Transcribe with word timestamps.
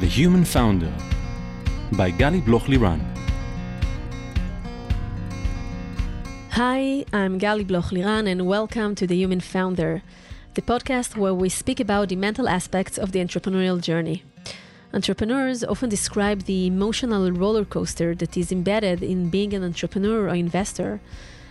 The 0.00 0.06
Human 0.06 0.44
Founder 0.44 0.92
by 1.90 2.12
Gali 2.12 2.44
Bloch 2.44 2.68
Liran. 2.68 3.00
Hi, 6.50 7.04
I'm 7.12 7.40
Gali 7.40 7.66
Bloch 7.66 7.86
Liran, 7.86 8.28
and 8.30 8.46
welcome 8.46 8.94
to 8.94 9.08
The 9.08 9.16
Human 9.16 9.40
Founder, 9.40 10.02
the 10.54 10.62
podcast 10.62 11.16
where 11.16 11.34
we 11.34 11.48
speak 11.48 11.80
about 11.80 12.10
the 12.10 12.14
mental 12.14 12.48
aspects 12.48 12.96
of 12.96 13.10
the 13.10 13.18
entrepreneurial 13.18 13.82
journey. 13.82 14.22
Entrepreneurs 14.94 15.64
often 15.64 15.88
describe 15.88 16.44
the 16.44 16.68
emotional 16.68 17.32
roller 17.32 17.64
coaster 17.64 18.14
that 18.14 18.36
is 18.36 18.52
embedded 18.52 19.02
in 19.02 19.30
being 19.30 19.52
an 19.52 19.64
entrepreneur 19.64 20.28
or 20.28 20.34
investor 20.36 21.00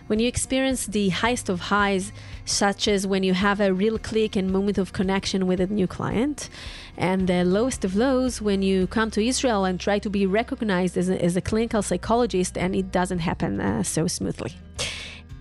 when 0.08 0.20
you 0.20 0.28
experience 0.28 0.86
the 0.86 1.10
highest 1.10 1.50
of 1.50 1.60
highs, 1.60 2.12
such 2.46 2.88
as 2.88 3.06
when 3.06 3.24
you 3.24 3.34
have 3.34 3.60
a 3.60 3.74
real 3.74 4.00
click 4.00 4.36
and 4.36 4.52
moment 4.52 4.78
of 4.78 4.94
connection 4.94 5.48
with 5.48 5.60
a 5.60 5.68
new 5.68 5.88
client, 5.88 6.50
and 6.98 7.28
the 7.28 7.43
lowest 7.43 7.86
of 7.86 7.96
lows 7.96 8.42
when 8.42 8.61
you 8.61 8.88
come 8.88 9.11
to 9.11 9.25
Israel 9.25 9.66
and 9.66 9.80
try 9.80 10.00
to 10.00 10.10
be 10.10 10.25
recognized 10.25 10.97
as 10.97 11.10
a, 11.10 11.24
as 11.24 11.36
a 11.36 11.42
clinical 11.42 11.82
psychologist 11.82 12.57
and 12.57 12.75
it 12.75 12.92
doesn't 12.92 13.20
happen 13.20 13.61
uh, 13.61 13.83
so 13.83 14.07
smoothly. 14.07 14.54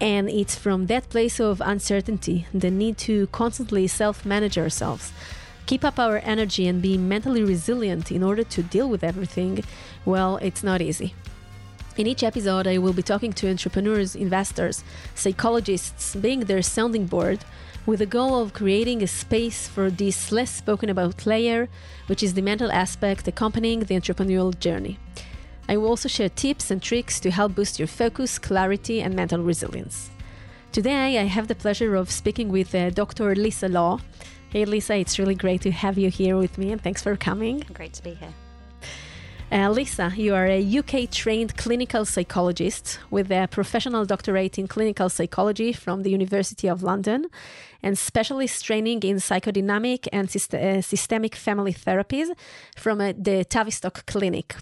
And 0.01 0.29
it's 0.29 0.55
from 0.55 0.87
that 0.87 1.09
place 1.09 1.41
of 1.41 1.63
uncertainty, 1.65 2.47
the 2.53 2.71
need 2.71 2.99
to 2.99 3.29
constantly 3.29 3.87
self 3.87 4.27
manage 4.27 4.59
ourselves, 4.59 5.13
keep 5.65 5.85
up 5.85 5.99
our 5.99 6.19
energy, 6.19 6.67
and 6.69 6.83
be 6.83 6.99
mentally 6.99 7.43
resilient 7.43 8.13
in 8.13 8.23
order 8.23 8.45
to 8.45 8.63
deal 8.63 8.91
with 8.91 9.03
everything, 9.03 9.65
well, 10.05 10.37
it's 10.43 10.63
not 10.63 10.83
easy. 10.83 11.15
In 11.97 12.07
each 12.07 12.23
episode, 12.23 12.67
I 12.67 12.77
will 12.77 12.93
be 12.93 13.03
talking 13.03 13.33
to 13.33 13.49
entrepreneurs, 13.49 14.15
investors, 14.15 14.85
psychologists, 15.15 16.15
being 16.15 16.41
their 16.41 16.61
sounding 16.61 17.07
board, 17.07 17.41
with 17.87 18.01
the 18.01 18.07
goal 18.07 18.39
of 18.39 18.53
creating 18.53 19.03
a 19.03 19.07
space 19.07 19.67
for 19.67 19.91
this 19.91 20.31
less 20.31 20.51
spoken 20.51 20.91
about 20.91 21.25
layer, 21.25 21.71
which 22.07 22.23
is 22.23 22.35
the 22.35 22.43
mental 22.43 22.71
aspect 22.71 23.27
accompanying 23.27 23.81
the 23.81 23.95
entrepreneurial 23.95 24.59
journey. 24.59 24.99
I 25.71 25.79
will 25.79 25.89
also 25.89 26.09
share 26.09 26.29
tips 26.29 26.71
and 26.71 26.83
tricks 26.83 27.19
to 27.21 27.31
help 27.31 27.55
boost 27.55 27.79
your 27.79 27.89
focus, 27.89 28.39
clarity, 28.39 29.01
and 29.01 29.15
mental 29.15 29.43
resilience. 29.43 30.11
Today, 30.73 31.19
I 31.19 31.25
have 31.25 31.49
the 31.49 31.55
pleasure 31.55 31.95
of 31.95 32.11
speaking 32.11 32.51
with 32.51 32.75
uh, 32.75 32.91
Dr. 32.91 33.35
Lisa 33.35 33.69
Law. 33.69 34.01
Hey, 34.51 34.67
Lisa, 34.67 34.97
it's 34.97 35.19
really 35.19 35.35
great 35.35 35.63
to 35.63 35.71
have 35.71 35.97
you 35.97 36.11
here 36.11 36.37
with 36.37 36.59
me, 36.59 36.73
and 36.73 36.83
thanks 36.83 37.03
for 37.03 37.17
coming. 37.17 37.65
Great 37.73 37.95
to 37.95 38.03
be 38.03 38.13
here. 38.13 38.35
Uh, 39.53 39.71
Lisa, 39.71 40.13
you 40.17 40.35
are 40.35 40.47
a 40.47 40.79
UK 40.79 41.09
trained 41.09 41.57
clinical 41.57 42.05
psychologist 42.05 42.99
with 43.11 43.31
a 43.31 43.47
professional 43.49 44.05
doctorate 44.05 44.59
in 44.59 44.67
clinical 44.67 45.09
psychology 45.09 45.73
from 45.73 46.03
the 46.03 46.11
University 46.11 46.69
of 46.69 46.83
London 46.83 47.27
and 47.81 47.97
specialist 47.97 48.65
training 48.65 49.05
in 49.05 49.17
psychodynamic 49.19 50.09
and 50.13 50.29
syst- 50.29 50.53
uh, 50.53 50.83
systemic 50.83 51.37
family 51.37 51.73
therapies 51.73 52.29
from 52.77 53.01
uh, 53.01 53.13
the 53.17 53.45
Tavistock 53.45 54.05
Clinic. 54.07 54.57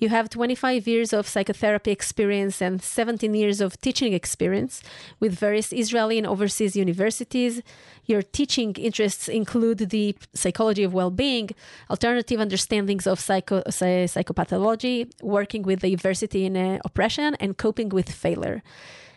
You 0.00 0.08
have 0.08 0.30
25 0.30 0.88
years 0.88 1.12
of 1.12 1.28
psychotherapy 1.28 1.90
experience 1.90 2.62
and 2.62 2.82
17 2.82 3.34
years 3.34 3.60
of 3.60 3.78
teaching 3.82 4.14
experience 4.14 4.82
with 5.20 5.34
various 5.34 5.74
Israeli 5.74 6.16
and 6.16 6.26
overseas 6.26 6.74
universities. 6.74 7.60
Your 8.06 8.22
teaching 8.22 8.72
interests 8.76 9.28
include 9.28 9.90
the 9.90 10.16
psychology 10.32 10.84
of 10.84 10.94
well 10.94 11.10
being, 11.10 11.50
alternative 11.90 12.40
understandings 12.40 13.06
of 13.06 13.20
psycho- 13.20 13.62
psychopathology, 13.64 15.12
working 15.20 15.64
with 15.64 15.80
diversity 15.80 16.46
in 16.46 16.56
uh, 16.56 16.78
oppression, 16.82 17.36
and 17.38 17.58
coping 17.58 17.90
with 17.90 18.10
failure. 18.10 18.62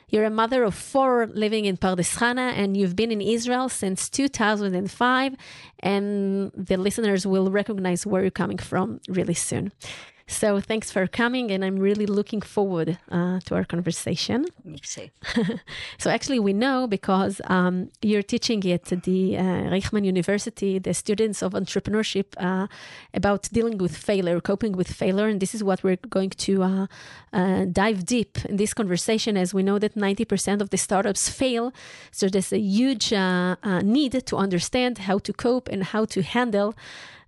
You're 0.09 0.25
a 0.25 0.29
mother 0.29 0.65
of 0.65 0.75
four 0.75 1.27
living 1.27 1.63
in 1.63 1.77
Pardes 1.77 2.17
Chana, 2.17 2.51
and 2.51 2.75
you've 2.75 2.95
been 2.95 3.11
in 3.11 3.21
Israel 3.21 3.69
since 3.69 4.09
2005. 4.09 5.35
And 5.79 6.51
the 6.55 6.77
listeners 6.77 7.25
will 7.25 7.49
recognize 7.49 8.05
where 8.05 8.21
you're 8.21 8.31
coming 8.31 8.59
from 8.59 8.99
really 9.07 9.33
soon. 9.33 9.71
So 10.27 10.61
thanks 10.61 10.89
for 10.89 11.05
coming, 11.05 11.52
and 11.52 11.66
I'm 11.66 11.79
really 11.79 12.05
looking 12.05 12.41
forward 12.41 12.97
uh, 13.11 13.41
to 13.41 13.56
our 13.56 13.66
conversation. 13.66 14.45
Me 14.63 14.79
too. 14.79 15.09
so 15.97 16.09
actually, 16.09 16.39
we 16.39 16.53
know 16.53 16.88
because 16.88 17.41
um, 17.47 17.89
you're 18.01 18.23
teaching 18.23 18.66
at 18.72 18.85
the 18.85 19.38
uh, 19.38 19.41
Reichman 19.69 20.06
University, 20.06 20.79
the 20.79 20.94
students 20.94 21.41
of 21.41 21.51
entrepreneurship, 21.51 22.25
uh, 22.38 22.67
about 23.13 23.50
dealing 23.51 23.78
with 23.78 23.97
failure, 23.97 24.39
coping 24.39 24.72
with 24.72 24.91
failure, 24.91 25.28
and 25.28 25.41
this 25.41 25.53
is 25.53 25.61
what 25.61 25.84
we're 25.84 25.97
going 26.09 26.29
to 26.29 26.63
uh, 26.63 26.88
uh, 27.34 27.66
dive 27.66 28.05
deep 28.05 28.44
in 28.45 28.55
this 28.55 28.73
conversation, 28.73 29.35
as 29.35 29.53
we 29.53 29.61
know 29.61 29.78
that 29.78 29.95
90% 29.95 30.61
of 30.61 30.69
the 30.69 30.78
startups 30.78 31.28
fail. 31.28 31.73
So 32.11 32.29
there's 32.29 32.53
a 32.53 32.59
huge 32.59 33.11
uh, 33.11 33.55
need 33.81 34.25
to 34.25 34.38
understand 34.38 35.00
how 35.00 35.17
to 35.19 35.34
cope 35.34 35.67
and 35.67 35.84
how 35.84 36.05
to 36.05 36.22
handle 36.22 36.75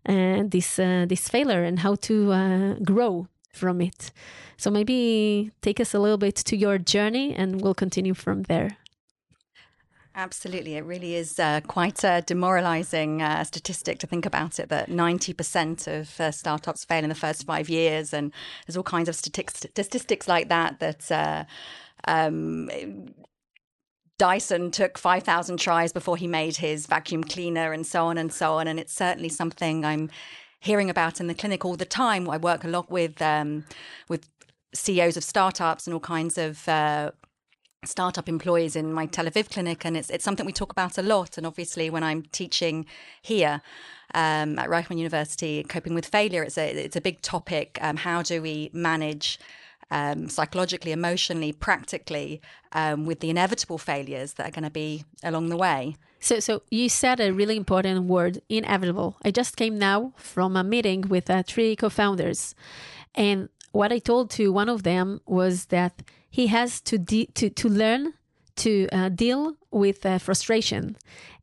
this 0.05 0.79
uh, 0.79 1.05
this 1.07 1.27
failure 1.29 1.63
and 1.63 1.79
how 1.79 1.95
to 1.95 2.31
uh, 2.31 2.73
grow 2.83 3.27
from 3.51 3.81
it. 3.81 4.11
So 4.57 4.71
maybe 4.71 5.51
take 5.61 5.79
us 5.79 5.93
a 5.93 5.99
little 5.99 6.17
bit 6.17 6.35
to 6.35 6.55
your 6.55 6.77
journey, 6.77 7.33
and 7.33 7.61
we'll 7.61 7.73
continue 7.73 8.13
from 8.13 8.43
there. 8.43 8.77
Absolutely. 10.17 10.75
It 10.75 10.85
really 10.85 11.15
is 11.15 11.39
uh, 11.39 11.59
quite 11.67 12.01
a 12.05 12.23
demoralizing 12.25 13.21
uh, 13.21 13.43
statistic 13.43 13.99
to 13.99 14.07
think 14.07 14.25
about 14.25 14.59
it 14.59 14.69
that 14.69 14.89
90% 14.89 15.87
of 15.87 16.19
uh, 16.21 16.31
startups 16.31 16.85
fail 16.85 17.03
in 17.03 17.09
the 17.09 17.15
first 17.15 17.45
five 17.45 17.67
years. 17.67 18.13
And 18.13 18.31
there's 18.65 18.77
all 18.77 18.83
kinds 18.83 19.09
of 19.09 19.15
statistics, 19.15 19.69
statistics 19.71 20.27
like 20.27 20.47
that 20.49 20.79
that. 20.79 21.47
Um, 22.07 22.69
Dyson 24.17 24.71
took 24.71 24.97
5,000 24.97 25.57
tries 25.57 25.91
before 25.91 26.17
he 26.17 26.27
made 26.27 26.57
his 26.57 26.85
vacuum 26.85 27.23
cleaner 27.23 27.73
and 27.73 27.85
so 27.85 28.05
on 28.05 28.17
and 28.17 28.31
so 28.31 28.53
on. 28.53 28.67
And 28.67 28.79
it's 28.79 28.93
certainly 28.93 29.29
something 29.29 29.83
I'm 29.83 30.09
hearing 30.59 30.89
about 30.89 31.19
in 31.19 31.27
the 31.27 31.33
clinic 31.33 31.65
all 31.65 31.75
the 31.75 31.85
time. 31.85 32.29
I 32.29 32.37
work 32.37 32.63
a 32.63 32.67
lot 32.67 32.89
with 32.89 33.21
um, 33.21 33.65
with 34.07 34.27
CEOs 34.73 35.17
of 35.17 35.23
startups 35.23 35.85
and 35.85 35.93
all 35.93 35.99
kinds 35.99 36.37
of 36.37 36.67
uh, 36.67 37.11
startup 37.83 38.27
employees 38.27 38.75
in 38.75 38.91
my 38.91 39.05
Tel 39.05 39.25
Aviv 39.25 39.49
clinic, 39.49 39.85
and 39.85 39.95
it's 39.95 40.09
it's 40.09 40.23
something 40.23 40.45
we 40.45 40.53
talk 40.53 40.71
about 40.71 40.97
a 40.97 41.01
lot. 41.01 41.37
And 41.37 41.45
obviously, 41.45 41.89
when 41.89 42.03
I'm 42.03 42.23
teaching 42.23 42.85
here 43.21 43.61
um, 44.13 44.57
at 44.59 44.69
Reichman 44.69 44.97
University, 44.97 45.63
coping 45.63 45.93
with 45.93 46.05
failure, 46.05 46.43
it's 46.43 46.57
a 46.57 46.69
it's 46.71 46.95
a 46.95 47.01
big 47.01 47.21
topic. 47.21 47.77
Um, 47.81 47.97
how 47.97 48.21
do 48.21 48.41
we 48.41 48.69
manage 48.73 49.39
um, 49.91 50.29
psychologically, 50.29 50.91
emotionally, 50.91 51.51
practically, 51.51 52.41
um, 52.71 53.05
with 53.05 53.19
the 53.19 53.29
inevitable 53.29 53.77
failures 53.77 54.33
that 54.33 54.47
are 54.47 54.51
going 54.51 54.63
to 54.63 54.69
be 54.69 55.05
along 55.23 55.49
the 55.49 55.57
way. 55.57 55.95
So, 56.19 56.39
so 56.39 56.63
you 56.71 56.89
said 56.89 57.19
a 57.19 57.31
really 57.31 57.55
important 57.55 58.05
word, 58.05 58.41
inevitable. 58.49 59.17
I 59.23 59.31
just 59.31 59.57
came 59.57 59.77
now 59.77 60.13
from 60.17 60.55
a 60.55 60.63
meeting 60.63 61.01
with 61.01 61.29
uh, 61.29 61.43
three 61.43 61.75
co-founders, 61.75 62.55
and 63.13 63.49
what 63.71 63.91
I 63.91 63.99
told 63.99 64.31
to 64.31 64.51
one 64.51 64.69
of 64.69 64.83
them 64.83 65.21
was 65.25 65.65
that 65.65 66.01
he 66.29 66.47
has 66.47 66.81
to 66.81 66.97
de- 66.97 67.27
to 67.35 67.49
to 67.49 67.69
learn 67.69 68.13
to 68.55 68.87
uh, 68.91 69.09
deal 69.09 69.55
with 69.71 70.05
uh, 70.05 70.17
frustration 70.17 70.95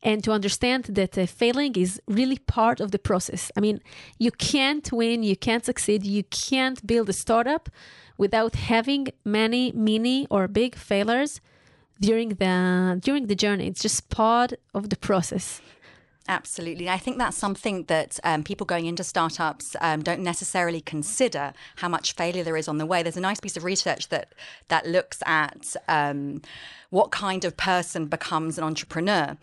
and 0.02 0.24
to 0.24 0.32
understand 0.32 0.84
that 0.84 1.16
uh, 1.16 1.26
failing 1.26 1.74
is 1.76 2.00
really 2.08 2.38
part 2.38 2.80
of 2.80 2.90
the 2.90 2.98
process. 2.98 3.52
I 3.56 3.60
mean, 3.60 3.80
you 4.18 4.30
can't 4.30 4.90
win, 4.90 5.22
you 5.22 5.36
can't 5.36 5.64
succeed, 5.64 6.04
you 6.04 6.24
can't 6.24 6.84
build 6.86 7.08
a 7.08 7.12
startup 7.12 7.68
without 8.22 8.54
having 8.54 9.08
many 9.24 9.72
mini 9.72 10.18
or 10.30 10.46
big 10.46 10.76
failures 10.76 11.40
during 12.08 12.28
the 12.42 12.54
during 13.06 13.26
the 13.26 13.38
journey. 13.44 13.66
It's 13.66 13.82
just 13.82 14.00
part 14.22 14.52
of 14.78 14.82
the 14.90 14.98
process. 15.08 15.60
Absolutely. 16.28 16.88
I 16.88 16.98
think 16.98 17.18
that's 17.18 17.36
something 17.36 17.76
that 17.94 18.20
um, 18.22 18.44
people 18.44 18.64
going 18.64 18.86
into 18.86 19.02
startups 19.02 19.74
um, 19.80 20.04
don't 20.08 20.22
necessarily 20.22 20.80
consider 20.80 21.52
how 21.80 21.88
much 21.88 22.14
failure 22.14 22.44
there 22.44 22.56
is 22.56 22.68
on 22.68 22.78
the 22.78 22.86
way. 22.86 23.02
There's 23.02 23.22
a 23.24 23.28
nice 23.30 23.40
piece 23.40 23.56
of 23.56 23.64
research 23.64 24.08
that 24.10 24.26
that 24.68 24.86
looks 24.86 25.18
at 25.26 25.74
um, 25.88 26.40
what 26.90 27.10
kind 27.10 27.44
of 27.44 27.56
person 27.56 28.06
becomes 28.06 28.56
an 28.56 28.62
entrepreneur. 28.62 29.36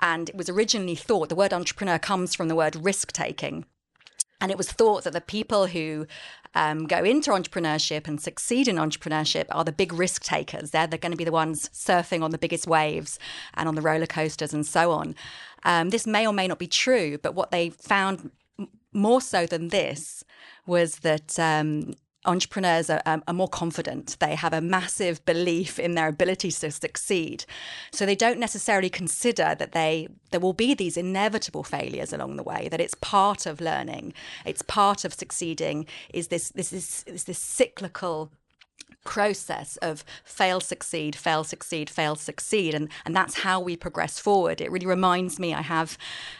And 0.00 0.28
it 0.28 0.36
was 0.40 0.48
originally 0.48 0.96
thought 0.96 1.28
the 1.28 1.42
word 1.42 1.52
entrepreneur 1.52 2.00
comes 2.00 2.34
from 2.34 2.48
the 2.48 2.56
word 2.56 2.74
risk 2.90 3.12
taking. 3.12 3.64
And 4.44 4.50
it 4.50 4.58
was 4.58 4.70
thought 4.70 5.04
that 5.04 5.14
the 5.14 5.22
people 5.22 5.68
who 5.68 6.06
um, 6.54 6.86
go 6.86 7.02
into 7.02 7.30
entrepreneurship 7.30 8.06
and 8.06 8.20
succeed 8.20 8.68
in 8.68 8.76
entrepreneurship 8.76 9.46
are 9.50 9.64
the 9.64 9.72
big 9.72 9.90
risk 9.90 10.22
takers. 10.22 10.70
They're, 10.70 10.86
they're 10.86 10.98
going 10.98 11.12
to 11.12 11.16
be 11.16 11.24
the 11.24 11.32
ones 11.32 11.70
surfing 11.72 12.22
on 12.22 12.30
the 12.30 12.36
biggest 12.36 12.66
waves 12.66 13.18
and 13.54 13.70
on 13.70 13.74
the 13.74 13.80
roller 13.80 14.04
coasters 14.04 14.52
and 14.52 14.66
so 14.66 14.90
on. 14.90 15.14
Um, 15.62 15.88
this 15.88 16.06
may 16.06 16.26
or 16.26 16.34
may 16.34 16.46
not 16.46 16.58
be 16.58 16.66
true, 16.66 17.16
but 17.16 17.34
what 17.34 17.52
they 17.52 17.70
found 17.70 18.32
more 18.92 19.22
so 19.22 19.46
than 19.46 19.68
this 19.68 20.24
was 20.66 20.96
that 20.96 21.38
um, 21.38 21.94
entrepreneurs 22.24 22.90
are, 22.90 23.02
um, 23.06 23.22
are, 23.28 23.34
more 23.34 23.48
confident. 23.48 24.16
They 24.20 24.34
have 24.34 24.52
a 24.52 24.60
massive 24.60 25.24
belief 25.24 25.78
in 25.78 25.94
their 25.94 26.08
ability 26.08 26.50
to 26.50 26.70
succeed. 26.70 27.44
So 27.92 28.06
they 28.06 28.14
don't 28.14 28.38
necessarily 28.38 28.90
consider 28.90 29.54
that 29.58 29.72
they 29.72 30.08
there 30.30 30.40
will 30.40 30.52
be 30.52 30.74
these 30.74 30.96
inevitable 30.96 31.62
failures 31.62 32.12
along 32.12 32.36
the 32.36 32.42
way. 32.42 32.68
That 32.68 32.80
it's 32.80 32.94
part 32.94 33.46
of 33.46 33.60
learning. 33.60 34.14
It's 34.44 34.62
part 34.62 35.04
of 35.04 35.14
succeeding. 35.14 35.86
Is 36.12 36.28
this 36.28 36.50
this 36.50 36.72
is, 36.72 37.04
is 37.06 37.24
this 37.24 37.38
cyclical 37.38 38.30
process 39.04 39.76
of 39.78 40.04
fail 40.24 40.60
succeed 40.60 41.14
fail 41.14 41.44
succeed 41.44 41.88
fail 41.90 42.16
succeed 42.16 42.74
and 42.74 42.88
and 43.04 43.14
that's 43.14 43.36
how 43.40 43.60
we 43.60 43.76
progress 43.76 44.18
forward. 44.18 44.60
It 44.60 44.70
really 44.70 44.86
reminds 44.86 45.38
me 45.38 45.54
i 45.54 45.62
have 45.62 45.96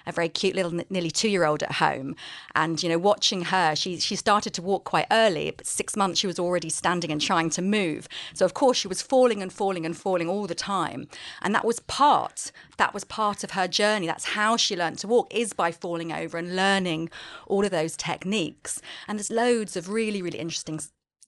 a 0.06 0.12
very 0.12 0.28
cute 0.28 0.56
little 0.56 0.72
nearly 0.90 1.10
2 1.10 1.28
year 1.28 1.44
old 1.44 1.62
at 1.62 1.72
home 1.72 2.16
and 2.54 2.82
you 2.82 2.88
know 2.88 2.98
watching 2.98 3.42
her 3.46 3.74
she 3.76 3.98
she 3.98 4.16
started 4.16 4.52
to 4.54 4.62
walk 4.62 4.84
quite 4.84 5.06
early 5.10 5.50
but 5.50 5.66
6 5.66 5.96
months 5.96 6.20
she 6.20 6.26
was 6.26 6.38
already 6.38 6.70
standing 6.70 7.10
and 7.12 7.20
trying 7.20 7.50
to 7.50 7.62
move. 7.62 8.08
So 8.34 8.44
of 8.44 8.54
course 8.54 8.78
she 8.78 8.88
was 8.88 9.02
falling 9.02 9.42
and 9.42 9.52
falling 9.52 9.84
and 9.86 9.96
falling 9.96 10.28
all 10.28 10.46
the 10.46 10.54
time 10.54 11.08
and 11.42 11.54
that 11.54 11.64
was 11.64 11.80
part 11.80 12.50
that 12.76 12.92
was 12.92 13.04
part 13.04 13.44
of 13.44 13.52
her 13.52 13.68
journey. 13.68 14.06
That's 14.06 14.24
how 14.38 14.56
she 14.56 14.76
learned 14.76 14.98
to 14.98 15.08
walk 15.08 15.32
is 15.32 15.52
by 15.52 15.70
falling 15.70 16.12
over 16.12 16.38
and 16.38 16.56
learning 16.56 17.10
all 17.46 17.64
of 17.64 17.70
those 17.70 17.96
techniques. 17.96 18.80
And 19.06 19.18
there's 19.18 19.30
loads 19.30 19.76
of 19.76 19.88
really 19.88 20.22
really 20.22 20.38
interesting 20.38 20.80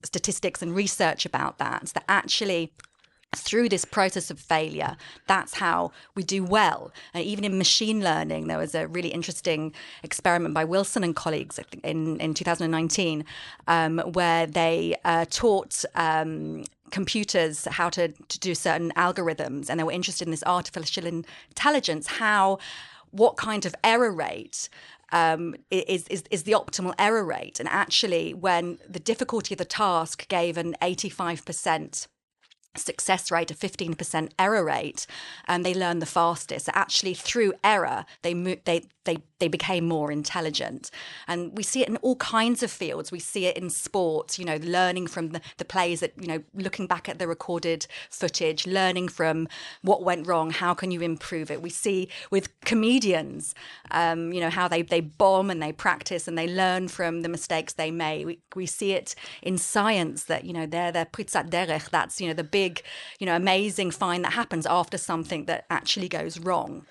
statistics 0.06 0.62
and 0.62 0.74
research 0.74 1.26
about 1.26 1.58
that, 1.58 1.92
that 1.94 2.04
actually 2.08 2.72
through 3.34 3.68
this 3.68 3.84
process 3.84 4.30
of 4.30 4.38
failure, 4.38 4.96
that's 5.26 5.54
how 5.54 5.92
we 6.14 6.22
do 6.22 6.44
well. 6.44 6.92
And 7.12 7.24
even 7.24 7.44
in 7.44 7.58
machine 7.58 8.02
learning, 8.02 8.46
there 8.46 8.58
was 8.58 8.74
a 8.74 8.86
really 8.86 9.08
interesting 9.08 9.74
experiment 10.02 10.54
by 10.54 10.64
Wilson 10.64 11.04
and 11.04 11.14
colleagues 11.14 11.60
in, 11.82 12.18
in 12.18 12.34
2019 12.34 13.24
um, 13.66 13.98
where 13.98 14.46
they 14.46 14.96
uh, 15.04 15.26
taught 15.28 15.84
um, 15.94 16.64
computers 16.90 17.66
how 17.66 17.90
to, 17.90 18.08
to 18.08 18.38
do 18.38 18.54
certain 18.54 18.92
algorithms. 18.96 19.68
And 19.68 19.78
they 19.78 19.84
were 19.84 19.92
interested 19.92 20.26
in 20.26 20.30
this 20.30 20.44
artificial 20.44 21.06
intelligence, 21.06 22.06
how 22.06 22.58
what 23.10 23.36
kind 23.36 23.64
of 23.64 23.74
error 23.82 24.12
rate 24.12 24.68
um, 25.12 25.54
is, 25.70 26.06
is, 26.08 26.24
is 26.30 26.42
the 26.42 26.52
optimal 26.52 26.94
error 26.98 27.24
rate. 27.24 27.60
And 27.60 27.68
actually, 27.68 28.34
when 28.34 28.78
the 28.88 28.98
difficulty 28.98 29.54
of 29.54 29.58
the 29.58 29.64
task 29.64 30.28
gave 30.28 30.56
an 30.56 30.74
85% 30.82 32.06
success 32.78 33.30
rate, 33.30 33.50
a 33.50 33.54
15% 33.54 34.30
error 34.38 34.64
rate, 34.64 35.06
and 35.46 35.64
they 35.64 35.74
learn 35.74 35.98
the 35.98 36.06
fastest. 36.06 36.68
Actually, 36.72 37.14
through 37.14 37.52
error, 37.62 38.04
they 38.22 38.34
mo- 38.34 38.56
they 38.64 38.84
they 39.04 39.18
they 39.38 39.48
became 39.48 39.86
more 39.86 40.10
intelligent. 40.10 40.90
And 41.28 41.56
we 41.56 41.62
see 41.62 41.82
it 41.82 41.88
in 41.88 41.96
all 41.98 42.16
kinds 42.16 42.62
of 42.62 42.70
fields. 42.70 43.12
We 43.12 43.18
see 43.18 43.46
it 43.46 43.56
in 43.56 43.68
sports, 43.68 44.38
you 44.38 44.44
know, 44.44 44.56
learning 44.62 45.08
from 45.08 45.30
the, 45.30 45.40
the 45.58 45.64
plays 45.64 46.00
that, 46.00 46.12
you 46.18 46.26
know, 46.26 46.42
looking 46.54 46.86
back 46.86 47.08
at 47.08 47.18
the 47.18 47.28
recorded 47.28 47.86
footage, 48.10 48.66
learning 48.66 49.08
from 49.08 49.46
what 49.82 50.02
went 50.02 50.26
wrong, 50.26 50.50
how 50.50 50.72
can 50.72 50.90
you 50.90 51.02
improve 51.02 51.50
it. 51.50 51.60
We 51.60 51.70
see 51.70 52.08
with 52.30 52.58
comedians, 52.62 53.54
um, 53.90 54.32
you 54.32 54.40
know, 54.40 54.50
how 54.50 54.68
they, 54.68 54.82
they 54.82 55.00
bomb 55.00 55.50
and 55.50 55.62
they 55.62 55.72
practice 55.72 56.26
and 56.26 56.38
they 56.38 56.48
learn 56.48 56.88
from 56.88 57.20
the 57.20 57.28
mistakes 57.28 57.74
they 57.74 57.90
made. 57.90 58.24
We, 58.24 58.38
we 58.54 58.66
see 58.66 58.92
it 58.92 59.14
in 59.42 59.58
science 59.58 60.24
that, 60.24 60.44
you 60.44 60.54
know, 60.54 60.64
they're, 60.64 60.92
they're 60.92 61.06
that's, 61.90 62.20
you 62.20 62.28
know, 62.28 62.34
the 62.34 62.44
big, 62.44 62.65
you 63.18 63.26
know, 63.26 63.36
amazing 63.36 63.90
find 63.90 64.24
that 64.24 64.32
happens 64.32 64.66
after 64.66 64.98
something 64.98 65.44
that 65.46 65.66
actually 65.70 66.08
goes 66.08 66.38
wrong. 66.38 66.86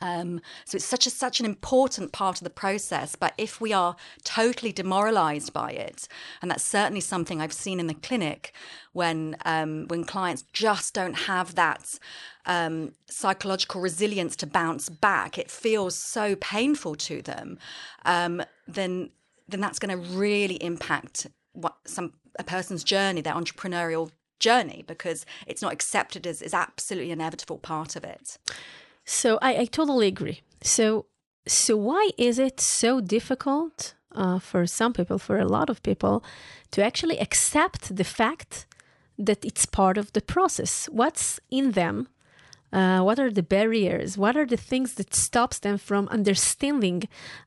Um, 0.00 0.40
so 0.64 0.76
it's 0.76 0.84
such 0.84 1.06
a 1.06 1.10
such 1.10 1.40
an 1.40 1.46
important 1.46 2.12
part 2.12 2.40
of 2.40 2.44
the 2.44 2.50
process. 2.50 3.16
But 3.16 3.32
if 3.38 3.60
we 3.60 3.72
are 3.72 3.96
totally 4.22 4.72
demoralised 4.72 5.52
by 5.52 5.70
it, 5.70 6.08
and 6.42 6.50
that's 6.50 6.64
certainly 6.64 7.00
something 7.00 7.40
I've 7.40 7.52
seen 7.52 7.80
in 7.80 7.86
the 7.86 7.94
clinic 7.94 8.52
when 8.92 9.36
um, 9.44 9.86
when 9.88 10.04
clients 10.04 10.44
just 10.52 10.94
don't 10.94 11.14
have 11.14 11.54
that 11.54 11.98
um, 12.46 12.92
psychological 13.08 13.80
resilience 13.80 14.36
to 14.36 14.46
bounce 14.46 14.88
back, 14.88 15.38
it 15.38 15.50
feels 15.50 15.94
so 15.94 16.36
painful 16.36 16.94
to 16.96 17.22
them. 17.22 17.58
Um, 18.04 18.42
then 18.68 19.10
then 19.48 19.60
that's 19.60 19.78
going 19.78 19.96
to 19.96 20.16
really 20.16 20.56
impact 20.56 21.28
what 21.52 21.76
some 21.86 22.12
a 22.38 22.44
person's 22.44 22.84
journey, 22.84 23.20
their 23.20 23.34
entrepreneurial 23.34 24.10
journey, 24.46 24.80
because 24.86 25.26
it's 25.46 25.62
not 25.62 25.72
accepted 25.72 26.26
as 26.26 26.42
is 26.42 26.54
absolutely 26.54 27.12
inevitable 27.12 27.58
part 27.58 27.96
of 27.96 28.04
it. 28.04 28.38
So 29.04 29.28
I, 29.48 29.50
I 29.62 29.66
totally 29.66 30.08
agree. 30.14 30.38
So 30.62 31.06
so 31.46 31.76
why 31.76 32.10
is 32.16 32.38
it 32.38 32.60
so 32.60 33.00
difficult 33.00 33.94
uh, 34.22 34.38
for 34.38 34.66
some 34.66 34.92
people, 34.92 35.18
for 35.18 35.38
a 35.38 35.48
lot 35.56 35.70
of 35.70 35.82
people, 35.82 36.14
to 36.70 36.82
actually 36.82 37.18
accept 37.20 37.82
the 37.96 38.04
fact 38.04 38.66
that 39.26 39.44
it's 39.44 39.66
part 39.66 39.98
of 39.98 40.06
the 40.12 40.20
process? 40.34 40.88
What's 41.00 41.40
in 41.50 41.72
them? 41.72 42.08
Uh, 42.72 43.00
what 43.06 43.18
are 43.18 43.30
the 43.30 43.42
barriers? 43.42 44.18
What 44.18 44.36
are 44.36 44.46
the 44.46 44.56
things 44.70 44.94
that 44.94 45.14
stops 45.14 45.58
them 45.60 45.78
from 45.78 46.08
understanding 46.08 47.02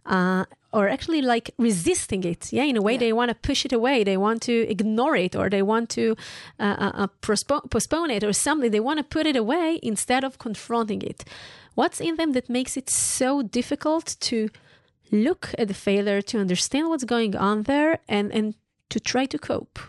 uh, 0.06 0.46
or 0.72 0.88
actually 0.90 1.22
like 1.22 1.52
resisting 1.58 2.24
it? 2.24 2.52
Yeah, 2.52 2.64
in 2.64 2.78
a 2.78 2.82
way, 2.82 2.94
yeah. 2.94 3.00
they 3.00 3.14
want 3.14 3.30
to 3.30 3.36
push 3.36 3.66
it 3.66 3.74
away. 3.74 4.04
They 4.04 4.18
want 4.18 4.42
to 4.44 4.54
ignore 4.70 5.16
it 5.16 5.36
or 5.36 5.50
they 5.50 5.62
want 5.62 5.90
to 5.92 6.16
uh, 6.60 6.76
uh, 6.80 6.92
uh 6.94 7.08
postpone, 7.22 7.70
postpone 7.70 8.12
it 8.12 8.24
or 8.24 8.34
something. 8.34 8.72
They 8.72 8.80
want 8.80 8.98
to 9.00 9.04
put 9.04 9.26
it 9.26 9.36
away 9.36 9.80
instead 9.82 10.24
of 10.24 10.38
confronting 10.38 11.02
it. 11.02 11.24
What's 11.76 12.02
in 12.02 12.16
them 12.16 12.32
that 12.32 12.50
makes 12.50 12.76
it 12.76 12.90
so 12.90 13.44
difficult 13.44 14.16
to 14.22 14.50
look 15.12 15.54
at 15.58 15.68
the 15.68 15.74
failure, 15.74 16.22
to 16.24 16.40
understand 16.40 16.90
what's 16.90 17.04
going 17.04 17.36
on 17.36 17.64
there, 17.64 18.00
and, 18.08 18.32
and 18.32 18.56
to 18.90 19.00
try 19.00 19.26
to 19.28 19.38
cope? 19.38 19.80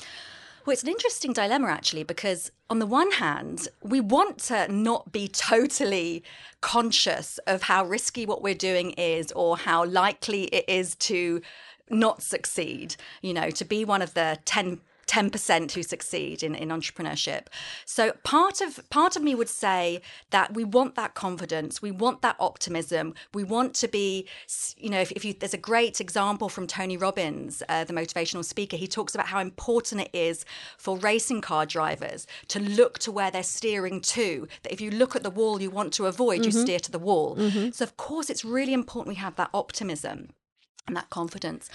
Well, 0.68 0.74
it's 0.74 0.82
an 0.82 0.90
interesting 0.90 1.32
dilemma 1.32 1.68
actually, 1.68 2.02
because 2.02 2.52
on 2.68 2.78
the 2.78 2.84
one 2.84 3.10
hand, 3.12 3.68
we 3.82 4.00
want 4.00 4.36
to 4.48 4.70
not 4.70 5.10
be 5.10 5.26
totally 5.26 6.22
conscious 6.60 7.38
of 7.46 7.62
how 7.62 7.86
risky 7.86 8.26
what 8.26 8.42
we're 8.42 8.52
doing 8.52 8.90
is 8.90 9.32
or 9.32 9.56
how 9.56 9.86
likely 9.86 10.42
it 10.48 10.66
is 10.68 10.94
to 10.96 11.40
not 11.88 12.22
succeed, 12.22 12.96
you 13.22 13.32
know, 13.32 13.48
to 13.48 13.64
be 13.64 13.86
one 13.86 14.02
of 14.02 14.12
the 14.12 14.40
10 14.44 14.82
10% 15.08 15.72
who 15.72 15.82
succeed 15.82 16.42
in, 16.42 16.54
in 16.54 16.68
entrepreneurship. 16.68 17.46
So 17.84 18.12
part 18.22 18.60
of 18.60 18.88
part 18.90 19.16
of 19.16 19.22
me 19.22 19.34
would 19.34 19.48
say 19.48 20.02
that 20.30 20.54
we 20.54 20.64
want 20.64 20.94
that 20.94 21.14
confidence, 21.14 21.82
we 21.82 21.90
want 21.90 22.22
that 22.22 22.36
optimism, 22.38 23.14
we 23.32 23.42
want 23.42 23.74
to 23.74 23.88
be, 23.88 24.26
you 24.76 24.90
know, 24.90 25.00
if, 25.00 25.10
if 25.12 25.24
you, 25.24 25.32
there's 25.32 25.54
a 25.54 25.58
great 25.58 26.00
example 26.00 26.48
from 26.48 26.66
Tony 26.66 26.96
Robbins, 26.96 27.62
uh, 27.68 27.84
the 27.84 27.92
motivational 27.92 28.44
speaker. 28.44 28.76
He 28.76 28.86
talks 28.86 29.14
about 29.14 29.28
how 29.28 29.40
important 29.40 30.02
it 30.02 30.10
is 30.12 30.44
for 30.76 30.98
racing 30.98 31.40
car 31.40 31.64
drivers 31.66 32.26
to 32.48 32.60
look 32.60 32.98
to 33.00 33.10
where 33.10 33.30
they're 33.30 33.42
steering 33.42 34.00
to. 34.02 34.46
That 34.62 34.72
if 34.72 34.80
you 34.80 34.90
look 34.90 35.16
at 35.16 35.22
the 35.22 35.30
wall 35.30 35.60
you 35.60 35.70
want 35.70 35.92
to 35.94 36.06
avoid, 36.06 36.40
mm-hmm. 36.40 36.56
you 36.56 36.62
steer 36.64 36.78
to 36.80 36.92
the 36.92 36.98
wall. 36.98 37.36
Mm-hmm. 37.36 37.70
So 37.70 37.82
of 37.82 37.96
course 37.96 38.28
it's 38.28 38.44
really 38.44 38.74
important 38.74 39.08
we 39.08 39.14
have 39.16 39.36
that 39.36 39.50
optimism 39.54 40.30
and 40.86 40.96
that 40.96 41.08
confidence. 41.10 41.70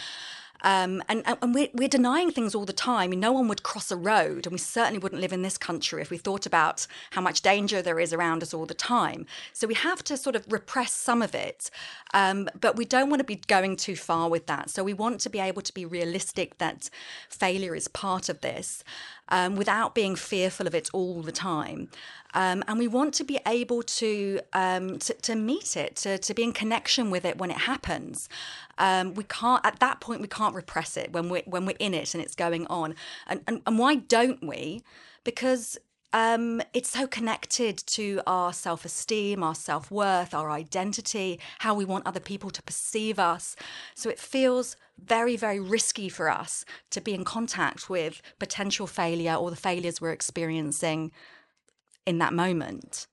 Um, 0.64 1.04
and, 1.10 1.24
and 1.26 1.54
we're, 1.54 1.68
we're, 1.74 1.90
denying 1.90 2.32
things 2.32 2.56
all 2.56 2.66
the 2.66 2.74
time. 2.74 3.12
no 3.12 3.32
one 3.32 3.48
would 3.50 3.64
cross 3.64 3.92
a 3.92 3.98
road, 3.98 4.46
and 4.46 4.54
we 4.54 4.58
certainly 4.58 4.98
wouldn't 4.98 5.22
live 5.22 5.34
in 5.34 5.42
this 5.42 5.58
country 5.58 6.02
if 6.02 6.10
we 6.10 6.18
thought 6.18 6.46
about 6.46 6.88
how 7.12 7.22
much 7.22 7.42
danger 7.42 7.82
there 7.82 8.00
is 8.00 8.14
around 8.14 8.42
us 8.42 8.54
all 8.54 8.66
the 8.66 8.74
time. 8.74 9.26
So 9.52 9.68
we 9.68 9.74
have 9.74 10.04
to 10.06 10.16
sort 10.16 10.36
of 10.36 10.46
repress 10.52 10.94
some 10.94 11.22
of 11.22 11.36
it, 11.36 11.70
um, 12.14 12.50
but 12.60 12.78
we 12.78 12.86
don't 12.86 13.10
want 13.10 13.20
to 13.20 13.26
be 13.26 13.42
going 13.48 13.76
too 13.76 13.96
far 13.96 14.30
with 14.30 14.48
that. 14.48 14.70
So 14.70 14.84
we 14.84 14.94
want 14.94 15.20
to 15.22 15.30
be 15.30 15.40
able 15.40 15.62
to 15.62 15.74
be 15.74 15.86
realistic 15.86 16.58
that 16.60 16.90
failure 17.30 17.76
is 17.76 17.88
part 17.88 18.30
of 18.30 18.42
this 18.42 18.84
um, 19.34 19.56
without 19.56 19.96
being 19.96 20.16
fearful 20.16 20.68
of 20.68 20.76
it 20.76 20.92
all 20.94 21.24
the 21.24 21.32
time. 21.32 21.90
Um, 22.36 22.64
and 22.68 22.78
we 22.78 22.88
want 22.88 23.16
to 23.16 23.24
be 23.24 23.40
able 23.48 23.82
to, 23.82 24.40
um, 24.54 25.00
to, 25.00 25.14
to 25.14 25.36
meet 25.36 25.76
it, 25.76 25.96
to, 25.98 26.20
to 26.20 26.34
be 26.36 26.44
in 26.44 26.52
connection 26.52 27.10
with 27.10 27.26
it 27.26 27.40
when 27.40 27.50
it 27.50 27.58
happens. 27.58 28.30
Um, 28.78 29.16
we 29.16 29.24
can't 29.24 29.66
at 29.66 29.80
that 29.80 30.02
point 30.02 30.22
we 30.22 30.28
can't 30.28 30.54
repress 30.54 30.98
it 30.98 31.14
when 31.14 31.30
we're 31.30 31.44
when 31.46 31.66
we're 31.66 31.78
in 31.80 31.94
it 31.96 32.14
and 32.14 32.24
it's 32.24 32.36
going 32.36 32.68
on. 32.68 32.96
And 33.28 33.42
and, 33.48 33.62
and 33.66 33.80
why 33.80 33.96
don't 33.96 34.44
we? 34.44 34.84
Because 35.24 35.80
um, 36.14 36.62
it's 36.74 36.90
so 36.90 37.08
connected 37.08 37.78
to 37.88 38.22
our 38.28 38.54
self 38.54 38.86
esteem, 38.86 39.44
our 39.44 39.56
self 39.56 39.90
worth, 39.90 40.34
our 40.34 40.52
identity, 40.52 41.40
how 41.60 41.74
we 41.74 41.86
want 41.86 42.06
other 42.06 42.20
people 42.20 42.52
to 42.52 42.62
perceive 42.62 43.18
us. 43.18 43.56
So 43.96 44.10
it 44.10 44.20
feels 44.20 44.78
very, 45.04 45.36
very 45.36 45.60
risky 45.60 46.08
for 46.10 46.30
us 46.30 46.66
to 46.92 47.02
be 47.02 47.16
in 47.16 47.26
contact 47.26 47.90
with 47.90 48.22
potential 48.38 48.86
failure 48.86 49.34
or 49.34 49.50
the 49.50 49.56
failures 49.56 50.00
we're 50.00 50.12
experiencing 50.12 51.12
in 52.06 52.20
that 52.20 52.34
moment 52.34 53.08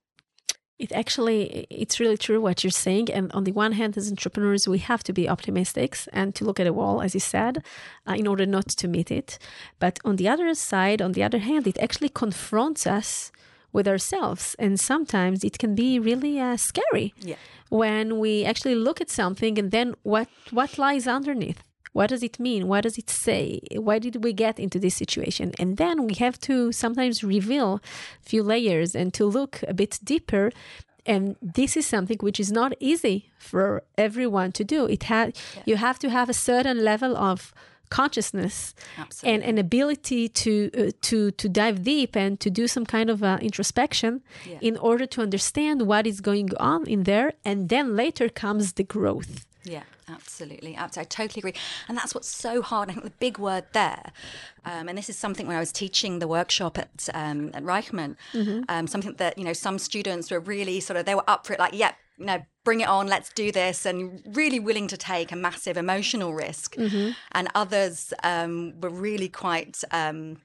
it 0.81 0.93
actually 0.93 1.67
it's 1.69 2.01
really 2.01 2.17
true 2.17 2.41
what 2.41 2.65
you're 2.65 2.83
saying. 2.87 3.11
And 3.13 3.31
on 3.33 3.45
the 3.45 3.53
one 3.53 3.73
hand 3.73 3.97
as 3.97 4.11
entrepreneurs 4.11 4.67
we 4.67 4.79
have 4.79 5.03
to 5.05 5.13
be 5.13 5.29
optimistic 5.29 5.99
and 6.13 6.35
to 6.37 6.45
look 6.45 6.59
at 6.59 6.67
a 6.67 6.73
wall 6.73 7.03
as 7.03 7.15
you 7.15 7.21
said 7.21 7.63
uh, 8.09 8.15
in 8.15 8.27
order 8.27 8.47
not 8.47 8.69
to 8.81 8.89
meet 8.89 9.11
it. 9.11 9.39
But 9.79 9.99
on 10.05 10.17
the 10.17 10.29
other 10.29 10.53
side 10.55 11.03
on 11.03 11.13
the 11.13 11.23
other 11.23 11.39
hand 11.39 11.67
it 11.67 11.79
actually 11.79 12.09
confronts 12.09 12.87
us 12.87 13.31
with 13.73 13.87
ourselves. 13.87 14.57
And 14.59 14.81
sometimes 14.81 15.45
it 15.45 15.59
can 15.59 15.75
be 15.75 15.99
really 15.99 16.41
uh, 16.41 16.57
scary 16.57 17.15
yeah. 17.21 17.37
when 17.69 18.19
we 18.19 18.45
actually 18.45 18.75
look 18.75 19.01
at 19.01 19.11
something 19.11 19.59
and 19.59 19.71
then 19.71 19.95
what 20.03 20.29
what 20.51 20.79
lies 20.79 21.07
underneath 21.07 21.63
what 21.93 22.11
does 22.11 22.23
it 22.23 22.39
mean? 22.39 22.69
What 22.69 22.83
does 22.83 22.99
it 22.99 23.11
say? 23.11 23.61
Why 23.75 23.99
did 23.99 24.23
we 24.23 24.33
get 24.33 24.59
into 24.59 24.79
this 24.79 24.95
situation? 24.95 25.53
And 25.59 25.77
then 25.77 26.07
we 26.07 26.15
have 26.15 26.39
to 26.41 26.73
sometimes 26.73 27.25
reveal 27.25 27.81
a 28.25 28.29
few 28.29 28.43
layers 28.43 28.95
and 28.95 29.13
to 29.15 29.25
look 29.25 29.63
a 29.67 29.75
bit 29.75 29.99
deeper. 30.05 30.53
And 31.05 31.37
this 31.43 31.77
is 31.77 31.87
something 31.87 32.19
which 32.21 32.39
is 32.39 32.53
not 32.53 32.75
easy 32.79 33.31
for 33.39 33.83
everyone 33.99 34.53
to 34.53 34.65
do. 34.65 34.87
It 34.87 35.05
has 35.05 35.33
yeah. 35.57 35.63
you 35.67 35.77
have 35.77 35.99
to 36.01 36.11
have 36.11 36.29
a 36.29 36.35
certain 36.35 36.85
level 36.85 37.17
of 37.17 37.53
consciousness 37.91 38.75
Absolutely. 38.99 39.31
and 39.35 39.43
an 39.51 39.59
ability 39.67 40.29
to 40.43 40.53
uh, 40.81 40.91
to 41.09 41.31
to 41.33 41.47
dive 41.49 41.77
deep 41.83 42.17
and 42.17 42.39
to 42.45 42.49
do 42.61 42.67
some 42.67 42.87
kind 42.87 43.09
of 43.11 43.19
uh, 43.23 43.39
introspection 43.49 44.13
Yeah. 44.51 44.59
in 44.69 44.77
order 44.91 45.07
to 45.15 45.19
understand 45.27 45.77
what 45.91 46.07
is 46.07 46.21
going 46.21 46.51
on 46.73 46.81
in 46.95 47.01
there 47.05 47.33
and 47.45 47.69
then 47.69 47.87
later 48.03 48.29
comes 48.45 48.65
the 48.79 48.85
growth 48.97 49.35
Yeah, 49.77 49.85
absolutely. 50.09 50.75
Absolutely. 50.85 51.03
I 51.07 51.09
totally 51.23 51.41
agree. 51.43 51.57
And 51.89 51.95
that's 51.99 52.13
what's 52.15 52.33
so 52.47 52.53
hard. 52.71 52.89
I 52.89 52.93
think 52.95 53.05
the 53.05 53.19
big 53.27 53.37
word 53.39 53.65
there, 53.81 54.05
um, 54.71 54.85
and 54.89 54.97
this 54.99 55.09
is 55.13 55.19
something 55.25 55.47
when 55.49 55.57
I 55.61 55.61
was 55.67 55.73
teaching 55.83 56.13
the 56.19 56.27
workshop 56.39 56.79
at, 56.85 57.09
um, 57.23 57.41
at 57.59 57.63
Reichman, 57.73 58.13
um, 58.73 58.87
something 58.87 59.15
that, 59.23 59.33
you 59.39 59.45
know, 59.49 59.53
some 59.67 59.77
students 59.79 60.31
were 60.33 60.41
really 60.55 60.81
sort 60.81 60.97
of, 60.99 61.03
they 61.05 61.15
were 61.21 61.29
up 61.35 61.41
for 61.47 61.53
it, 61.55 61.59
like, 61.65 61.75
yep, 61.85 61.95
you 62.21 62.27
know, 62.27 62.43
bring 62.65 62.81
it 62.81 62.89
on, 62.89 63.07
let's 63.09 63.33
do 63.33 63.51
this, 63.51 63.87
and 63.87 64.23
really 64.37 64.61
willing 64.61 64.87
to 64.89 64.97
take 64.97 65.33
a 65.33 65.37
massive 65.37 65.77
emotional 65.77 66.35
risk. 66.35 66.77
And 67.33 67.49
others 67.55 68.13
um, 68.23 68.81
were 68.81 68.91
really 68.91 69.29
quite. 69.29 69.83
Um, 69.91 70.37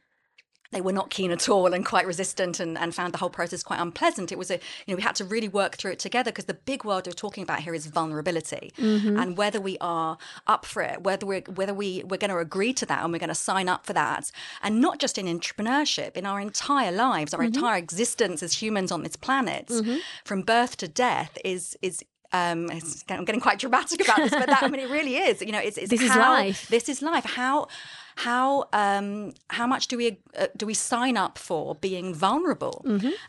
they 0.71 0.81
were 0.81 0.93
not 0.93 1.09
keen 1.09 1.31
at 1.31 1.47
all 1.47 1.73
and 1.73 1.85
quite 1.85 2.05
resistant 2.05 2.59
and, 2.59 2.77
and 2.77 2.93
found 2.93 3.13
the 3.13 3.17
whole 3.17 3.29
process 3.29 3.63
quite 3.63 3.79
unpleasant. 3.79 4.31
It 4.31 4.37
was 4.37 4.49
a, 4.49 4.55
you 4.85 4.93
know, 4.93 4.95
we 4.95 5.01
had 5.03 5.15
to 5.15 5.25
really 5.25 5.47
work 5.47 5.75
through 5.77 5.91
it 5.91 5.99
together 5.99 6.31
because 6.31 6.45
the 6.45 6.53
big 6.53 6.83
word 6.83 7.05
we're 7.05 7.13
talking 7.13 7.43
about 7.43 7.61
here 7.61 7.73
is 7.73 7.85
vulnerability 7.87 8.73
mm-hmm. 8.77 9.17
and 9.17 9.37
whether 9.37 9.61
we 9.61 9.77
are 9.79 10.17
up 10.47 10.65
for 10.65 10.81
it, 10.81 11.03
whether 11.03 11.25
we're, 11.25 11.41
whether 11.41 11.73
we, 11.73 12.03
we're 12.03 12.17
going 12.17 12.31
to 12.31 12.37
agree 12.37 12.73
to 12.73 12.85
that 12.85 13.03
and 13.03 13.13
we're 13.13 13.19
going 13.19 13.29
to 13.29 13.35
sign 13.35 13.69
up 13.69 13.85
for 13.85 13.93
that. 13.93 14.31
And 14.61 14.81
not 14.81 14.99
just 14.99 15.17
in 15.17 15.27
entrepreneurship, 15.27 16.17
in 16.17 16.25
our 16.25 16.39
entire 16.39 16.91
lives, 16.91 17.33
our 17.33 17.41
mm-hmm. 17.41 17.55
entire 17.55 17.77
existence 17.77 18.41
as 18.41 18.61
humans 18.61 18.91
on 18.91 19.03
this 19.03 19.15
planet, 19.15 19.67
mm-hmm. 19.67 19.97
from 20.23 20.41
birth 20.41 20.77
to 20.77 20.87
death 20.87 21.37
is, 21.45 21.77
is, 21.81 22.03
um, 22.33 22.65
it's- 22.65 23.05
I'm 23.09 23.23
getting 23.23 23.41
quite 23.41 23.59
dramatic 23.59 24.01
about 24.01 24.17
this, 24.17 24.31
but 24.31 24.47
that, 24.47 24.63
I 24.63 24.67
mean, 24.67 24.81
it 24.81 24.89
really 24.89 25.17
is. 25.17 25.41
You 25.41 25.51
know, 25.51 25.59
it's, 25.59 25.77
it's 25.77 25.89
This 25.89 26.01
is 26.01 26.15
life. 26.15 26.67
This 26.67 26.89
is 26.89 27.01
life. 27.01 27.25
How 27.25 27.67
how 28.15 28.65
um, 28.71 29.33
how 29.49 29.67
much 29.67 29.87
do 29.87 29.97
we 29.97 30.17
uh, 30.37 30.47
do 30.55 30.65
we 30.65 30.73
sign 30.73 31.17
up 31.17 31.37
for 31.37 31.75
being 31.75 32.13
vulnerable? 32.13 32.81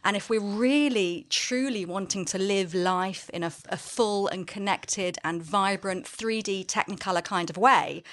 And 0.04 0.16
if 0.16 0.30
we're 0.30 0.40
really 0.40 1.26
truly 1.28 1.84
wanting 1.84 2.24
to 2.26 2.38
live 2.38 2.72
life 2.72 3.28
in 3.30 3.42
a, 3.42 3.52
a 3.68 3.76
full 3.76 4.28
and 4.28 4.46
connected 4.46 5.18
and 5.24 5.42
vibrant 5.42 6.04
3D 6.04 6.66
Technicolor 6.66 7.24
kind 7.24 7.50
of 7.50 7.56
way, 7.56 8.04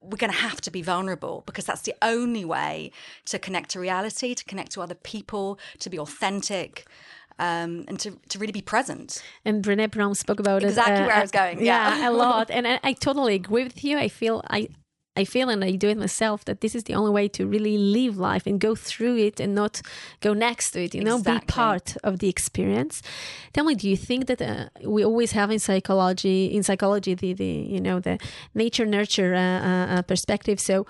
we're 0.00 0.16
going 0.16 0.32
to 0.32 0.38
have 0.38 0.60
to 0.62 0.70
be 0.70 0.82
vulnerable 0.82 1.42
because 1.46 1.64
that's 1.64 1.82
the 1.82 1.94
only 2.00 2.44
way 2.44 2.92
to 3.26 3.38
connect 3.38 3.70
to 3.70 3.80
reality, 3.80 4.34
to 4.34 4.44
connect 4.44 4.72
to 4.72 4.82
other 4.82 4.94
people, 4.94 5.58
to 5.80 5.90
be 5.90 5.98
authentic. 5.98 6.86
Um, 7.36 7.84
and 7.88 7.98
to, 7.98 8.16
to 8.28 8.38
really 8.38 8.52
be 8.52 8.62
present. 8.62 9.20
and 9.44 9.60
Brené 9.64 9.90
Brown 9.90 10.14
spoke 10.14 10.38
about 10.38 10.62
it. 10.62 10.68
Exactly 10.68 11.04
where 11.04 11.16
I 11.16 11.20
was 11.20 11.32
going, 11.32 11.64
yeah. 11.64 12.08
a 12.08 12.12
lot, 12.12 12.48
and 12.56 12.64
I, 12.64 12.78
I 12.84 12.92
totally 12.92 13.34
agree 13.34 13.64
with 13.64 13.82
you. 13.82 13.98
I 13.98 14.08
feel 14.08 14.40
I. 14.48 14.68
I 15.16 15.24
feel 15.24 15.48
and 15.48 15.62
I 15.62 15.72
do 15.72 15.88
it 15.88 15.96
myself 15.96 16.44
that 16.46 16.60
this 16.60 16.74
is 16.74 16.84
the 16.84 16.94
only 16.94 17.10
way 17.12 17.28
to 17.28 17.46
really 17.46 17.78
live 17.78 18.16
life 18.18 18.46
and 18.46 18.58
go 18.58 18.74
through 18.74 19.16
it 19.18 19.38
and 19.38 19.54
not 19.54 19.80
go 20.20 20.34
next 20.34 20.72
to 20.72 20.82
it, 20.84 20.94
you 20.94 21.04
know, 21.04 21.18
be 21.18 21.38
part 21.46 21.96
of 22.02 22.18
the 22.18 22.28
experience. 22.28 23.00
Tell 23.52 23.64
me, 23.64 23.76
do 23.76 23.88
you 23.88 23.96
think 23.96 24.26
that 24.26 24.42
uh, 24.42 24.68
we 24.84 25.04
always 25.04 25.32
have 25.32 25.52
in 25.52 25.60
psychology, 25.60 26.46
in 26.46 26.64
psychology, 26.64 27.14
the, 27.14 27.32
the 27.32 27.44
you 27.44 27.80
know, 27.80 28.00
the 28.00 28.18
nature 28.54 28.86
nurture 28.86 29.34
uh, 29.34 29.38
uh, 29.38 29.86
uh, 29.98 30.02
perspective? 30.02 30.58
So 30.58 30.84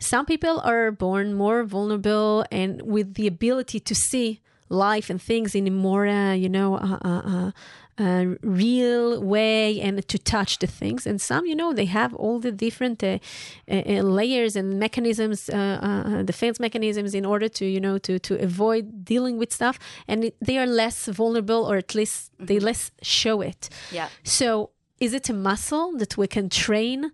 some 0.00 0.26
people 0.26 0.60
are 0.64 0.90
born 0.90 1.34
more 1.34 1.62
vulnerable 1.62 2.44
and 2.50 2.82
with 2.82 3.14
the 3.14 3.28
ability 3.28 3.78
to 3.78 3.94
see 3.94 4.40
life 4.68 5.08
and 5.08 5.22
things 5.22 5.54
in 5.54 5.68
a 5.68 5.70
more, 5.70 6.06
uh, 6.06 6.32
you 6.32 6.48
know, 6.48 7.52
uh, 7.98 8.26
real 8.42 9.22
way 9.22 9.80
and 9.80 10.06
to 10.08 10.18
touch 10.18 10.58
the 10.58 10.66
things. 10.66 11.06
And 11.06 11.20
some, 11.20 11.46
you 11.46 11.54
know, 11.54 11.72
they 11.72 11.86
have 11.86 12.14
all 12.14 12.38
the 12.38 12.52
different 12.52 13.02
uh, 13.02 13.18
uh, 13.70 13.82
uh, 13.86 14.02
layers 14.02 14.56
and 14.56 14.78
mechanisms, 14.78 15.48
uh, 15.48 15.56
uh, 15.56 16.22
defense 16.22 16.60
mechanisms 16.60 17.14
in 17.14 17.24
order 17.24 17.48
to, 17.48 17.64
you 17.64 17.80
know, 17.80 17.98
to, 17.98 18.18
to 18.18 18.40
avoid 18.42 19.04
dealing 19.04 19.38
with 19.38 19.52
stuff. 19.52 19.78
And 20.06 20.24
it, 20.24 20.36
they 20.40 20.58
are 20.58 20.66
less 20.66 21.06
vulnerable 21.06 21.64
or 21.64 21.76
at 21.76 21.94
least 21.94 22.32
they 22.38 22.58
less 22.60 22.90
show 23.02 23.40
it. 23.40 23.68
Yeah. 23.90 24.08
So 24.22 24.70
is 25.00 25.12
it 25.14 25.28
a 25.28 25.34
muscle 25.34 25.96
that 25.98 26.16
we 26.16 26.26
can 26.26 26.48
train? 26.48 27.12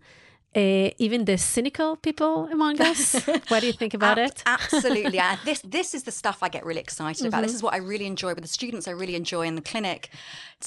Uh, 0.56 0.90
even 0.98 1.24
the 1.24 1.36
cynical 1.36 1.96
people 1.96 2.46
among 2.52 2.80
us. 2.90 3.14
what 3.48 3.60
do 3.60 3.66
you 3.66 3.72
think 3.72 3.92
about 3.92 4.18
Ab- 4.18 4.28
it? 4.28 4.42
Absolutely. 4.46 5.18
and 5.18 5.38
this 5.44 5.60
this 5.62 5.94
is 5.94 6.04
the 6.04 6.12
stuff 6.12 6.38
I 6.42 6.48
get 6.48 6.64
really 6.64 6.80
excited 6.80 7.26
about. 7.26 7.38
Mm-hmm. 7.38 7.46
This 7.46 7.54
is 7.54 7.62
what 7.62 7.74
I 7.74 7.78
really 7.78 8.06
enjoy 8.06 8.34
with 8.34 8.42
the 8.42 8.48
students. 8.48 8.86
I 8.86 8.92
really 8.92 9.16
enjoy 9.16 9.46
in 9.46 9.56
the 9.56 9.62
clinic 9.62 10.10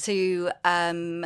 to 0.02 0.50
um, 0.64 1.24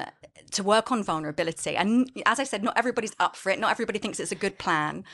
to 0.52 0.62
work 0.62 0.92
on 0.92 1.02
vulnerability. 1.02 1.76
And 1.76 2.10
as 2.24 2.38
I 2.38 2.44
said, 2.44 2.62
not 2.62 2.76
everybody's 2.76 3.16
up 3.18 3.34
for 3.34 3.50
it. 3.50 3.58
Not 3.58 3.70
everybody 3.70 3.98
thinks 3.98 4.20
it's 4.20 4.32
a 4.32 4.36
good 4.36 4.58
plan 4.58 5.04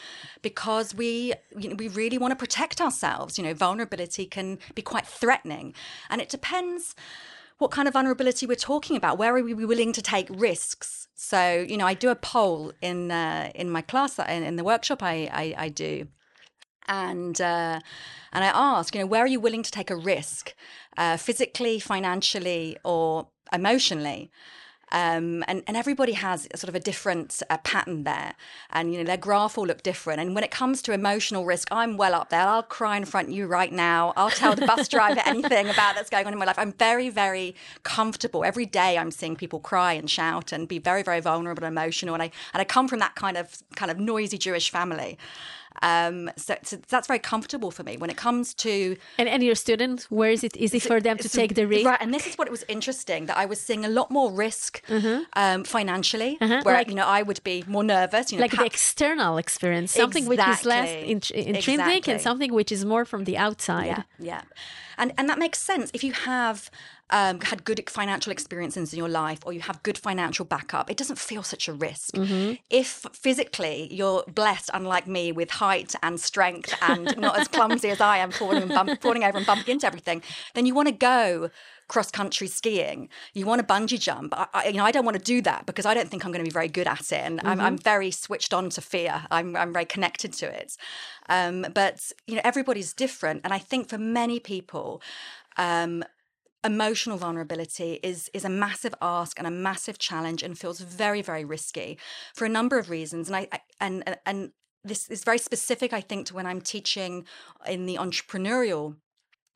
because 0.43 0.95
we 0.95 1.33
you 1.57 1.71
know, 1.71 1.77
we 1.77 1.89
really 1.89 2.19
want 2.19 2.33
to 2.33 2.37
protect 2.37 2.81
ourselves. 2.81 3.39
You 3.39 3.45
know, 3.45 3.55
vulnerability 3.55 4.27
can 4.27 4.59
be 4.75 4.83
quite 4.83 5.07
threatening, 5.07 5.75
and 6.11 6.21
it 6.21 6.29
depends 6.29 6.95
what 7.59 7.71
kind 7.71 7.89
of 7.89 7.95
vulnerability 7.95 8.47
we're 8.47 8.55
talking 8.55 8.97
about. 8.97 9.19
Where 9.19 9.37
are 9.37 9.43
we 9.43 9.55
willing 9.55 9.93
to 9.93 10.03
take 10.03 10.29
risks? 10.31 11.09
So, 11.15 11.67
you 11.69 11.77
know, 11.77 11.87
I 11.87 11.95
do 11.95 12.11
a 12.11 12.15
poll 12.15 12.73
in 12.81 13.11
uh, 13.11 13.51
in 13.55 13.71
my 13.71 13.83
class 13.83 14.19
in, 14.19 14.43
in 14.45 14.57
the 14.57 14.65
workshop 14.65 15.03
I, 15.03 15.29
I, 15.33 15.65
I 15.65 15.69
do, 15.69 16.07
and 16.87 17.41
uh, 17.41 17.81
and 18.33 18.45
I 18.45 18.49
ask, 18.55 18.95
you 18.95 19.01
know, 19.01 19.07
where 19.07 19.25
are 19.25 19.29
you 19.29 19.41
willing 19.41 19.65
to 19.65 19.71
take 19.71 19.91
a 19.91 19.97
risk, 19.97 20.55
uh, 20.97 21.17
physically, 21.17 21.81
financially, 21.81 22.77
or 22.85 23.29
emotionally? 23.53 24.31
Um, 24.91 25.45
and, 25.47 25.63
and 25.67 25.77
everybody 25.77 26.13
has 26.13 26.49
sort 26.55 26.69
of 26.69 26.75
a 26.75 26.81
different 26.81 27.43
uh, 27.51 27.59
pattern 27.59 28.05
there. 28.05 28.35
And, 28.71 28.93
you 28.93 28.99
know, 28.99 29.05
their 29.05 29.17
graph 29.17 29.57
will 29.57 29.67
look 29.67 29.83
different. 29.83 30.21
And 30.21 30.35
when 30.35 30.45
it 30.45 30.51
comes 30.51 30.83
to 30.83 30.93
emotional 30.93 31.45
risk, 31.45 31.69
I'm 31.71 31.97
well 31.97 32.15
up 32.15 32.31
there. 32.31 32.41
I'll 32.41 32.63
cry 32.63 32.97
in 32.97 33.05
front 33.05 33.29
of 33.29 33.35
you 33.35 33.47
right 33.47 33.73
now. 33.73 34.13
I'll 34.17 34.31
tell 34.31 34.55
the 34.55 34.67
bus 34.67 34.89
driver 34.89 35.21
anything 35.27 35.69
about 35.69 35.95
that's 35.95 36.11
going 36.11 36.27
on 36.27 36.33
in 36.33 36.39
my 36.39 36.45
life. 36.45 36.59
I'm 36.59 36.73
very, 36.73 37.11
very 37.11 37.55
comfortable. 37.83 38.45
Every 38.45 38.67
day 38.67 38.97
I'm 38.97 39.11
seeing 39.11 39.37
people 39.37 39.61
cry 39.61 39.93
and 39.93 40.11
shout 40.11 40.53
and 40.53 40.67
be 40.67 40.79
very, 40.79 41.03
very 41.03 41.21
vulnerable 41.21 41.65
and 41.65 41.73
emotional. 41.77 42.15
And 42.15 42.23
I, 42.23 42.31
and 42.55 42.61
I 42.61 42.65
come 42.65 42.89
from 42.89 42.99
that 43.01 43.15
kind 43.15 43.37
of, 43.37 43.59
kind 43.77 43.91
of 43.91 43.99
noisy 43.99 44.39
Jewish 44.39 44.71
family. 44.71 45.19
Um, 45.83 46.31
so, 46.37 46.57
so 46.63 46.77
that's 46.89 47.07
very 47.07 47.19
comfortable 47.19 47.71
for 47.71 47.83
me 47.83 47.97
when 47.97 48.11
it 48.11 48.17
comes 48.17 48.55
to 48.55 48.97
And, 49.19 49.29
and 49.29 49.43
your 49.43 49.55
students, 49.55 50.11
where 50.11 50.31
is 50.31 50.43
it 50.45 50.57
easy 50.57 50.79
for 50.81 51.01
them 51.01 51.17
to 51.19 51.29
take 51.29 51.55
the 51.55 51.67
risk? 51.67 51.87
Right, 51.87 52.01
and 52.01 52.13
this 52.13 52.27
is 52.27 52.37
what 52.39 52.49
it 52.49 52.51
was 52.51 52.65
interesting 52.69 53.27
that 53.27 53.37
I 53.37 53.47
was 53.47 53.61
seeing 53.61 53.85
a 53.85 53.89
lot 53.89 54.11
more 54.11 54.31
risk 54.33 54.83
um, 55.35 55.65
financially, 55.65 56.39
Uh-huh, 56.41 56.61
where 56.65 56.75
like- 56.77 56.89
you 56.89 56.95
know 56.95 57.07
I 57.07 57.23
would 57.23 57.43
be 57.45 57.65
more 57.67 57.85
nervous. 57.85 58.33
You 58.33 58.39
know, 58.39 58.43
like 58.43 58.57
the 58.57 58.65
external 58.65 59.39
experience, 59.39 59.93
something 59.93 60.27
which 60.27 60.41
is 60.41 60.65
less 60.65 60.89
Exactly. 60.89 61.11
int- 61.11 61.31
intrinsic 61.31 61.69
Exactly. 61.79 62.13
and 62.13 62.21
something 62.23 62.53
which 62.53 62.73
is 62.73 62.85
more 62.85 63.05
from 63.05 63.25
the 63.25 63.37
outside. 63.37 63.87
yeah, 63.87 64.03
yeah, 64.19 64.43
and 64.97 65.13
and 65.19 65.29
that 65.31 65.39
makes 65.39 65.59
sense 65.59 65.91
if 65.95 66.03
you 66.05 66.13
have. 66.13 66.71
Um, 67.11 67.41
had 67.41 67.65
good 67.65 67.89
financial 67.89 68.31
experiences 68.33 68.93
in 68.93 68.99
your 68.99 69.09
life, 69.09 69.39
or 69.47 69.55
you 69.55 69.61
have 69.61 69.83
good 69.83 69.97
financial 69.97 70.45
backup, 70.45 70.91
it 70.91 70.99
doesn't 70.99 71.19
feel 71.19 71.43
such 71.43 71.67
a 71.67 71.73
risk. 71.73 72.15
If 72.69 73.07
physically 73.15 73.89
you're 73.91 74.25
blessed, 74.29 74.71
unlike 74.75 75.07
me, 75.07 75.33
with 75.33 75.51
height 75.53 75.95
and 76.03 76.21
strength, 76.21 76.75
and 76.83 77.17
not 77.17 77.39
as 77.39 77.49
clumsy 77.49 77.89
as 77.89 78.01
I 78.03 78.19
am, 78.19 78.31
falling 78.31 78.63
and 78.63 78.71
bump, 78.71 79.01
falling 79.01 79.25
over 79.25 79.39
and 79.39 79.47
bumping 79.47 79.73
into 79.73 79.87
everything, 79.87 80.23
then 80.55 80.67
you 80.67 80.75
want 80.75 80.89
to 80.89 80.95
go 80.95 81.51
cross 81.89 82.11
country 82.11 82.47
skiing. 82.47 83.09
You 83.33 83.47
want 83.47 83.67
to 83.67 83.67
bungee 83.67 83.99
jump. 83.99 84.35
I, 84.37 84.47
I, 84.53 84.67
you 84.69 84.77
know, 84.77 84.85
I 84.85 84.91
don't 84.91 85.07
want 85.07 85.17
to 85.17 85.23
do 85.23 85.41
that 85.43 85.65
because 85.65 85.87
I 85.87 85.95
don't 85.95 86.11
think 86.11 86.27
I'm 86.27 86.33
going 86.33 86.45
to 86.45 86.51
be 86.51 86.53
very 86.53 86.69
good 86.69 86.87
at 86.87 87.11
it, 87.11 87.23
and 87.25 87.41
I'm, 87.43 87.59
I'm 87.59 87.79
very 87.79 88.11
switched 88.11 88.53
on 88.53 88.69
to 88.71 88.83
fear. 88.83 89.25
I'm, 89.31 89.57
I'm 89.57 89.73
very 89.73 89.87
connected 89.87 90.35
to 90.35 90.47
it. 90.47 90.77
Um, 91.31 91.65
but 91.75 92.13
you 92.27 92.35
know, 92.35 92.43
everybody's 92.45 92.93
different, 92.93 93.41
and 93.45 93.55
I 93.55 93.59
think 93.59 93.89
for 93.89 93.99
many 93.99 94.39
people. 94.41 95.01
Um, 95.57 96.05
emotional 96.69 97.19
vulnerability 97.19 97.99
is 98.03 98.31
is 98.33 98.45
a 98.45 98.49
massive 98.65 98.95
ask 99.01 99.39
and 99.39 99.47
a 99.47 99.51
massive 99.69 99.99
challenge 99.99 100.43
and 100.43 100.59
feels 100.59 100.81
very 100.81 101.23
very 101.23 101.45
risky 101.45 101.99
for 102.35 102.45
a 102.45 102.49
number 102.59 102.79
of 102.79 102.91
reasons 102.91 103.29
and 103.29 103.37
I, 103.37 103.49
I 103.53 103.61
and 103.81 104.19
and- 104.27 104.53
this 104.85 105.11
is 105.11 105.25
very 105.25 105.39
specific 105.39 105.93
I 105.93 106.01
think 106.01 106.29
to 106.29 106.35
when 106.35 106.47
I'm 106.47 106.61
teaching 106.61 107.27
in 107.67 107.87
the 107.87 107.97
entrepreneurial 107.97 108.95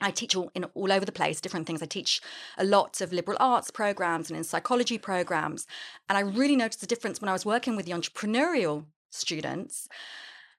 I 0.02 0.10
teach 0.10 0.34
all 0.34 0.50
in 0.54 0.64
all 0.74 0.92
over 0.92 1.06
the 1.06 1.18
place, 1.20 1.40
different 1.40 1.66
things. 1.66 1.80
I 1.80 1.86
teach 1.86 2.20
a 2.58 2.64
lot 2.64 3.00
of 3.00 3.12
liberal 3.12 3.38
arts 3.40 3.70
programs 3.70 4.28
and 4.28 4.36
in 4.36 4.44
psychology 4.44 4.98
programs. 4.98 5.66
And 6.08 6.18
I 6.18 6.22
really 6.22 6.56
noticed 6.56 6.80
the 6.80 6.92
difference 6.92 7.20
when 7.20 7.28
I 7.28 7.32
was 7.32 7.46
working 7.46 7.76
with 7.76 7.86
the 7.86 7.92
entrepreneurial 7.92 8.86
students 9.10 9.88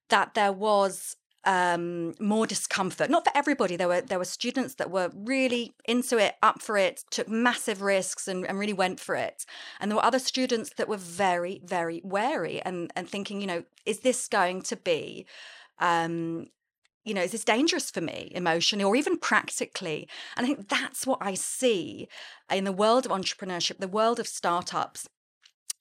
that 0.10 0.34
there 0.34 0.54
was 0.54 1.18
um, 1.46 2.14
more 2.20 2.46
discomfort. 2.48 3.10
Not 3.10 3.26
for 3.26 3.32
everybody. 3.36 3.76
There 3.76 3.88
were 3.88 4.02
there 4.02 4.20
were 4.20 4.26
students 4.26 4.76
that 4.76 4.92
were 4.92 5.12
really 5.14 5.74
into 5.86 6.18
it, 6.18 6.36
up 6.42 6.62
for 6.62 6.78
it, 6.78 7.04
took 7.12 7.28
massive 7.28 7.82
risks, 7.82 8.28
and, 8.28 8.46
and 8.46 8.58
really 8.58 8.74
went 8.74 9.00
for 9.00 9.16
it. 9.16 9.46
And 9.80 9.92
there 9.92 9.98
were 9.98 10.06
other 10.06 10.20
students 10.20 10.72
that 10.78 10.88
were 10.88 10.98
very 10.98 11.62
very 11.64 12.02
wary 12.04 12.62
and 12.62 12.92
and 12.96 13.10
thinking, 13.10 13.42
you 13.42 13.48
know, 13.48 13.64
is 13.86 14.00
this 14.00 14.28
going 14.28 14.62
to 14.64 14.76
be 14.76 15.26
um, 15.80 16.48
you 17.04 17.14
know, 17.14 17.22
is 17.22 17.32
this 17.32 17.44
dangerous 17.44 17.92
for 17.92 18.02
me 18.02 18.32
emotionally 18.34 18.86
or 18.86 18.96
even 18.96 19.18
practically? 19.18 20.08
And 20.38 20.46
I 20.46 20.48
think 20.48 20.70
that's 20.70 21.06
what 21.06 21.20
I 21.22 21.34
see 21.34 22.08
in 22.50 22.64
the 22.64 22.72
world 22.72 23.06
of 23.06 23.12
entrepreneurship, 23.12 23.80
the 23.80 23.88
world 23.88 24.20
of 24.20 24.28
startups, 24.28 25.08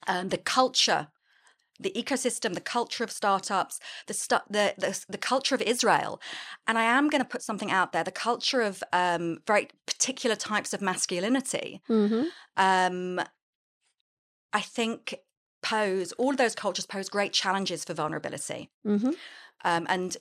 um, 0.09 0.31
the 0.31 0.39
culture 0.39 1.09
the 1.83 1.93
ecosystem, 1.97 2.55
the 2.55 2.61
culture 2.61 3.05
of 3.05 3.11
startups, 3.11 3.81
the, 4.07 4.15
stu- 4.15 4.47
the, 4.49 4.75
the 4.79 5.05
the 5.09 5.19
culture 5.19 5.55
of 5.55 5.63
Israel, 5.63 6.21
and 6.67 6.79
I 6.79 6.85
am 6.85 7.09
going 7.09 7.23
to 7.23 7.29
put 7.29 7.43
something 7.43 7.71
out 7.71 7.93
there: 7.93 8.05
the 8.05 8.11
culture 8.11 8.61
of 8.61 8.83
um, 8.93 9.39
very 9.47 9.69
particular 9.87 10.37
types 10.37 10.73
of 10.73 10.81
masculinity. 10.81 11.81
Mm-hmm. 11.89 12.25
Um, 12.57 13.21
I 14.53 14.61
think 14.61 15.15
pose 15.63 16.13
all 16.13 16.31
of 16.31 16.37
those 16.37 16.55
cultures 16.55 16.87
pose 16.87 17.09
great 17.09 17.33
challenges 17.33 17.85
for 17.85 17.95
vulnerability, 17.95 18.71
Mm-hmm. 18.87 19.11
um, 19.65 19.87
and 19.89 20.17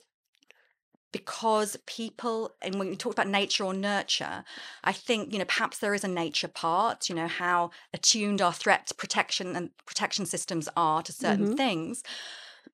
because 1.12 1.76
people 1.86 2.52
and 2.62 2.76
when 2.78 2.88
we 2.88 2.96
talk 2.96 3.12
about 3.12 3.28
nature 3.28 3.64
or 3.64 3.74
nurture 3.74 4.44
i 4.84 4.92
think 4.92 5.32
you 5.32 5.38
know 5.38 5.44
perhaps 5.44 5.78
there 5.78 5.94
is 5.94 6.04
a 6.04 6.08
nature 6.08 6.48
part 6.48 7.08
you 7.08 7.14
know 7.14 7.28
how 7.28 7.70
attuned 7.92 8.40
our 8.40 8.52
threat 8.52 8.90
protection 8.96 9.54
and 9.54 9.70
protection 9.86 10.26
systems 10.26 10.68
are 10.76 11.02
to 11.02 11.12
certain 11.12 11.46
Mhm. 11.46 11.56
things 11.56 12.02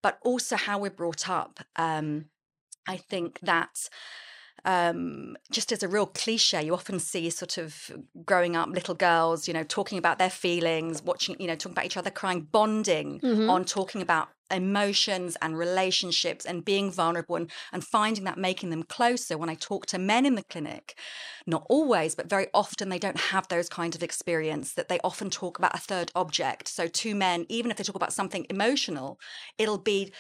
but 0.03 0.19
also 0.23 0.57
how 0.57 0.79
we're 0.79 0.91
brought 0.91 1.29
up 1.29 1.61
um 1.77 2.27
i 2.87 2.97
think 2.97 3.41
that 3.41 3.89
um, 4.65 5.37
just 5.51 5.73
as 5.73 5.83
a 5.83 5.89
real 5.89 6.07
cliche, 6.07 6.63
you 6.63 6.75
often 6.75 6.99
see 6.99 7.31
sort 7.31 7.59
of 7.59 7.91
growing 8.25 8.57
up 8.57 8.69
little 8.69 8.95
girls, 8.95 9.49
you 9.49 9.55
know, 9.55 9.65
talking 9.65 9.99
about 9.99 10.19
their 10.19 10.31
feelings, 10.31 11.03
watching, 11.03 11.37
you 11.41 11.47
know, 11.47 11.55
talking 11.57 11.73
about 11.73 11.87
each 11.87 11.97
other, 11.97 12.11
crying, 12.11 12.43
bonding 12.43 13.23
Mhm. 13.23 13.49
on 13.49 13.65
talking 13.65 14.03
about 14.03 14.29
emotions 14.51 15.37
and 15.43 15.59
relationships 15.59 16.47
and 16.47 16.65
being 16.65 16.91
vulnerable 16.91 17.37
and, 17.37 17.51
and 17.73 17.85
finding 17.85 18.25
that 18.25 18.39
making 18.39 18.71
them 18.71 18.83
closer. 18.83 19.37
When 19.37 19.51
I 19.51 19.55
talk 19.55 19.85
to 19.87 19.99
men 19.99 20.25
in 20.25 20.37
the 20.37 20.45
clinic, 20.45 20.99
not 21.47 21.67
always, 21.69 22.15
but 22.15 22.29
very 22.29 22.49
often 22.55 22.89
they 22.89 22.99
don't 22.99 23.19
have 23.19 23.49
those 23.49 23.69
kinds 23.69 23.97
of 23.97 24.03
experience 24.03 24.75
that 24.75 24.89
they 24.89 24.99
often 25.05 25.31
talk 25.31 25.59
about 25.59 25.75
a 25.75 25.79
third 25.79 26.11
object. 26.15 26.69
So 26.69 26.87
two 26.89 27.15
men, 27.15 27.47
even 27.49 27.71
if 27.71 27.77
they 27.77 27.85
talk 27.85 27.97
about 27.97 28.13
something 28.13 28.47
emotional, 28.51 29.19
it'll 29.59 29.79
be 29.79 30.13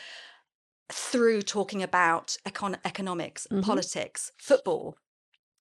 through 0.90 1.42
talking 1.42 1.82
about 1.82 2.36
econ- 2.46 2.78
economics, 2.84 3.46
Mhm. 3.50 3.62
politics, 3.62 4.32
football. 4.38 4.96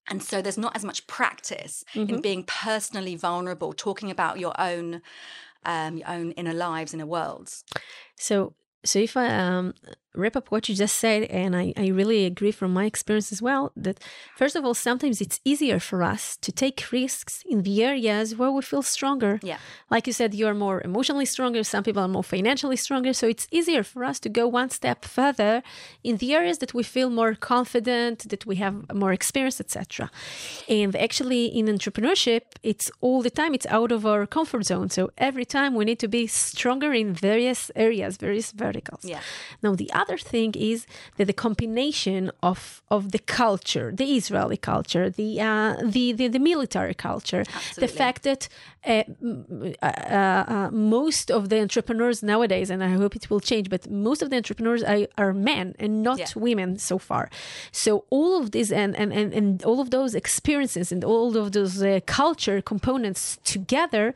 And 0.10 0.24
so 0.24 0.41
there's 0.41 0.57
not 0.57 0.75
as 0.75 0.86
much 0.86 1.05
practice 1.05 1.84
in 1.93 2.07
Mhm. 2.07 2.22
being 2.22 2.43
personally 2.46 3.15
vulnerable, 3.15 3.74
talking 3.74 4.10
about 4.10 4.39
your 4.39 4.53
own 4.60 5.01
um, 5.65 5.98
your 5.98 6.07
own 6.07 6.31
inner 6.31 6.53
lives, 6.53 6.93
inner 6.93 7.05
worlds. 7.05 7.65
So, 8.15 8.55
so 8.86 9.00
if 9.00 9.17
I 9.17 9.25
um, 9.27 9.74
wrap 10.16 10.36
up 10.36 10.52
what 10.52 10.68
you 10.68 10.76
just 10.76 10.98
said, 10.98 11.24
and 11.24 11.56
I, 11.56 11.74
I 11.78 11.88
really 11.88 12.26
agree 12.26 12.52
from 12.52 12.74
my 12.74 12.86
experience 12.86 13.32
as 13.32 13.42
well, 13.42 13.72
that 13.76 14.00
first 14.36 14.56
of 14.56 14.66
all, 14.66 14.74
sometimes 14.74 15.22
it's 15.22 15.40
easier 15.46 15.80
for 15.80 16.04
us 16.04 16.38
to 16.38 16.52
take 16.52 16.92
risks 16.92 17.44
in 17.48 17.64
the 17.64 17.84
areas 17.84 18.36
where 18.36 18.52
we 18.52 18.62
feel 18.62 18.82
stronger. 18.82 19.40
Yeah. 19.44 19.58
Like 19.90 20.08
you 20.08 20.14
said, 20.14 20.34
you're 20.34 20.54
more 20.54 20.82
emotionally 20.84 21.26
stronger. 21.26 21.64
Some 21.64 21.84
people 21.84 22.02
are 22.02 22.08
more 22.08 22.24
financially 22.24 22.76
stronger. 22.76 23.14
So 23.14 23.28
it's 23.28 23.48
easier 23.52 23.84
for 23.84 24.04
us 24.04 24.20
to 24.22 24.30
go 24.30 24.48
one 24.48 24.70
step 24.70 25.06
further 25.06 25.62
in 26.04 26.18
the 26.18 26.34
areas 26.34 26.58
that 26.60 26.74
we 26.74 26.84
feel 26.84 27.10
more 27.10 27.36
confident, 27.36 28.30
that 28.30 28.46
we 28.46 28.56
have 28.58 28.94
more 28.94 29.14
experience, 29.14 29.60
etc. 29.60 30.10
And 30.68 30.96
actually, 30.96 31.46
in 31.46 31.68
entrepreneurship, 31.68 32.42
it's 32.64 32.92
all 33.02 33.22
the 33.22 33.30
time. 33.30 33.54
It's 33.54 33.68
out 33.68 33.92
of 33.92 34.06
our 34.06 34.26
comfort 34.26 34.66
zone. 34.66 34.90
So 34.90 35.12
every 35.18 35.46
time 35.46 35.76
we 35.76 35.86
need 35.86 36.00
to 36.00 36.08
be 36.08 36.28
stronger 36.28 36.94
in 36.94 37.14
various 37.14 37.72
areas, 37.76 38.18
various 38.18 38.52
verticals. 38.52 39.06
Yeah. 39.06 39.22
Now, 39.62 39.76
the 39.76 39.92
other 40.01 40.18
thing 40.32 40.51
is 40.72 40.80
that 41.18 41.25
the 41.32 41.34
combination 41.46 42.22
of 42.51 42.60
of 42.89 43.01
the 43.16 43.20
culture, 43.42 43.88
the 44.01 44.10
Israeli 44.20 44.58
culture, 44.72 45.06
the 45.22 45.30
uh, 45.50 45.74
the, 45.96 46.06
the 46.20 46.27
the 46.36 46.39
military 46.51 46.96
culture, 47.10 47.44
the 47.84 47.88
fact 48.01 48.20
that 48.30 48.42
uh, 48.86 49.04
uh, 49.82 49.86
uh, 49.88 50.70
most 50.72 51.32
of 51.32 51.50
the 51.50 51.60
entrepreneurs 51.68 52.22
nowadays, 52.24 52.70
and 52.70 52.84
I 52.84 52.89
hope 53.01 53.16
it 53.16 53.30
will 53.30 53.39
change, 53.51 53.70
but 53.70 53.89
most 53.89 54.22
of 54.24 54.30
the 54.30 54.36
entrepreneurs 54.42 54.84
are, 54.84 55.08
are 55.18 55.34
men 55.34 55.75
and 55.80 55.92
not 56.04 56.18
Yeah. 56.20 56.27
women 56.36 56.77
so 56.77 56.98
far. 56.98 57.30
So 57.72 57.92
all 58.10 58.32
of 58.42 58.51
this 58.51 58.72
and 58.72 58.96
and 59.01 59.12
and, 59.20 59.34
and 59.34 59.63
all 59.70 59.80
of 59.80 59.89
those 59.89 60.16
experiences 60.24 60.92
and 60.92 61.04
all 61.04 61.36
of 61.38 61.51
those 61.51 61.75
uh, 61.84 62.00
culture 62.06 62.62
components 62.62 63.38
together 63.44 64.13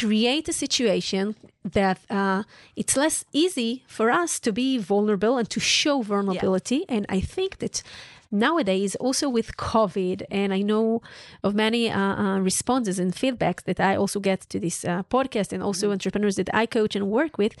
create 0.00 0.48
a 0.48 0.52
situation 0.52 1.34
that 1.72 1.98
uh, 2.10 2.42
it's 2.76 2.96
less 2.96 3.24
easy 3.32 3.84
for 3.86 4.10
us 4.10 4.40
to 4.40 4.52
be 4.52 4.78
vulnerable 4.78 5.36
and 5.38 5.48
to 5.50 5.60
show 5.60 6.02
vulnerability. 6.02 6.84
And 6.88 7.06
I 7.08 7.20
think 7.20 7.58
that 7.58 7.82
nowadays, 8.30 8.96
also 8.96 9.28
with 9.28 9.56
COVID, 9.56 10.22
and 10.30 10.52
I 10.54 10.62
know 10.62 11.02
of 11.42 11.54
many 11.54 11.90
uh, 11.90 11.98
uh, 11.98 12.38
responses 12.40 12.98
and 12.98 13.12
feedbacks 13.14 13.62
that 13.64 13.78
I 13.80 13.96
also 13.96 14.20
get 14.20 14.40
to 14.48 14.58
this 14.58 14.84
uh, 14.84 15.02
podcast, 15.10 15.52
and 15.52 15.62
also 15.62 15.90
entrepreneurs 15.92 16.36
that 16.36 16.48
I 16.54 16.66
coach 16.66 16.96
and 16.96 17.06
work 17.10 17.38
with, 17.38 17.52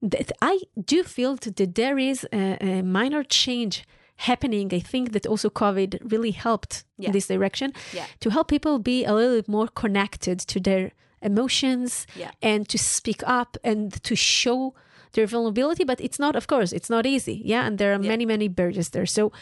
that 0.00 0.32
I 0.40 0.60
do 0.86 1.02
feel 1.02 1.36
that 1.36 1.74
there 1.74 1.98
is 1.98 2.26
a, 2.32 2.56
a 2.60 2.82
minor 2.82 3.22
change 3.22 3.84
happening. 4.16 4.72
I 4.72 4.80
think 4.80 5.12
that 5.12 5.26
also 5.26 5.48
COVID 5.50 6.10
really 6.12 6.32
helped 6.32 6.84
Yeah. 6.96 7.08
in 7.08 7.12
this 7.12 7.26
direction 7.28 7.72
Yeah. 7.92 8.06
to 8.20 8.30
help 8.30 8.48
people 8.48 8.78
be 8.78 9.04
a 9.04 9.12
little 9.12 9.36
bit 9.36 9.48
more 9.48 9.68
connected 9.68 10.38
to 10.52 10.60
their 10.60 10.90
emotions 11.22 12.06
Yeah. 12.16 12.30
and 12.42 12.68
to 12.68 12.78
speak 12.78 13.22
up 13.26 13.56
and 13.64 13.92
to 14.04 14.14
show 14.16 14.74
their 15.12 15.26
vulnerability. 15.26 15.84
But 15.84 16.00
it's 16.00 16.18
not, 16.18 16.36
of 16.36 16.46
course, 16.46 16.72
it's 16.72 16.90
not 16.90 17.06
easy. 17.06 17.42
Yeah. 17.44 17.66
And 17.66 17.78
there 17.78 17.92
are 17.92 18.02
Yeah. 18.02 18.08
many, 18.10 18.26
many 18.26 18.48
barriers 18.48 18.88
there. 18.90 19.06
So, 19.06 19.32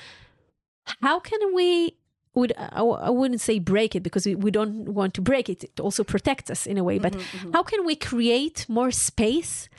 how 1.02 1.20
can 1.20 1.54
we? 1.54 1.96
Would 2.34 2.52
I 2.58 3.10
wouldn't 3.10 3.40
say 3.40 3.58
break 3.58 3.94
it 3.94 4.02
because 4.02 4.26
we, 4.26 4.34
we 4.34 4.50
don't 4.50 4.90
want 4.94 5.14
to 5.14 5.22
break 5.22 5.48
it. 5.48 5.64
It 5.64 5.80
also 5.80 6.04
protects 6.04 6.50
us 6.50 6.66
in 6.66 6.76
a 6.78 6.84
way. 6.84 6.98
But 6.98 7.12
Mm-hmm, 7.14 7.52
how 7.52 7.62
can 7.62 7.86
we 7.86 7.96
create 7.96 8.66
more 8.68 8.90
space 8.90 9.70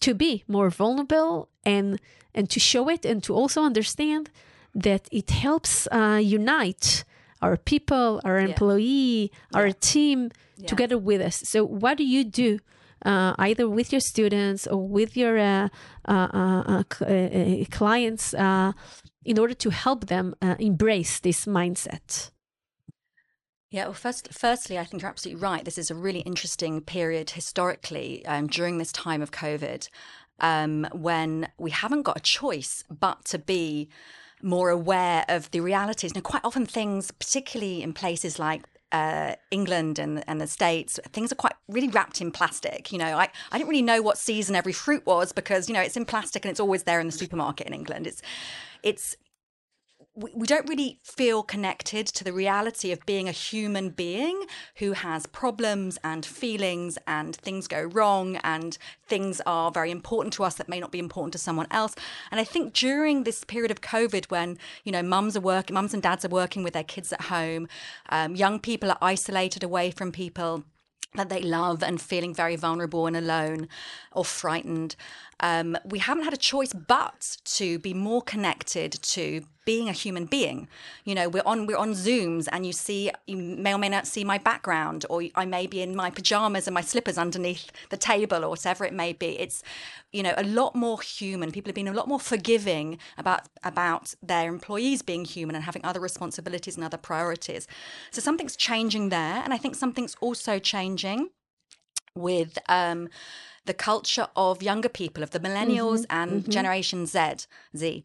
to 0.00 0.14
be 0.14 0.44
more 0.46 0.70
vulnerable 0.70 1.48
and 1.64 1.98
and 2.32 2.48
to 2.50 2.60
show 2.60 2.88
it 2.88 3.04
and 3.04 3.22
to 3.24 3.34
also 3.34 3.62
understand 3.64 4.30
that 4.82 5.08
it 5.10 5.30
helps 5.30 5.88
uh, 5.90 6.20
unite 6.22 7.02
our 7.42 7.56
people, 7.56 8.20
our 8.24 8.38
employee, 8.38 9.30
our 9.54 9.70
team 9.72 10.30
Yeah. 10.58 10.68
together 10.68 10.98
with 10.98 11.20
us. 11.20 11.36
So, 11.44 11.64
what 11.64 11.98
do 11.98 12.04
you 12.04 12.24
do? 12.24 12.58
Uh, 13.04 13.34
either 13.38 13.68
with 13.68 13.92
your 13.92 14.00
students 14.00 14.66
or 14.66 14.88
with 14.88 15.16
your 15.16 15.38
uh, 15.38 15.68
uh, 16.08 16.28
uh, 16.32 16.62
uh, 16.66 16.82
uh, 17.02 17.04
uh, 17.04 17.64
clients, 17.70 18.32
uh, 18.34 18.72
in 19.24 19.38
order 19.38 19.54
to 19.54 19.70
help 19.70 20.06
them 20.06 20.34
uh, 20.40 20.54
embrace 20.58 21.20
this 21.20 21.44
mindset. 21.46 22.30
Yeah, 23.70 23.84
well, 23.84 23.94
first, 23.94 24.32
firstly, 24.32 24.78
I 24.78 24.84
think 24.84 25.02
you're 25.02 25.10
absolutely 25.10 25.42
right. 25.42 25.64
This 25.64 25.76
is 25.78 25.90
a 25.90 25.94
really 25.94 26.20
interesting 26.20 26.80
period 26.80 27.30
historically 27.30 28.24
um, 28.24 28.46
during 28.46 28.78
this 28.78 28.92
time 28.92 29.20
of 29.22 29.30
COVID 29.30 29.88
um, 30.40 30.86
when 30.92 31.48
we 31.58 31.70
haven't 31.72 32.02
got 32.02 32.16
a 32.16 32.20
choice 32.20 32.84
but 32.88 33.24
to 33.26 33.38
be 33.38 33.88
more 34.42 34.70
aware 34.70 35.24
of 35.28 35.50
the 35.50 35.60
realities. 35.60 36.14
Now, 36.14 36.20
quite 36.20 36.44
often, 36.44 36.66
things, 36.66 37.10
particularly 37.10 37.82
in 37.82 37.92
places 37.92 38.38
like 38.38 38.64
uh, 38.92 39.34
England 39.50 39.98
and, 39.98 40.22
and 40.28 40.40
the 40.40 40.46
States, 40.46 41.00
things 41.12 41.32
are 41.32 41.36
quite 41.36 41.54
really 41.68 41.88
wrapped 41.88 42.20
in 42.20 42.30
plastic. 42.30 42.92
You 42.92 42.98
know, 42.98 43.16
I, 43.16 43.28
I 43.50 43.58
didn't 43.58 43.70
really 43.70 43.82
know 43.82 44.02
what 44.02 44.18
season 44.18 44.54
every 44.54 44.72
fruit 44.72 45.04
was 45.06 45.32
because, 45.32 45.68
you 45.68 45.74
know, 45.74 45.80
it's 45.80 45.96
in 45.96 46.04
plastic 46.04 46.44
and 46.44 46.50
it's 46.50 46.60
always 46.60 46.84
there 46.84 47.00
in 47.00 47.06
the 47.06 47.12
supermarket 47.12 47.66
in 47.66 47.74
England. 47.74 48.06
It's, 48.06 48.22
it's, 48.82 49.16
we, 50.16 50.46
don't 50.46 50.68
really 50.68 50.98
feel 51.02 51.42
connected 51.42 52.06
to 52.06 52.24
the 52.24 52.32
reality 52.32 52.90
of 52.90 53.04
being 53.04 53.28
a 53.28 53.32
human 53.32 53.90
being 53.90 54.44
who 54.76 54.92
has 54.92 55.26
problems 55.26 55.98
and 56.02 56.24
feelings 56.24 56.96
and 57.06 57.36
things 57.36 57.68
go 57.68 57.82
wrong 57.82 58.36
and 58.36 58.78
things 59.06 59.42
are 59.44 59.70
very 59.70 59.90
important 59.90 60.32
to 60.34 60.44
us 60.44 60.54
that 60.54 60.68
may 60.68 60.80
not 60.80 60.90
be 60.90 60.98
important 60.98 61.32
to 61.32 61.38
someone 61.38 61.66
else. 61.70 61.94
And 62.30 62.40
I 62.40 62.44
think 62.44 62.72
during 62.72 63.24
this 63.24 63.44
period 63.44 63.70
of 63.70 63.82
COVID, 63.82 64.26
when 64.26 64.58
you 64.84 64.92
know 64.92 65.02
mums 65.02 65.36
are 65.36 65.40
working, 65.40 65.74
mums 65.74 65.92
and 65.92 66.02
dads 66.02 66.24
are 66.24 66.30
working 66.30 66.62
with 66.62 66.72
their 66.72 66.84
kids 66.84 67.12
at 67.12 67.22
home, 67.22 67.68
um, 68.08 68.34
young 68.34 68.58
people 68.58 68.90
are 68.90 68.98
isolated 69.02 69.62
away 69.62 69.90
from 69.90 70.12
people 70.12 70.64
that 71.16 71.28
they 71.28 71.40
love 71.40 71.82
and 71.82 72.00
feeling 72.00 72.34
very 72.34 72.56
vulnerable 72.56 73.06
and 73.06 73.16
alone 73.16 73.68
or 74.12 74.24
frightened. 74.24 74.96
Um, 75.40 75.76
we 75.84 75.98
haven't 75.98 76.24
had 76.24 76.32
a 76.32 76.38
choice 76.38 76.72
but 76.72 77.36
to 77.44 77.78
be 77.78 77.92
more 77.92 78.22
connected 78.22 78.92
to 78.92 79.42
being 79.66 79.88
a 79.88 79.92
human 79.92 80.24
being. 80.24 80.68
You 81.04 81.14
know, 81.14 81.28
we're 81.28 81.42
on 81.44 81.66
we're 81.66 81.76
on 81.76 81.92
Zooms, 81.92 82.48
and 82.50 82.64
you 82.64 82.72
see 82.72 83.10
you 83.26 83.36
may 83.36 83.74
or 83.74 83.78
may 83.78 83.90
not 83.90 84.06
see 84.06 84.24
my 84.24 84.38
background, 84.38 85.04
or 85.10 85.22
I 85.34 85.44
may 85.44 85.66
be 85.66 85.82
in 85.82 85.94
my 85.94 86.08
pajamas 86.08 86.66
and 86.66 86.74
my 86.74 86.80
slippers 86.80 87.18
underneath 87.18 87.70
the 87.90 87.98
table, 87.98 88.44
or 88.44 88.48
whatever 88.48 88.86
it 88.86 88.94
may 88.94 89.12
be. 89.12 89.38
It's 89.38 89.62
you 90.12 90.22
know 90.22 90.32
a 90.38 90.44
lot 90.44 90.74
more 90.74 91.02
human. 91.02 91.52
People 91.52 91.68
have 91.68 91.74
been 91.74 91.88
a 91.88 91.92
lot 91.92 92.08
more 92.08 92.20
forgiving 92.20 92.98
about 93.18 93.42
about 93.62 94.14
their 94.22 94.48
employees 94.48 95.02
being 95.02 95.26
human 95.26 95.54
and 95.54 95.64
having 95.64 95.84
other 95.84 96.00
responsibilities 96.00 96.76
and 96.76 96.84
other 96.84 96.96
priorities. 96.96 97.66
So 98.10 98.22
something's 98.22 98.56
changing 98.56 99.10
there, 99.10 99.42
and 99.44 99.52
I 99.52 99.58
think 99.58 99.74
something's 99.74 100.16
also 100.20 100.58
changing 100.58 101.30
with 102.14 102.58
um, 102.68 103.08
the 103.66 103.74
culture 103.74 104.28
of 104.36 104.62
younger 104.62 104.88
people, 104.88 105.22
of 105.22 105.30
the 105.30 105.40
millennials 105.40 106.04
and 106.10 106.50
Generation 106.50 107.06
Z. 107.06 107.46
Z. 107.76 108.04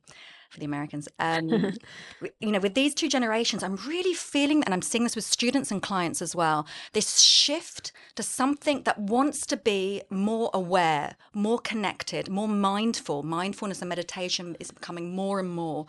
for 0.49 0.59
the 0.59 0.65
Americans. 0.65 1.07
Um, 1.17 1.73
you 2.39 2.51
know, 2.51 2.59
with 2.59 2.73
these 2.73 2.93
two 2.93 3.07
generations, 3.07 3.63
I'm 3.63 3.77
really 3.87 4.13
feeling, 4.13 4.63
and 4.63 4.73
I'm 4.73 4.81
seeing 4.81 5.05
this 5.05 5.15
with 5.15 5.23
students 5.23 5.71
and 5.71 5.81
clients 5.81 6.21
as 6.21 6.35
well, 6.35 6.67
this 6.93 7.21
shift 7.21 7.93
to 8.15 8.23
something 8.23 8.83
that 8.83 8.99
wants 8.99 9.45
to 9.47 9.57
be 9.57 10.01
more 10.09 10.49
aware, 10.53 11.15
more 11.33 11.59
connected, 11.59 12.29
more 12.29 12.49
mindful. 12.49 13.23
Mindfulness 13.23 13.81
and 13.81 13.89
meditation 13.89 14.57
is 14.59 14.71
becoming 14.71 15.15
more 15.15 15.39
and 15.39 15.49
more 15.49 15.85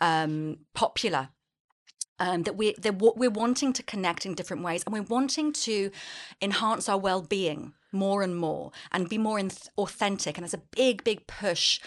um, 0.00 0.58
popular 0.74 1.28
um, 2.18 2.42
that 2.44 2.56
we 2.56 2.74
we're 2.98 3.30
wanting 3.30 3.72
to 3.72 3.82
connect 3.82 4.26
in 4.26 4.34
different 4.34 4.62
ways, 4.62 4.82
and 4.84 4.92
we're 4.92 5.02
wanting 5.02 5.52
to 5.52 5.90
enhance 6.40 6.88
our 6.88 6.98
well-being 6.98 7.74
more 7.92 8.22
and 8.22 8.36
more, 8.36 8.72
and 8.92 9.08
be 9.08 9.18
more 9.18 9.40
authentic. 9.78 10.36
And 10.36 10.44
there's 10.44 10.54
a 10.54 10.62
big, 10.76 11.04
big 11.04 11.26
push 11.26 11.80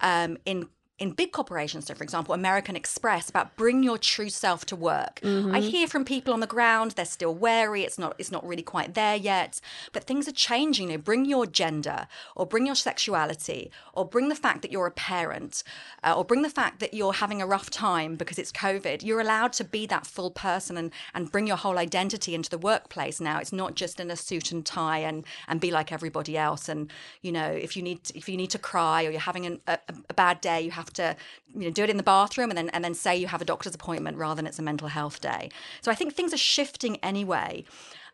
um, 0.00 0.38
in 0.44 0.68
in 0.98 1.10
big 1.10 1.32
corporations, 1.32 1.86
so 1.86 1.94
for 1.94 2.04
example, 2.04 2.34
American 2.34 2.76
Express, 2.76 3.28
about 3.28 3.56
bring 3.56 3.82
your 3.82 3.98
true 3.98 4.28
self 4.28 4.64
to 4.66 4.76
work. 4.76 5.20
Mm-hmm. 5.22 5.54
I 5.54 5.60
hear 5.60 5.88
from 5.88 6.04
people 6.04 6.32
on 6.32 6.38
the 6.38 6.46
ground, 6.46 6.92
they're 6.92 7.04
still 7.04 7.34
wary, 7.34 7.82
it's 7.82 7.98
not 7.98 8.14
it's 8.18 8.30
not 8.30 8.46
really 8.46 8.62
quite 8.62 8.94
there 8.94 9.16
yet. 9.16 9.60
But 9.92 10.04
things 10.04 10.28
are 10.28 10.32
changing. 10.32 10.90
You 10.90 10.96
know, 10.96 11.02
bring 11.02 11.24
your 11.24 11.46
gender 11.46 12.06
or 12.36 12.46
bring 12.46 12.66
your 12.66 12.76
sexuality 12.76 13.72
or 13.92 14.04
bring 14.04 14.28
the 14.28 14.36
fact 14.36 14.62
that 14.62 14.70
you're 14.70 14.86
a 14.86 14.92
parent 14.92 15.64
uh, 16.04 16.14
or 16.16 16.24
bring 16.24 16.42
the 16.42 16.48
fact 16.48 16.78
that 16.78 16.94
you're 16.94 17.14
having 17.14 17.42
a 17.42 17.46
rough 17.46 17.70
time 17.70 18.14
because 18.14 18.38
it's 18.38 18.52
COVID. 18.52 19.02
You're 19.02 19.20
allowed 19.20 19.52
to 19.54 19.64
be 19.64 19.86
that 19.86 20.06
full 20.06 20.30
person 20.30 20.76
and, 20.76 20.92
and 21.12 21.30
bring 21.30 21.48
your 21.48 21.56
whole 21.56 21.78
identity 21.78 22.34
into 22.34 22.50
the 22.50 22.58
workplace 22.58 23.20
now. 23.20 23.38
It's 23.38 23.52
not 23.52 23.74
just 23.74 23.98
in 23.98 24.10
a 24.10 24.16
suit 24.16 24.52
and 24.52 24.64
tie 24.64 24.98
and 24.98 25.24
and 25.48 25.60
be 25.60 25.72
like 25.72 25.90
everybody 25.90 26.38
else. 26.38 26.68
And, 26.68 26.90
you 27.20 27.32
know, 27.32 27.50
if 27.50 27.76
you 27.76 27.82
need 27.82 28.00
if 28.14 28.28
you 28.28 28.36
need 28.36 28.50
to 28.50 28.58
cry 28.58 29.04
or 29.04 29.10
you're 29.10 29.20
having 29.20 29.46
an, 29.46 29.60
a, 29.66 29.78
a 30.08 30.14
bad 30.14 30.40
day, 30.40 30.60
you 30.60 30.70
have 30.70 30.83
have 30.84 30.92
to 30.94 31.16
you 31.54 31.64
know 31.66 31.70
do 31.70 31.84
it 31.84 31.90
in 31.90 31.96
the 31.96 32.02
bathroom 32.02 32.50
and 32.50 32.58
then 32.58 32.68
and 32.70 32.84
then 32.84 32.94
say 32.94 33.16
you 33.16 33.26
have 33.26 33.42
a 33.42 33.44
doctor's 33.44 33.74
appointment 33.74 34.16
rather 34.16 34.36
than 34.36 34.46
it's 34.46 34.58
a 34.58 34.62
mental 34.62 34.88
health 34.88 35.20
day. 35.20 35.50
So 35.80 35.90
I 35.90 35.94
think 35.94 36.14
things 36.14 36.32
are 36.34 36.38
shifting 36.38 36.96
anyway. 37.02 37.64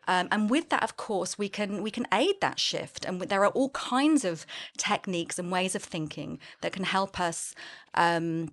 Um, 0.07 0.27
and 0.31 0.49
with 0.49 0.69
that, 0.69 0.83
of 0.83 0.97
course, 0.97 1.37
we 1.37 1.47
can 1.47 1.83
we 1.83 1.91
can 1.91 2.07
aid 2.11 2.35
that 2.41 2.59
shift, 2.59 3.05
and 3.05 3.21
there 3.21 3.43
are 3.45 3.51
all 3.51 3.69
kinds 3.69 4.25
of 4.25 4.45
techniques 4.77 5.37
and 5.37 5.51
ways 5.51 5.75
of 5.75 5.83
thinking 5.83 6.39
that 6.61 6.73
can 6.73 6.85
help 6.85 7.19
us 7.19 7.53
um, 7.93 8.51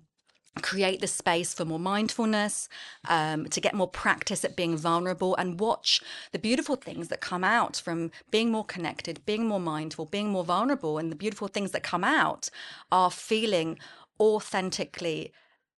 create 0.61 1.01
the 1.01 1.07
space 1.07 1.53
for 1.53 1.65
more 1.65 1.79
mindfulness, 1.79 2.69
um, 3.07 3.45
to 3.49 3.61
get 3.61 3.73
more 3.73 3.87
practice 3.87 4.45
at 4.45 4.55
being 4.55 4.77
vulnerable, 4.77 5.35
and 5.35 5.59
watch 5.59 6.01
the 6.31 6.39
beautiful 6.39 6.75
things 6.75 7.07
that 7.07 7.21
come 7.21 7.43
out 7.43 7.77
from 7.77 8.11
being 8.29 8.51
more 8.51 8.65
connected, 8.65 9.25
being 9.25 9.47
more 9.47 9.59
mindful, 9.59 10.05
being 10.05 10.29
more 10.29 10.43
vulnerable. 10.43 10.97
And 10.97 11.11
the 11.11 11.15
beautiful 11.15 11.47
things 11.47 11.71
that 11.71 11.83
come 11.83 12.03
out 12.03 12.49
are 12.91 13.11
feeling 13.11 13.79
authentically, 14.19 15.31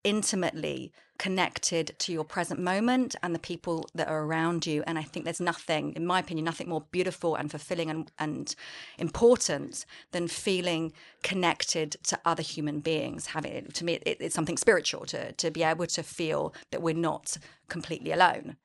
intimately 0.04 0.92
connected 1.22 1.94
to 2.00 2.12
your 2.12 2.24
present 2.24 2.60
moment 2.60 3.16
and 3.22 3.36
the 3.36 3.40
people 3.40 3.88
that 3.94 4.08
are 4.08 4.24
around 4.24 4.66
you. 4.66 4.84
And 4.88 4.98
I 4.98 5.04
think 5.04 5.24
there's 5.24 5.40
nothing, 5.40 5.94
in 5.94 6.04
my 6.04 6.20
opinion, 6.20 6.46
nothing 6.46 6.68
more 6.68 6.86
beautiful 6.90 7.36
and 7.36 7.52
fulfilling 7.52 7.92
and, 7.92 8.12
and 8.18 8.56
important 8.98 9.86
than 10.14 10.28
feeling 10.28 10.94
connected 11.22 11.96
to 12.06 12.20
other 12.26 12.42
human 12.42 12.80
beings. 12.80 13.28
Having 13.28 13.68
to 13.68 13.86
me, 13.86 14.00
it, 14.04 14.18
it's 14.20 14.34
something 14.34 14.58
spiritual 14.58 15.06
to 15.06 15.32
to 15.34 15.52
be 15.52 15.62
able 15.62 15.86
to 15.86 16.02
feel 16.02 16.56
that 16.72 16.82
we're 16.82 16.96
not 16.96 17.38
completely 17.70 18.12
alone. 18.12 18.58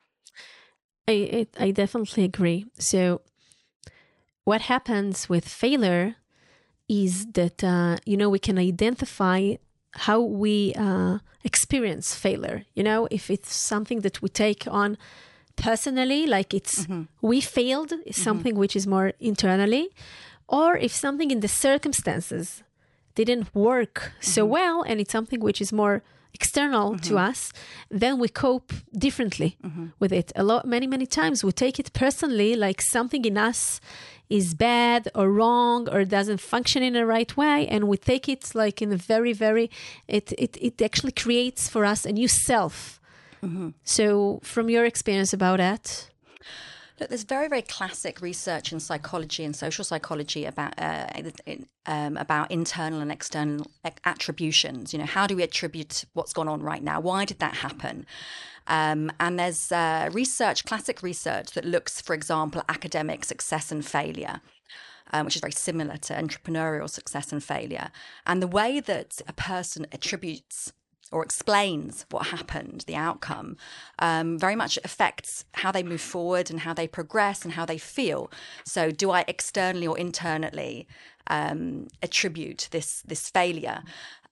I 1.06 1.46
I 1.58 1.72
definitely 1.72 2.24
agree. 2.24 2.64
So, 2.78 3.20
what 4.44 4.62
happens 4.62 5.28
with 5.28 5.46
failure 5.46 6.16
is 6.88 7.26
that 7.32 7.62
uh, 7.64 7.96
you 8.04 8.16
know 8.16 8.28
we 8.30 8.38
can 8.38 8.58
identify 8.58 9.54
how 9.96 10.20
we 10.20 10.74
uh, 10.74 11.18
experience 11.44 12.14
failure. 12.14 12.64
You 12.74 12.82
know, 12.82 13.08
if 13.10 13.30
it's 13.30 13.54
something 13.54 14.00
that 14.00 14.20
we 14.22 14.28
take 14.28 14.66
on 14.68 14.98
personally, 15.56 16.26
like 16.26 16.52
it's 16.52 16.84
mm-hmm. 16.84 17.02
we 17.22 17.40
failed, 17.40 17.90
mm-hmm. 17.90 18.10
something 18.10 18.52
mm-hmm. 18.52 18.60
which 18.60 18.76
is 18.76 18.86
more 18.86 19.12
internally, 19.20 19.88
or 20.48 20.76
if 20.76 20.92
something 20.92 21.30
in 21.30 21.40
the 21.40 21.48
circumstances 21.48 22.62
didn't 23.14 23.54
work 23.54 23.94
mm-hmm. 23.94 24.32
so 24.34 24.44
well 24.44 24.82
and 24.82 25.00
it's 25.00 25.12
something 25.12 25.40
which 25.40 25.60
is 25.60 25.72
more 25.72 26.02
external 26.34 26.98
to 26.98 27.14
mm-hmm. 27.14 27.30
us, 27.30 27.52
then 27.90 28.18
we 28.18 28.28
cope 28.28 28.72
differently 29.06 29.56
mm-hmm. 29.64 29.86
with 29.98 30.12
it. 30.12 30.32
A 30.36 30.42
lot, 30.42 30.66
many, 30.66 30.86
many 30.86 31.06
times 31.06 31.42
we 31.42 31.52
take 31.52 31.78
it 31.78 31.88
personally, 31.94 32.54
like 32.54 32.82
something 32.82 33.24
in 33.24 33.38
us 33.38 33.80
is 34.28 34.54
bad 34.54 35.08
or 35.14 35.30
wrong 35.30 35.88
or 35.88 36.04
doesn't 36.04 36.40
function 36.40 36.82
in 36.82 36.94
the 36.94 37.06
right 37.06 37.36
way 37.36 37.66
and 37.68 37.86
we 37.86 37.96
take 37.96 38.28
it 38.28 38.54
like 38.54 38.82
in 38.82 38.92
a 38.92 38.96
very 38.96 39.32
very 39.32 39.70
it 40.08 40.32
it, 40.38 40.56
it 40.60 40.82
actually 40.82 41.12
creates 41.12 41.68
for 41.68 41.84
us 41.84 42.04
a 42.04 42.12
new 42.12 42.28
self 42.28 43.00
mm-hmm. 43.42 43.68
so 43.84 44.40
from 44.42 44.68
your 44.68 44.84
experience 44.84 45.32
about 45.32 45.58
that 45.58 46.08
Look, 46.98 47.10
there's 47.10 47.24
very, 47.24 47.48
very 47.48 47.62
classic 47.62 48.22
research 48.22 48.72
in 48.72 48.80
psychology 48.80 49.44
and 49.44 49.54
social 49.54 49.84
psychology 49.84 50.46
about 50.46 50.72
uh, 50.78 51.06
um, 51.84 52.16
about 52.16 52.50
internal 52.50 53.00
and 53.00 53.12
external 53.12 53.66
attributions. 54.04 54.94
You 54.94 55.00
know, 55.00 55.04
how 55.04 55.26
do 55.26 55.36
we 55.36 55.42
attribute 55.42 56.06
what's 56.14 56.32
gone 56.32 56.48
on 56.48 56.62
right 56.62 56.82
now? 56.82 57.00
Why 57.00 57.26
did 57.26 57.38
that 57.40 57.56
happen? 57.56 58.06
Um, 58.66 59.12
and 59.20 59.38
there's 59.38 59.70
uh, 59.70 60.08
research, 60.12 60.64
classic 60.64 61.02
research, 61.02 61.52
that 61.52 61.64
looks, 61.64 62.00
for 62.00 62.14
example, 62.14 62.62
academic 62.68 63.24
success 63.24 63.70
and 63.70 63.84
failure. 63.84 64.40
Um, 65.12 65.26
which 65.26 65.36
is 65.36 65.40
very 65.40 65.52
similar 65.52 65.96
to 65.98 66.14
entrepreneurial 66.14 66.90
success 66.90 67.30
and 67.30 67.40
failure. 67.40 67.90
And 68.26 68.42
the 68.42 68.48
way 68.48 68.80
that 68.80 69.20
a 69.28 69.32
person 69.32 69.86
attributes 69.92 70.72
or 71.12 71.22
explains 71.22 72.06
what 72.10 72.28
happened, 72.28 72.84
the 72.86 72.96
outcome, 72.96 73.56
um, 73.98 74.38
very 74.38 74.56
much 74.56 74.78
affects 74.84 75.44
how 75.54 75.70
they 75.70 75.82
move 75.82 76.00
forward 76.00 76.50
and 76.50 76.60
how 76.60 76.74
they 76.74 76.88
progress 76.88 77.44
and 77.44 77.54
how 77.54 77.64
they 77.64 77.78
feel. 77.78 78.30
So, 78.64 78.90
do 78.90 79.10
I 79.10 79.24
externally 79.28 79.86
or 79.86 79.98
internally 79.98 80.86
um, 81.28 81.88
attribute 82.02 82.68
this 82.70 83.02
this 83.02 83.30
failure? 83.30 83.82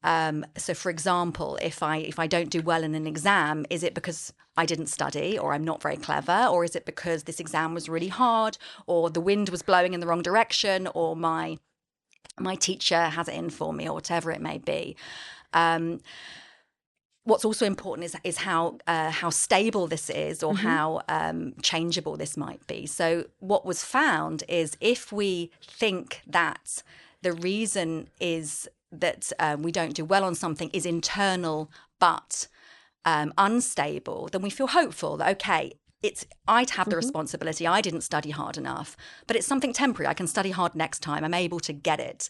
Um, 0.03 0.45
so, 0.57 0.75
for 0.75 0.91
example, 0.91 1.59
if 1.63 1.83
I 1.83 1.99
if 1.99 2.19
I 2.19 2.27
don't 2.27 2.51
do 2.51 2.61
well 2.61 2.85
in 2.85 2.95
an 2.95 3.07
exam, 3.07 3.65
is 3.71 3.83
it 3.83 3.95
because 3.95 4.33
I 4.57 4.67
didn't 4.67 4.87
study, 4.87 5.39
or 5.39 5.55
I'm 5.55 5.65
not 5.65 5.83
very 5.83 5.97
clever, 5.97 6.47
or 6.51 6.65
is 6.65 6.77
it 6.77 6.85
because 6.85 7.25
this 7.25 7.41
exam 7.41 7.75
was 7.75 7.89
really 7.89 8.09
hard, 8.09 8.59
or 8.87 9.11
the 9.11 9.21
wind 9.21 9.49
was 9.49 9.63
blowing 9.63 9.95
in 9.95 10.01
the 10.01 10.07
wrong 10.07 10.23
direction, 10.23 10.87
or 10.89 11.17
my 11.17 11.59
my 12.39 12.55
teacher 12.55 13.05
has 13.07 13.29
it 13.29 13.35
in 13.35 13.51
for 13.51 13.73
me, 13.73 13.89
or 13.89 13.95
whatever 13.95 14.31
it 14.31 14.43
may 14.43 14.59
be? 14.59 14.97
Um, 15.55 16.01
what's 17.25 17.45
also 17.45 17.67
important 17.67 18.05
is 18.05 18.17
is 18.23 18.39
how 18.39 18.79
uh, 18.87 19.11
how 19.11 19.31
stable 19.31 19.87
this 19.87 20.11
is 20.11 20.43
or 20.43 20.53
mm-hmm. 20.55 20.67
how 20.67 21.03
um, 21.09 21.55
changeable 21.63 22.17
this 22.17 22.37
might 22.37 22.65
be. 22.67 22.87
So 22.87 23.27
what 23.41 23.65
was 23.67 23.85
found 23.85 24.45
is 24.49 24.77
if 24.81 25.13
we 25.13 25.51
think 25.63 26.21
that 26.27 26.83
the 27.23 27.33
reason 27.33 28.09
is 28.21 28.69
that 28.93 29.33
um, 29.41 29.63
we 29.63 29.73
don't 29.73 29.95
do 29.95 30.05
well 30.05 30.25
on 30.25 30.35
something 30.35 30.71
is 30.73 30.87
internal 30.87 31.71
but 31.99 32.47
um, 33.05 33.33
unstable, 33.39 34.29
then 34.31 34.43
we 34.43 34.51
feel 34.51 34.69
hopeful 34.69 35.17
that, 35.17 35.31
okay, 35.33 35.73
it's 36.05 36.27
I'd 36.47 36.71
have 36.71 36.85
the 36.85 36.91
mm-hmm. 36.91 36.99
responsibility. 36.99 37.67
I 37.67 37.81
didn't 37.81 38.03
study 38.03 38.31
hard 38.31 38.59
enough, 38.59 38.95
but 39.27 39.37
it's 39.37 39.47
something 39.47 39.73
temporary. 39.73 40.07
I 40.07 40.13
can 40.13 40.27
study 40.27 40.51
hard 40.51 40.75
next 40.75 41.01
time. 41.01 41.25
I'm 41.25 41.33
able 41.33 41.61
to 41.61 41.73
get 41.73 41.99
it. 41.99 42.29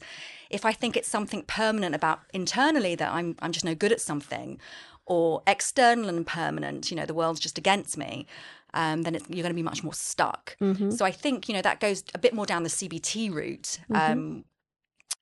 If 0.49 0.65
I 0.65 0.73
think 0.73 0.97
it's 0.97 1.09
something 1.09 1.43
permanent 1.43 1.93
about 1.93 2.21
internally 2.33 2.95
that 2.95 3.13
I'm 3.13 3.35
I'm 3.43 3.51
just 3.51 3.65
no 3.65 3.75
good 3.75 3.91
at 3.91 4.01
something, 4.01 4.61
or 5.07 5.43
external 5.49 6.09
and 6.09 6.25
permanent, 6.25 6.93
you 6.93 6.97
know, 6.97 7.05
the 7.05 7.15
world's 7.15 7.41
just 7.41 7.59
against 7.59 7.99
me. 7.99 8.27
Um, 8.75 9.03
then 9.03 9.15
you're 9.15 9.43
going 9.43 9.51
to 9.51 9.55
be 9.55 9.63
much 9.63 9.83
more 9.83 9.95
stuck. 9.95 10.57
Mm-hmm. 10.61 10.91
So 10.91 11.05
I 11.05 11.11
think 11.11 11.49
you 11.49 11.55
know 11.55 11.63
that 11.63 11.81
goes 11.81 12.05
a 12.15 12.19
bit 12.19 12.33
more 12.33 12.47
down 12.47 12.63
the 12.63 12.69
CBT 12.71 13.35
route, 13.35 13.81
mm-hmm. 13.91 14.13
um, 14.13 14.45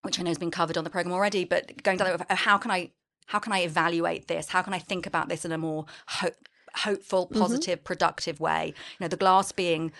which 0.03 0.21
I 0.21 0.23
know 0.23 0.31
has 0.31 0.39
been 0.39 0.51
covered 0.51 0.77
on 0.77 0.85
the 0.85 0.91
program 0.91 1.15
already, 1.15 1.47
but 1.47 1.83
going 1.83 1.97
down 1.97 2.23
how 2.29 2.59
can 2.59 2.71
I 2.71 2.91
how 3.27 3.39
can 3.39 3.53
I 3.55 3.61
evaluate 3.61 4.29
this? 4.29 4.51
How 4.51 4.61
can 4.61 4.75
I 4.75 4.79
think 4.79 5.07
about 5.07 5.31
this 5.31 5.47
in 5.47 5.53
a 5.53 5.59
more 5.59 5.87
ho- 6.07 6.37
hopeful, 6.75 7.27
mm-hmm. 7.27 7.41
positive, 7.41 7.79
mm-hmm. 7.79 7.85
productive 7.85 8.41
way? 8.41 8.75
You 8.77 9.05
know, 9.05 9.09
the 9.09 9.17
glass 9.17 9.53
being 9.53 9.93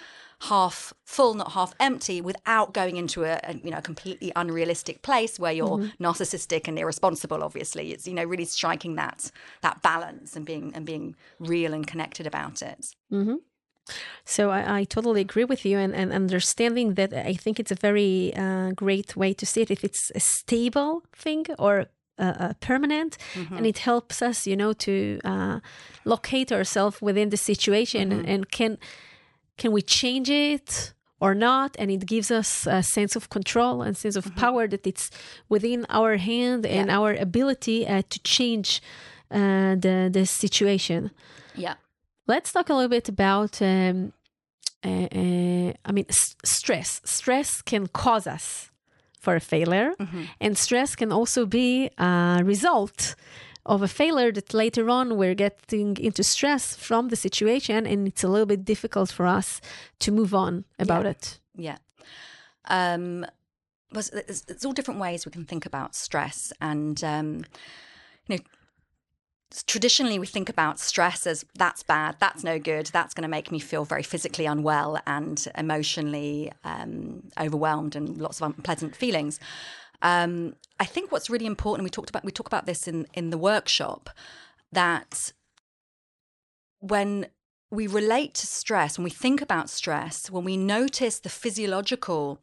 half 0.43 0.93
full, 1.05 1.35
not 1.35 1.53
half 1.53 1.73
empty, 1.79 2.21
without 2.21 2.75
going 2.75 2.97
into 2.97 3.25
a, 3.25 3.41
a 3.45 3.55
you 3.55 3.71
know 3.71 3.81
completely 3.81 4.33
unrealistic 4.35 5.03
place 5.03 5.39
where 5.39 5.53
you're 5.53 5.79
mm-hmm. 5.79 6.05
narcissistic 6.05 6.69
and 6.69 6.79
irresponsible. 6.79 7.43
Obviously, 7.43 7.93
it's 7.93 8.07
you 8.07 8.15
know 8.15 8.25
really 8.25 8.45
striking 8.45 8.97
that 8.97 9.31
that 9.63 9.83
balance 9.83 10.37
and 10.37 10.45
being 10.45 10.73
and 10.75 10.85
being 10.85 11.15
real 11.39 11.73
and 11.73 11.87
connected 11.87 12.27
about 12.27 12.63
it. 12.63 12.87
Mm-hmm. 13.13 13.37
So 14.25 14.51
I, 14.51 14.79
I, 14.79 14.85
totally 14.85 15.21
agree 15.23 15.45
with 15.45 15.65
you, 15.65 15.77
and, 15.77 15.93
and 15.95 16.13
understanding 16.13 16.95
that 16.95 17.13
I 17.13 17.35
think 17.35 17.59
it's 17.59 17.73
a 17.73 17.75
very 17.75 18.33
uh, 18.37 18.71
great 18.73 19.17
way 19.17 19.35
to 19.35 19.45
see 19.45 19.63
it. 19.63 19.71
If 19.73 19.83
it's 19.83 20.13
a 20.15 20.21
stable 20.21 21.03
thing 21.13 21.47
or 21.59 21.87
uh, 22.19 22.35
uh 22.39 22.53
permanent, 22.61 23.19
mm-hmm. 23.35 23.57
and 23.57 23.67
it 23.67 23.79
helps 23.79 24.23
us, 24.23 24.47
you 24.47 24.57
know, 24.57 24.73
to 24.73 25.21
uh, 25.25 25.61
locate 26.05 26.53
ourselves 26.53 27.01
within 27.01 27.31
the 27.31 27.37
situation, 27.37 28.11
mm-hmm. 28.11 28.29
and, 28.29 28.51
can 28.51 28.79
can 29.57 29.73
we 29.73 29.83
change 29.83 30.31
it, 30.31 30.95
or 31.23 31.35
not 31.35 31.77
and 31.79 31.91
it 31.91 32.05
gives 32.05 32.31
us 32.31 32.67
a 32.67 32.83
sense 32.83 33.15
of 33.17 33.29
control 33.29 33.81
and 33.83 33.97
sense 33.97 34.17
of 34.17 34.25
Mm-hmm. 34.25 34.41
power 34.41 34.69
that 34.69 34.87
it's 34.87 35.09
within 35.49 35.87
our 35.89 36.17
hand 36.17 36.67
and 36.67 36.89
Yeah. 36.89 36.99
our 36.99 37.15
ability 37.15 37.87
uh, 37.87 38.03
to 38.13 38.19
change 38.25 38.83
uh, 39.31 39.75
the 39.85 40.11
the 40.13 40.27
situation 40.27 41.11
Yeah. 41.55 41.75
let's 42.27 42.51
talk 42.53 42.69
a 42.71 42.75
little 42.75 42.95
bit 42.99 43.09
about 43.09 43.63
um, 43.63 44.13
uh, 44.85 45.09
uh, 45.21 45.71
i 45.89 45.91
mean 45.97 46.07
s- 46.09 46.35
stress 46.45 47.01
stress 47.05 47.63
can 47.63 47.87
cause 48.03 48.27
us 48.37 48.72
for 49.23 49.35
a 49.37 49.41
failure 49.41 49.91
Mm-hmm. 49.99 50.23
and 50.41 50.57
stress 50.59 50.97
can 50.97 51.13
also 51.13 51.47
be 51.47 51.89
a 51.99 52.41
result 52.45 53.15
of 53.65 53.83
a 53.83 53.89
failure 53.89 54.33
that 54.33 54.53
later 54.55 54.89
on 54.91 55.17
we're 55.17 55.37
getting 55.37 55.97
into 55.99 56.23
stress 56.23 56.77
from 56.77 57.09
the 57.09 57.17
situation 57.17 57.87
and 57.87 58.09
it's 58.09 58.25
a 58.25 58.29
little 58.29 58.47
bit 58.47 58.65
difficult 58.65 59.13
for 59.13 59.27
us 59.39 59.61
to 59.99 60.11
move 60.13 60.35
on 60.35 60.65
about 60.79 61.05
Yeah. 61.05 61.11
it 61.11 61.41
Yeah. 61.57 61.79
Um, 62.69 63.27
but 63.95 64.11
it's, 64.29 64.45
it's 64.49 64.65
all 64.65 64.73
different 64.75 65.01
ways 65.01 65.27
we 65.27 65.33
can 65.33 65.45
think 65.45 65.67
about 65.67 65.95
stress. 65.95 66.53
And, 66.61 67.03
um, 67.05 67.45
you 68.27 68.37
know, 68.37 68.43
traditionally 69.67 70.19
we 70.19 70.27
think 70.27 70.49
about 70.49 70.79
stress 70.79 71.27
as 71.27 71.45
that's 71.55 71.83
bad, 71.83 72.17
that's 72.19 72.45
no 72.45 72.59
good, 72.59 72.87
that's 72.87 73.15
going 73.15 73.23
to 73.23 73.29
make 73.29 73.51
me 73.51 73.59
feel 73.59 73.85
very 73.85 74.03
physically 74.03 74.47
unwell 74.47 74.99
and 75.07 75.47
emotionally 75.57 76.53
um, 76.65 77.23
overwhelmed 77.39 77.97
and 77.97 78.19
lots 78.19 78.41
of 78.41 78.47
unpleasant 78.47 78.97
feelings. 78.97 79.39
Um, 80.03 80.55
I 80.81 80.85
think 80.85 81.13
what's 81.13 81.31
really 81.31 81.47
important, 81.47 81.85
we 81.85 81.91
talked 81.91 82.11
about 82.11 82.25
we 82.25 82.33
talk 82.33 82.47
about 82.47 82.67
this 82.67 82.89
in 82.89 83.07
in 83.15 83.31
the 83.31 83.39
workshop, 83.39 84.11
that 84.73 85.33
when 86.81 87.27
we 87.71 87.87
relate 87.87 88.35
to 88.35 88.47
stress, 88.47 88.99
when 88.99 89.05
we 89.05 89.11
think 89.11 89.41
about 89.41 89.71
stress, 89.71 90.31
when 90.31 90.45
we 90.45 90.57
notice 90.57 91.21
the 91.21 91.31
physiological 91.31 92.41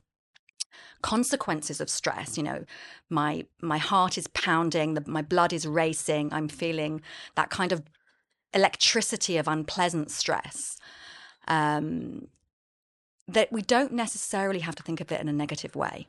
consequences 1.02 1.82
of 1.82 1.90
stress. 1.90 2.38
You 2.38 2.44
know 2.44 2.66
my 3.10 3.46
my 3.62 3.78
heart 3.78 4.18
is 4.18 4.28
pounding 4.28 4.94
the, 4.94 5.04
my 5.08 5.22
blood 5.22 5.52
is 5.52 5.66
racing 5.66 6.32
i'm 6.32 6.48
feeling 6.48 7.02
that 7.36 7.50
kind 7.50 7.72
of 7.72 7.82
electricity 8.54 9.38
of 9.38 9.48
unpleasant 9.48 10.12
stress 10.12 10.78
um, 11.48 12.28
that 13.28 13.52
we 13.52 13.62
don't 13.62 13.92
necessarily 13.92 14.60
have 14.60 14.76
to 14.76 14.84
think 14.84 15.02
of 15.02 15.12
it 15.12 15.22
in 15.22 15.28
a 15.28 15.34
negative 15.34 15.76
way. 15.76 16.08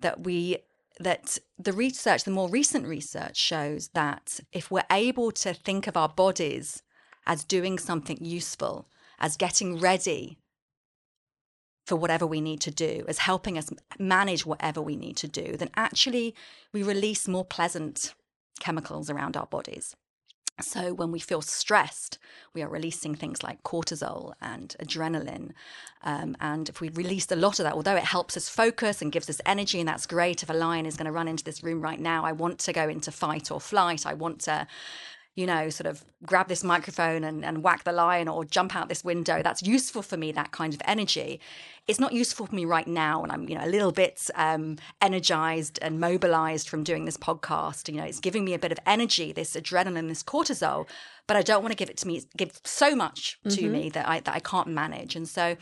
That 0.00 0.24
we 0.24 0.58
that 1.00 1.38
the 1.58 1.72
research 1.72 2.24
the 2.24 2.30
more 2.30 2.50
recent 2.50 2.86
research 2.86 3.36
shows 3.36 3.88
that 3.94 4.40
if 4.52 4.70
we're 4.70 4.84
able 4.90 5.32
to 5.32 5.54
think 5.54 5.86
of 5.86 5.96
our 5.96 6.08
bodies 6.08 6.82
as 7.26 7.44
doing 7.44 7.78
something 7.78 8.18
useful 8.20 8.86
as 9.18 9.38
getting 9.38 9.78
ready 9.78 10.38
for 11.84 11.96
whatever 11.96 12.26
we 12.26 12.40
need 12.40 12.60
to 12.60 12.70
do, 12.70 13.04
as 13.08 13.18
helping 13.18 13.58
us 13.58 13.70
manage 13.98 14.46
whatever 14.46 14.80
we 14.80 14.96
need 14.96 15.16
to 15.18 15.28
do, 15.28 15.56
then 15.56 15.70
actually 15.74 16.34
we 16.72 16.82
release 16.82 17.26
more 17.26 17.44
pleasant 17.44 18.14
chemicals 18.60 19.10
around 19.10 19.36
our 19.36 19.46
bodies. 19.46 19.96
So 20.60 20.92
when 20.92 21.10
we 21.10 21.18
feel 21.18 21.40
stressed, 21.40 22.18
we 22.54 22.62
are 22.62 22.68
releasing 22.68 23.14
things 23.14 23.42
like 23.42 23.62
cortisol 23.62 24.34
and 24.40 24.76
adrenaline. 24.78 25.52
Um, 26.02 26.36
and 26.40 26.68
if 26.68 26.80
we 26.80 26.90
release 26.90 27.30
a 27.32 27.36
lot 27.36 27.58
of 27.58 27.64
that, 27.64 27.72
although 27.72 27.96
it 27.96 28.04
helps 28.04 28.36
us 28.36 28.48
focus 28.48 29.00
and 29.00 29.10
gives 29.10 29.30
us 29.30 29.40
energy, 29.46 29.80
and 29.80 29.88
that's 29.88 30.06
great. 30.06 30.42
If 30.42 30.50
a 30.50 30.54
lion 30.54 30.86
is 30.86 30.96
going 30.96 31.06
to 31.06 31.12
run 31.12 31.26
into 31.26 31.42
this 31.42 31.64
room 31.64 31.80
right 31.80 31.98
now, 31.98 32.24
I 32.24 32.32
want 32.32 32.58
to 32.60 32.72
go 32.72 32.88
into 32.88 33.10
fight 33.10 33.50
or 33.50 33.60
flight. 33.60 34.06
I 34.06 34.14
want 34.14 34.40
to 34.42 34.66
you 35.34 35.46
know, 35.46 35.70
sort 35.70 35.86
of 35.86 36.04
grab 36.26 36.48
this 36.48 36.62
microphone 36.62 37.24
and, 37.24 37.42
and 37.42 37.62
whack 37.62 37.84
the 37.84 37.92
lion 37.92 38.28
or 38.28 38.44
jump 38.44 38.76
out 38.76 38.90
this 38.90 39.02
window. 39.02 39.42
That's 39.42 39.62
useful 39.62 40.02
for 40.02 40.18
me, 40.18 40.30
that 40.32 40.50
kind 40.50 40.74
of 40.74 40.82
energy. 40.84 41.40
It's 41.88 41.98
not 41.98 42.12
useful 42.12 42.46
for 42.46 42.54
me 42.54 42.66
right 42.66 42.86
now 42.86 43.22
when 43.22 43.30
I'm, 43.30 43.48
you 43.48 43.56
know, 43.56 43.64
a 43.64 43.66
little 43.66 43.92
bit 43.92 44.28
um, 44.34 44.76
energized 45.00 45.78
and 45.80 45.98
mobilized 45.98 46.68
from 46.68 46.84
doing 46.84 47.06
this 47.06 47.16
podcast. 47.16 47.88
You 47.88 47.98
know, 47.98 48.04
it's 48.04 48.20
giving 48.20 48.44
me 48.44 48.52
a 48.52 48.58
bit 48.58 48.72
of 48.72 48.78
energy, 48.84 49.32
this 49.32 49.56
adrenaline, 49.56 50.08
this 50.08 50.22
cortisol, 50.22 50.86
but 51.26 51.36
I 51.38 51.42
don't 51.42 51.62
want 51.62 51.72
to 51.72 51.76
give 51.76 51.88
it 51.88 51.96
to 51.98 52.06
me, 52.06 52.22
give 52.36 52.60
so 52.64 52.94
much 52.94 53.38
to 53.48 53.68
me 53.70 53.88
that 53.88 54.06
I, 54.06 54.20
that 54.20 54.34
I 54.34 54.40
can't 54.40 54.68
manage. 54.68 55.16
And 55.16 55.26
so 55.26 55.56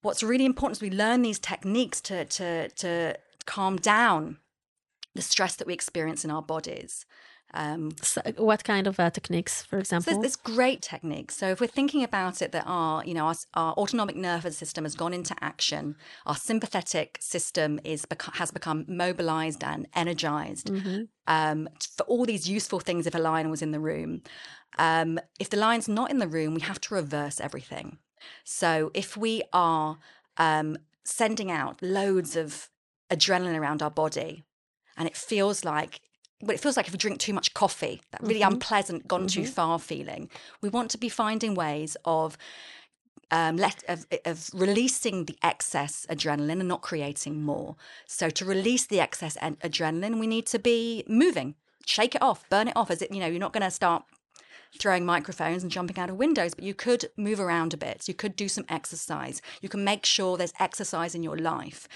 what's 0.00 0.22
really 0.22 0.46
important 0.46 0.78
is 0.78 0.82
we 0.82 0.90
learn 0.90 1.20
these 1.20 1.38
techniques 1.38 2.00
to, 2.02 2.24
to, 2.24 2.68
to 2.68 3.18
calm 3.44 3.76
down 3.76 4.38
the 5.14 5.22
stress 5.22 5.56
that 5.56 5.66
we 5.66 5.74
experience 5.74 6.24
in 6.24 6.30
our 6.30 6.42
bodies. 6.42 7.04
Um, 7.54 7.92
so 8.00 8.22
what 8.36 8.64
kind 8.64 8.86
of 8.86 8.98
uh, 8.98 9.10
techniques 9.10 9.62
for 9.62 9.76
so 9.76 9.80
example 9.80 10.12
there's, 10.20 10.36
there's 10.36 10.54
great 10.56 10.80
techniques. 10.80 11.36
So 11.36 11.48
if 11.48 11.60
we're 11.60 11.66
thinking 11.66 12.02
about 12.02 12.40
it, 12.40 12.52
that 12.52 12.64
our 12.66 13.04
you 13.04 13.14
know 13.14 13.26
our, 13.26 13.34
our 13.54 13.72
autonomic 13.74 14.16
nervous 14.16 14.56
system 14.56 14.84
has 14.84 14.94
gone 14.94 15.12
into 15.12 15.34
action. 15.40 15.96
Our 16.24 16.36
sympathetic 16.36 17.18
system 17.20 17.78
is 17.84 18.06
has 18.34 18.50
become 18.50 18.84
mobilized 18.88 19.62
and 19.62 19.86
energized 19.94 20.70
um, 21.26 21.68
for 21.96 22.04
all 22.04 22.24
these 22.24 22.48
useful 22.48 22.80
things. 22.80 23.06
If 23.06 23.14
a 23.14 23.18
lion 23.18 23.50
was 23.50 23.62
in 23.62 23.72
the 23.72 23.80
room, 23.80 24.22
um, 24.78 25.18
if 25.38 25.50
the 25.50 25.56
lion's 25.56 25.88
not 25.88 26.10
in 26.10 26.18
the 26.18 26.28
room, 26.28 26.54
we 26.54 26.62
have 26.62 26.80
to 26.82 26.94
reverse 26.94 27.40
everything. 27.40 27.98
So 28.44 28.90
if 28.94 29.16
we 29.16 29.42
are 29.52 29.98
um, 30.36 30.78
sending 31.04 31.50
out 31.50 31.82
loads 31.82 32.36
of 32.36 32.70
adrenaline 33.10 33.58
around 33.58 33.82
our 33.82 33.90
body, 33.90 34.44
and 34.96 35.06
it 35.06 35.16
feels 35.16 35.64
like 35.64 36.00
well, 36.42 36.54
it 36.54 36.60
feels 36.60 36.76
like 36.76 36.88
if 36.88 36.92
we 36.92 36.98
drink 36.98 37.20
too 37.20 37.32
much 37.32 37.54
coffee, 37.54 38.02
that 38.10 38.20
really 38.20 38.42
unpleasant, 38.42 39.06
gone 39.06 39.28
too 39.28 39.46
far 39.46 39.78
feeling. 39.78 40.28
We 40.60 40.68
want 40.68 40.90
to 40.90 40.98
be 40.98 41.08
finding 41.08 41.54
ways 41.54 41.96
of 42.04 42.36
um, 43.30 43.56
let 43.56 43.82
of, 43.88 44.06
of 44.24 44.50
releasing 44.52 45.24
the 45.24 45.38
excess 45.42 46.04
adrenaline 46.10 46.58
and 46.58 46.68
not 46.68 46.82
creating 46.82 47.42
more. 47.42 47.76
So 48.06 48.28
to 48.28 48.44
release 48.44 48.86
the 48.86 49.00
excess 49.00 49.38
ad- 49.40 49.60
adrenaline, 49.60 50.18
we 50.18 50.26
need 50.26 50.46
to 50.46 50.58
be 50.58 51.04
moving, 51.06 51.54
shake 51.86 52.16
it 52.16 52.22
off, 52.22 52.48
burn 52.50 52.68
it 52.68 52.76
off. 52.76 52.90
As 52.90 53.00
it, 53.02 53.12
you 53.12 53.20
know, 53.20 53.28
you're 53.28 53.38
not 53.38 53.52
going 53.52 53.62
to 53.62 53.70
start 53.70 54.04
throwing 54.78 55.06
microphones 55.06 55.62
and 55.62 55.70
jumping 55.70 55.98
out 55.98 56.10
of 56.10 56.16
windows, 56.16 56.54
but 56.54 56.64
you 56.64 56.74
could 56.74 57.06
move 57.16 57.38
around 57.38 57.72
a 57.72 57.76
bit. 57.76 58.08
You 58.08 58.14
could 58.14 58.34
do 58.34 58.48
some 58.48 58.64
exercise. 58.68 59.40
You 59.60 59.68
can 59.68 59.84
make 59.84 60.04
sure 60.04 60.36
there's 60.36 60.54
exercise 60.58 61.14
in 61.14 61.22
your 61.22 61.38
life. 61.38 61.86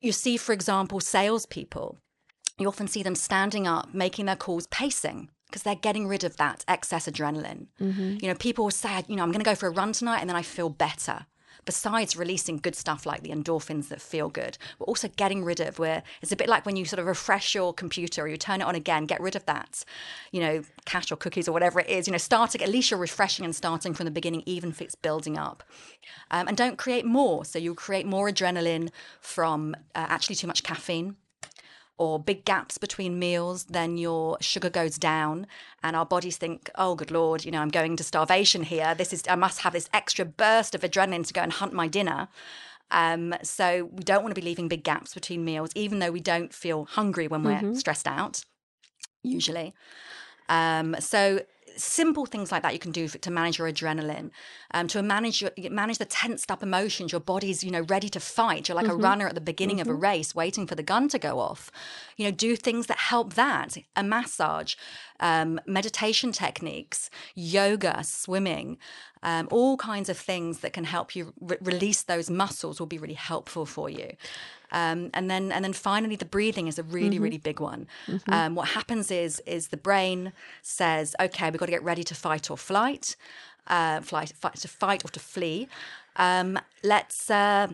You 0.00 0.12
see, 0.12 0.36
for 0.36 0.52
example, 0.52 1.00
salespeople 1.00 1.98
you 2.58 2.68
often 2.68 2.88
see 2.88 3.02
them 3.02 3.14
standing 3.14 3.66
up, 3.66 3.92
making 3.94 4.26
their 4.26 4.36
calls, 4.36 4.66
pacing 4.68 5.30
because 5.46 5.62
they're 5.62 5.74
getting 5.74 6.06
rid 6.06 6.24
of 6.24 6.36
that 6.36 6.64
excess 6.68 7.08
adrenaline. 7.08 7.66
You 8.20 8.28
know, 8.28 8.34
people 8.34 8.64
will 8.64 8.70
say, 8.70 9.04
you 9.08 9.16
know, 9.16 9.22
I'm 9.22 9.30
going 9.30 9.44
to 9.44 9.48
go 9.48 9.54
for 9.54 9.68
a 9.68 9.70
run 9.70 9.92
tonight 9.92 10.20
and 10.20 10.28
then 10.28 10.36
I 10.36 10.42
feel 10.42 10.68
better. 10.68 11.26
Besides 11.64 12.16
releasing 12.16 12.58
good 12.58 12.76
stuff 12.76 13.06
like 13.06 13.22
the 13.22 13.30
endorphins 13.30 13.88
that 13.88 14.00
feel 14.00 14.28
good, 14.28 14.56
we're 14.78 14.86
also 14.86 15.08
getting 15.08 15.44
rid 15.44 15.58
of 15.58 15.80
where 15.80 16.04
it's 16.22 16.30
a 16.30 16.36
bit 16.36 16.48
like 16.48 16.64
when 16.64 16.76
you 16.76 16.84
sort 16.84 17.00
of 17.00 17.06
refresh 17.06 17.56
your 17.56 17.74
computer 17.74 18.22
or 18.22 18.28
you 18.28 18.36
turn 18.36 18.60
it 18.60 18.64
on 18.64 18.76
again, 18.76 19.04
get 19.04 19.20
rid 19.20 19.34
of 19.34 19.44
that, 19.46 19.84
you 20.30 20.40
know, 20.40 20.62
cache 20.84 21.10
or 21.10 21.16
cookies 21.16 21.48
or 21.48 21.52
whatever 21.52 21.80
it 21.80 21.88
is. 21.88 22.06
You 22.06 22.12
know, 22.12 22.18
starting 22.18 22.62
at 22.62 22.68
least 22.68 22.90
you're 22.92 23.00
refreshing 23.00 23.44
and 23.44 23.54
starting 23.54 23.94
from 23.94 24.04
the 24.04 24.12
beginning, 24.12 24.44
even 24.46 24.70
if 24.70 24.80
it's 24.80 24.94
building 24.94 25.36
up. 25.36 25.64
Um, 26.30 26.46
and 26.46 26.56
don't 26.56 26.78
create 26.78 27.04
more. 27.04 27.44
So 27.44 27.58
you'll 27.58 27.74
create 27.74 28.06
more 28.06 28.30
adrenaline 28.30 28.90
from 29.20 29.74
uh, 29.94 30.06
actually 30.08 30.36
too 30.36 30.46
much 30.46 30.62
caffeine 30.62 31.16
or 31.98 32.18
big 32.18 32.44
gaps 32.44 32.78
between 32.78 33.18
meals, 33.18 33.64
then 33.64 33.96
your 33.96 34.36
sugar 34.40 34.70
goes 34.70 34.98
down, 34.98 35.46
and 35.82 35.96
our 35.96 36.06
bodies 36.06 36.36
think, 36.36 36.70
"Oh, 36.74 36.94
good 36.94 37.10
lord, 37.10 37.44
you 37.44 37.50
know, 37.50 37.60
I'm 37.60 37.68
going 37.68 37.96
to 37.96 38.04
starvation 38.04 38.64
here. 38.64 38.94
This 38.94 39.12
is 39.12 39.22
I 39.28 39.34
must 39.34 39.60
have 39.60 39.72
this 39.72 39.88
extra 39.92 40.24
burst 40.24 40.74
of 40.74 40.82
adrenaline 40.82 41.26
to 41.26 41.32
go 41.32 41.40
and 41.42 41.52
hunt 41.52 41.72
my 41.72 41.88
dinner." 41.88 42.28
Um, 42.90 43.34
so 43.42 43.90
we 43.92 44.04
don't 44.04 44.22
want 44.22 44.34
to 44.34 44.40
be 44.40 44.44
leaving 44.44 44.68
big 44.68 44.84
gaps 44.84 45.12
between 45.12 45.44
meals, 45.44 45.70
even 45.74 45.98
though 45.98 46.12
we 46.12 46.20
don't 46.20 46.54
feel 46.54 46.84
hungry 46.84 47.26
when 47.26 47.42
we're 47.42 47.74
stressed 47.74 48.06
out. 48.06 48.44
Usually, 49.22 49.74
um, 50.48 50.94
so 51.00 51.40
simple 51.76 52.26
things 52.26 52.50
like 52.52 52.62
that 52.62 52.72
you 52.72 52.78
can 52.78 52.92
do 52.92 53.08
for, 53.08 53.18
to 53.18 53.30
manage 53.30 53.58
your 53.58 53.70
adrenaline, 53.70 54.30
um, 54.72 54.88
to 54.88 55.02
manage 55.02 55.42
your 55.42 55.50
manage 55.70 55.98
the 55.98 56.04
tensed 56.04 56.50
up 56.50 56.62
emotions. 56.62 57.12
Your 57.12 57.20
body's 57.20 57.62
you 57.62 57.70
know 57.70 57.82
ready 57.82 58.08
to 58.08 58.20
fight. 58.20 58.68
You're 58.68 58.76
like 58.76 58.88
a 58.88 58.94
runner 58.96 59.26
at 59.26 59.34
the 59.34 59.40
beginning 59.40 59.80
of 59.80 59.88
a 59.88 59.94
race, 59.94 60.34
waiting 60.34 60.66
for 60.66 60.74
the 60.74 60.82
gun 60.82 61.08
to 61.08 61.18
go 61.18 61.38
off. 61.38 61.70
You 62.16 62.24
know, 62.26 62.30
do 62.30 62.56
things 62.56 62.86
that 62.86 62.98
help 62.98 63.34
that. 63.34 63.76
A 63.94 64.02
massage, 64.02 64.74
um, 65.20 65.60
meditation 65.66 66.32
techniques, 66.32 67.10
yoga, 67.34 68.02
swimming. 68.04 68.78
Um, 69.22 69.48
all 69.50 69.76
kinds 69.76 70.08
of 70.08 70.16
things 70.16 70.60
that 70.60 70.72
can 70.72 70.84
help 70.84 71.16
you 71.16 71.32
re- 71.40 71.56
release 71.60 72.02
those 72.02 72.30
muscles 72.30 72.78
will 72.78 72.86
be 72.86 72.98
really 72.98 73.14
helpful 73.14 73.66
for 73.66 73.90
you. 73.90 74.12
Um, 74.72 75.10
and 75.14 75.30
then 75.30 75.52
and 75.52 75.64
then 75.64 75.72
finally 75.72 76.16
the 76.16 76.24
breathing 76.24 76.66
is 76.68 76.78
a 76.78 76.82
really 76.82 77.18
really 77.18 77.38
big 77.38 77.60
one. 77.60 77.86
Um, 78.28 78.54
what 78.54 78.68
happens 78.68 79.10
is 79.10 79.40
is 79.46 79.68
the 79.68 79.76
brain 79.76 80.32
says, 80.62 81.14
okay, 81.20 81.50
we've 81.50 81.58
got 81.60 81.66
to 81.66 81.72
get 81.72 81.82
ready 81.84 82.04
to 82.04 82.14
fight 82.14 82.50
or 82.50 82.56
flight, 82.56 83.16
uh, 83.68 84.00
flight, 84.00 84.32
fight 84.36 84.56
to 84.56 84.68
fight 84.68 85.04
or 85.04 85.08
to 85.08 85.20
flee. 85.20 85.68
Um, 86.16 86.58
let's. 86.82 87.30
Uh, 87.30 87.68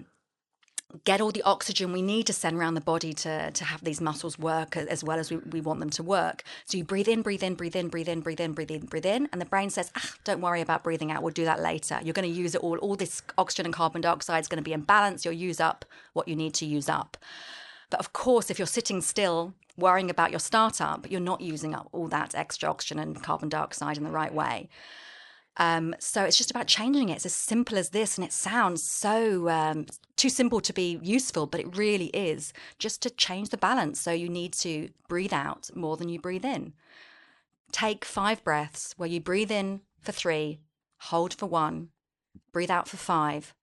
get 1.05 1.21
all 1.21 1.31
the 1.31 1.43
oxygen 1.43 1.93
we 1.93 2.03
need 2.03 2.27
to 2.27 2.33
send 2.33 2.57
around 2.57 2.75
the 2.75 2.81
body 2.81 3.13
to, 3.13 3.51
to 3.51 3.65
have 3.65 3.83
these 3.83 4.01
muscles 4.01 4.39
work 4.39 4.77
as 4.77 5.03
well 5.03 5.19
as 5.19 5.31
we, 5.31 5.39
we 5.39 5.61
want 5.61 5.81
them 5.81 5.91
to 5.91 6.03
work. 6.03 6.43
So 6.67 6.77
you 6.77 6.85
breathe 6.85 7.09
in, 7.09 7.23
breathe 7.23 7.43
in, 7.43 7.55
breathe 7.55 7.77
in, 7.77 7.89
breathe 7.89 8.09
in, 8.09 8.21
breathe 8.21 8.41
in, 8.41 8.53
breathe 8.53 8.71
in, 8.71 8.87
breathe 8.87 9.07
in. 9.07 9.29
And 9.33 9.41
the 9.41 9.47
brain 9.47 9.71
says, 9.71 9.91
ah, 9.97 10.15
don't 10.25 10.41
worry 10.41 10.61
about 10.61 10.85
breathing 10.85 11.11
out. 11.11 11.23
We'll 11.23 11.33
do 11.33 11.45
that 11.45 11.61
later. 11.61 11.99
You're 12.03 12.15
going 12.15 12.31
to 12.31 12.41
use 12.41 12.55
it 12.55 12.61
all. 12.61 12.79
All 12.79 12.97
this 12.97 13.23
oxygen 13.39 13.67
and 13.67 13.75
carbon 13.75 14.01
dioxide 14.01 14.41
is 14.41 14.49
going 14.49 14.63
to 14.63 14.69
be 14.69 14.73
in 14.73 14.83
balance. 14.83 15.25
You'll 15.25 15.35
use 15.35 15.61
up 15.61 15.85
what 16.13 16.29
you 16.29 16.37
need 16.37 16.55
to 16.55 16.67
use 16.67 16.89
up. 16.89 17.17
But 17.91 18.01
of 18.01 18.13
course, 18.13 18.51
if 18.51 18.59
you're 18.59 18.67
sitting 18.67 19.01
still, 19.01 19.55
worrying 19.77 20.11
about 20.11 20.31
your 20.31 20.41
startup, 20.41 21.11
you're 21.11 21.21
not 21.21 21.41
using 21.41 21.75
up 21.75 21.89
all 21.93 22.09
that 22.09 22.35
extra 22.35 22.69
oxygen 22.69 22.99
and 22.99 23.23
carbon 23.23 23.49
dioxide 23.49 23.97
in 23.97 24.05
the 24.05 24.11
right 24.11 24.33
way. 24.33 24.69
Um, 25.59 25.95
so 25.99 26.25
it's 26.25 26.39
just 26.39 26.51
about 26.51 26.67
changing 26.67 27.11
it. 27.11 27.17
It's 27.17 27.27
as 27.27 27.35
simple 27.35 27.77
as 27.77 27.91
this, 27.91 28.17
and 28.17 28.25
it 28.25 28.33
sounds 28.33 28.83
so 28.83 29.49
um, 29.49 29.87
too 30.17 30.31
simple 30.31 30.61
to 30.61 30.73
be 30.73 30.99
useful, 31.03 31.47
but 31.47 31.61
it 31.61 31.77
really 31.77 32.07
is 32.07 32.53
just 32.79 33.03
to 33.03 33.11
change 33.11 33.51
the 33.51 33.59
balance. 33.59 34.01
So 34.01 34.13
you 34.13 34.29
need 34.29 34.55
to 34.55 34.89
breathe 35.09 35.33
out 35.33 35.71
more 35.75 35.97
than 35.97 36.09
you 36.09 36.19
breathe 36.19 36.45
in. 36.45 36.73
Take 37.71 38.05
five 38.05 38.43
breaths 38.45 38.95
where 38.97 39.09
you 39.09 39.21
breathe 39.21 39.51
in 39.51 39.81
for 40.01 40.13
three, 40.13 40.59
hold 40.99 41.35
for 41.35 41.47
one, 41.47 41.89
breathe 42.53 42.71
out 42.71 42.89
for 42.89 42.97
five, 42.97 43.55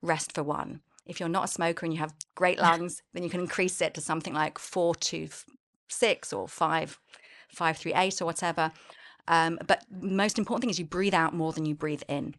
rest 0.00 0.32
for 0.32 0.42
one. 0.42 0.80
If 1.06 1.18
you're 1.18 1.28
not 1.28 1.44
a 1.44 1.48
smoker 1.48 1.84
and 1.84 1.92
you 1.92 1.98
have 1.98 2.14
great 2.36 2.60
lungs, 2.60 3.02
then 3.12 3.24
you 3.24 3.30
can 3.30 3.40
increase 3.40 3.80
it 3.80 3.94
to 3.94 4.00
something 4.00 4.32
like 4.34 4.58
four 4.58 4.94
to 4.94 5.28
six 5.88 6.32
or 6.32 6.46
five, 6.46 6.98
five, 7.48 7.76
three, 7.76 7.94
eight, 7.94 8.22
or 8.22 8.24
whatever. 8.24 8.72
Um, 9.28 9.58
but 9.66 9.84
most 9.90 10.38
important 10.38 10.62
thing 10.62 10.70
is 10.70 10.78
you 10.78 10.84
breathe 10.84 11.14
out 11.14 11.34
more 11.34 11.52
than 11.52 11.66
you 11.66 11.74
breathe 11.74 12.02
in. 12.08 12.34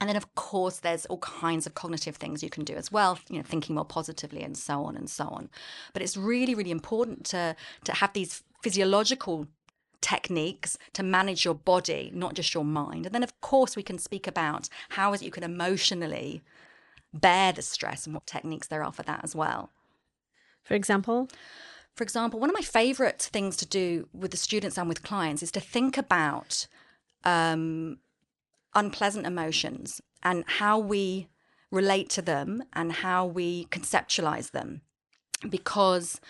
And 0.00 0.08
then, 0.08 0.16
of 0.16 0.34
course, 0.34 0.80
there's 0.80 1.06
all 1.06 1.18
kinds 1.18 1.66
of 1.66 1.74
cognitive 1.74 2.16
things 2.16 2.42
you 2.42 2.50
can 2.50 2.64
do 2.64 2.74
as 2.74 2.92
well, 2.92 3.18
you 3.30 3.38
know, 3.38 3.42
thinking 3.42 3.74
more 3.74 3.84
positively 3.84 4.42
and 4.42 4.56
so 4.56 4.84
on 4.84 4.94
and 4.94 5.08
so 5.08 5.24
on. 5.24 5.48
But 5.94 6.02
it's 6.02 6.16
really, 6.16 6.54
really 6.54 6.70
important 6.70 7.24
to 7.26 7.56
to 7.84 7.92
have 7.92 8.12
these 8.12 8.42
physiological 8.62 9.46
techniques 10.02 10.76
to 10.92 11.02
manage 11.02 11.44
your 11.44 11.54
body, 11.54 12.10
not 12.14 12.34
just 12.34 12.52
your 12.52 12.64
mind. 12.64 13.06
And 13.06 13.14
then, 13.14 13.22
of 13.22 13.40
course, 13.40 13.74
we 13.74 13.82
can 13.82 13.98
speak 13.98 14.26
about 14.26 14.68
how 14.90 15.12
is 15.14 15.22
it 15.22 15.24
you 15.24 15.30
can 15.30 15.42
emotionally 15.42 16.42
bear 17.14 17.52
the 17.52 17.62
stress 17.62 18.06
and 18.06 18.14
what 18.14 18.26
techniques 18.26 18.68
there 18.68 18.84
are 18.84 18.92
for 18.92 19.02
that 19.04 19.24
as 19.24 19.34
well. 19.34 19.70
For 20.62 20.74
example, 20.74 21.28
for 21.96 22.04
example, 22.04 22.38
one 22.38 22.50
of 22.50 22.54
my 22.54 22.62
favorite 22.62 23.22
things 23.32 23.56
to 23.56 23.66
do 23.66 24.08
with 24.12 24.30
the 24.30 24.36
students 24.36 24.76
and 24.76 24.86
with 24.86 25.02
clients 25.02 25.42
is 25.42 25.50
to 25.52 25.60
think 25.60 25.96
about 25.96 26.66
um, 27.24 27.98
unpleasant 28.74 29.26
emotions 29.26 30.02
and 30.22 30.44
how 30.46 30.78
we 30.78 31.28
relate 31.70 32.10
to 32.10 32.22
them 32.22 32.62
and 32.74 32.92
how 32.92 33.24
we 33.24 33.64
conceptualize 33.66 34.50
them. 34.50 34.82
Because 35.48 36.20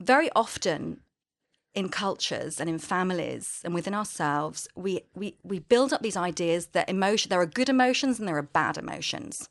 very 0.00 0.30
often 0.36 1.00
in 1.74 1.88
cultures 1.88 2.60
and 2.60 2.68
in 2.68 2.78
families 2.78 3.62
and 3.64 3.72
within 3.72 3.94
ourselves, 3.94 4.68
we, 4.76 5.00
we, 5.14 5.38
we 5.42 5.60
build 5.60 5.94
up 5.94 6.02
these 6.02 6.16
ideas 6.16 6.68
that 6.68 6.90
emotion, 6.90 7.30
there 7.30 7.40
are 7.40 7.46
good 7.46 7.70
emotions 7.70 8.18
and 8.18 8.28
there 8.28 8.36
are 8.36 8.42
bad 8.42 8.76
emotions. 8.76 9.48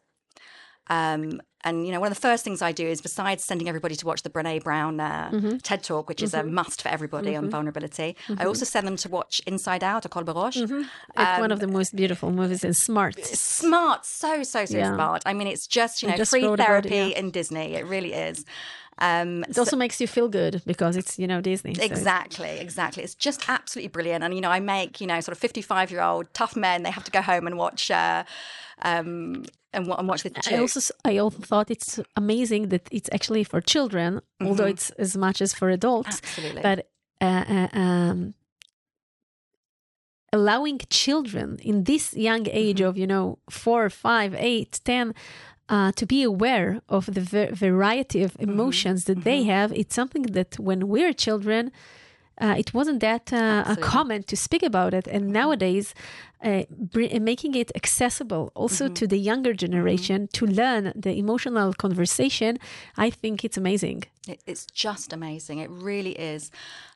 Um, 0.88 1.42
and 1.66 1.86
you 1.86 1.94
know, 1.94 2.00
one 2.00 2.12
of 2.12 2.16
the 2.16 2.22
first 2.22 2.44
things 2.44 2.62
I 2.62 2.74
do 2.74 2.86
is, 2.86 3.02
besides 3.02 3.44
sending 3.44 3.70
everybody 3.70 3.96
to 3.96 4.06
watch 4.06 4.24
the 4.24 4.30
Brene 4.30 4.64
Brown 4.64 5.00
uh, 5.00 5.30
mm-hmm. 5.32 5.58
TED 5.58 5.82
Talk, 5.84 6.10
which 6.10 6.22
is 6.22 6.34
mm-hmm. 6.34 6.48
a 6.48 6.52
must 6.52 6.82
for 6.82 6.90
everybody 6.90 7.32
mm-hmm. 7.32 7.46
on 7.46 7.50
vulnerability, 7.50 8.18
I 8.28 8.32
mm-hmm. 8.32 8.48
also 8.48 8.66
send 8.66 8.86
them 8.86 8.98
to 8.98 9.10
watch 9.10 9.42
Inside 9.48 9.84
Out, 9.84 10.06
A 10.06 10.10
Col 10.10 10.24
Baroche. 10.24 10.62
Mm-hmm. 10.64 10.84
Um, 11.16 11.40
one 11.40 11.52
of 11.52 11.62
the 11.62 11.68
most 11.68 11.96
beautiful 11.96 12.32
movies 12.32 12.66
and 12.66 12.76
smart. 12.76 13.24
Smart, 13.24 14.06
so 14.06 14.44
so 14.44 14.66
so 14.66 14.78
yeah. 14.78 14.94
smart. 14.94 15.24
I 15.26 15.34
mean, 15.34 15.48
it's 15.48 15.66
just 15.66 16.04
you 16.04 16.10
know 16.10 16.26
free 16.26 16.54
therapy 16.58 16.90
it, 16.90 17.10
yeah. 17.12 17.20
in 17.20 17.32
Disney. 17.32 17.76
It 17.76 17.86
really 17.86 18.14
is. 18.14 18.44
Um, 19.00 19.44
it 19.44 19.58
also 19.58 19.72
so, 19.72 19.78
makes 19.78 20.00
you 20.00 20.08
feel 20.08 20.30
good 20.30 20.62
because 20.66 20.96
it's 20.96 21.18
you 21.18 21.28
know 21.28 21.42
Disney. 21.42 21.74
So. 21.74 21.84
Exactly, 21.84 22.60
exactly. 22.60 23.04
It's 23.04 23.16
just 23.16 23.50
absolutely 23.50 23.90
brilliant. 23.90 24.24
And 24.24 24.34
you 24.34 24.42
know, 24.42 24.52
I 24.52 24.60
make 24.60 25.02
you 25.02 25.08
know 25.08 25.20
sort 25.20 25.36
of 25.36 25.40
fifty-five 25.40 25.92
year 25.92 26.02
old 26.02 26.34
tough 26.34 26.56
men. 26.56 26.84
They 26.84 26.92
have 26.92 27.04
to 27.04 27.12
go 27.12 27.22
home 27.22 27.48
and 27.48 27.58
watch. 27.58 27.90
Uh, 27.92 28.24
um, 28.82 29.46
and, 29.74 29.88
and 29.88 30.08
watch 30.08 30.24
with 30.24 30.38
I 30.52 30.58
also 30.58 30.94
I 31.04 31.18
also 31.18 31.40
thought 31.40 31.72
it's 31.72 32.00
amazing 32.16 32.70
that 32.70 32.88
it's 32.92 33.10
actually 33.12 33.44
for 33.44 33.60
children, 33.62 34.16
mm-hmm. 34.16 34.48
although 34.48 34.66
it's 34.68 34.92
as 34.92 35.18
much 35.18 35.42
as 35.42 35.54
for 35.54 35.70
adults. 35.70 36.22
Absolutely. 36.24 36.62
But 36.62 36.90
uh, 37.20 37.44
uh, 37.50 37.78
um, 37.78 38.34
allowing 40.32 40.80
children 40.90 41.60
in 41.64 41.86
this 41.86 42.14
young 42.14 42.48
age 42.52 42.80
mm-hmm. 42.80 42.88
of 42.88 42.98
you 42.98 43.08
know 43.08 43.40
four, 43.50 43.90
five, 43.90 44.36
eight, 44.38 44.80
ten 44.84 45.16
uh, 45.70 45.92
to 45.94 46.06
be 46.06 46.24
aware 46.24 46.82
of 46.90 47.06
the 47.06 47.50
variety 47.52 48.24
of 48.24 48.34
mm-hmm. 48.34 48.52
emotions 48.52 49.04
mm-hmm. 49.04 49.14
that 49.14 49.24
they 49.24 49.42
mm-hmm. 49.42 49.50
have. 49.50 49.72
It's 49.74 49.96
something 49.96 50.24
that 50.24 50.60
when 50.60 50.88
we're 50.88 51.14
children, 51.14 51.72
uh, 52.42 52.56
it 52.58 52.74
wasn't 52.74 53.00
that 53.00 53.32
uh, 53.32 53.76
common 53.80 54.24
to 54.24 54.36
speak 54.36 54.64
about 54.64 54.94
it. 54.94 55.08
And 55.08 55.24
mm-hmm. 55.26 55.34
nowadays, 55.34 55.94
uh, 56.44 56.64
br- 56.70 57.20
making 57.22 57.56
it 57.56 57.72
accessible 57.76 58.52
also 58.56 58.86
mm-hmm. 58.86 58.94
to 58.96 59.08
the 59.08 59.18
younger 59.18 59.52
mm-hmm. 59.52 59.66
generation 59.66 60.28
to 60.34 60.46
learn 60.46 60.92
the 60.96 61.14
emotional 61.16 61.74
conversation, 61.74 62.58
I 62.98 63.10
think 63.10 63.46
it's 63.46 63.58
amazing. 63.58 64.04
It's 64.46 64.66
just 64.66 65.14
amazing. 65.14 65.60
It 65.60 65.70
really 65.70 66.14
is. 66.14 66.52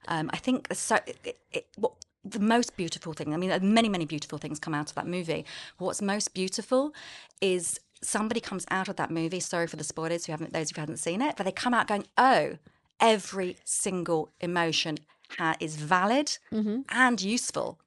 Um, 0.08 0.30
I 0.34 0.38
think 0.38 0.68
so. 0.74 0.98
It, 1.06 1.40
it, 1.52 1.68
what, 1.78 1.94
the 2.26 2.40
most 2.40 2.76
beautiful 2.76 3.14
thing, 3.14 3.34
I 3.34 3.38
mean, 3.38 3.52
many, 3.74 3.90
many 3.90 4.06
beautiful 4.06 4.38
things 4.38 4.60
come 4.60 4.74
out 4.74 4.90
of 4.90 4.96
that 4.96 5.08
movie. 5.08 5.46
What's 5.78 6.02
most 6.02 6.34
beautiful 6.34 6.94
is 7.40 7.80
somebody 8.08 8.40
comes 8.40 8.66
out 8.72 8.88
of 8.88 8.96
that 8.96 9.12
movie. 9.12 9.40
Sorry 9.40 9.68
for 9.68 9.76
the 9.76 9.84
spoilers 9.84 10.26
who 10.26 10.32
haven't 10.32 10.54
those 10.54 10.72
who 10.72 10.80
haven't 10.80 10.98
seen 10.98 11.22
it, 11.22 11.36
but 11.36 11.46
they 11.46 11.52
come 11.52 11.74
out 11.74 11.88
going, 11.88 12.08
"Oh, 12.18 12.58
every 13.00 13.58
single 13.64 14.32
emotion 14.40 14.98
ha- 15.38 15.58
is 15.60 15.76
valid 15.76 16.38
mm-hmm. 16.52 16.82
and 16.90 17.22
useful." 17.22 17.80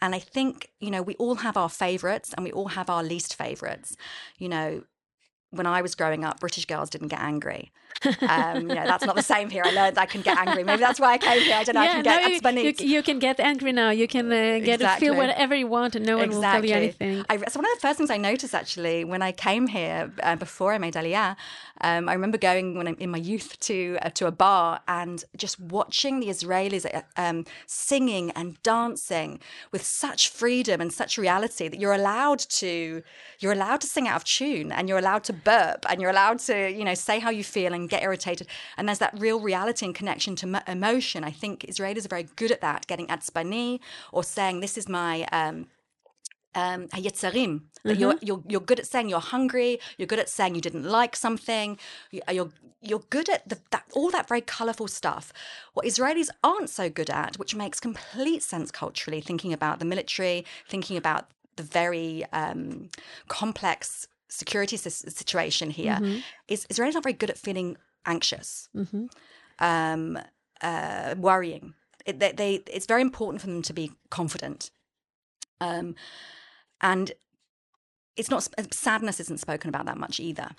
And 0.00 0.14
I 0.14 0.18
think 0.18 0.70
you 0.80 0.90
know 0.90 1.02
we 1.02 1.14
all 1.16 1.36
have 1.36 1.56
our 1.56 1.70
favorites 1.70 2.34
and 2.36 2.44
we 2.44 2.52
all 2.52 2.68
have 2.68 2.90
our 2.90 3.02
least 3.02 3.34
favorites. 3.34 3.96
You 4.38 4.48
know, 4.48 4.84
when 5.50 5.66
I 5.66 5.82
was 5.82 5.94
growing 5.94 6.24
up, 6.24 6.40
British 6.40 6.66
girls 6.66 6.90
didn't 6.90 7.08
get 7.08 7.20
angry. 7.20 7.72
Um, 8.28 8.68
you 8.68 8.74
know, 8.74 8.86
that's 8.86 9.04
not 9.04 9.16
the 9.16 9.22
same 9.22 9.50
here. 9.50 9.62
I 9.64 9.70
learned 9.70 9.98
I 9.98 10.06
can 10.06 10.22
get 10.22 10.36
angry. 10.38 10.64
Maybe 10.64 10.80
that's 10.80 11.00
why 11.00 11.12
I 11.14 11.18
came 11.18 11.40
here. 11.42 11.56
I 11.56 11.64
don't 11.64 11.74
know. 11.74 11.82
Yeah, 11.82 11.90
I 11.90 11.94
can 11.94 12.02
get, 12.02 12.42
no, 12.54 12.60
you, 12.60 12.74
you, 12.78 12.86
you, 12.96 13.02
can 13.02 13.18
get 13.18 13.40
angry 13.40 13.72
now. 13.72 13.90
You 13.90 14.08
can 14.08 14.26
uh, 14.26 14.58
get 14.58 14.80
exactly. 14.80 15.08
feel 15.08 15.16
whatever 15.16 15.54
you 15.54 15.66
want, 15.66 15.94
and 15.96 16.04
no 16.06 16.16
one 16.16 16.26
exactly. 16.26 16.60
will 16.62 16.68
tell 16.68 16.82
you 16.82 16.84
anything. 16.84 17.24
I, 17.28 17.36
so 17.36 17.60
one 17.60 17.66
of 17.70 17.74
the 17.76 17.80
first 17.80 17.98
things 17.98 18.10
I 18.10 18.16
noticed 18.16 18.54
actually 18.54 19.04
when 19.04 19.22
I 19.22 19.32
came 19.32 19.66
here 19.66 20.12
uh, 20.22 20.36
before 20.36 20.72
I 20.72 20.78
made 20.78 20.94
Aliyah, 20.94 21.36
um, 21.82 22.08
I 22.08 22.12
remember 22.12 22.38
going 22.38 22.76
when 22.76 22.86
I'm 22.86 22.96
in 22.98 23.10
my 23.10 23.18
youth 23.18 23.58
to 23.60 23.98
uh, 24.02 24.10
to 24.10 24.26
a 24.26 24.30
bar 24.30 24.80
and 24.86 25.24
just 25.36 25.58
watching 25.58 26.20
the 26.20 26.28
Israelis 26.28 26.86
uh, 26.86 27.02
um, 27.16 27.44
singing 27.66 28.30
and 28.32 28.62
dancing 28.62 29.40
with 29.72 29.84
such 29.84 30.28
freedom 30.28 30.80
and 30.80 30.92
such 30.92 31.18
reality 31.18 31.68
that 31.68 31.78
you're 31.78 31.92
allowed 31.92 32.38
to 32.38 33.02
you're 33.40 33.52
allowed 33.52 33.80
to 33.80 33.86
sing 33.86 34.06
out 34.06 34.16
of 34.16 34.24
tune 34.24 34.70
and 34.70 34.88
you're 34.88 34.98
allowed 34.98 35.24
to 35.24 35.32
burp 35.32 35.84
and 35.88 36.00
you're 36.00 36.10
allowed 36.10 36.38
to 36.38 36.70
you 36.70 36.84
know 36.84 36.94
say 36.94 37.18
how 37.18 37.30
you 37.30 37.44
feel 37.44 37.72
and 37.74 37.81
get 37.86 38.02
irritated 38.02 38.46
and 38.76 38.88
there's 38.88 38.98
that 38.98 39.14
real 39.18 39.40
reality 39.40 39.86
and 39.86 39.94
connection 39.94 40.36
to 40.36 40.46
m- 40.46 40.62
emotion. 40.66 41.24
I 41.24 41.30
think 41.30 41.60
Israelis 41.68 42.04
are 42.04 42.08
very 42.08 42.28
good 42.36 42.50
at 42.50 42.60
that, 42.60 42.86
getting 42.86 43.06
atzbani 43.08 43.80
or 44.12 44.24
saying 44.24 44.60
this 44.60 44.76
is 44.76 44.88
my 44.88 45.24
um, 45.32 45.66
um, 46.54 46.88
hayetzarim. 46.88 47.62
Mm-hmm. 47.84 48.00
You're, 48.00 48.16
you're, 48.20 48.42
you're 48.48 48.60
good 48.60 48.78
at 48.78 48.86
saying 48.86 49.08
you're 49.08 49.20
hungry. 49.20 49.80
You're 49.96 50.06
good 50.06 50.18
at 50.18 50.28
saying 50.28 50.54
you 50.54 50.60
didn't 50.60 50.84
like 50.84 51.16
something. 51.16 51.78
You're 52.10 52.50
you're 52.84 53.04
good 53.10 53.28
at 53.28 53.48
the, 53.48 53.58
that 53.70 53.84
all 53.94 54.10
that 54.10 54.26
very 54.28 54.40
colourful 54.40 54.88
stuff. 54.88 55.32
What 55.72 55.86
Israelis 55.86 56.28
aren't 56.42 56.68
so 56.68 56.90
good 56.90 57.10
at, 57.10 57.38
which 57.38 57.54
makes 57.54 57.78
complete 57.78 58.42
sense 58.42 58.72
culturally, 58.72 59.20
thinking 59.20 59.52
about 59.52 59.78
the 59.78 59.84
military, 59.84 60.44
thinking 60.68 60.96
about 60.96 61.30
the 61.54 61.62
very 61.62 62.24
um, 62.32 62.90
complex 63.28 64.08
security 64.32 64.76
situation 64.76 65.70
here, 65.70 65.94
mm-hmm. 65.94 66.18
is 66.48 66.66
Israelis 66.66 66.94
not 66.94 67.02
very 67.02 67.12
good 67.12 67.30
at 67.30 67.38
feeling 67.38 67.76
anxious, 68.06 68.68
mm-hmm. 68.74 69.06
um, 69.58 70.18
uh, 70.60 71.14
worrying. 71.18 71.74
It, 72.06 72.18
they, 72.18 72.32
they, 72.32 72.54
it's 72.66 72.86
very 72.86 73.02
important 73.02 73.40
for 73.40 73.46
them 73.46 73.62
to 73.62 73.72
be 73.72 73.92
confident. 74.10 74.70
Um, 75.60 75.94
and 76.80 77.12
it's 78.16 78.30
not 78.30 78.48
sadness 78.72 79.20
isn't 79.20 79.40
spoken 79.40 79.68
about 79.68 79.86
that 79.86 79.98
much 79.98 80.18
either. 80.18 80.50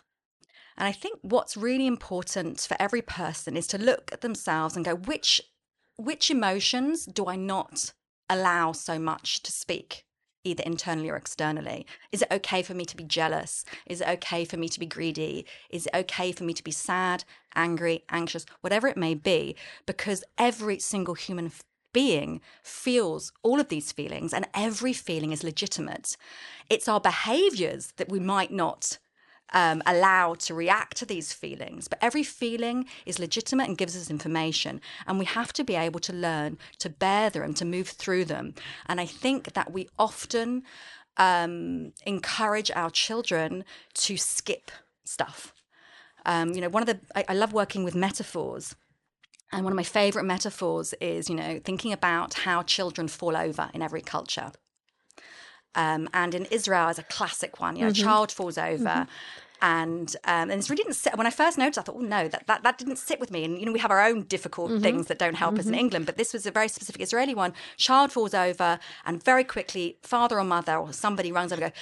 And 0.77 0.87
I 0.87 0.91
think 0.91 1.19
what's 1.21 1.55
really 1.57 1.85
important 1.85 2.61
for 2.61 2.75
every 2.79 3.01
person 3.01 3.55
is 3.55 3.67
to 3.67 3.77
look 3.77 4.11
at 4.11 4.21
themselves 4.21 4.75
and 4.75 4.85
go, 4.85 4.95
which 4.95 5.41
which 5.97 6.31
emotions 6.31 7.05
do 7.05 7.27
I 7.27 7.35
not 7.35 7.93
allow 8.29 8.71
so 8.71 8.97
much 8.97 9.43
to 9.43 9.51
speak, 9.51 10.05
either 10.43 10.63
internally 10.65 11.09
or 11.09 11.15
externally? 11.15 11.85
Is 12.11 12.21
it 12.21 12.31
okay 12.31 12.61
for 12.61 12.73
me 12.73 12.85
to 12.85 12.97
be 12.97 13.03
jealous? 13.03 13.63
Is 13.85 14.01
it 14.01 14.07
okay 14.07 14.45
for 14.45 14.57
me 14.57 14.69
to 14.69 14.79
be 14.79 14.85
greedy? 14.85 15.45
Is 15.69 15.87
it 15.87 15.95
okay 15.95 16.31
for 16.31 16.43
me 16.43 16.53
to 16.53 16.63
be 16.63 16.71
sad, 16.71 17.23
angry, 17.55 18.03
anxious, 18.09 18.45
whatever 18.61 18.87
it 18.87 18.97
may 18.97 19.13
be? 19.13 19.55
Because 19.85 20.23
every 20.37 20.79
single 20.79 21.15
human 21.15 21.51
being 21.93 22.41
feels 22.63 23.31
all 23.43 23.59
of 23.59 23.69
these 23.69 23.91
feelings, 23.91 24.33
and 24.33 24.47
every 24.53 24.93
feeling 24.93 25.31
is 25.31 25.43
legitimate. 25.43 26.17
It's 26.69 26.87
our 26.87 26.99
behaviors 26.99 27.93
that 27.97 28.09
we 28.09 28.19
might 28.19 28.51
not 28.51 28.97
um, 29.53 29.81
allowed 29.85 30.39
to 30.41 30.53
react 30.53 30.97
to 30.97 31.05
these 31.05 31.31
feelings. 31.31 31.87
But 31.87 31.99
every 32.01 32.23
feeling 32.23 32.85
is 33.05 33.19
legitimate 33.19 33.67
and 33.67 33.77
gives 33.77 33.95
us 33.95 34.09
information. 34.09 34.81
And 35.07 35.19
we 35.19 35.25
have 35.25 35.53
to 35.53 35.63
be 35.63 35.75
able 35.75 35.99
to 36.01 36.13
learn 36.13 36.57
to 36.79 36.89
bear 36.89 37.29
them, 37.29 37.53
to 37.55 37.65
move 37.65 37.89
through 37.89 38.25
them. 38.25 38.55
And 38.87 38.99
I 38.99 39.05
think 39.05 39.53
that 39.53 39.71
we 39.71 39.87
often 39.97 40.63
um, 41.17 41.93
encourage 42.05 42.71
our 42.71 42.89
children 42.89 43.63
to 43.93 44.17
skip 44.17 44.71
stuff. 45.05 45.53
Um, 46.25 46.53
you 46.53 46.61
know, 46.61 46.69
one 46.69 46.83
of 46.83 46.87
the, 46.87 46.99
I, 47.15 47.25
I 47.29 47.33
love 47.33 47.53
working 47.53 47.83
with 47.83 47.95
metaphors. 47.95 48.75
And 49.51 49.63
one 49.63 49.71
of 49.71 49.77
my 49.77 49.83
favorite 49.83 50.23
metaphors 50.23 50.95
is, 50.99 51.29
you 51.29 51.35
know, 51.35 51.59
thinking 51.63 51.93
about 51.93 52.33
how 52.33 52.63
children 52.63 53.07
fall 53.07 53.37
over 53.37 53.69
in 53.73 53.83
every 53.83 54.01
culture. 54.01 54.51
Um, 55.75 56.09
and 56.13 56.33
in 56.33 56.45
Israel 56.45 56.89
is 56.89 56.97
a 56.97 57.03
classic 57.03 57.59
one. 57.59 57.75
You 57.75 57.83
know, 57.83 57.91
mm-hmm. 57.91 58.01
a 58.01 58.03
child 58.03 58.31
falls 58.31 58.57
over. 58.57 58.83
Mm-hmm 58.83 59.11
and 59.61 60.15
um, 60.25 60.49
and 60.49 60.61
it 60.61 60.69
really 60.69 60.83
didn't 60.83 60.95
sit. 60.95 61.17
When 61.17 61.27
I 61.27 61.29
first 61.29 61.57
noticed, 61.57 61.79
I 61.79 61.81
thought, 61.83 61.95
oh 61.97 62.01
no, 62.01 62.27
that, 62.27 62.47
that 62.47 62.63
that 62.63 62.77
didn't 62.77 62.97
sit 62.97 63.19
with 63.19 63.31
me. 63.31 63.45
And 63.45 63.59
you 63.59 63.65
know, 63.65 63.71
we 63.71 63.79
have 63.79 63.91
our 63.91 64.03
own 64.03 64.23
difficult 64.23 64.71
mm-hmm. 64.71 64.81
things 64.81 65.07
that 65.07 65.19
don't 65.19 65.35
help 65.35 65.53
mm-hmm. 65.53 65.59
us 65.59 65.65
in 65.65 65.71
mm-hmm. 65.73 65.79
England, 65.79 66.05
but 66.05 66.17
this 66.17 66.33
was 66.33 66.45
a 66.45 66.51
very 66.51 66.67
specific 66.67 67.01
Israeli 67.01 67.33
one. 67.33 67.53
Child 67.77 68.11
falls 68.11 68.33
over, 68.33 68.79
and 69.05 69.23
very 69.23 69.43
quickly, 69.43 69.97
father 70.01 70.39
or 70.39 70.43
mother 70.43 70.75
or 70.75 70.91
somebody 70.93 71.31
runs 71.31 71.51
over 71.51 71.63
and 71.63 71.71
goes, 71.71 71.81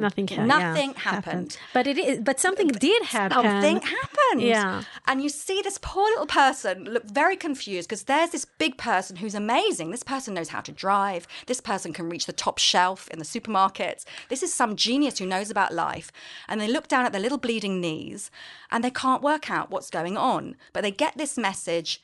Nothing, 0.00 0.26
can, 0.26 0.46
nothing 0.46 0.90
yeah, 0.90 0.98
happened. 0.98 1.24
happened. 1.24 1.58
But 1.72 1.86
it 1.86 1.98
is, 1.98 2.20
but 2.20 2.40
something 2.40 2.68
did 2.68 3.02
happen. 3.04 3.42
Something 3.42 3.80
happened. 3.80 4.42
Yeah. 4.42 4.82
And 5.06 5.22
you 5.22 5.28
see 5.28 5.62
this 5.62 5.78
poor 5.80 6.04
little 6.10 6.26
person 6.26 6.84
look 6.84 7.08
very 7.10 7.36
confused 7.36 7.88
because 7.88 8.04
there's 8.04 8.30
this 8.30 8.44
big 8.44 8.76
person 8.78 9.16
who's 9.16 9.34
amazing. 9.34 9.90
This 9.90 10.02
person 10.02 10.34
knows 10.34 10.48
how 10.48 10.60
to 10.60 10.72
drive. 10.72 11.26
This 11.46 11.60
person 11.60 11.92
can 11.92 12.08
reach 12.08 12.26
the 12.26 12.32
top 12.32 12.58
shelf 12.58 13.08
in 13.08 13.18
the 13.18 13.24
supermarkets. 13.24 14.04
This 14.28 14.42
is 14.42 14.52
some 14.52 14.76
genius 14.76 15.18
who 15.18 15.26
knows 15.26 15.50
about 15.50 15.72
life 15.72 16.05
and 16.48 16.60
they 16.60 16.68
look 16.68 16.88
down 16.88 17.06
at 17.06 17.12
their 17.12 17.20
little 17.20 17.38
bleeding 17.38 17.80
knees 17.80 18.30
and 18.70 18.82
they 18.82 18.90
can't 18.90 19.22
work 19.22 19.50
out 19.50 19.70
what's 19.70 19.90
going 19.90 20.16
on. 20.16 20.56
But 20.72 20.82
they 20.82 20.90
get 20.90 21.16
this 21.16 21.36
message 21.36 22.00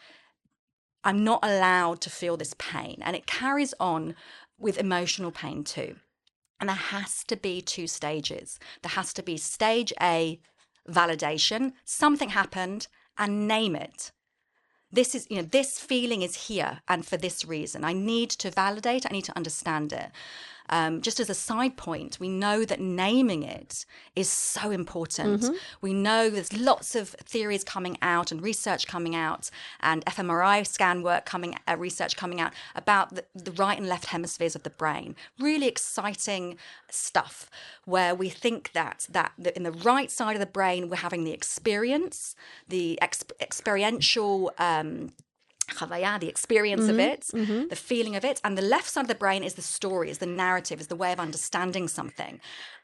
I'm 1.05 1.24
not 1.24 1.40
allowed 1.42 2.00
to 2.03 2.11
feel 2.11 2.36
this 2.36 2.55
pain. 2.59 2.98
And 3.03 3.16
it 3.16 3.26
carries 3.26 3.74
on 3.80 4.14
with 4.59 4.78
emotional 4.78 5.32
pain 5.32 5.64
too. 5.64 5.96
And 6.61 6.68
there 6.68 6.76
has 6.76 7.24
to 7.24 7.36
be 7.36 7.61
two 7.61 7.88
stages. 7.88 8.61
There 8.82 8.90
has 8.90 9.12
to 9.14 9.22
be 9.22 9.36
stage 9.36 9.92
A, 10.00 10.38
validation, 10.88 11.72
something 11.84 12.28
happened, 12.28 12.86
and 13.18 13.48
name 13.48 13.74
it 13.74 14.12
this 14.92 15.14
is 15.14 15.26
you 15.30 15.36
know 15.36 15.42
this 15.42 15.78
feeling 15.78 16.22
is 16.22 16.46
here 16.48 16.80
and 16.86 17.07
for 17.07 17.16
this 17.16 17.44
reason 17.44 17.84
i 17.84 17.92
need 17.92 18.30
to 18.30 18.50
validate 18.50 19.07
i 19.07 19.12
need 19.12 19.24
to 19.24 19.36
understand 19.36 19.92
it 19.92 20.11
um, 20.72 21.02
just 21.02 21.20
as 21.20 21.28
a 21.28 21.34
side 21.34 21.76
point, 21.76 22.18
we 22.18 22.30
know 22.30 22.64
that 22.64 22.80
naming 22.80 23.42
it 23.42 23.84
is 24.16 24.30
so 24.30 24.70
important. 24.70 25.42
Mm-hmm. 25.42 25.54
We 25.82 25.92
know 25.92 26.30
there's 26.30 26.58
lots 26.58 26.94
of 26.94 27.10
theories 27.10 27.62
coming 27.62 27.98
out 28.00 28.32
and 28.32 28.42
research 28.42 28.86
coming 28.86 29.14
out, 29.14 29.50
and 29.80 30.02
fMRI 30.06 30.66
scan 30.66 31.02
work 31.02 31.26
coming, 31.26 31.56
uh, 31.68 31.76
research 31.76 32.16
coming 32.16 32.40
out 32.40 32.54
about 32.74 33.14
the, 33.14 33.24
the 33.34 33.52
right 33.52 33.78
and 33.78 33.86
left 33.86 34.06
hemispheres 34.06 34.56
of 34.56 34.62
the 34.62 34.70
brain. 34.70 35.14
Really 35.38 35.68
exciting 35.68 36.56
stuff 36.90 37.50
where 37.84 38.14
we 38.14 38.30
think 38.30 38.72
that 38.72 39.06
that, 39.10 39.32
in 39.54 39.64
the 39.64 39.72
right 39.72 40.10
side 40.10 40.36
of 40.36 40.40
the 40.40 40.46
brain 40.46 40.88
we're 40.88 40.96
having 40.96 41.24
the 41.24 41.32
experience, 41.32 42.34
the 42.66 42.98
ex- 43.02 43.24
experiential. 43.42 44.50
Um, 44.58 45.10
chavaya, 45.72 46.18
the 46.18 46.28
experience 46.28 46.82
mm-hmm, 46.82 46.90
of 46.90 46.98
it, 46.98 47.20
mm-hmm. 47.34 47.68
the 47.68 47.76
feeling 47.76 48.16
of 48.16 48.24
it. 48.24 48.40
And 48.44 48.56
the 48.56 48.62
left 48.62 48.88
side 48.88 49.02
of 49.02 49.08
the 49.08 49.14
brain 49.14 49.42
is 49.42 49.54
the 49.54 49.62
story, 49.62 50.10
is 50.10 50.18
the 50.18 50.26
narrative, 50.26 50.80
is 50.80 50.88
the 50.88 50.96
way 50.96 51.12
of 51.12 51.20
understanding 51.20 51.88
something. 51.88 52.40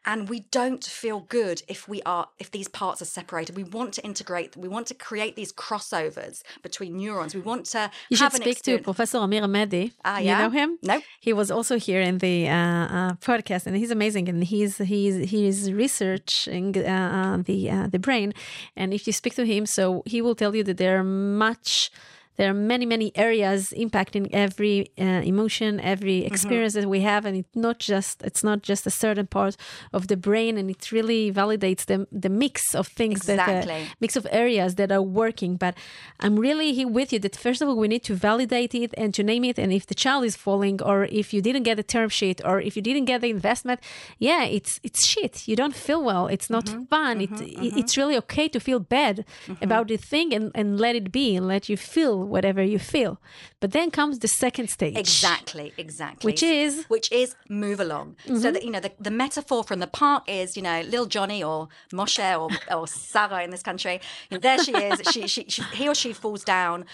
And 0.07 0.29
we 0.29 0.41
don't 0.51 0.83
feel 0.83 1.21
good 1.21 1.63
if 1.69 1.89
we 1.89 2.01
are 2.03 2.29
if 2.39 2.51
these 2.51 2.69
parts 2.69 3.03
are 3.03 3.11
separated. 3.19 3.57
We 3.57 3.65
want 3.65 3.93
to 3.95 4.03
integrate. 4.03 4.57
We 4.57 4.69
want 4.69 4.87
to 4.87 4.95
create 4.95 5.37
these 5.37 5.53
crossovers 5.53 6.43
between 6.63 6.97
neurons. 6.97 7.35
We 7.35 7.43
want 7.43 7.67
to. 7.67 7.91
You 8.09 8.17
should 8.17 8.33
speak 8.33 8.47
experience. 8.47 8.83
to 8.83 8.85
Professor 8.85 9.19
Amir 9.19 9.43
Amedi. 9.43 9.93
Ah, 10.05 10.19
yeah? 10.19 10.39
You 10.39 10.45
know 10.45 10.51
him? 10.51 10.79
No. 10.83 11.03
He 11.21 11.33
was 11.33 11.51
also 11.51 11.79
here 11.79 12.01
in 12.01 12.19
the 12.19 12.49
uh, 12.49 12.55
uh, 12.55 13.13
podcast, 13.15 13.67
and 13.67 13.77
he's 13.77 13.91
amazing. 13.91 14.29
And 14.29 14.45
he's 14.45 14.79
he's 14.79 15.29
he's 15.29 15.73
researching 15.73 16.77
uh, 16.79 16.91
uh 16.91 17.43
the 17.45 17.71
uh, 17.71 17.87
the 17.89 17.99
brain. 17.99 18.33
And 18.77 18.95
if 18.95 19.07
you 19.07 19.13
speak 19.13 19.35
to 19.35 19.45
him, 19.45 19.67
so 19.67 20.03
he 20.07 20.23
will 20.23 20.35
tell 20.35 20.55
you 20.57 20.65
that 20.65 20.79
there 20.79 20.99
are 20.99 21.05
much 21.05 21.91
there 22.39 22.51
are 22.51 22.55
many 22.55 22.87
many 22.87 23.13
areas 23.15 23.75
impacting 23.77 24.29
every 24.33 24.91
uh, 24.99 25.21
emotion 25.33 25.81
every 25.81 26.21
mm-hmm. 26.21 26.33
experience 26.33 26.73
mm-hmm. 26.73 26.83
that 26.83 26.89
we 26.89 27.01
have 27.01 27.27
and 27.27 27.37
it's 27.37 27.57
not 27.57 27.79
just 27.79 28.23
it's 28.23 28.43
not 28.43 28.63
just 28.63 28.87
a 28.87 28.91
certain 28.91 29.27
part 29.27 29.57
of 29.93 30.09
the 30.09 30.17
brain 30.17 30.57
and 30.57 30.71
it 30.71 30.91
really 30.91 31.31
validates 31.31 31.85
the 31.87 32.07
the 32.11 32.31
mix 32.31 32.75
of 32.75 32.87
things 32.87 33.29
exactly. 33.29 33.67
that 33.67 33.69
uh, 33.69 33.95
mix 34.01 34.17
of 34.17 34.27
areas 34.31 34.77
that 34.77 34.91
are 34.91 35.03
working 35.03 35.57
but 35.57 35.77
i'm 36.21 36.37
really 36.39 36.73
here 36.73 36.89
with 36.89 37.13
you 37.13 37.19
that 37.19 37.37
first 37.37 37.61
of 37.61 37.69
all 37.69 37.77
we 37.77 37.89
need 37.89 38.05
to 38.05 38.15
validate 38.15 38.75
it 38.75 38.95
and 38.97 39.13
to 39.13 39.23
name 39.23 39.45
it 39.45 39.59
and 39.59 39.73
if 39.73 39.87
the 39.87 39.95
child 39.95 40.25
is 40.25 40.37
falling 40.37 40.81
or 40.83 41.05
if 41.07 41.35
you 41.35 41.43
didn't 41.43 41.65
get 41.65 41.79
a 41.79 41.83
term 41.83 42.09
sheet 42.09 42.41
or 42.45 42.61
if 42.61 42.77
you 42.77 42.83
didn't 42.83 43.05
get 43.05 43.21
the 43.21 43.31
investment 43.31 43.81
yeah 44.19 44.45
it's 44.45 44.79
it's 44.83 45.05
shit 45.05 45.49
you 45.49 45.57
don't 45.57 45.75
feel 45.75 46.03
well 46.03 46.29
it's 46.29 46.49
not 46.49 46.67
mm-hmm. 46.67 46.85
fun 46.85 47.19
mm-hmm. 47.19 47.35
It, 47.35 47.41
mm-hmm. 47.41 47.79
it's 47.79 47.97
really 47.97 48.17
okay 48.19 48.49
to 48.49 48.61
feel 48.61 48.79
bad 48.79 49.25
mm-hmm. 49.47 49.65
about 49.65 49.89
the 49.89 49.97
thing 49.97 50.33
and, 50.33 50.53
and 50.55 50.79
let 50.79 50.95
it 50.95 51.11
be 51.11 51.35
and 51.37 51.49
let 51.49 51.69
you 51.69 51.77
feel 51.77 52.28
whatever 52.29 52.63
you 52.63 52.79
feel. 52.79 53.21
But 53.61 53.73
then 53.73 53.91
comes 53.91 54.19
the 54.19 54.29
second 54.29 54.69
stage. 54.69 54.97
Exactly, 54.97 55.73
exactly. 55.77 56.29
Which 56.29 56.43
is 56.43 56.85
which 56.89 57.11
is 57.11 57.35
move 57.49 57.81
along. 57.81 58.17
Mm-hmm. 58.27 58.39
So 58.39 58.51
that 58.53 58.65
you 58.65 58.71
know 58.71 58.81
the, 58.81 58.93
the 59.01 59.11
metaphor 59.11 59.65
from 59.65 59.81
the 59.81 59.87
park 59.87 60.25
is 60.27 60.57
you 60.57 60.63
know 60.63 60.81
little 60.83 61.07
Johnny 61.07 61.43
or 61.43 61.69
Moshe 61.93 62.39
or 62.39 62.49
or 62.75 62.87
Sarah 62.87 63.43
in 63.43 63.51
this 63.51 63.63
country. 63.63 64.01
You 64.31 64.37
know, 64.37 64.41
there 64.41 64.63
she 64.63 64.73
is. 64.73 65.01
she, 65.11 65.27
she, 65.27 65.45
she 65.49 65.63
he 65.73 65.89
or 65.89 65.95
she 65.95 66.13
falls 66.13 66.45
down. 66.45 66.85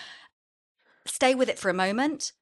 Stay 1.06 1.34
with 1.34 1.48
it 1.48 1.58
for 1.58 1.68
a 1.68 1.74
moment 1.74 2.32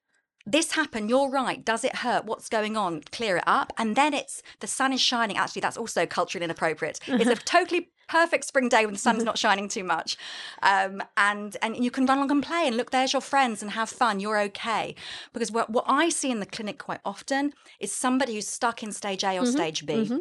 this 0.45 0.73
happened 0.73 1.09
you're 1.09 1.29
right 1.29 1.63
does 1.63 1.83
it 1.83 1.97
hurt? 1.97 2.25
What's 2.25 2.49
going 2.49 2.75
on? 2.75 3.01
Clear 3.11 3.37
it 3.37 3.43
up. 3.47 3.71
And 3.77 3.95
then 3.95 4.13
it's 4.13 4.43
the 4.59 4.67
sun 4.67 4.93
is 4.93 5.01
shining. 5.01 5.37
Actually 5.37 5.61
that's 5.61 5.77
also 5.77 6.05
culturally 6.05 6.43
inappropriate. 6.43 6.99
It's 7.23 7.29
a 7.29 7.35
totally 7.35 7.89
perfect 8.09 8.43
spring 8.43 8.67
day 8.67 8.85
when 8.85 8.93
the 8.93 8.99
sun's 8.99 9.23
not 9.23 9.37
shining 9.37 9.69
too 9.69 9.83
much. 9.83 10.17
Um, 10.61 11.01
and 11.15 11.55
and 11.61 11.83
you 11.83 11.89
can 11.89 12.05
run 12.05 12.17
along 12.17 12.31
and 12.31 12.43
play 12.43 12.63
and 12.67 12.75
look 12.75 12.91
there's 12.91 13.13
your 13.13 13.21
friends 13.21 13.61
and 13.61 13.71
have 13.71 13.89
fun. 13.89 14.19
You're 14.19 14.41
okay. 14.41 14.95
Because 15.31 15.51
what, 15.51 15.69
what 15.69 15.85
i 15.87 16.09
see 16.09 16.31
in 16.31 16.39
the 16.39 16.45
clinic 16.45 16.77
quite 16.77 16.99
often 17.05 17.53
is 17.79 17.91
somebody 17.91 18.35
who's 18.35 18.47
stuck 18.47 18.83
in 18.83 18.91
stage 18.91 19.23
a 19.23 19.37
or 19.37 19.43
mm-hmm. 19.43 19.51
stage 19.51 19.85
b. 19.85 19.93
Mm-hmm. 19.93 20.17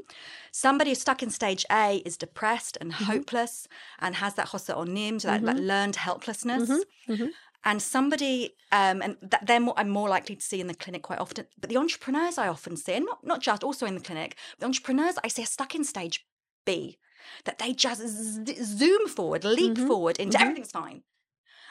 somebody 0.53 0.91
who's 0.91 1.01
stuck 1.01 1.23
in 1.23 1.31
stage 1.31 1.65
a 1.71 1.97
is 2.05 2.17
depressed 2.17 2.79
and 2.81 2.93
mm-hmm. 2.93 3.05
hopeless 3.05 3.67
and 3.99 4.17
has 4.17 4.35
that 4.35 4.49
hossa 4.49 4.77
onim 4.77 4.93
nim 4.93 5.19
that, 5.19 5.43
that 5.43 5.57
mm-hmm. 5.57 5.65
learned 5.65 5.97
helplessness. 5.97 6.69
Mm-hmm. 6.69 7.13
Mm-hmm 7.13 7.27
and 7.65 7.81
somebody 7.81 8.55
um, 8.73 9.03
and 9.03 9.17
that 9.23 9.47
they're 9.47 9.61
more, 9.61 9.75
I'm 9.77 9.89
more 9.89 10.09
likely 10.09 10.37
to 10.37 10.43
see 10.43 10.61
in 10.61 10.67
the 10.67 10.75
clinic 10.75 11.03
quite 11.03 11.21
often. 11.21 11.47
But 11.61 11.71
the 11.71 11.77
entrepreneurs 11.77 12.39
I 12.39 12.49
often 12.49 12.77
see, 12.77 12.95
and 12.95 13.07
not 13.07 13.25
not 13.25 13.41
just 13.41 13.63
also 13.63 13.87
in 13.87 13.95
the 13.95 14.01
clinic, 14.01 14.37
the 14.59 14.67
entrepreneurs 14.67 15.17
I 15.23 15.29
see 15.29 15.43
are 15.43 15.47
stuck 15.47 15.75
in 15.75 15.85
stage 15.85 16.27
B, 16.65 16.99
that 17.45 17.59
they 17.59 17.73
just 17.73 18.01
z- 18.01 18.63
zoom 18.63 19.09
forward, 19.09 19.45
leap 19.45 19.75
mm-hmm. 19.75 19.87
forward 19.87 20.19
into 20.19 20.37
mm-hmm. 20.37 20.43
everything's 20.43 20.73
fine, 20.73 21.03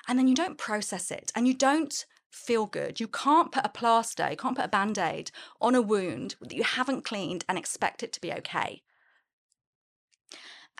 and 0.07 0.17
then 0.17 0.27
you 0.27 0.35
don't 0.35 0.57
process 0.57 1.11
it, 1.11 1.31
and 1.35 1.47
you 1.47 1.53
don't 1.53 2.05
feel 2.29 2.65
good. 2.65 2.99
You 2.99 3.07
can't 3.07 3.51
put 3.51 3.65
a 3.65 3.69
plaster, 3.69 4.29
you 4.29 4.37
can't 4.37 4.55
put 4.55 4.65
a 4.65 4.69
band 4.69 4.97
aid 4.97 5.31
on 5.59 5.75
a 5.75 5.81
wound 5.81 6.35
that 6.41 6.53
you 6.53 6.63
haven't 6.63 7.03
cleaned 7.03 7.43
and 7.49 7.57
expect 7.57 8.03
it 8.03 8.13
to 8.13 8.21
be 8.21 8.31
okay. 8.31 8.83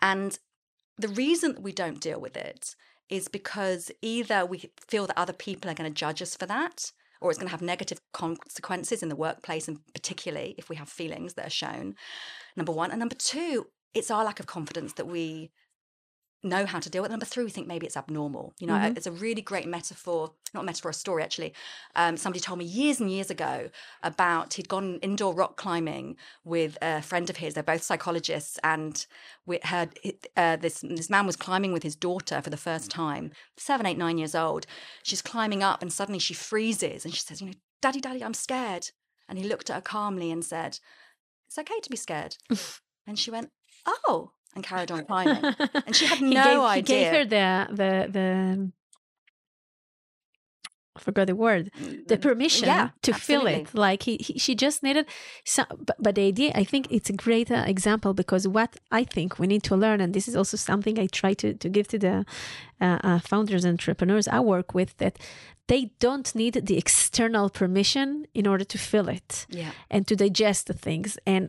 And 0.00 0.38
the 0.98 1.08
reason 1.08 1.54
that 1.54 1.62
we 1.62 1.72
don't 1.72 2.00
deal 2.00 2.20
with 2.20 2.36
it 2.36 2.74
is 3.12 3.28
because 3.28 3.90
either 4.00 4.46
we 4.46 4.70
feel 4.88 5.06
that 5.06 5.18
other 5.18 5.34
people 5.34 5.70
are 5.70 5.74
going 5.74 5.88
to 5.88 5.94
judge 5.94 6.22
us 6.22 6.34
for 6.34 6.46
that, 6.46 6.90
or 7.20 7.30
it's 7.30 7.38
going 7.38 7.46
to 7.46 7.52
have 7.52 7.60
negative 7.60 8.00
consequences 8.12 9.02
in 9.02 9.10
the 9.10 9.14
workplace, 9.14 9.68
and 9.68 9.80
particularly 9.92 10.54
if 10.56 10.70
we 10.70 10.76
have 10.76 10.88
feelings 10.88 11.34
that 11.34 11.46
are 11.46 11.50
shown. 11.50 11.94
Number 12.56 12.72
one. 12.72 12.90
And 12.90 12.98
number 12.98 13.14
two, 13.14 13.66
it's 13.92 14.10
our 14.10 14.24
lack 14.24 14.40
of 14.40 14.46
confidence 14.46 14.94
that 14.94 15.06
we 15.06 15.50
know 16.42 16.66
how 16.66 16.80
to 16.80 16.90
deal 16.90 17.02
with 17.02 17.12
Number 17.12 17.26
three, 17.26 17.44
we 17.44 17.50
think 17.50 17.66
maybe 17.66 17.86
it's 17.86 17.96
abnormal. 17.96 18.54
You 18.58 18.66
know, 18.66 18.74
mm-hmm. 18.74 18.96
it's 18.96 19.06
a 19.06 19.12
really 19.12 19.42
great 19.42 19.68
metaphor, 19.68 20.32
not 20.54 20.64
metaphor, 20.64 20.90
a 20.90 20.94
story 20.94 21.22
actually. 21.22 21.52
Um, 21.94 22.16
somebody 22.16 22.40
told 22.40 22.58
me 22.58 22.64
years 22.64 23.00
and 23.00 23.10
years 23.10 23.30
ago 23.30 23.68
about 24.02 24.54
he'd 24.54 24.68
gone 24.68 24.98
indoor 25.02 25.34
rock 25.34 25.56
climbing 25.56 26.16
with 26.42 26.78
a 26.80 27.02
friend 27.02 27.28
of 27.28 27.36
his. 27.36 27.52
They're 27.52 27.62
both 27.62 27.82
psychologists, 27.82 28.58
and 28.64 29.04
we 29.44 29.60
heard 29.62 29.90
uh, 30.36 30.56
this 30.56 30.80
this 30.80 31.10
man 31.10 31.26
was 31.26 31.36
climbing 31.36 31.72
with 31.72 31.82
his 31.82 31.94
daughter 31.94 32.40
for 32.40 32.50
the 32.50 32.56
first 32.56 32.90
time, 32.90 33.32
seven, 33.56 33.84
eight, 33.84 33.98
nine 33.98 34.16
years 34.16 34.34
old. 34.34 34.66
She's 35.02 35.22
climbing 35.22 35.62
up, 35.62 35.82
and 35.82 35.92
suddenly 35.92 36.18
she 36.18 36.34
freezes, 36.34 37.04
and 37.04 37.12
she 37.12 37.20
says, 37.20 37.40
"You 37.42 37.48
know, 37.48 37.54
Daddy, 37.82 38.00
Daddy, 38.00 38.24
I'm 38.24 38.34
scared." 38.34 38.90
And 39.28 39.38
he 39.38 39.44
looked 39.44 39.68
at 39.70 39.76
her 39.76 39.82
calmly 39.82 40.30
and 40.30 40.42
said, 40.42 40.78
"It's 41.46 41.58
okay 41.58 41.80
to 41.80 41.90
be 41.90 41.96
scared." 41.96 42.36
and 43.06 43.18
she 43.18 43.30
went, 43.30 43.50
"Oh." 43.86 44.32
And 44.54 44.64
carried 44.64 44.90
on 44.90 45.04
climbing. 45.04 45.42
and 45.86 45.96
she 45.96 46.06
had 46.06 46.20
no 46.20 46.44
gave, 46.44 46.60
idea. 46.60 46.74
He 46.74 46.82
gave 46.82 47.12
her 47.12 47.24
the 47.24 47.74
the 47.74 48.12
the 48.12 48.72
forgot 50.98 51.26
the 51.26 51.34
word 51.34 51.70
the 52.06 52.18
permission 52.18 52.66
yeah, 52.68 52.90
to 53.00 53.14
feel 53.14 53.46
it 53.46 53.74
like 53.74 54.02
he, 54.02 54.18
he 54.18 54.38
she 54.38 54.54
just 54.54 54.82
needed 54.82 55.06
some 55.44 55.66
but, 55.86 55.96
but 55.98 56.14
the 56.14 56.22
idea 56.26 56.52
i 56.54 56.62
think 56.62 56.86
it's 56.90 57.08
a 57.08 57.14
great 57.14 57.50
uh, 57.50 57.64
example 57.66 58.12
because 58.12 58.46
what 58.46 58.76
i 58.90 59.02
think 59.02 59.38
we 59.38 59.46
need 59.46 59.62
to 59.62 59.74
learn 59.74 60.02
and 60.02 60.12
this 60.12 60.28
is 60.28 60.36
also 60.36 60.56
something 60.56 60.98
i 60.98 61.06
try 61.06 61.32
to, 61.32 61.54
to 61.54 61.68
give 61.70 61.88
to 61.88 61.98
the 61.98 62.26
uh, 62.80 62.98
uh, 63.02 63.18
founders 63.20 63.64
and 63.64 63.72
entrepreneurs 63.72 64.28
i 64.28 64.38
work 64.38 64.74
with 64.74 64.94
that 64.98 65.18
they 65.66 65.92
don't 65.98 66.34
need 66.34 66.54
the 66.66 66.76
external 66.76 67.48
permission 67.48 68.26
in 68.34 68.46
order 68.46 68.64
to 68.64 68.76
feel 68.76 69.08
it 69.08 69.46
Yeah. 69.48 69.70
and 69.90 70.06
to 70.08 70.14
digest 70.14 70.66
the 70.66 70.74
things 70.74 71.18
and 71.26 71.48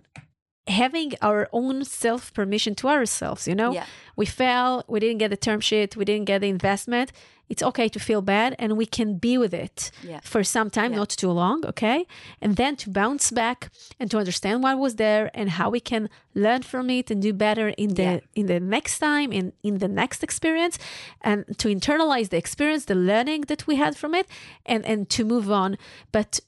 having 0.68 1.11
our 1.22 1.49
own 1.51 1.84
self 1.84 2.34
permission 2.34 2.74
to 2.76 2.88
ourselves 2.88 3.47
you 3.47 3.55
know 3.55 3.74
Yeah. 3.74 3.86
we 4.16 4.26
fell 4.26 4.84
we 4.88 4.99
didn't 5.01 5.18
get 5.18 5.30
the 5.30 5.38
term 5.38 5.59
sheet 5.59 5.97
we 5.97 6.05
didn't 6.05 6.26
get 6.26 6.39
the 6.41 6.47
investment 6.47 7.11
it's 7.49 7.61
okay 7.61 7.89
to 7.89 7.99
feel 7.99 8.22
bad 8.22 8.55
and 8.57 8.78
we 8.78 8.86
can 8.86 9.18
be 9.18 9.38
with 9.38 9.53
it 9.53 9.91
Yeah. 10.01 10.22
for 10.24 10.41
some 10.43 10.70
time 10.70 10.91
Yeah. 10.91 10.99
not 10.99 11.09
too 11.09 11.32
long 11.32 11.66
okay 11.66 12.07
and 12.41 12.55
then 12.55 12.78
to 12.78 12.89
bounce 12.89 13.30
back 13.30 13.72
and 13.99 14.09
to 14.11 14.18
understand 14.18 14.64
what 14.64 14.80
was 14.80 14.95
there 14.95 15.30
and 15.34 15.49
how 15.49 15.70
we 15.70 15.82
can 15.82 16.09
learn 16.34 16.61
from 16.61 16.89
it 16.89 17.11
and 17.11 17.22
do 17.22 17.34
better 17.34 17.68
in 17.78 17.95
the 17.95 18.22
in 18.34 18.45
the 18.45 18.59
next 18.61 18.99
time 18.99 19.34
in 19.34 19.51
in 19.64 19.80
the 19.80 19.89
next 19.89 20.24
experience 20.24 20.80
and 21.22 21.43
to 21.57 21.68
internalize 21.68 22.30
the 22.30 22.38
experience 22.38 22.86
the 22.86 22.95
learning 22.95 23.41
that 23.49 23.68
we 23.68 23.76
had 23.76 23.97
from 23.97 24.16
it 24.16 24.28
and 24.66 24.86
and 24.86 25.09
to 25.09 25.26
move 25.26 25.51
on 25.51 25.78
but 26.14 26.39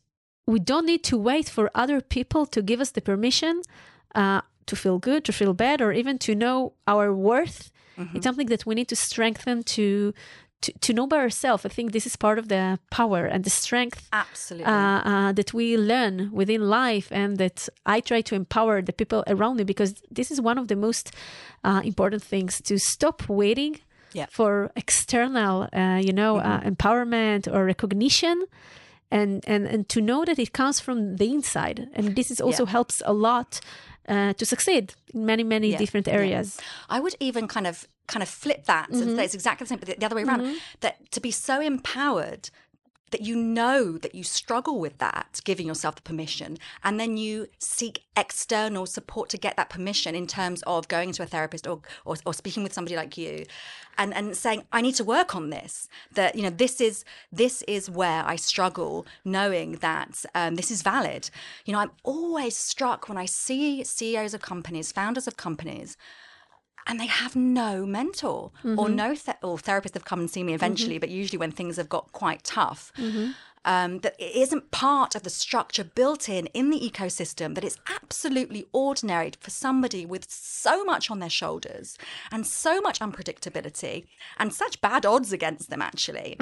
we 0.47 0.59
don't 0.59 0.85
need 0.85 1.03
to 1.03 1.17
wait 1.17 1.49
for 1.49 1.69
other 1.75 1.99
people 1.99 2.45
to 2.45 2.61
give 2.61 2.79
us 2.79 2.91
the 2.91 3.01
permission 3.01 3.61
uh, 4.15 4.41
to 4.65 4.75
feel 4.75 4.97
good, 4.99 5.23
to 5.25 5.31
feel 5.31 5.53
bad, 5.53 5.81
or 5.81 5.91
even 5.93 6.17
to 6.17 6.33
know 6.33 6.73
our 6.87 7.13
worth. 7.13 7.71
It's 8.13 8.23
something 8.25 8.49
that 8.49 8.65
we 8.65 8.75
need 8.75 8.87
to 8.89 8.95
strengthen 8.95 9.63
to, 9.75 10.13
to 10.61 10.71
to 10.85 10.93
know 10.93 11.07
by 11.07 11.17
ourselves. 11.17 11.65
I 11.65 11.69
think 11.69 11.91
this 11.91 12.05
is 12.05 12.15
part 12.17 12.37
of 12.39 12.45
the 12.47 12.77
power 12.89 13.25
and 13.33 13.43
the 13.43 13.49
strength 13.49 13.99
Absolutely. 14.11 14.73
uh, 14.73 15.01
uh, 15.11 15.31
that 15.33 15.53
we 15.53 15.77
learn 15.77 16.29
within 16.31 16.61
life, 16.69 17.07
and 17.11 17.37
that 17.37 17.69
I 17.85 18.01
try 18.01 18.21
to 18.23 18.35
empower 18.35 18.81
the 18.81 18.91
people 18.93 19.23
around 19.27 19.57
me 19.57 19.63
because 19.63 19.93
this 20.17 20.29
is 20.31 20.39
one 20.41 20.57
of 20.61 20.67
the 20.67 20.75
most 20.75 21.11
uh, 21.63 21.81
important 21.83 22.23
things 22.23 22.61
to 22.63 22.77
stop 22.77 23.17
waiting 23.29 23.79
Yeah. 24.13 24.27
for 24.29 24.71
external, 24.75 25.67
uh, 25.73 25.99
you 26.07 26.13
know, 26.13 26.37
uh, 26.39 26.59
empowerment 26.71 27.47
or 27.53 27.65
recognition. 27.65 28.43
And, 29.11 29.43
and 29.47 29.67
and 29.67 29.87
to 29.89 29.99
know 30.01 30.25
that 30.25 30.39
it 30.39 30.51
comes 30.51 30.79
from 30.81 31.17
the 31.17 31.25
inside, 31.31 31.87
and 31.93 32.15
this 32.15 32.31
is 32.31 32.41
also 32.41 32.63
Yeah. 32.65 32.71
helps 32.71 33.01
a 33.05 33.13
lot 33.13 33.61
uh, 34.07 34.33
to 34.33 34.45
succeed 34.45 34.93
in 35.13 35.25
many 35.25 35.43
many 35.43 35.69
Yeah, 35.71 35.77
different 35.77 36.07
yeah. 36.07 36.13
areas. 36.19 36.57
I 36.89 36.99
would 36.99 37.15
even 37.19 37.47
kind 37.47 37.67
of 37.67 37.87
kind 38.07 38.21
of 38.23 38.29
flip 38.29 38.65
that 38.65 38.89
and 38.89 39.01
Mm-hmm. 39.01 39.15
say 39.15 39.25
it's 39.25 39.33
exactly 39.33 39.65
the 39.65 39.69
same, 39.69 39.79
but 39.79 39.87
the, 39.89 39.95
the 39.99 40.05
other 40.05 40.15
way 40.15 40.23
around. 40.23 40.57
That 40.81 40.95
to 41.11 41.19
be 41.21 41.31
so 41.31 41.59
empowered 41.61 42.49
that 43.15 43.21
you 43.21 43.37
know 43.37 43.97
that 43.97 44.13
you 44.13 44.25
struggle 44.25 44.77
with 44.77 44.97
that, 44.97 45.39
giving 45.45 45.65
yourself 45.65 45.95
the 45.95 46.01
permission, 46.01 46.57
and 46.83 46.99
then 46.99 47.15
you 47.15 47.47
seek 47.59 48.03
external 48.17 48.85
support 48.85 49.29
to 49.29 49.37
get 49.37 49.55
that 49.55 49.69
permission 49.69 50.15
in 50.15 50.27
terms 50.27 50.61
of 50.67 50.89
going 50.89 51.13
to 51.13 51.23
a 51.23 51.25
therapist 51.25 51.65
or 51.65 51.79
or, 52.03 52.17
or 52.25 52.33
speaking 52.33 52.61
with 52.61 52.73
somebody 52.73 52.97
like 52.97 53.17
you, 53.17 53.45
and 53.97 54.13
and 54.13 54.35
saying 54.35 54.63
I 54.73 54.81
need 54.81 54.95
to 54.95 55.05
work 55.05 55.33
on 55.33 55.49
this. 55.49 55.87
That 56.15 56.35
you 56.35 56.41
know 56.41 56.49
this 56.49 56.81
is 56.81 57.05
this 57.31 57.61
is 57.69 57.89
where 57.89 58.21
I 58.25 58.35
struggle, 58.35 59.05
knowing 59.23 59.77
that 59.77 60.25
um, 60.35 60.55
this 60.55 60.69
is 60.69 60.81
valid. 60.81 61.29
You 61.63 61.71
know, 61.71 61.79
I'm 61.79 61.91
always 62.03 62.57
struck 62.57 63.07
when 63.07 63.17
I 63.17 63.27
see 63.27 63.85
CEOs 63.85 64.33
of 64.33 64.41
companies, 64.41 64.91
founders 64.91 65.25
of 65.25 65.37
companies 65.37 65.95
and 66.87 66.99
they 66.99 67.07
have 67.07 67.35
no 67.35 67.85
mentor 67.85 68.51
or 68.63 68.69
mm-hmm. 68.69 68.95
no 68.95 69.15
th- 69.15 69.37
or 69.41 69.57
therapists 69.57 69.93
have 69.93 70.05
come 70.05 70.19
and 70.19 70.29
seen 70.29 70.45
me 70.45 70.53
eventually 70.53 70.95
mm-hmm. 70.95 71.01
but 71.01 71.09
usually 71.09 71.37
when 71.37 71.51
things 71.51 71.77
have 71.77 71.89
got 71.89 72.11
quite 72.11 72.43
tough 72.43 72.91
mm-hmm. 72.97 73.31
Um, 73.65 73.99
that 73.99 74.15
it 74.19 74.35
isn't 74.35 74.71
part 74.71 75.15
of 75.15 75.23
the 75.23 75.29
structure 75.29 75.83
built 75.83 76.29
in 76.29 76.45
in 76.47 76.69
the 76.69 76.79
ecosystem 76.79 77.55
that 77.55 77.63
it's 77.63 77.79
absolutely 78.01 78.65
ordinary 78.71 79.31
for 79.39 79.49
somebody 79.49 80.05
with 80.05 80.29
so 80.29 80.83
much 80.85 81.09
on 81.11 81.19
their 81.19 81.29
shoulders 81.29 81.97
and 82.31 82.45
so 82.47 82.79
much 82.79 82.99
unpredictability 82.99 84.05
and 84.37 84.53
such 84.53 84.79
bad 84.81 85.05
odds 85.05 85.33
against 85.33 85.69
them 85.69 85.81
actually. 85.81 86.35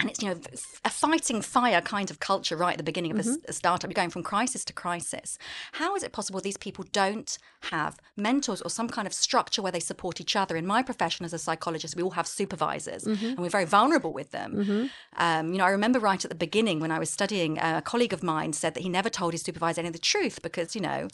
And 0.00 0.08
it's 0.10 0.22
you 0.22 0.28
know 0.28 0.40
a 0.84 0.90
fighting 0.90 1.42
fire 1.42 1.80
kind 1.80 2.10
of 2.10 2.20
culture 2.20 2.56
right 2.56 2.72
at 2.72 2.78
the 2.78 2.84
beginning 2.84 3.12
of 3.12 3.18
a 3.48 3.52
startup. 3.52 3.88
You're 3.90 3.94
going 3.94 4.10
from 4.10 4.22
crisis 4.22 4.64
to 4.66 4.72
crisis. 4.72 5.38
How 5.72 5.96
is 5.96 6.02
it 6.04 6.12
possible 6.12 6.40
these 6.40 6.56
people 6.56 6.84
don't 6.92 7.36
have 7.72 7.98
mentors 8.16 8.62
or 8.62 8.70
some 8.70 8.88
kind 8.88 9.06
of 9.08 9.12
structure 9.12 9.60
where 9.62 9.72
they 9.72 9.80
support 9.80 10.20
each 10.20 10.36
other? 10.36 10.56
In 10.56 10.66
my 10.66 10.82
profession 10.82 11.24
as 11.24 11.32
a 11.32 11.38
psychologist 11.38 11.96
we 11.96 12.02
all 12.02 12.10
have 12.20 12.26
supervisors 12.28 13.04
and 13.06 13.38
we're 13.38 13.48
very 13.48 13.64
vulnerable 13.64 14.12
with 14.12 14.30
them. 14.30 14.90
Um, 15.16 15.52
you 15.52 15.58
know 15.58 15.64
i 15.64 15.70
remember 15.70 15.98
right 15.98 16.24
at 16.24 16.30
the 16.30 16.36
beginning 16.36 16.47
when 16.80 16.90
i 16.90 16.98
was 16.98 17.10
studying 17.10 17.58
uh, 17.58 17.74
a 17.78 17.82
colleague 17.82 18.12
of 18.12 18.22
mine 18.22 18.52
said 18.52 18.74
that 18.74 18.80
he 18.80 18.88
never 18.88 19.10
told 19.10 19.32
his 19.32 19.42
supervisor 19.42 19.80
any 19.80 19.88
of 19.88 19.92
the 19.92 19.98
truth 19.98 20.40
because 20.42 20.74
you 20.74 20.80
know 20.80 21.08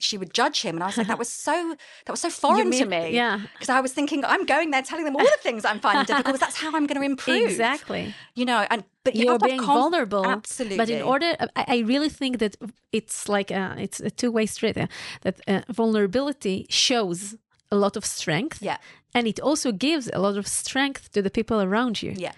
she 0.00 0.16
would 0.16 0.32
judge 0.32 0.62
him. 0.62 0.76
And 0.76 0.84
i 0.84 0.86
was 0.86 0.96
like 0.96 1.08
that 1.08 1.18
was 1.18 1.28
so 1.28 1.76
that 2.06 2.12
was 2.12 2.20
so 2.20 2.30
foreign 2.44 2.70
to 2.70 2.86
me. 2.86 3.10
yeah. 3.10 3.40
because 3.52 3.68
i 3.68 3.80
was 3.80 3.92
thinking 3.92 4.24
i'm 4.24 4.44
going 4.46 4.70
there 4.70 4.82
telling 4.82 5.04
them 5.04 5.16
all 5.16 5.24
the 5.24 5.42
things 5.42 5.64
i'm 5.64 5.80
finding 5.80 6.04
difficult 6.04 6.26
because 6.26 6.40
that's 6.40 6.56
how 6.56 6.68
i'm 6.68 6.86
going 6.86 7.00
to 7.00 7.06
improve. 7.06 7.50
Exactly. 7.50 8.14
you 8.34 8.44
know 8.44 8.66
and 8.70 8.84
but 9.04 9.14
you 9.14 9.24
you're 9.24 9.38
being 9.38 9.58
conf- 9.58 9.80
vulnerable 9.80 10.26
absolutely 10.26 10.76
but 10.76 10.88
in 10.88 11.02
order 11.02 11.34
i, 11.56 11.64
I 11.76 11.78
really 11.78 12.08
think 12.08 12.38
that 12.38 12.56
it's 12.92 13.28
like 13.28 13.50
a, 13.50 13.74
it's 13.78 14.00
a 14.00 14.10
two-way 14.10 14.46
street 14.46 14.76
uh, 14.78 14.86
that 15.22 15.40
uh, 15.48 15.62
vulnerability 15.68 16.66
shows 16.68 17.36
a 17.70 17.76
lot 17.76 17.96
of 17.96 18.04
strength 18.04 18.62
yeah. 18.62 18.78
and 19.14 19.26
it 19.26 19.40
also 19.40 19.72
gives 19.72 20.08
a 20.12 20.18
lot 20.18 20.36
of 20.36 20.46
strength 20.46 21.12
to 21.12 21.20
the 21.22 21.30
people 21.30 21.60
around 21.60 22.02
you. 22.02 22.14
Yeah 22.16 22.32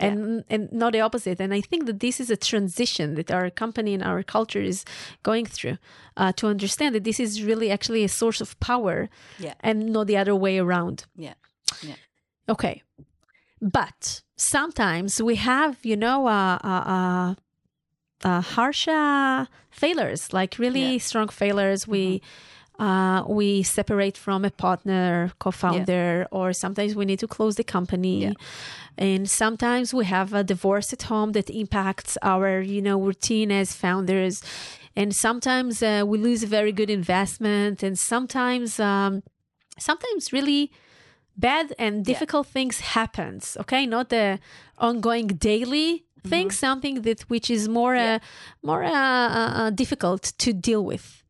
and 0.00 0.44
and 0.50 0.72
not 0.72 0.92
the 0.92 1.00
opposite 1.00 1.40
and 1.40 1.52
i 1.54 1.60
think 1.60 1.86
that 1.86 2.00
this 2.00 2.20
is 2.20 2.30
a 2.30 2.36
transition 2.36 3.14
that 3.14 3.30
our 3.30 3.50
company 3.50 3.94
and 3.94 4.02
our 4.02 4.22
culture 4.22 4.60
is 4.60 4.84
going 5.22 5.46
through 5.46 5.76
uh, 6.16 6.32
to 6.32 6.46
understand 6.46 6.94
that 6.94 7.04
this 7.04 7.18
is 7.20 7.42
really 7.42 7.70
actually 7.70 8.04
a 8.04 8.08
source 8.08 8.40
of 8.40 8.58
power 8.60 9.08
Yeah. 9.38 9.54
and 9.60 9.92
not 9.92 10.06
the 10.06 10.16
other 10.16 10.34
way 10.34 10.58
around 10.58 11.04
yeah 11.16 11.34
yeah 11.82 11.96
Okay. 12.48 12.82
But 13.60 14.22
sometimes 14.36 15.22
we 15.22 15.36
have, 15.36 15.78
you 15.82 15.96
know, 15.96 16.26
uh, 16.26 16.58
uh, 16.62 16.84
uh, 16.96 17.34
uh, 18.22 18.40
harsh 18.40 18.86
uh, 18.88 19.46
failures, 19.70 20.32
like 20.32 20.58
really 20.58 20.80
Yeah. 20.80 20.88
Mm-hmm. 20.96 20.98
strong 21.08 21.28
failures. 21.28 21.88
We 21.88 22.20
uh, 22.78 23.24
we 23.28 23.62
separate 23.62 24.16
from 24.16 24.44
a 24.44 24.50
partner, 24.50 25.30
co-founder, 25.38 26.26
or 26.30 26.52
sometimes 26.52 26.94
we 26.94 27.04
need 27.04 27.20
to 27.20 27.28
close 27.28 27.56
the 27.56 27.64
company. 27.64 28.22
Yeah. 28.22 28.32
And 28.98 29.28
sometimes 29.28 29.92
we 29.92 30.04
have 30.04 30.32
a 30.32 30.44
divorce 30.44 30.92
at 30.92 31.02
home 31.02 31.32
that 31.32 31.50
impacts 31.50 32.16
our, 32.22 32.60
you 32.60 32.82
know, 32.82 33.00
routine 33.00 33.50
as 33.50 33.74
founders. 33.74 34.42
And 34.96 35.14
sometimes 35.14 35.82
uh, 35.82 36.04
we 36.06 36.18
lose 36.18 36.42
a 36.42 36.46
very 36.46 36.72
good 36.72 36.90
investment, 36.90 37.82
and 37.82 37.98
sometimes, 37.98 38.78
um, 38.78 39.22
sometimes 39.78 40.32
really 40.32 40.70
bad 41.36 41.74
and 41.78 42.04
difficult 42.04 42.46
things 42.46 42.80
happens 42.80 43.56
okay 43.58 43.86
not 43.86 44.08
the 44.08 44.38
ongoing 44.78 45.26
daily 45.26 46.04
thing 46.26 46.50
something 46.50 47.02
that 47.02 47.22
which 47.22 47.50
is 47.50 47.68
more 47.68 47.94
uh, 47.96 48.18
more 48.62 48.84
uh, 48.84 48.90
uh, 48.90 49.52
uh, 49.54 49.70
difficult 49.70 50.32
to 50.38 50.52
deal 50.52 50.84
with 50.84 51.23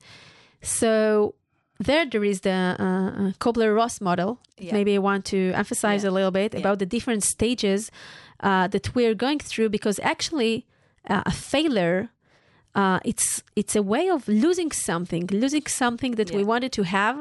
so 0.65 1.35
there 1.79 2.07
there 2.07 2.25
is 2.25 2.41
the 2.41 2.51
uh, 2.79 2.85
uh, 2.85 3.33
Kübler-Ross 3.39 4.01
model 4.01 4.39
Yeah. 4.59 4.73
maybe 4.75 4.95
I 4.95 4.99
want 4.99 5.25
to 5.27 5.39
emphasize 5.55 6.03
Yeah. 6.05 6.11
a 6.11 6.15
little 6.19 6.31
bit 6.31 6.53
Yeah. 6.55 6.61
about 6.61 6.79
the 6.79 6.87
different 6.87 7.23
stages 7.25 7.91
uh, 8.41 8.67
that 8.69 8.95
we're 8.95 9.15
going 9.15 9.41
through 9.41 9.69
because 9.71 10.01
actually 10.03 10.65
uh, 11.11 11.23
a 11.27 11.31
failure 11.31 12.09
uh, 12.77 12.99
it's 13.05 13.43
it's 13.55 13.77
a 13.77 13.83
way 13.83 14.11
of 14.11 14.27
losing 14.27 14.73
something, 14.73 15.29
losing 15.31 15.65
something 15.69 16.17
that 16.17 16.31
we 16.33 16.43
wanted 16.43 16.73
to 16.73 16.83
have, 16.83 17.17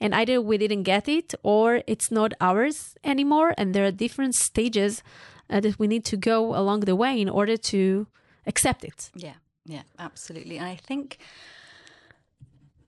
and 0.00 0.12
either 0.20 0.40
we 0.40 0.56
didn't 0.58 0.82
get 0.82 1.06
it 1.08 1.32
or 1.44 1.80
it's 1.86 2.10
not 2.10 2.32
ours 2.40 2.96
anymore. 3.04 3.54
And 3.56 3.72
there 3.72 3.84
are 3.86 3.92
different 3.92 4.34
stages 4.34 5.02
uh, 5.48 5.60
that 5.60 5.78
we 5.78 5.86
need 5.86 6.04
to 6.06 6.16
go 6.16 6.56
along 6.60 6.80
the 6.86 6.96
way 6.96 7.20
in 7.20 7.28
order 7.28 7.56
to 7.72 8.06
accept 8.46 8.82
it. 8.82 9.10
Yeah, 9.14 9.34
yeah, 9.64 9.82
absolutely. 9.96 10.56
And 10.58 10.66
I 10.66 10.74
think, 10.88 11.18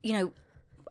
you 0.03 0.13
know, 0.13 0.33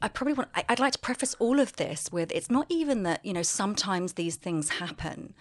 I 0.02 0.08
probably 0.08 0.34
want, 0.34 0.50
I- 0.56 0.66
I'd 0.70 0.80
like 0.80 0.94
to 0.94 1.00
preface 1.00 1.36
all 1.40 1.60
of 1.60 1.76
this 1.78 2.12
with 2.12 2.32
it's 2.32 2.50
not 2.50 2.68
even 2.70 3.04
that, 3.04 3.26
you 3.26 3.34
know, 3.34 3.42
sometimes 3.42 4.14
these 4.14 4.36
things 4.36 4.70
happen 4.70 5.34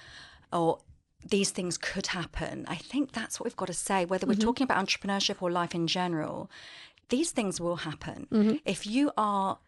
or 0.53 0.79
these 1.25 1.51
things 1.51 1.77
could 1.77 2.09
happen. 2.09 2.65
I 2.69 2.77
think 2.77 3.13
that's 3.13 3.39
what 3.39 3.45
we've 3.45 3.57
got 3.57 3.67
to 3.67 3.75
say, 3.75 4.05
whether 4.05 4.27
we're 4.27 4.35
mm-hmm. 4.35 4.43
talking 4.43 4.65
about 4.65 4.85
entrepreneurship 4.85 5.43
or 5.43 5.51
life 5.51 5.75
in 5.75 5.87
general, 5.87 6.51
these 7.09 7.31
things 7.31 7.61
will 7.61 7.77
happen. 7.77 8.27
Mm-hmm. 8.31 8.57
If 8.65 8.87
you 8.87 9.13
are 9.17 9.59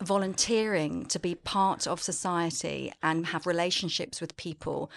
volunteering 0.00 1.04
to 1.06 1.18
be 1.18 1.34
part 1.34 1.86
of 1.86 2.00
society 2.00 2.92
and 3.02 3.26
have 3.26 3.46
relationships 3.46 4.20
with 4.20 4.36
people 4.36 4.90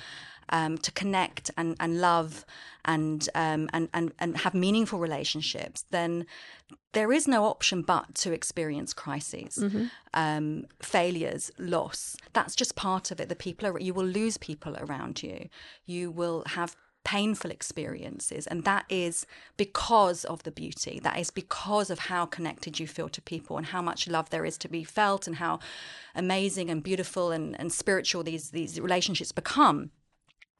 um, 0.49 0.77
to 0.79 0.91
connect 0.91 1.51
and, 1.57 1.75
and 1.79 2.01
love 2.01 2.45
and, 2.85 3.29
um, 3.33 3.69
and 3.71 3.87
and 3.93 4.11
and 4.19 4.37
have 4.37 4.53
meaningful 4.53 4.99
relationships, 4.99 5.85
then 5.91 6.25
there 6.91 7.11
is 7.13 7.27
no 7.27 7.45
option 7.45 7.81
but 7.81 8.13
to 8.15 8.31
experience 8.31 8.93
crises, 8.93 9.57
um, 10.13 10.65
failures, 10.81 11.51
loss. 11.57 12.15
That's 12.33 12.55
just 12.55 12.75
part 12.75 13.09
of 13.11 13.19
it. 13.19 13.29
The 13.29 13.35
people 13.35 13.67
are, 13.67 13.79
you 13.79 13.93
will 13.93 14.05
lose 14.05 14.37
people 14.37 14.75
around 14.77 15.23
you. 15.23 15.47
You 15.85 16.11
will 16.11 16.43
have 16.47 16.75
painful 17.03 17.51
experiences. 17.51 18.47
And 18.47 18.63
that 18.63 18.85
is 18.89 19.25
because 19.57 20.23
of 20.25 20.43
the 20.43 20.51
beauty. 20.51 20.99
That 21.03 21.19
is 21.19 21.31
because 21.31 21.89
of 21.89 21.99
how 21.99 22.25
connected 22.25 22.79
you 22.79 22.87
feel 22.87 23.09
to 23.09 23.21
people 23.21 23.57
and 23.57 23.67
how 23.67 23.81
much 23.81 24.07
love 24.07 24.29
there 24.29 24.45
is 24.45 24.57
to 24.59 24.69
be 24.69 24.83
felt 24.83 25.27
and 25.27 25.37
how 25.37 25.59
amazing 26.15 26.69
and 26.69 26.81
beautiful 26.81 27.31
and, 27.31 27.59
and 27.59 27.73
spiritual 27.73 28.23
these, 28.23 28.51
these 28.51 28.79
relationships 28.79 29.31
become. 29.31 29.91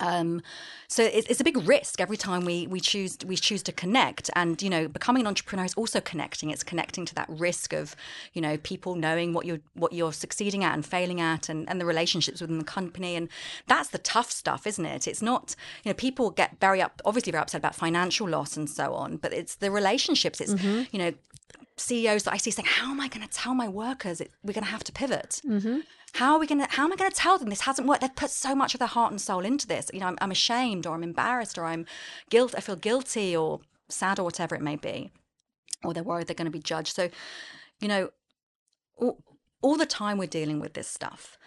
Um, 0.04 0.42
so 0.88 1.02
it's, 1.04 1.28
it's, 1.28 1.40
a 1.40 1.44
big 1.44 1.58
risk 1.68 2.02
every 2.02 2.18
time 2.18 2.44
we 2.46 2.68
we 2.68 2.80
choose 2.80 3.18
we 3.26 3.36
choose 3.38 3.64
to 3.64 3.72
connect, 3.72 4.30
and 4.36 4.62
you 4.62 4.70
know, 4.70 4.88
becoming 4.88 5.22
an 5.22 5.28
entrepreneur 5.28 5.66
is 5.66 5.74
also 5.76 6.02
connecting. 6.02 6.52
It's 6.52 6.64
connecting 6.64 7.06
to 7.06 7.16
that 7.16 7.28
risk 7.30 7.74
of 7.74 7.96
you 8.34 8.42
know 8.42 8.58
people 8.58 8.96
knowing 8.96 9.34
what 9.34 9.46
you're 9.46 9.62
what 9.76 9.94
you're 9.94 10.14
succeeding 10.14 10.64
at 10.64 10.74
and 10.74 10.86
failing 10.86 11.22
at, 11.22 11.48
and, 11.48 11.68
and 11.70 11.80
the 11.80 11.86
relationships 11.86 12.42
within 12.42 12.60
the 12.60 12.66
company, 12.66 13.16
and 13.16 13.30
that's 13.68 13.90
the 13.90 13.98
tough 13.98 14.30
stuff, 14.30 14.68
isn't 14.68 14.86
it? 14.86 15.08
It's 15.08 15.22
not 15.22 15.56
you 15.84 15.90
know 15.90 15.96
people 15.96 16.30
get 16.32 16.60
very 16.60 16.82
up 16.82 17.02
obviously 17.06 17.32
very 17.32 17.42
upset 17.42 17.60
about 17.60 17.74
financial 17.74 18.28
loss 18.28 18.58
and 18.58 18.70
so 18.70 18.94
on, 18.94 19.18
but 19.18 19.32
it's 19.32 19.56
the 19.56 19.72
relationships. 19.72 20.42
It's 20.42 20.54
mm-hmm. 20.54 20.84
you 20.92 21.00
know 21.00 21.14
CEOs 21.78 22.24
that 22.24 22.34
I 22.34 22.38
see 22.38 22.52
saying, 22.52 22.68
"How 22.70 22.92
am 22.92 23.00
I 23.00 23.08
going 23.08 23.26
to 23.26 23.34
tell 23.34 23.56
my 23.56 23.70
workers 23.70 24.20
it, 24.20 24.32
we're 24.44 24.54
going 24.54 24.66
to 24.66 24.72
have 24.72 24.84
to 24.84 24.92
pivot?" 24.92 25.42
Mm-hmm 25.48 25.80
how 26.14 26.34
are 26.34 26.40
we 26.40 26.48
to 26.48 26.68
how 26.70 26.86
am 26.86 26.94
i 26.94 26.96
going 26.96 27.10
to 27.10 27.16
tell 27.16 27.38
them 27.38 27.50
this 27.50 27.62
hasn't 27.62 27.88
worked? 27.88 28.02
They've 28.02 28.16
put 28.16 28.30
so 28.30 28.56
much 28.56 28.74
of 28.74 28.80
their 28.80 28.88
heart 28.88 29.12
and 29.12 29.22
soul 29.22 29.46
into 29.46 29.68
this. 29.68 29.90
You 29.94 30.00
know 30.00 30.08
I'm, 30.08 30.18
I'm, 30.22 30.32
ashamed 30.32 30.86
or 30.86 30.96
i'm 30.96 31.04
embarrassed 31.04 31.58
or 31.58 31.66
i'm 31.66 31.86
guilt 32.30 32.54
i 32.58 32.62
feel 32.62 32.76
guilty 32.76 33.36
or 33.36 33.62
sad 33.90 34.20
or 34.20 34.24
whatever 34.24 34.56
it 34.56 34.62
may 34.62 34.76
be. 34.76 35.12
Or 35.84 35.94
they're 35.94 36.04
worried 36.04 36.28
they're 36.28 36.36
going 36.36 36.46
to 36.46 36.52
be 36.52 36.60
judged. 36.60 36.96
So 36.96 37.10
you 37.80 37.88
know 37.88 38.10
all, 38.98 39.20
all 39.62 39.76
the 39.76 39.86
time 39.86 40.18
we're 40.18 40.28
dealing 40.28 40.60
with 40.60 40.74
this 40.74 40.88
stuff 40.88 41.38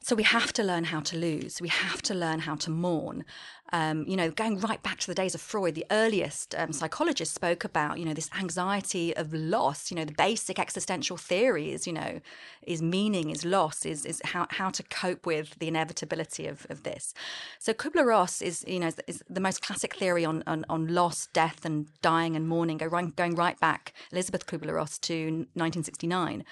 so 0.00 0.14
we 0.14 0.22
have 0.22 0.52
to 0.54 0.62
learn 0.62 0.84
how 0.84 1.00
to 1.00 1.16
lose. 1.16 1.60
We 1.60 1.68
have 1.68 2.02
to 2.02 2.14
learn 2.14 2.40
how 2.40 2.54
to 2.56 2.70
mourn. 2.70 3.24
Um, 3.70 4.04
you 4.08 4.16
know, 4.16 4.30
going 4.30 4.58
right 4.60 4.82
back 4.82 4.98
to 5.00 5.06
the 5.06 5.14
days 5.14 5.34
of 5.34 5.42
Freud, 5.42 5.74
the 5.74 5.84
earliest 5.90 6.54
um, 6.56 6.72
psychologists 6.72 7.34
spoke 7.34 7.64
about, 7.64 7.98
you 7.98 8.06
know, 8.06 8.14
this 8.14 8.30
anxiety 8.38 9.14
of 9.14 9.34
loss. 9.34 9.90
You 9.90 9.96
know, 9.98 10.06
the 10.06 10.14
basic 10.14 10.58
existential 10.58 11.18
theory 11.18 11.72
is, 11.72 11.86
you 11.86 11.92
know, 11.92 12.20
is 12.62 12.80
meaning, 12.80 13.28
is 13.28 13.44
loss, 13.44 13.84
is 13.84 14.06
is 14.06 14.22
how 14.24 14.46
how 14.50 14.70
to 14.70 14.82
cope 14.84 15.26
with 15.26 15.58
the 15.58 15.68
inevitability 15.68 16.46
of, 16.46 16.66
of 16.70 16.84
this. 16.84 17.12
So 17.58 17.74
Kubler 17.74 18.06
Ross 18.06 18.40
is, 18.40 18.64
you 18.66 18.80
know, 18.80 18.90
is 19.06 19.22
the 19.28 19.40
most 19.40 19.60
classic 19.60 19.96
theory 19.96 20.24
on, 20.24 20.42
on, 20.46 20.64
on 20.70 20.86
loss, 20.86 21.28
death, 21.34 21.66
and 21.66 21.88
dying 22.00 22.36
and 22.36 22.48
mourning. 22.48 22.78
Going 22.78 23.34
right 23.34 23.60
back, 23.60 23.92
Elisabeth 24.12 24.46
Kubler 24.46 24.76
Ross 24.76 24.98
to 25.00 25.14
1969. 25.54 26.44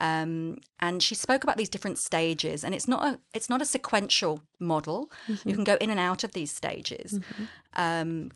Um, 0.00 0.58
and 0.80 1.02
she 1.02 1.14
spoke 1.14 1.44
about 1.44 1.58
these 1.58 1.68
different 1.68 1.98
stages, 1.98 2.64
and 2.64 2.74
it's 2.74 2.88
not 2.88 3.04
a 3.04 3.20
it's 3.34 3.50
not 3.50 3.60
a 3.60 3.66
sequential 3.66 4.42
model. 4.58 5.10
Mm-hmm. 5.28 5.48
You 5.48 5.54
can 5.54 5.64
go 5.64 5.76
in 5.76 5.90
and 5.90 6.00
out 6.00 6.24
of 6.24 6.32
these 6.32 6.50
stages, 6.50 7.18
mm-hmm. 7.18 7.44
um, 7.76 8.32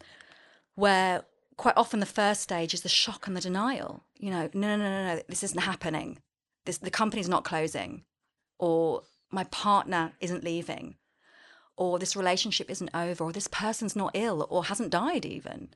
where 0.75 1.25
quite 1.57 1.77
often 1.77 2.01
the 2.01 2.07
first 2.07 2.43
stage 2.43 2.75
is 2.75 2.83
the 2.83 2.89
shock 2.89 3.27
and 3.27 3.35
the 3.35 3.41
denial. 3.41 4.05
You 4.19 4.31
know, 4.31 4.51
no, 4.53 4.77
no, 4.77 4.77
no, 4.77 4.91
no, 4.91 5.15
no 5.15 5.23
this 5.29 5.43
isn't 5.43 5.61
happening. 5.61 6.19
This 6.67 6.79
the 6.79 6.91
company's 6.91 7.31
not 7.31 7.45
closing, 7.45 8.05
or 8.59 9.03
my 9.31 9.45
partner 9.45 10.13
isn't 10.21 10.45
leaving, 10.45 10.97
or 11.79 11.99
this 11.99 12.15
relationship 12.15 12.71
isn't 12.71 12.91
over, 12.93 13.25
or 13.25 13.33
this 13.33 13.49
person's 13.49 13.97
not 13.97 14.11
ill, 14.13 14.47
or 14.51 14.65
hasn't 14.65 14.91
died 14.91 15.25
even. 15.25 15.71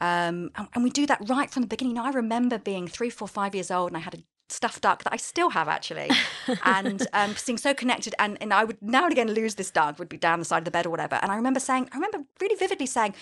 Um, 0.00 0.50
and, 0.54 0.68
and, 0.74 0.84
we 0.84 0.90
do 0.90 1.06
that 1.06 1.26
right 1.26 1.50
from 1.50 1.62
the 1.62 1.68
beginning. 1.68 1.98
I 1.98 2.10
remember 2.10 2.58
being 2.58 2.86
three, 2.86 3.08
four, 3.08 3.26
five 3.26 3.54
years 3.54 3.70
old, 3.70 3.90
and 3.90 3.96
I 3.96 4.00
had 4.00 4.14
a 4.14 4.22
stuffed 4.48 4.82
duck 4.82 5.04
that 5.04 5.12
I 5.12 5.16
still 5.16 5.50
have 5.50 5.68
actually, 5.68 6.10
and 6.64 7.06
um, 7.12 7.34
being 7.46 7.58
so 7.58 7.74
connected. 7.74 8.14
And, 8.18 8.38
and 8.40 8.52
I 8.52 8.64
would 8.64 8.80
now 8.80 9.04
and 9.04 9.12
again 9.12 9.32
lose 9.32 9.56
this 9.56 9.70
duck, 9.70 9.98
would 9.98 10.08
be 10.08 10.16
down 10.16 10.38
the 10.38 10.44
side 10.44 10.58
of 10.58 10.64
the 10.64 10.70
bed 10.70 10.86
or 10.86 10.90
whatever. 10.90 11.18
And 11.22 11.30
I 11.30 11.36
remember 11.36 11.60
saying, 11.60 11.88
I 11.92 11.96
remember 11.96 12.24
really 12.40 12.56
vividly 12.56 12.86
saying, 12.86 13.14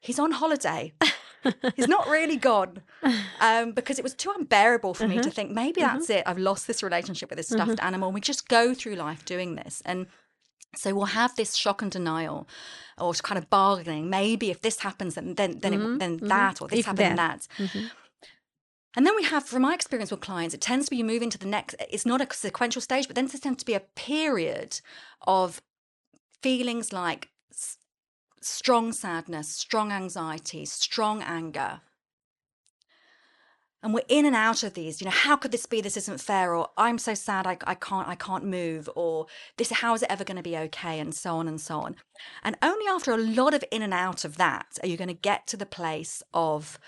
he's 0.00 0.18
on 0.18 0.32
holiday. 0.32 0.92
he's 1.76 1.88
not 1.88 2.08
really 2.08 2.36
gone 2.36 2.82
um, 3.40 3.72
because 3.72 3.98
it 3.98 4.02
was 4.02 4.14
too 4.14 4.32
unbearable 4.36 4.94
for 4.94 5.04
uh-huh. 5.04 5.14
me 5.14 5.16
to 5.16 5.28
uh-huh. 5.28 5.30
think 5.30 5.50
maybe 5.50 5.82
uh-huh. 5.82 5.94
that's 5.98 6.10
it. 6.10 6.22
I've 6.26 6.38
lost 6.38 6.66
this 6.66 6.82
relationship 6.82 7.30
with 7.30 7.36
this 7.36 7.48
stuffed 7.48 7.78
uh-huh. 7.78 7.86
animal. 7.86 8.12
We 8.12 8.20
just 8.20 8.48
go 8.48 8.74
through 8.74 8.96
life 8.96 9.24
doing 9.24 9.54
this. 9.54 9.82
And 9.84 10.06
so 10.74 10.94
we'll 10.94 11.06
have 11.06 11.34
this 11.36 11.56
shock 11.56 11.82
and 11.82 11.90
denial 11.90 12.48
or 12.98 13.12
kind 13.14 13.38
of 13.38 13.48
bargaining. 13.48 14.10
Maybe 14.10 14.50
if 14.50 14.60
this 14.60 14.80
happens, 14.80 15.14
then 15.14 15.34
then 15.34 15.58
then, 15.60 15.72
mm-hmm. 15.72 15.94
it, 15.94 15.98
then 15.98 16.16
mm-hmm. 16.16 16.26
that 16.28 16.60
or 16.60 16.68
this 16.68 16.80
if 16.80 16.86
happened, 16.86 17.18
then. 17.18 17.38
that. 17.38 17.48
And 18.98 19.06
then 19.06 19.14
we 19.14 19.22
have, 19.22 19.44
from 19.44 19.62
my 19.62 19.74
experience 19.74 20.10
with 20.10 20.18
clients, 20.18 20.56
it 20.56 20.60
tends 20.60 20.86
to 20.86 20.90
be 20.90 20.96
you 20.96 21.04
move 21.04 21.22
into 21.22 21.38
the 21.38 21.46
next, 21.46 21.76
it's 21.88 22.04
not 22.04 22.20
a 22.20 22.34
sequential 22.34 22.82
stage, 22.82 23.06
but 23.06 23.14
then 23.14 23.28
there 23.28 23.38
tends 23.38 23.60
to 23.60 23.64
be 23.64 23.74
a 23.74 23.80
period 23.94 24.80
of 25.24 25.62
feelings 26.42 26.92
like 26.92 27.28
strong 28.40 28.92
sadness, 28.92 29.50
strong 29.50 29.92
anxiety, 29.92 30.64
strong 30.64 31.22
anger. 31.22 31.80
And 33.84 33.94
we're 33.94 34.02
in 34.08 34.26
and 34.26 34.34
out 34.34 34.64
of 34.64 34.74
these, 34.74 35.00
you 35.00 35.04
know, 35.04 35.12
how 35.12 35.36
could 35.36 35.52
this 35.52 35.66
be? 35.66 35.80
This 35.80 35.96
isn't 35.96 36.20
fair, 36.20 36.56
or 36.56 36.70
I'm 36.76 36.98
so 36.98 37.14
sad 37.14 37.46
I, 37.46 37.56
I 37.68 37.76
can't 37.76 38.08
I 38.08 38.16
can't 38.16 38.44
move, 38.44 38.90
or 38.96 39.26
this 39.58 39.70
how 39.70 39.94
is 39.94 40.02
it 40.02 40.10
ever 40.10 40.24
going 40.24 40.38
to 40.38 40.42
be 40.42 40.56
okay, 40.56 40.98
and 40.98 41.14
so 41.14 41.36
on 41.36 41.46
and 41.46 41.60
so 41.60 41.78
on. 41.78 41.94
And 42.42 42.56
only 42.62 42.86
after 42.88 43.12
a 43.12 43.16
lot 43.16 43.54
of 43.54 43.62
in 43.70 43.82
and 43.82 43.94
out 43.94 44.24
of 44.24 44.38
that 44.38 44.80
are 44.82 44.88
you 44.88 44.96
going 44.96 45.06
to 45.06 45.14
get 45.14 45.46
to 45.46 45.56
the 45.56 45.66
place 45.66 46.20
of 46.34 46.80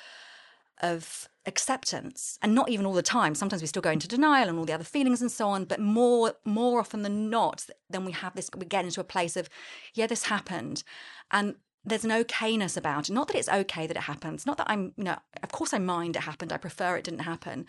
of 0.83 1.28
acceptance 1.47 2.39
and 2.43 2.55
not 2.55 2.68
even 2.68 2.85
all 2.87 2.93
the 2.93 3.03
time. 3.03 3.35
Sometimes 3.35 3.62
we 3.62 3.68
still 3.68 3.83
go 3.83 3.91
into 3.91 4.09
denial 4.09 4.49
and 4.49 4.59
all 4.59 4.64
the 4.64 4.72
other 4.72 4.85
feelings 4.85 5.20
and 5.20 5.31
so 5.31 5.49
on 5.49 5.64
but 5.64 5.81
more 5.81 6.35
more 6.45 6.81
often 6.81 7.03
than 7.03 7.31
not 7.31 7.66
then 7.89 8.05
we 8.05 8.12
have 8.12 8.35
this 8.35 8.51
we 8.57 8.66
get 8.66 8.85
into 8.85 9.01
a 9.01 9.05
place 9.05 9.37
of 9.37 9.49
yeah 9.95 10.07
this 10.07 10.24
happened 10.24 10.83
and 11.31 11.57
there's 11.83 12.05
an 12.05 12.11
okayness 12.11 12.76
about 12.76 13.09
it. 13.09 13.12
Not 13.12 13.28
that 13.28 13.37
it's 13.37 13.49
okay 13.49 13.87
that 13.87 13.97
it 13.97 14.03
happens 14.03 14.45
not 14.45 14.59
that 14.59 14.68
i'm 14.68 14.93
you 14.97 15.05
know 15.05 15.16
of 15.43 15.51
course 15.51 15.72
i 15.72 15.78
mind 15.78 16.16
it 16.16 16.22
happened 16.22 16.53
i 16.53 16.59
prefer 16.59 16.97
it 16.97 17.05
didn't 17.05 17.20
happen 17.20 17.66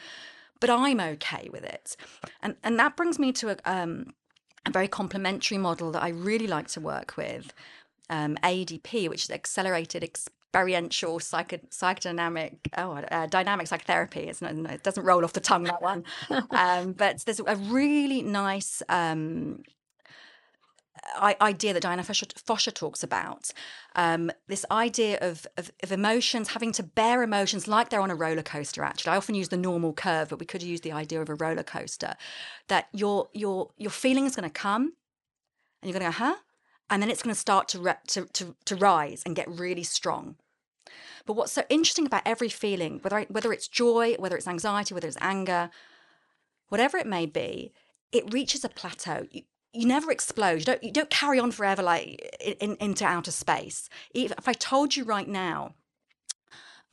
but 0.60 0.70
i'm 0.70 1.00
okay 1.00 1.50
with 1.52 1.64
it. 1.64 1.96
And 2.42 2.58
and 2.64 2.78
that 2.78 2.98
brings 2.98 3.18
me 3.18 3.32
to 3.34 3.52
a 3.52 3.58
um 3.66 4.14
a 4.66 4.72
very 4.72 4.88
complementary 4.88 5.58
model 5.58 5.92
that 5.92 6.04
i 6.04 6.10
really 6.10 6.48
like 6.48 6.68
to 6.68 6.80
work 6.80 7.16
with 7.18 7.54
um, 8.12 8.38
AEDP, 8.44 9.10
which 9.10 9.24
is 9.24 9.32
accelerated 9.32 10.04
experiential 10.52 11.18
psycho- 11.20 11.66
psychodynamic 11.70 12.58
oh 12.78 12.92
uh, 12.92 13.26
dynamic 13.28 13.68
psychotherapy 13.68 14.22
it's 14.22 14.42
not, 14.42 14.54
it 14.54 14.84
doesn't 14.84 15.06
roll 15.06 15.24
off 15.24 15.32
the 15.32 15.40
tongue 15.40 15.64
that 15.64 15.82
one 15.82 16.04
um, 16.52 16.92
but 16.92 17.20
there's 17.26 17.40
a 17.40 17.56
really 17.56 18.22
nice 18.22 18.84
um, 18.90 19.64
idea 21.20 21.74
that 21.74 21.82
Diana 21.82 22.04
Fosha, 22.04 22.28
Fosha 22.34 22.72
talks 22.72 23.02
about 23.02 23.52
um, 23.96 24.30
this 24.48 24.66
idea 24.70 25.18
of, 25.20 25.48
of, 25.58 25.72
of, 25.82 25.92
emotions, 25.92 26.50
having 26.50 26.72
to 26.74 26.84
bear 26.84 27.24
emotions 27.24 27.68
like 27.68 27.90
they're 27.90 28.02
on 28.02 28.12
a 28.12 28.16
roller 28.16 28.44
coaster. 28.44 28.84
Actually, 28.84 29.14
I 29.14 29.18
often 29.18 29.34
use 29.34 29.50
the 29.50 29.58
normal 29.58 29.94
curve, 29.94 30.30
but 30.30 30.40
we 30.40 30.46
could 30.46 30.62
use 30.62 30.82
the 30.82 30.92
idea 30.92 31.20
of 31.20 31.28
a 31.30 31.36
roller 31.36 31.64
coaster. 31.64 32.16
That 32.68 32.88
your 32.94 33.30
your 33.34 33.72
your 33.78 33.90
feeling 33.90 34.26
is 34.26 34.36
going 34.36 34.48
to 34.48 34.54
come, 34.54 34.94
and 35.82 35.90
you're 35.90 36.00
going 36.00 36.12
to 36.12 36.18
go, 36.18 36.26
huh? 36.26 36.36
and 36.92 37.02
then 37.02 37.10
it's 37.10 37.24
going 37.24 37.34
to 37.34 37.40
start 37.40 37.70
to, 37.70 37.80
re- 37.80 37.94
to, 38.08 38.26
to, 38.34 38.54
to 38.66 38.76
rise 38.76 39.24
and 39.26 39.36
get 39.36 39.50
really 39.50 39.82
strong. 39.82 40.36
But 41.26 41.34
what's 41.34 41.52
so 41.52 41.64
interesting 41.70 42.06
about 42.06 42.24
every 42.26 42.50
feeling, 42.50 43.00
whether, 43.02 43.22
whether 43.30 43.54
it's 43.54 43.68
joy, 43.68 44.16
whether 44.20 44.36
it's 44.36 44.48
anxiety, 44.48 44.94
whether 44.94 45.08
it's 45.08 45.18
anger, 45.22 45.70
whatever 46.70 46.98
it 46.98 47.08
may 47.08 47.26
be, 47.26 47.74
it 48.12 48.34
reaches 48.34 48.64
a 48.64 48.70
plateau. 48.70 49.28
You, 49.32 49.44
you 49.74 49.88
never 49.88 50.12
explode. 50.12 50.60
You 50.60 50.66
don't, 50.66 50.84
you 50.84 50.92
don't 50.92 51.10
carry 51.10 51.40
on 51.40 51.52
forever 51.52 51.82
like 51.82 52.20
in, 52.60 52.76
into 52.80 53.06
outer 53.06 53.32
space. 53.32 53.90
If, 54.14 54.32
if 54.32 54.48
I 54.48 54.54
told 54.54 54.96
you 54.96 55.04
right 55.04 55.28
now, 55.28 55.76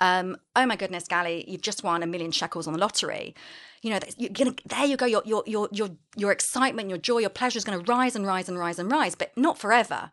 um, 0.01 0.37
oh 0.55 0.65
my 0.65 0.77
goodness, 0.77 1.09
Gally, 1.09 1.45
you've 1.49 1.63
just 1.63 1.83
won 1.83 2.03
a 2.03 2.07
million 2.07 2.31
shekels 2.31 2.69
on 2.69 2.73
the 2.73 2.79
lottery 2.79 3.35
you 3.83 3.91
know, 3.91 3.99
you're 4.17 4.31
gonna, 4.31 4.55
there 4.67 4.85
you 4.85 4.97
go. 4.97 5.07
Your, 5.07 5.23
your, 5.25 5.43
your, 5.47 5.69
your, 5.71 5.89
your 6.17 6.33
excitement, 6.33 6.89
your 6.89 6.99
joy, 6.99 7.19
your 7.19 7.31
pleasure 7.31 7.59
is 7.59 7.65
going 7.65 7.83
to 7.83 7.93
rise 7.93 8.17
and 8.17 8.27
rise 8.27 8.49
and 8.49 8.59
rise 8.59 8.79
and 8.79 8.91
rise, 8.91 9.15
but 9.15 9.37
not 9.37 9.59
forever. 9.59 10.13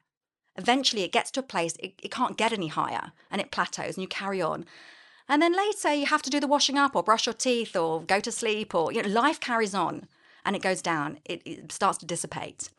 Eventually, 0.57 1.03
it 1.03 1.11
gets 1.11 1.31
to 1.31 1.39
a 1.41 1.43
place 1.43 1.75
it, 1.79 1.93
it 2.01 2.11
can't 2.11 2.37
get 2.37 2.53
any 2.53 2.67
higher 2.67 3.11
and 3.29 3.41
it 3.41 3.51
plateaus 3.51 3.95
and 3.95 4.01
you 4.01 4.07
carry 4.07 4.41
on. 4.41 4.65
And 5.27 5.41
then 5.41 5.53
later, 5.53 5.93
you 5.93 6.05
have 6.05 6.21
to 6.23 6.29
do 6.29 6.39
the 6.39 6.47
washing 6.47 6.77
up 6.77 6.95
or 6.95 7.03
brush 7.03 7.25
your 7.25 7.33
teeth 7.33 7.75
or 7.75 8.01
go 8.01 8.19
to 8.19 8.31
sleep 8.31 8.75
or, 8.75 8.91
you 8.91 9.01
know, 9.01 9.09
life 9.09 9.39
carries 9.39 9.73
on 9.73 10.07
and 10.45 10.55
it 10.55 10.61
goes 10.61 10.81
down. 10.81 11.19
It, 11.25 11.41
it 11.45 11.71
starts 11.71 11.97
to 11.99 12.05
dissipate. 12.05 12.69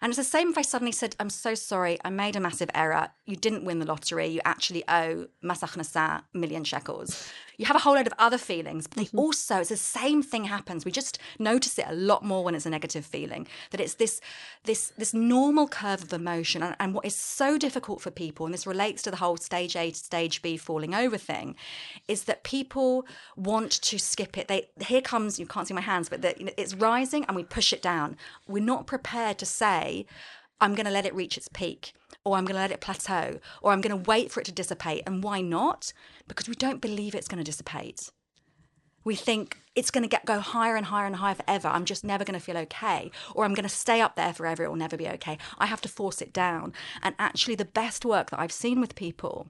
And 0.00 0.10
it's 0.10 0.16
the 0.16 0.24
same 0.24 0.48
if 0.48 0.56
I 0.56 0.62
suddenly 0.62 0.92
said, 0.92 1.14
I'm 1.20 1.28
so 1.28 1.54
sorry, 1.54 1.98
I 2.04 2.10
made 2.10 2.34
a 2.36 2.40
massive 2.40 2.70
error. 2.74 3.10
You 3.26 3.36
didn't 3.36 3.64
win 3.64 3.80
the 3.80 3.86
lottery. 3.86 4.28
You 4.28 4.40
actually 4.44 4.82
owe 4.88 5.26
Mas 5.42 5.60
Akhnasa 5.60 6.22
a 6.22 6.38
million 6.38 6.64
shekels. 6.64 7.30
You 7.60 7.66
have 7.66 7.76
a 7.76 7.80
whole 7.80 7.92
load 7.92 8.06
of 8.06 8.14
other 8.18 8.38
feelings, 8.38 8.86
but 8.86 9.04
mm-hmm. 9.04 9.18
also 9.18 9.58
it's 9.58 9.68
the 9.68 9.76
same 9.76 10.22
thing 10.22 10.44
happens. 10.44 10.86
We 10.86 10.90
just 10.90 11.18
notice 11.38 11.78
it 11.78 11.84
a 11.86 11.94
lot 11.94 12.24
more 12.24 12.42
when 12.42 12.54
it's 12.54 12.64
a 12.64 12.70
negative 12.70 13.04
feeling. 13.04 13.46
That 13.70 13.82
it's 13.82 13.96
this 13.96 14.22
this 14.64 14.94
this 14.96 15.12
normal 15.12 15.68
curve 15.68 16.02
of 16.02 16.10
emotion. 16.14 16.62
And, 16.62 16.74
and 16.80 16.94
what 16.94 17.04
is 17.04 17.14
so 17.14 17.58
difficult 17.58 18.00
for 18.00 18.10
people, 18.10 18.46
and 18.46 18.54
this 18.54 18.66
relates 18.66 19.02
to 19.02 19.10
the 19.10 19.18
whole 19.18 19.36
stage 19.36 19.76
A 19.76 19.90
to 19.90 19.96
stage 19.96 20.40
B 20.40 20.56
falling 20.56 20.94
over 20.94 21.18
thing, 21.18 21.54
is 22.08 22.24
that 22.24 22.44
people 22.44 23.04
want 23.36 23.72
to 23.72 23.98
skip 23.98 24.38
it. 24.38 24.48
They 24.48 24.70
here 24.80 25.02
comes, 25.02 25.38
you 25.38 25.44
can't 25.44 25.68
see 25.68 25.74
my 25.74 25.82
hands, 25.82 26.08
but 26.08 26.22
the, 26.22 26.58
it's 26.58 26.74
rising 26.74 27.26
and 27.26 27.36
we 27.36 27.44
push 27.44 27.74
it 27.74 27.82
down. 27.82 28.16
We're 28.48 28.64
not 28.64 28.86
prepared 28.86 29.36
to 29.36 29.44
say, 29.44 30.06
I'm 30.62 30.74
going 30.74 30.86
to 30.86 30.92
let 30.92 31.06
it 31.06 31.14
reach 31.14 31.36
its 31.36 31.48
peak, 31.48 31.92
or 32.24 32.36
I'm 32.36 32.44
going 32.44 32.56
to 32.56 32.60
let 32.60 32.70
it 32.70 32.80
plateau, 32.80 33.40
or 33.62 33.72
I'm 33.72 33.80
going 33.80 33.96
to 33.96 34.10
wait 34.10 34.30
for 34.30 34.40
it 34.40 34.44
to 34.44 34.52
dissipate. 34.52 35.02
And 35.06 35.22
why 35.24 35.40
not? 35.40 35.92
Because 36.34 36.48
we 36.48 36.54
don't 36.54 36.80
believe 36.80 37.14
it's 37.14 37.28
going 37.28 37.42
to 37.42 37.44
dissipate. 37.44 38.10
We 39.02 39.14
think 39.14 39.58
it's 39.74 39.90
going 39.90 40.02
to 40.02 40.08
get 40.08 40.26
go 40.26 40.40
higher 40.40 40.76
and 40.76 40.86
higher 40.86 41.06
and 41.06 41.16
higher 41.16 41.34
forever. 41.34 41.68
I'm 41.68 41.84
just 41.84 42.04
never 42.04 42.24
going 42.24 42.38
to 42.38 42.44
feel 42.44 42.58
okay, 42.58 43.10
or 43.34 43.44
I'm 43.44 43.54
going 43.54 43.64
to 43.64 43.68
stay 43.68 44.00
up 44.00 44.14
there 44.14 44.32
forever. 44.32 44.64
It 44.64 44.68
will 44.68 44.76
never 44.76 44.96
be 44.96 45.08
okay. 45.08 45.38
I 45.58 45.66
have 45.66 45.80
to 45.82 45.88
force 45.88 46.20
it 46.20 46.32
down. 46.32 46.72
And 47.02 47.14
actually, 47.18 47.54
the 47.54 47.64
best 47.64 48.04
work 48.04 48.30
that 48.30 48.40
I've 48.40 48.52
seen 48.52 48.80
with 48.80 48.94
people 48.94 49.48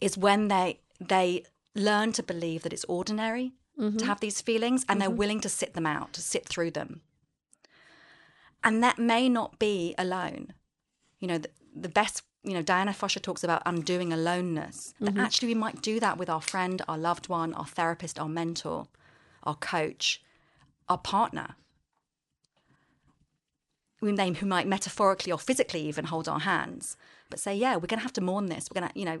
is 0.00 0.18
when 0.18 0.48
they 0.48 0.80
they 1.00 1.44
learn 1.74 2.12
to 2.12 2.22
believe 2.22 2.62
that 2.62 2.72
it's 2.72 2.84
ordinary 2.84 3.52
to 3.76 3.82
mm-hmm. 3.82 4.06
have 4.06 4.20
these 4.20 4.40
feelings, 4.40 4.84
and 4.88 5.00
they're 5.00 5.08
mm-hmm. 5.08 5.18
willing 5.18 5.40
to 5.40 5.48
sit 5.48 5.74
them 5.74 5.86
out, 5.86 6.12
to 6.12 6.20
sit 6.20 6.46
through 6.46 6.72
them. 6.72 7.00
And 8.62 8.82
that 8.82 8.98
may 8.98 9.28
not 9.28 9.58
be 9.58 9.94
alone. 9.96 10.52
You 11.18 11.28
know, 11.28 11.38
the, 11.38 11.50
the 11.74 11.88
best, 11.88 12.22
you 12.42 12.54
know, 12.54 12.62
Diana 12.62 12.92
Fosha 12.92 13.20
talks 13.20 13.44
about 13.44 13.62
undoing 13.66 14.12
aloneness. 14.12 14.94
But 14.98 15.10
mm-hmm. 15.10 15.20
actually, 15.20 15.48
we 15.48 15.54
might 15.54 15.82
do 15.82 16.00
that 16.00 16.18
with 16.18 16.30
our 16.30 16.40
friend, 16.40 16.80
our 16.88 16.96
loved 16.96 17.28
one, 17.28 17.52
our 17.54 17.66
therapist, 17.66 18.18
our 18.18 18.28
mentor, 18.28 18.86
our 19.42 19.54
coach, 19.54 20.22
our 20.88 20.98
partner. 20.98 21.56
We 24.00 24.12
name 24.12 24.36
who 24.36 24.46
might 24.46 24.66
metaphorically 24.66 25.30
or 25.30 25.38
physically 25.38 25.82
even 25.82 26.06
hold 26.06 26.26
our 26.26 26.40
hands, 26.40 26.96
but 27.28 27.38
say, 27.38 27.54
yeah, 27.54 27.74
we're 27.74 27.86
going 27.86 27.98
to 27.98 28.02
have 28.02 28.14
to 28.14 28.22
mourn 28.22 28.46
this. 28.46 28.68
We're 28.70 28.80
going 28.80 28.90
to, 28.90 28.98
you 28.98 29.04
know, 29.04 29.20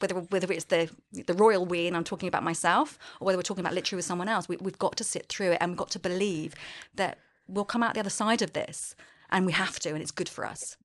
whether 0.00 0.16
whether 0.16 0.52
it's 0.52 0.66
the 0.66 0.90
the 1.12 1.32
royal 1.32 1.64
we 1.64 1.86
and 1.86 1.96
I'm 1.96 2.04
talking 2.04 2.28
about 2.28 2.42
myself, 2.42 2.98
or 3.20 3.26
whether 3.26 3.38
we're 3.38 3.42
talking 3.42 3.64
about 3.64 3.72
literally 3.72 3.98
with 3.98 4.04
someone 4.04 4.28
else, 4.28 4.48
we, 4.48 4.56
we've 4.56 4.78
got 4.78 4.96
to 4.96 5.04
sit 5.04 5.28
through 5.28 5.52
it 5.52 5.58
and 5.60 5.70
we've 5.70 5.78
got 5.78 5.90
to 5.90 5.98
believe 5.98 6.54
that 6.96 7.18
we'll 7.48 7.64
come 7.64 7.82
out 7.82 7.94
the 7.94 8.00
other 8.00 8.10
side 8.10 8.42
of 8.42 8.52
this, 8.52 8.94
and 9.30 9.46
we 9.46 9.52
have 9.52 9.80
to, 9.80 9.90
and 9.90 10.02
it's 10.02 10.10
good 10.10 10.28
for 10.28 10.44
us. 10.44 10.76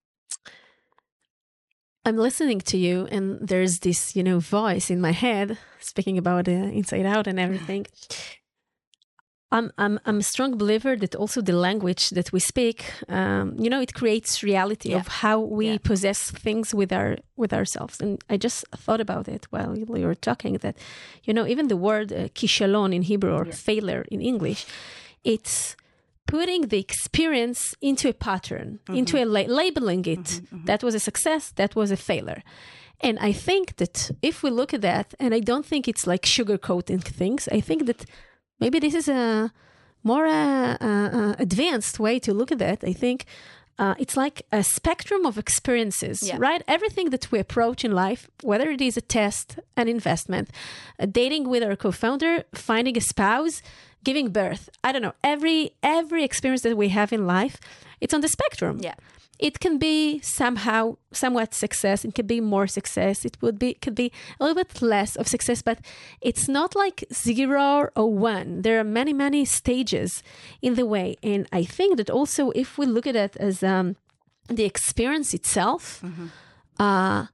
I'm 2.08 2.16
listening 2.16 2.62
to 2.62 2.78
you, 2.78 3.06
and 3.12 3.38
there's 3.46 3.80
this, 3.80 4.16
you 4.16 4.24
know, 4.24 4.40
voice 4.40 4.90
in 4.90 5.02
my 5.02 5.12
head 5.12 5.58
speaking 5.82 6.18
about 6.18 6.48
uh, 6.48 6.52
inside 6.52 7.06
out 7.06 7.28
and 7.28 7.38
everything. 7.38 7.86
I'm, 9.52 9.72
I'm, 9.78 10.00
I'm 10.06 10.20
a 10.20 10.24
strong 10.24 10.58
believer 10.58 10.96
that 10.96 11.16
also 11.16 11.42
the 11.42 11.52
language 11.52 12.12
that 12.12 12.32
we 12.32 12.40
speak, 12.40 12.86
um, 13.10 13.56
you 13.60 13.70
know, 13.70 13.82
it 13.82 13.94
creates 13.94 14.42
reality 14.42 14.92
Yeah. 14.92 15.00
of 15.00 15.08
how 15.22 15.40
we 15.42 15.66
Yeah. 15.66 15.78
possess 15.84 16.32
things 16.32 16.74
with 16.74 16.94
our 16.94 17.18
with 17.36 17.52
ourselves. 17.54 18.00
And 18.02 18.24
I 18.30 18.38
just 18.38 18.64
thought 18.86 19.02
about 19.02 19.28
it 19.28 19.46
while 19.50 19.78
you 19.78 19.86
were 20.08 20.16
talking 20.16 20.60
that, 20.60 20.78
you 21.26 21.34
know, 21.34 21.46
even 21.46 21.68
the 21.68 21.78
word 21.78 22.12
uh, 22.14 22.30
kishalon 22.34 22.94
in 22.94 23.02
Hebrew 23.02 23.34
or 23.34 23.46
Yeah. 23.46 23.56
failure 23.56 24.04
in 24.10 24.22
English, 24.22 24.66
it's 25.24 25.76
putting 26.28 26.68
the 26.68 26.78
experience 26.80 27.74
into 27.82 28.10
a 28.10 28.14
pattern, 28.14 28.80
into 28.90 29.16
a 29.18 29.26
la- 29.26 29.48
labeling 29.62 30.06
it. 30.06 30.42
That 30.66 30.84
was 30.84 30.94
a 30.96 31.00
success. 31.00 31.52
That 31.56 31.76
was 31.76 31.90
a 31.92 31.98
failure. 31.98 32.42
And 33.02 33.18
I 33.20 33.32
think 33.32 33.76
that 33.78 34.12
if 34.22 34.44
we 34.44 34.50
look 34.50 34.74
at 34.74 34.82
that, 34.82 35.14
and 35.20 35.34
I 35.34 35.40
don't 35.40 35.66
think 35.66 35.88
it's 35.88 36.06
like 36.08 36.24
sugarcoating 36.24 37.02
things, 37.04 37.48
I 37.58 37.62
think 37.62 37.86
that 37.86 38.06
maybe 38.60 38.80
this 38.80 38.94
is 38.96 39.08
a 39.08 39.52
more 40.04 40.26
uh, 40.26 40.78
uh, 40.82 41.10
uh, 41.20 41.36
advanced 41.40 42.00
way 42.00 42.20
to 42.20 42.34
look 42.34 42.52
at 42.52 42.60
that. 42.60 42.84
I 42.84 42.94
think 42.94 43.26
uh, 43.80 43.94
it's 44.00 44.18
like 44.18 44.42
a 44.52 44.64
spectrum 44.64 45.26
of 45.26 45.38
experiences, 45.38 46.18
Yeah. 46.24 46.38
right? 46.40 46.64
Everything 46.68 47.12
that 47.12 47.32
we 47.32 47.40
approach 47.40 47.86
in 47.86 47.92
life, 47.92 48.28
whether 48.42 48.70
it 48.72 48.82
is 48.82 48.98
a 48.98 49.02
test, 49.02 49.60
an 49.76 49.88
investment, 49.88 50.50
dating 51.12 51.48
with 51.50 51.64
our 51.64 51.76
co-founder, 51.76 52.44
finding 52.56 52.98
a 52.98 53.02
spouse, 53.02 53.62
giving 54.04 54.30
birth. 54.30 54.70
I 54.84 54.92
don't 54.92 55.02
know. 55.02 55.16
Every 55.24 55.72
every 55.84 56.24
experience 56.24 56.62
that 56.64 56.78
we 56.78 56.90
have 56.90 57.12
in 57.14 57.26
life, 57.28 57.58
it's 58.02 58.14
on 58.14 58.22
the 58.22 58.28
spectrum 58.28 58.80
Yeah, 58.82 58.96
it 59.40 59.60
can 59.60 59.78
be 59.78 60.20
somehow 60.22 60.98
somewhat 61.12 61.54
success 61.54 62.04
it 62.04 62.14
can 62.16 62.26
be 62.26 62.42
more 62.42 62.68
success 62.68 63.26
it 63.26 63.38
would 63.42 63.60
be 63.60 63.74
could 63.76 63.96
be 63.96 64.12
a 64.40 64.44
little 64.44 64.64
bit 64.64 64.82
less 64.82 65.16
of 65.16 65.28
success 65.28 65.62
but 65.62 65.80
it's 66.22 66.48
not 66.48 66.76
like 66.76 67.04
zero 67.14 67.90
or 67.96 68.12
one 68.12 68.62
there 68.62 68.80
are 68.80 68.84
many 68.84 69.14
many 69.14 69.46
stages 69.46 70.24
in 70.62 70.76
the 70.76 70.86
way 70.86 71.16
and 71.22 71.48
i 71.52 71.64
think 71.64 71.98
that 71.98 72.10
also 72.10 72.52
if 72.52 72.78
we 72.78 72.86
look 72.86 73.08
at 73.08 73.16
it 73.16 73.38
as 73.38 73.64
um, 73.64 73.96
the 74.48 74.66
experience 74.66 75.34
itself 75.34 76.04
uh, 76.80 77.26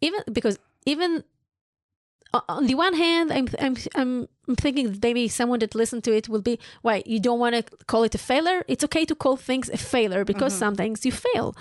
even 0.00 0.20
because 0.32 0.58
even 0.84 1.22
Uh, 2.34 2.40
on 2.48 2.66
the 2.66 2.74
one 2.74 2.94
hand, 2.94 3.32
I'm 3.32 3.48
I'm 3.58 3.76
I'm 4.46 4.56
thinking 4.56 4.98
maybe 5.02 5.28
someone 5.28 5.58
that 5.60 5.74
listened 5.74 6.04
to 6.04 6.14
it 6.16 6.28
will 6.28 6.40
be, 6.40 6.58
why 6.80 7.02
you 7.04 7.20
don't 7.20 7.38
want 7.38 7.54
to 7.54 7.62
call 7.86 8.04
it 8.04 8.14
a 8.14 8.18
failure? 8.18 8.64
It's 8.68 8.84
okay 8.84 9.04
to 9.04 9.14
call 9.14 9.36
things 9.36 9.68
a 9.68 9.76
failure 9.76 10.24
because 10.24 10.52
mm-hmm. 10.52 10.60
sometimes 10.60 11.04
you 11.04 11.12
fail. 11.12 11.54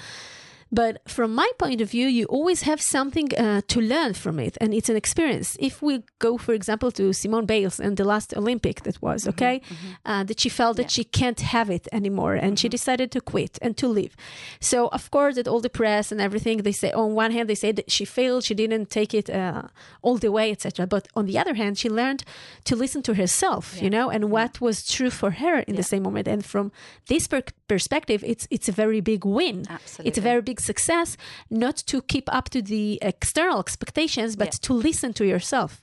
But 0.72 1.02
from 1.08 1.36
my 1.36 1.50
point 1.60 1.82
of 1.82 1.90
view, 1.92 2.08
you 2.08 2.26
always 2.26 2.62
have 2.62 2.82
something 2.82 3.30
uh, 3.38 3.62
to 3.68 3.82
learn 3.82 4.14
from 4.14 4.40
it, 4.40 4.58
and 4.62 4.74
it's 4.74 4.88
an 4.90 4.96
experience. 4.96 5.58
If 5.60 5.82
we 5.82 6.04
go, 6.20 6.38
for 6.38 6.54
example, 6.54 6.92
to 6.92 7.12
Simone 7.12 7.46
Biles 7.46 7.80
and 7.80 7.98
the 7.98 8.06
last 8.06 8.34
Olympic 8.38 8.84
that 8.84 9.02
was, 9.02 9.28
okay, 9.28 9.62
uh, 10.06 10.24
that 10.24 10.40
she 10.40 10.48
felt 10.50 10.78
that 10.78 10.90
she 10.90 11.04
can't 11.04 11.42
have 11.42 11.70
it 11.70 11.88
anymore, 11.92 12.36
and 12.36 12.58
she 12.58 12.70
decided 12.70 13.12
to 13.12 13.20
quit 13.20 13.60
and 13.62 13.76
to 13.78 13.88
leave. 13.88 14.16
So, 14.62 14.88
of 14.88 15.12
course, 15.12 15.36
that 15.36 15.48
all 15.48 15.60
the 15.60 15.70
press 15.70 16.10
and 16.12 16.22
everything, 16.22 16.60
they 16.60 16.72
say, 16.72 16.92
on 16.92 17.16
one 17.16 17.32
hand, 17.32 17.50
they 17.50 17.56
say 17.56 17.74
that 17.74 17.92
she 17.92 18.06
failed, 18.06 18.46
she 18.46 18.54
didn't 18.54 18.90
take 18.90 19.14
it 19.14 19.30
uh, 19.30 19.64
all 20.02 20.18
the 20.18 20.32
way, 20.32 20.52
etc. 20.52 20.88
But 20.88 21.10
on 21.16 21.26
the 21.26 21.38
other 21.38 21.54
hand, 21.54 21.78
she 21.80 21.90
learned 21.90 22.24
to 22.64 22.78
listen 22.78 23.02
to 23.04 23.16
herself, 23.16 23.82
you 23.82 23.90
know, 23.90 24.10
and 24.10 24.32
what 24.32 24.62
was 24.62 24.88
true 24.88 25.10
for 25.10 25.32
her 25.32 25.60
in 25.60 25.76
the 25.76 25.84
same 25.84 26.04
moment. 26.04 26.30
And 26.30 26.46
from 26.46 26.72
this 27.08 27.28
per- 27.28 27.44
perspective, 27.68 28.24
it's 28.26 28.48
it's 28.50 28.70
a 28.70 28.72
very 28.72 29.02
big 29.02 29.26
win. 29.26 29.66
Absolutely, 29.70 30.08
It's 30.08 30.18
a 30.18 30.22
very 30.22 30.42
big 30.42 30.61
success, 30.62 31.18
not 31.50 31.76
to 31.88 32.02
keep 32.02 32.28
up 32.34 32.50
to 32.50 32.62
the 32.62 32.98
external 33.02 33.60
expectations, 33.60 34.36
but 34.36 34.48
Yeah. 34.48 34.60
to 34.68 34.74
listen 34.74 35.14
to 35.14 35.26
yourself. 35.26 35.82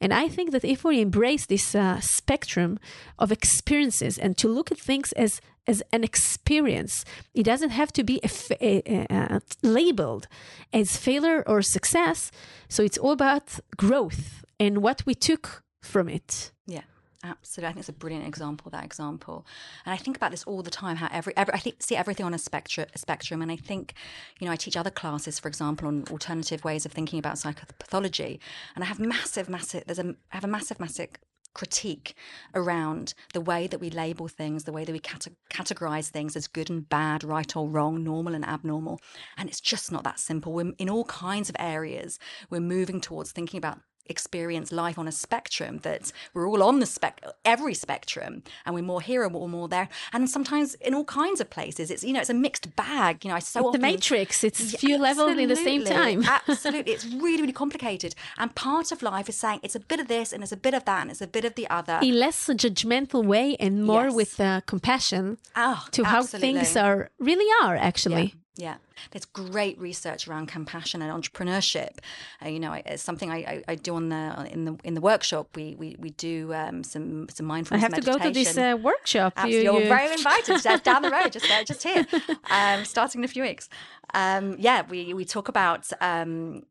And 0.00 0.12
I 0.12 0.28
think 0.28 0.50
that 0.50 0.64
if 0.64 0.84
we 0.84 1.00
embrace 1.00 1.46
this 1.46 1.74
uh, 1.74 2.00
spectrum 2.00 2.78
of 3.18 3.30
experiences 3.30 4.18
and 4.18 4.36
to 4.36 4.48
look 4.48 4.70
at 4.72 4.78
things 4.78 5.12
as 5.12 5.40
as 5.68 5.80
an 5.92 6.02
experience, 6.02 7.04
it 7.34 7.44
doesn't 7.44 7.70
have 7.70 7.92
to 7.92 8.02
be 8.04 8.18
a 8.24 8.28
fa- 8.28 8.56
a- 8.60 8.82
a- 8.88 9.06
a- 9.36 9.40
labeled 9.62 10.26
as 10.72 10.96
failure 10.96 11.44
or 11.46 11.62
success. 11.62 12.32
So 12.68 12.82
it's 12.82 12.98
all 12.98 13.12
about 13.12 13.60
growth 13.76 14.44
and 14.58 14.78
what 14.82 15.02
we 15.06 15.14
took 15.14 15.62
from 15.80 16.08
it. 16.08 16.50
Yeah, 16.66 16.82
absolutely. 17.22 17.68
I 17.68 17.72
think 17.72 17.80
it's 17.80 17.88
a 17.88 17.92
brilliant 17.92 18.26
example. 18.26 18.70
That 18.70 18.84
example, 18.84 19.46
and 19.84 19.92
I 19.92 19.96
think 19.96 20.16
about 20.16 20.30
this 20.30 20.44
all 20.44 20.62
the 20.62 20.70
time. 20.70 20.96
How 20.96 21.08
every, 21.12 21.36
every 21.36 21.54
I 21.54 21.58
think 21.58 21.82
see 21.82 21.96
everything 21.96 22.26
on 22.26 22.34
a 22.34 22.38
spectrum, 22.38 22.86
a 22.94 22.98
spectrum, 22.98 23.42
and 23.42 23.50
I 23.50 23.56
think, 23.56 23.94
you 24.38 24.46
know, 24.46 24.52
I 24.52 24.56
teach 24.56 24.76
other 24.76 24.90
classes, 24.90 25.38
for 25.38 25.48
example, 25.48 25.88
on 25.88 26.04
alternative 26.10 26.64
ways 26.64 26.86
of 26.86 26.92
thinking 26.92 27.18
about 27.18 27.36
psychopathology, 27.36 28.38
and 28.74 28.84
I 28.84 28.86
have 28.86 28.98
massive, 29.00 29.48
massive. 29.48 29.84
There's 29.86 29.98
a 29.98 30.14
I 30.32 30.36
have 30.36 30.44
a 30.44 30.48
massive, 30.48 30.80
massive 30.80 31.10
critique 31.54 32.14
around 32.54 33.14
the 33.34 33.40
way 33.40 33.66
that 33.66 33.80
we 33.80 33.90
label 33.90 34.28
things, 34.28 34.64
the 34.64 34.72
way 34.72 34.84
that 34.84 34.92
we 34.92 34.98
cate- 34.98 35.28
categorize 35.50 36.08
things 36.08 36.36
as 36.36 36.46
good 36.46 36.70
and 36.70 36.88
bad, 36.88 37.24
right 37.24 37.54
or 37.56 37.68
wrong, 37.68 38.02
normal 38.02 38.34
and 38.34 38.44
abnormal. 38.44 39.00
And 39.36 39.48
it's 39.48 39.60
just 39.60 39.92
not 39.92 40.04
that 40.04 40.18
simple. 40.18 40.52
We're 40.52 40.72
in 40.78 40.90
all 40.90 41.04
kinds 41.04 41.48
of 41.48 41.56
areas. 41.58 42.18
We're 42.50 42.60
moving 42.60 43.00
towards 43.00 43.32
thinking 43.32 43.58
about 43.58 43.80
experience 44.16 44.70
life 44.70 44.96
on 45.02 45.06
a 45.08 45.12
spectrum 45.12 45.72
that 45.82 46.12
we're 46.34 46.46
all 46.50 46.62
on 46.62 46.78
the 46.78 46.86
spec 46.86 47.14
every 47.44 47.74
spectrum 47.74 48.32
and 48.64 48.70
we're 48.76 48.82
more 48.92 49.00
here 49.10 49.22
and 49.24 49.34
we're 49.34 49.48
more 49.48 49.68
there 49.76 49.88
and 50.12 50.30
sometimes 50.30 50.68
in 50.86 50.92
all 50.94 51.04
kinds 51.22 51.40
of 51.40 51.48
places 51.50 51.90
it's 51.90 52.04
you 52.06 52.12
know 52.14 52.20
it's 52.20 52.30
a 52.30 52.34
mixed 52.46 52.66
bag 52.76 53.24
you 53.24 53.28
know 53.30 53.36
i 53.36 53.40
so 53.40 53.60
the 53.60 53.66
often 53.68 53.80
matrix, 53.80 54.44
it's 54.44 54.60
yeah, 54.72 54.78
few 54.78 54.96
levels 55.08 55.36
in 55.42 55.48
the 55.48 55.56
same 55.68 55.82
time. 55.84 56.18
absolutely. 56.48 56.92
It's 56.92 57.06
really, 57.24 57.40
really 57.42 57.52
complicated. 57.64 58.14
And 58.40 58.48
part 58.54 58.92
of 58.92 59.02
life 59.02 59.28
is 59.32 59.36
saying 59.36 59.60
it's 59.62 59.74
a 59.74 59.80
bit 59.80 59.98
of 60.00 60.06
this 60.08 60.32
and 60.32 60.42
it's 60.44 60.52
a 60.52 60.56
bit 60.66 60.74
of 60.74 60.84
that 60.84 61.00
and 61.02 61.10
it's 61.10 61.20
a 61.20 61.26
bit 61.26 61.44
of 61.44 61.54
the 61.54 61.66
other. 61.78 61.98
in 62.02 62.14
less 62.24 62.38
judgmental 62.64 63.24
way 63.24 63.56
and 63.64 63.84
more 63.90 64.06
Yes. 64.06 64.14
with 64.20 64.40
uh, 64.40 64.60
compassion 64.72 65.24
Oh, 65.56 65.80
to 65.96 66.04
how 66.04 66.22
things 66.22 66.76
are 66.76 67.10
really 67.18 67.48
are 67.62 67.76
actually. 67.76 68.26
Yeah. 68.34 68.41
Yeah, 68.54 68.76
there's 69.12 69.24
great 69.24 69.78
research 69.80 70.28
around 70.28 70.48
compassion 70.48 71.00
and 71.00 71.10
entrepreneurship. 71.10 71.98
Uh, 72.44 72.48
you 72.50 72.60
know, 72.60 72.70
I, 72.72 72.82
it's 72.84 73.02
something 73.02 73.30
I, 73.30 73.36
I, 73.36 73.62
I 73.68 73.74
do 73.76 73.94
on 73.94 74.10
the 74.10 74.46
in 74.52 74.66
the 74.66 74.76
in 74.84 74.92
the 74.92 75.00
workshop. 75.00 75.56
We 75.56 75.74
we, 75.74 75.96
we 75.98 76.10
do 76.10 76.52
um, 76.52 76.84
some 76.84 77.30
some 77.30 77.50
I 77.50 77.54
mindfulness. 77.54 77.82
have 77.82 77.94
to 77.94 78.02
go 78.02 78.18
to 78.18 78.30
this 78.30 78.58
uh, 78.58 78.76
workshop. 78.82 79.32
You-. 79.46 79.60
You're 79.60 79.80
you- 79.80 79.88
very 79.88 80.12
invited. 80.12 80.62
Just 80.62 80.84
down 80.84 81.00
the 81.00 81.10
road, 81.10 81.32
just 81.32 81.48
there, 81.48 81.64
just 81.64 81.82
here. 81.82 82.06
Um, 82.50 82.84
starting 82.84 83.22
in 83.22 83.24
a 83.24 83.28
few 83.28 83.42
weeks. 83.42 83.70
Um, 84.12 84.56
yeah, 84.58 84.82
we 84.86 85.14
we 85.14 85.24
talk 85.24 85.48
about 85.48 85.90
um, 86.02 86.64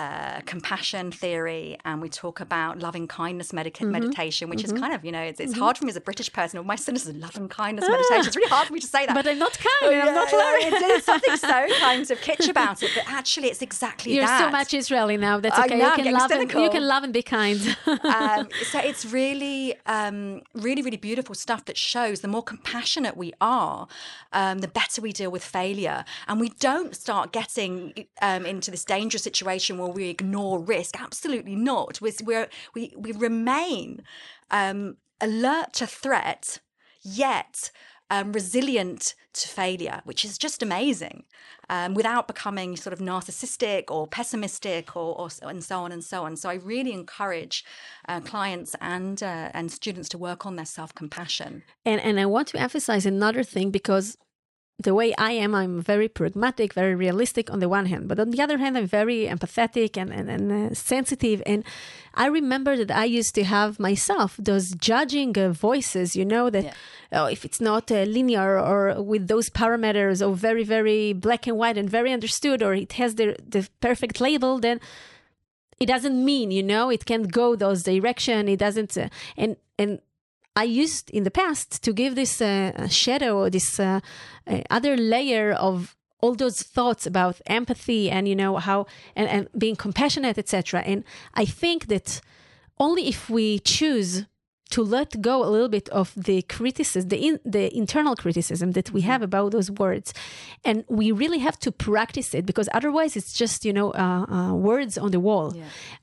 uh, 0.00 0.40
compassion 0.46 1.12
theory 1.12 1.76
and 1.84 2.00
we 2.00 2.08
talk 2.08 2.40
about 2.40 2.78
loving 2.78 3.06
kindness 3.06 3.52
medica- 3.52 3.84
meditation, 3.84 4.48
which 4.48 4.64
is 4.64 4.72
kind 4.72 4.94
of, 4.94 5.04
you 5.04 5.12
know, 5.12 5.20
it's, 5.20 5.40
it's 5.40 5.52
hard 5.58 5.76
for 5.76 5.84
me 5.84 5.90
as 5.90 5.96
a 5.96 6.00
British 6.00 6.32
person. 6.32 6.58
Oh, 6.58 6.62
my 6.62 6.76
sin 6.76 6.96
is 6.96 7.06
loving 7.06 7.48
kindness 7.48 7.86
meditation. 7.86 8.26
It's 8.28 8.36
really 8.36 8.48
hard 8.48 8.66
for 8.68 8.72
me 8.72 8.80
to 8.80 8.86
say 8.86 9.04
that. 9.04 9.14
But 9.14 9.26
I'm 9.26 9.38
not 9.38 9.58
kind. 9.58 9.94
I'm 9.94 10.14
not 10.14 10.32
Yeah, 10.32 10.66
it's- 10.68 11.04
something 11.04 11.36
so 11.36 11.48
kind 11.80 12.10
of 12.10 12.18
kitsch 12.22 12.48
about 12.48 12.82
it, 12.82 12.90
but 12.94 13.04
actually 13.08 13.48
it's 13.48 13.60
exactly 13.60 14.14
You're 14.14 14.24
that. 14.24 14.46
so 14.46 14.50
much 14.50 14.72
Israeli 14.72 15.18
now. 15.18 15.38
That's 15.38 15.58
okay. 15.58 15.78
know, 15.78 15.88
you 15.94 16.02
can 16.02 16.12
love 16.14 16.30
and 16.30 16.50
you 16.50 16.70
can 16.70 16.86
love 16.86 17.02
and 17.04 17.12
be 17.12 17.22
kind. 17.22 17.60
um, 17.86 18.48
so 18.72 18.78
it's 18.78 19.04
really, 19.04 19.74
um, 19.84 20.40
really, 20.54 20.80
really 20.80 20.96
beautiful 20.96 21.34
stuff 21.34 21.66
that 21.66 21.76
shows 21.76 22.20
the 22.20 22.28
more 22.28 22.42
compassionate 22.42 23.18
we 23.18 23.34
are, 23.42 23.86
um, 24.32 24.60
the 24.60 24.68
better 24.68 25.02
we 25.02 25.12
deal 25.12 25.30
with 25.30 25.44
failure, 25.44 26.04
and 26.26 26.40
we 26.40 26.48
don't 26.70 26.96
start 26.96 27.32
getting 27.32 28.06
um, 28.22 28.46
into 28.46 28.70
this 28.70 28.84
dangerous 28.84 29.22
situation 29.22 29.76
where 29.76 29.89
we 29.90 30.08
ignore 30.08 30.58
risk. 30.58 31.00
Absolutely 31.00 31.56
not. 31.56 32.00
We're, 32.00 32.48
we 32.74 32.92
we 32.96 33.12
remain 33.12 34.02
um, 34.50 34.96
alert 35.20 35.72
to 35.74 35.86
threat, 35.86 36.60
yet. 37.02 37.70
Um, 38.12 38.32
resilient 38.32 39.14
to 39.34 39.46
failure, 39.46 40.00
which 40.02 40.24
is 40.24 40.36
just 40.36 40.64
amazing, 40.64 41.22
um, 41.68 41.94
without 41.94 42.26
becoming 42.26 42.76
sort 42.76 42.92
of 42.92 42.98
narcissistic 42.98 43.84
or 43.88 44.08
pessimistic 44.08 44.96
or, 44.96 45.16
or 45.16 45.28
and 45.42 45.62
so 45.62 45.78
on 45.78 45.92
and 45.92 46.02
so 46.02 46.24
on. 46.24 46.36
So 46.36 46.48
I 46.50 46.54
really 46.54 46.92
encourage 46.92 47.64
uh, 48.08 48.18
clients 48.18 48.74
and 48.80 49.22
uh, 49.22 49.50
and 49.54 49.70
students 49.70 50.08
to 50.08 50.18
work 50.18 50.44
on 50.44 50.56
their 50.56 50.66
self 50.66 50.92
compassion. 50.92 51.62
and 51.84 52.00
and 52.00 52.18
I 52.18 52.26
want 52.26 52.48
to 52.48 52.58
emphasize 52.58 53.06
another 53.06 53.44
thing 53.44 53.70
because 53.70 54.16
the 54.82 54.94
way 54.94 55.14
I 55.18 55.32
am, 55.32 55.54
I'm 55.54 55.82
very 55.82 56.08
pragmatic, 56.08 56.72
very 56.74 56.94
realistic 56.94 57.50
on 57.52 57.60
the 57.60 57.68
one 57.68 57.86
hand, 57.86 58.08
but 58.08 58.18
on 58.18 58.30
the 58.30 58.40
other 58.42 58.58
hand, 58.58 58.76
I'm 58.78 58.86
very 58.86 59.26
empathetic 59.26 59.96
and 59.96 60.10
and, 60.18 60.30
and 60.30 60.52
uh, 60.52 60.74
sensitive. 60.74 61.42
And 61.46 61.64
I 62.14 62.26
remember 62.26 62.76
that 62.76 62.90
I 62.90 63.18
used 63.18 63.34
to 63.34 63.44
have 63.44 63.78
myself 63.78 64.30
those 64.38 64.66
judging 64.90 65.36
uh, 65.38 65.50
voices, 65.52 66.16
you 66.16 66.24
know, 66.24 66.50
that 66.50 66.64
Yeah. 66.64 66.74
oh, 67.12 67.26
if 67.26 67.44
it's 67.44 67.60
not 67.60 67.90
uh, 67.90 68.04
linear 68.16 68.58
or 68.58 69.02
with 69.12 69.28
those 69.28 69.50
parameters 69.50 70.18
or 70.26 70.34
very 70.34 70.64
very 70.64 71.12
black 71.12 71.46
and 71.46 71.56
white 71.58 71.78
and 71.80 71.88
very 71.90 72.12
understood, 72.12 72.62
or 72.62 72.72
it 72.74 72.92
has 72.94 73.14
the 73.14 73.36
the 73.54 73.68
perfect 73.80 74.20
label, 74.20 74.58
then 74.60 74.80
it 75.78 75.86
doesn't 75.86 76.24
mean 76.24 76.50
you 76.50 76.62
know 76.62 76.90
it 76.90 77.04
can't 77.04 77.28
go 77.32 77.56
those 77.56 77.82
direction 77.82 78.48
it 78.48 78.58
doesn't 78.58 78.96
uh, 78.98 79.08
and 79.36 79.56
and 79.78 80.00
i 80.56 80.64
used 80.64 81.10
in 81.10 81.24
the 81.24 81.30
past 81.30 81.82
to 81.82 81.92
give 81.92 82.14
this 82.14 82.40
uh, 82.40 82.86
shadow 82.88 83.48
this 83.48 83.80
uh, 83.80 84.00
uh, 84.46 84.60
other 84.70 84.96
layer 84.96 85.52
of 85.52 85.96
all 86.20 86.34
those 86.34 86.62
thoughts 86.62 87.06
about 87.06 87.40
empathy 87.46 88.10
and 88.10 88.28
you 88.28 88.36
know 88.36 88.56
how 88.56 88.86
and, 89.16 89.28
and 89.28 89.48
being 89.58 89.76
compassionate 89.76 90.38
etc 90.38 90.80
and 90.80 91.04
i 91.34 91.44
think 91.44 91.86
that 91.86 92.20
only 92.78 93.08
if 93.08 93.28
we 93.30 93.58
choose 93.60 94.24
to 94.70 94.82
let 94.82 95.20
go 95.20 95.44
a 95.44 95.50
little 95.50 95.68
bit 95.68 95.88
of 95.90 96.12
the 96.16 96.42
criticism, 96.42 97.08
the 97.08 97.18
in, 97.18 97.40
the 97.44 97.76
internal 97.76 98.16
criticism 98.16 98.72
that 98.72 98.92
we 98.92 99.02
have 99.02 99.22
about 99.22 99.52
those 99.52 99.70
words, 99.70 100.14
and 100.64 100.84
we 100.88 101.12
really 101.12 101.38
have 101.38 101.58
to 101.60 101.72
practice 101.72 102.34
it 102.34 102.46
because 102.46 102.68
otherwise 102.72 103.16
it's 103.16 103.32
just 103.32 103.64
you 103.64 103.72
know 103.72 103.90
uh, 103.92 104.26
uh, 104.28 104.54
words 104.54 104.96
on 104.96 105.10
the 105.10 105.20
wall. 105.20 105.54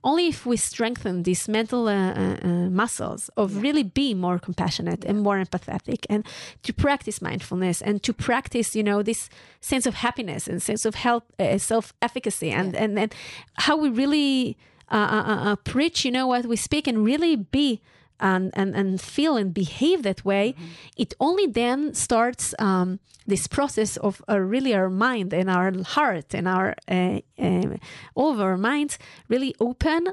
Only 0.04 0.28
if 0.28 0.46
we 0.46 0.58
strengthen 0.58 1.24
these 1.24 1.48
mental 1.48 1.88
uh, 1.88 2.12
uh, 2.12 2.38
uh, 2.44 2.48
muscles 2.70 3.30
of 3.38 3.62
really 3.62 3.84
be 3.84 4.14
more 4.14 4.40
compassionate 4.40 5.06
and 5.06 5.22
more 5.22 5.38
empathetic, 5.38 6.06
and 6.10 6.26
to 6.64 6.74
practice 6.74 7.22
mindfulness 7.22 7.82
and 7.82 8.04
to 8.04 8.14
practice 8.14 8.76
you 8.76 8.84
know 8.84 9.02
this 9.02 9.30
sense 9.62 9.86
of 9.86 9.96
happiness 9.96 10.48
and 10.48 10.62
sense 10.62 10.86
of 10.86 10.96
help, 10.96 11.24
uh, 11.40 11.58
self 11.58 11.94
efficacy, 12.02 12.52
and 12.52 12.76
and 12.76 13.00
and 13.00 13.14
how 13.56 13.78
we 13.78 13.90
really 13.90 14.58
uh, 14.90 14.96
uh, 14.96 15.52
uh, 15.52 15.56
preach, 15.58 16.06
you 16.06 16.12
know 16.12 16.28
what 16.28 16.46
we 16.46 16.56
speak, 16.56 16.88
and 16.88 17.04
really 17.04 17.36
be 17.36 17.82
and, 18.20 18.52
and, 18.54 18.76
and 18.76 19.00
feel 19.02 19.36
and 19.38 19.54
behave 19.54 20.04
that 20.04 20.24
way, 20.26 20.56
it 20.96 21.14
only 21.20 21.48
then 21.48 21.94
starts 21.94 22.54
um, 22.60 23.00
this 23.26 23.48
process 23.48 23.98
of 23.98 24.22
uh, 24.30 24.40
really 24.40 24.74
our 24.74 24.90
mind 24.90 25.34
and 25.34 25.50
our 25.50 25.72
heart 25.84 26.34
and 26.34 26.48
our 26.48 26.76
uh, 26.90 27.20
uh, 27.40 27.78
all 28.16 28.32
of 28.34 28.40
our 28.40 28.58
minds 28.58 28.98
really 29.28 29.54
open. 29.60 30.08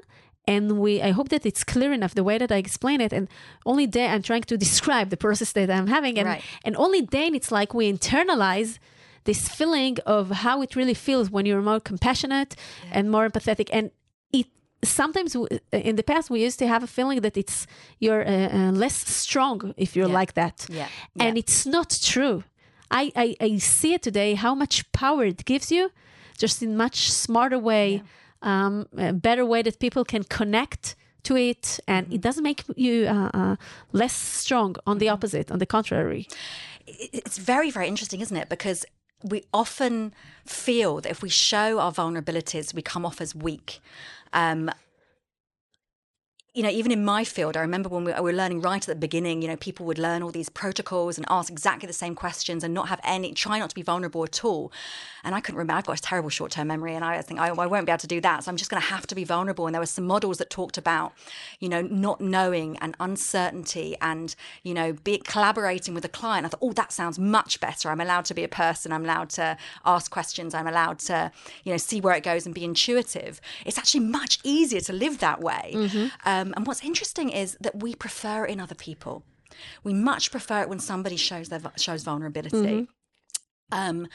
And 0.47 0.79
we, 0.79 1.01
I 1.01 1.13
hope 1.13 1.31
that 1.31 1.47
it's 1.47 1.65
clear 1.65 1.93
enough 1.93 2.15
the 2.15 2.23
way 2.23 2.37
that 2.37 2.53
I 2.53 2.57
explain 2.57 3.01
it. 3.01 3.13
And 3.15 3.29
only 3.65 3.87
then 3.87 4.11
I'm 4.15 4.23
trying 4.23 4.43
to 4.43 4.57
describe 4.59 5.09
the 5.09 5.17
process 5.17 5.53
that 5.53 5.71
I'm 5.71 5.87
having, 5.87 6.19
and 6.19 6.29
Right. 6.29 6.43
and 6.65 6.77
only 6.77 7.01
then 7.01 7.35
it's 7.35 7.51
like 7.51 7.73
we 7.73 7.91
internalize 7.91 8.79
this 9.25 9.49
feeling 9.49 9.97
of 10.05 10.31
how 10.31 10.61
it 10.61 10.77
really 10.77 10.93
feels 10.95 11.31
when 11.31 11.47
you're 11.47 11.63
more 11.63 11.81
compassionate 11.81 12.55
and 12.93 13.11
more 13.11 13.27
empathetic 13.27 13.71
and 13.73 13.91
sometimes 14.85 15.33
w- 15.33 15.59
in 15.73 15.97
the 15.97 16.03
past 16.03 16.31
we 16.31 16.41
used 16.47 16.59
to 16.59 16.67
have 16.67 16.83
a 16.85 16.87
feeling 16.87 17.21
that 17.23 17.37
it's 17.37 17.67
you're 17.99 18.25
uh, 18.27 18.49
uh, 18.53 18.71
less 18.73 18.97
strong 19.09 19.75
if 19.77 19.95
you're 19.97 20.09
Yeah. 20.09 20.21
like 20.21 20.33
that 20.35 20.67
Yeah. 20.69 20.89
and 21.19 21.37
Yeah. 21.37 21.41
it's 21.43 21.65
not 21.67 21.99
true 22.03 22.43
I, 22.91 23.13
I 23.17 23.37
i 23.41 23.59
see 23.59 23.93
it 23.95 24.03
today 24.03 24.35
how 24.37 24.55
much 24.55 24.85
power 24.93 25.25
it 25.27 25.45
gives 25.45 25.71
you 25.71 25.91
just 26.43 26.63
in 26.63 26.77
much 26.77 26.97
smarter 27.11 27.59
way 27.59 28.03
um, 28.43 28.87
a 28.99 29.13
better 29.13 29.45
way 29.47 29.63
that 29.63 29.79
people 29.79 30.05
can 30.05 30.25
connect 30.25 30.95
to 31.23 31.37
it 31.37 31.81
and 31.87 32.07
Mm-hmm. 32.07 32.15
it 32.17 32.21
doesn't 32.21 32.43
make 32.45 32.63
you 32.77 33.07
uh, 33.07 33.31
uh, 33.35 33.57
less 33.93 34.13
strong 34.13 34.77
on 34.87 34.99
the 34.99 35.09
opposite 35.09 35.51
on 35.53 35.59
the 35.59 35.67
contrary 35.67 36.27
it's 36.87 37.39
very, 37.39 37.71
very 37.71 37.89
interesting, 37.89 38.21
isn't 38.21 38.37
it? 38.37 38.49
Because 38.51 38.85
we 39.23 39.45
often 39.53 40.13
feel 40.45 41.01
that 41.01 41.11
if 41.11 41.23
we 41.23 41.31
show 41.31 41.79
our 41.79 41.91
vulnerabilities, 41.93 42.75
we 42.75 42.83
come 42.83 43.07
off 43.07 43.21
as 43.23 43.35
weak. 43.35 43.81
Um, 44.35 44.71
you 46.55 46.63
know, 46.63 46.71
even 46.71 46.93
in 46.93 47.05
my 47.05 47.25
field, 47.25 47.57
I 47.57 47.61
remember 47.61 47.89
when 47.89 48.05
we 48.05 48.13
we 48.13 48.21
were 48.21 48.33
learning 48.33 48.61
right 48.61 48.81
at 48.81 48.87
the 48.87 48.95
beginning, 48.95 49.43
you 49.43 49.49
know, 49.49 49.57
people 49.57 49.85
would 49.87 49.99
learn 49.99 50.23
all 50.23 50.31
these 50.31 50.49
protocols 50.49 51.19
and 51.19 51.27
ask 51.29 51.51
exactly 51.51 51.87
the 51.89 51.93
same 51.93 52.15
questions 52.15 52.63
and 52.63 52.73
not 52.73 52.89
have 52.89 53.01
any, 53.03 53.33
try 53.33 53.59
not 53.59 53.71
to 53.71 53.75
be 53.75 53.83
vulnerable 53.83 54.23
at 54.23 54.45
all. 54.45 54.73
And 55.25 55.35
I 55.35 55.41
couldn't 55.41 55.59
remember, 55.59 55.79
I've 55.79 55.87
got 55.87 55.99
a 55.99 56.03
terrible 56.03 56.29
short 56.29 56.53
term 56.53 56.69
memory 56.69 56.95
and 56.95 57.05
I 57.05 57.21
think 57.23 57.41
I, 57.41 57.49
I 57.49 57.67
won't 57.67 57.87
be 57.87 57.93
able 57.93 57.99
to 57.99 58.07
do 58.07 58.21
that. 58.21 58.45
So 58.45 58.51
I'm 58.51 58.57
just 58.57 58.71
going 58.71 58.81
to 58.81 58.89
have 58.89 59.07
to 59.09 59.15
be 59.15 59.25
vulnerable. 59.25 59.67
And 59.67 59.75
there 59.75 59.81
were 59.81 59.87
some 59.87 60.05
models 60.05 60.39
that 60.39 60.49
talked 60.51 60.79
about, 60.79 61.13
you 61.59 61.69
know, 61.69 61.83
not 61.83 62.21
knowing 62.21 62.77
and 62.79 62.95
uncertainty 63.01 63.97
and, 64.01 64.37
you 64.63 64.75
know, 64.75 64.93
be 64.93 65.19
collaborating 65.19 65.93
with 65.95 66.05
a 66.05 66.09
client. 66.09 66.47
I 66.47 66.51
thought, 66.51 66.61
oh, 66.63 66.73
that 66.75 66.93
sounds 66.93 67.19
much 67.19 67.59
better. 67.59 67.91
I'm 67.91 68.01
allowed 68.01 68.27
to 68.27 68.35
be 68.35 68.45
a 68.45 68.49
person. 68.49 68.93
I'm 68.93 69.05
allowed 69.05 69.31
to 69.31 69.57
ask 69.85 70.11
questions. 70.11 70.55
I'm 70.55 70.67
allowed 70.67 70.99
to, 71.01 71.33
you 71.65 71.73
know, 71.73 71.79
see 71.79 72.01
where 72.01 72.15
it 72.15 72.23
goes 72.23 72.47
and 72.47 72.55
be 72.55 72.65
intuitive. 72.65 73.41
It's 73.65 73.79
actually 73.79 74.05
much 74.05 74.39
easier 74.45 74.81
to 74.83 74.93
live 74.93 75.19
that 75.19 75.41
way. 75.41 75.73
Um, 76.25 76.44
and 76.57 76.67
what's 76.67 76.85
interesting 76.85 77.31
is 77.31 77.57
that 77.61 77.83
we 77.83 77.95
prefer 77.95 78.45
it 78.45 78.51
in 78.51 78.61
other 78.61 78.75
people. 78.75 79.25
We 79.83 79.95
much 79.95 80.31
prefer 80.31 80.63
it 80.63 80.69
when 80.69 80.81
somebody 80.81 81.17
shows 81.17 81.49
their 81.49 81.61
shows 81.77 82.03
vulnerability. 82.03 82.57
Um, 83.73 84.09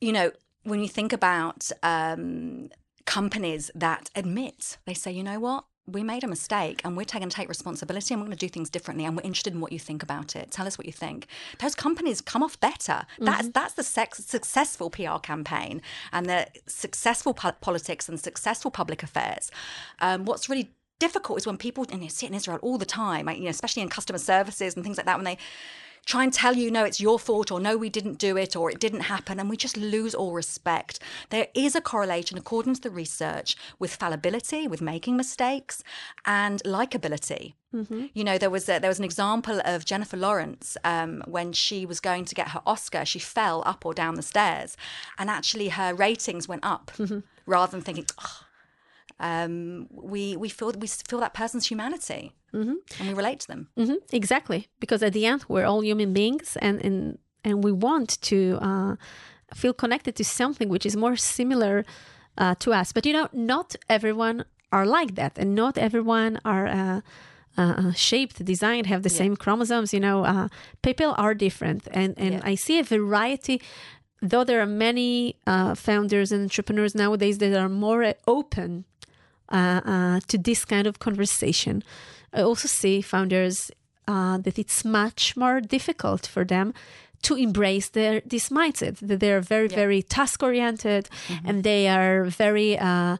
you 0.00 0.12
know, 0.12 0.32
when 0.64 0.80
you 0.80 0.88
think 0.88 1.12
about 1.12 1.70
um, 1.82 2.70
companies 3.06 3.70
that 3.74 4.10
admit, 4.14 4.78
they 4.86 4.94
say, 4.94 5.12
you 5.12 5.22
know 5.22 5.38
what, 5.40 5.64
we 5.86 6.02
made 6.02 6.22
a 6.22 6.28
mistake 6.28 6.80
and 6.84 6.96
we're 6.96 7.04
going 7.04 7.28
to 7.28 7.28
take 7.28 7.48
responsibility 7.48 8.14
and 8.14 8.20
we're 8.20 8.26
going 8.26 8.36
to 8.36 8.46
do 8.46 8.48
things 8.48 8.70
differently 8.70 9.04
and 9.04 9.16
we're 9.16 9.22
interested 9.22 9.52
in 9.52 9.60
what 9.60 9.72
you 9.72 9.78
think 9.78 10.02
about 10.02 10.36
it. 10.36 10.50
Tell 10.50 10.66
us 10.66 10.78
what 10.78 10.86
you 10.86 10.92
think. 10.92 11.26
Those 11.58 11.74
companies 11.74 12.20
come 12.20 12.42
off 12.42 12.58
better. 12.60 13.04
That's 13.18 13.48
that's 13.48 13.74
the 13.74 13.82
sex, 13.82 14.24
successful 14.24 14.90
PR 14.90 15.18
campaign 15.22 15.82
and 16.12 16.26
the 16.26 16.46
successful 16.66 17.34
po- 17.34 17.52
politics 17.60 18.08
and 18.08 18.18
successful 18.20 18.70
public 18.70 19.02
affairs. 19.02 19.50
Um, 20.00 20.24
what's 20.24 20.48
really 20.48 20.70
difficult 21.06 21.38
is 21.40 21.46
when 21.48 21.58
people 21.66 21.84
and 21.90 22.02
you 22.04 22.08
see 22.08 22.26
it 22.26 22.30
in 22.32 22.36
Israel 22.40 22.60
all 22.62 22.78
the 22.78 22.92
time, 23.04 23.26
like, 23.26 23.38
you 23.38 23.44
know, 23.44 23.56
especially 23.58 23.82
in 23.82 23.88
customer 23.88 24.20
services 24.32 24.70
and 24.74 24.84
things 24.84 24.98
like 24.98 25.06
that, 25.06 25.18
when 25.20 25.24
they 25.30 25.38
try 26.12 26.22
and 26.24 26.32
tell 26.32 26.56
you 26.56 26.68
no 26.68 26.82
it's 26.84 27.00
your 27.00 27.16
fault 27.26 27.52
or 27.52 27.60
no 27.60 27.76
we 27.76 27.88
didn't 27.88 28.18
do 28.18 28.36
it 28.36 28.56
or 28.56 28.64
it 28.72 28.80
didn't 28.80 29.02
happen 29.14 29.38
and 29.38 29.48
we 29.48 29.56
just 29.56 29.76
lose 29.76 30.14
all 30.14 30.32
respect. 30.32 30.98
There 31.30 31.48
is 31.54 31.76
a 31.76 31.80
correlation 31.80 32.36
according 32.38 32.74
to 32.74 32.82
the 32.86 32.90
research 32.90 33.56
with 33.78 33.94
fallibility 33.94 34.62
with 34.72 34.80
making 34.80 35.16
mistakes 35.16 35.76
and 36.24 36.60
likability. 36.78 37.54
You 38.18 38.24
know 38.28 38.36
there 38.36 38.50
was 38.50 38.68
a, 38.68 38.78
there 38.80 38.90
was 38.94 38.98
an 38.98 39.04
example 39.12 39.60
of 39.64 39.84
Jennifer 39.84 40.16
Lawrence 40.16 40.76
um, 40.84 41.22
when 41.26 41.52
she 41.52 41.78
was 41.86 42.00
going 42.00 42.24
to 42.26 42.34
get 42.40 42.48
her 42.54 42.62
Oscar 42.66 43.04
she 43.04 43.20
fell 43.36 43.58
up 43.72 43.86
or 43.86 43.94
down 44.02 44.14
the 44.16 44.28
stairs 44.32 44.76
and 45.18 45.30
actually 45.30 45.68
her 45.70 45.94
ratings 46.06 46.46
went 46.48 46.64
up 46.74 46.86
rather 47.46 47.70
than 47.72 47.80
thinking 47.80 48.06
"Ugh." 48.18 48.44
Um, 49.30 49.86
we 50.12 50.36
we 50.36 50.48
feel 50.56 50.70
we 50.84 50.88
feel 51.10 51.20
that 51.20 51.32
person's 51.42 51.64
humanity 51.70 52.22
and 52.98 53.08
we 53.08 53.14
relate 53.22 53.38
to 53.40 53.48
them 53.52 53.62
hmm 53.76 53.94
Exactly, 54.12 54.60
because 54.80 55.02
at 55.08 55.12
the 55.12 55.24
end 55.32 55.40
we're 55.48 55.64
all 55.70 55.82
human 55.90 56.12
beings, 56.12 56.48
and 56.66 56.76
and 56.86 57.18
and 57.44 57.54
we 57.64 57.72
want 57.72 58.10
to 58.30 58.38
uh, 58.68 58.94
feel 59.54 59.74
connected 59.82 60.14
to 60.16 60.24
something 60.24 60.68
which 60.68 60.86
is 60.86 60.94
more 60.96 61.16
similar 61.16 61.84
uh, 62.42 62.54
to 62.64 62.68
us. 62.80 62.92
But 62.92 63.06
you 63.06 63.12
know, 63.16 63.28
not 63.32 63.68
everyone 63.88 64.44
are 64.70 64.86
like 64.98 65.14
that, 65.14 65.38
and 65.38 65.54
not 65.54 65.78
everyone 65.78 66.32
are. 66.44 66.66
Uh, 66.80 67.00
uh, 67.58 67.92
shaped, 67.92 68.42
designed, 68.44 68.86
have 68.86 69.02
the 69.02 69.10
same 69.10 69.36
chromosomes. 69.36 69.92
You 69.92 70.00
know, 70.00 70.24
uh, 70.24 70.48
people 70.80 71.14
are 71.18 71.34
different, 71.34 71.82
and 71.92 72.14
and 72.18 72.32
Yeah. 72.34 72.50
I 72.52 72.56
see 72.56 72.78
a 72.78 72.82
variety 72.82 73.60
though 74.30 74.44
there 74.44 74.60
are 74.60 74.66
many 74.88 75.34
uh, 75.46 75.74
founders 75.74 76.32
and 76.32 76.42
entrepreneurs 76.42 76.94
nowadays 76.94 77.38
that 77.38 77.52
are 77.62 77.68
more 77.68 78.02
uh, 78.04 78.12
open 78.26 78.84
uh, 79.52 79.80
uh, 79.84 80.20
to 80.28 80.38
this 80.38 80.64
kind 80.64 80.86
of 80.86 80.98
conversation, 80.98 81.82
I 82.32 82.42
also 82.42 82.68
see 82.68 83.02
founders 83.02 83.70
uh, 84.08 84.38
that 84.38 84.58
it's 84.58 84.84
much 84.84 85.36
more 85.36 85.60
difficult 85.60 86.26
for 86.26 86.44
them 86.44 86.72
to 87.22 87.34
embrace 87.36 87.90
their 87.90 88.20
this 88.26 88.48
mindset 88.50 88.96
that 88.98 89.20
they 89.20 89.32
are 89.32 89.40
very 89.40 89.68
Yeah. 89.68 89.76
very 89.76 90.02
task 90.02 90.42
oriented 90.42 91.08
and 91.44 91.62
they 91.62 91.86
are 91.88 92.24
very 92.24 92.76
uh, 92.78 93.16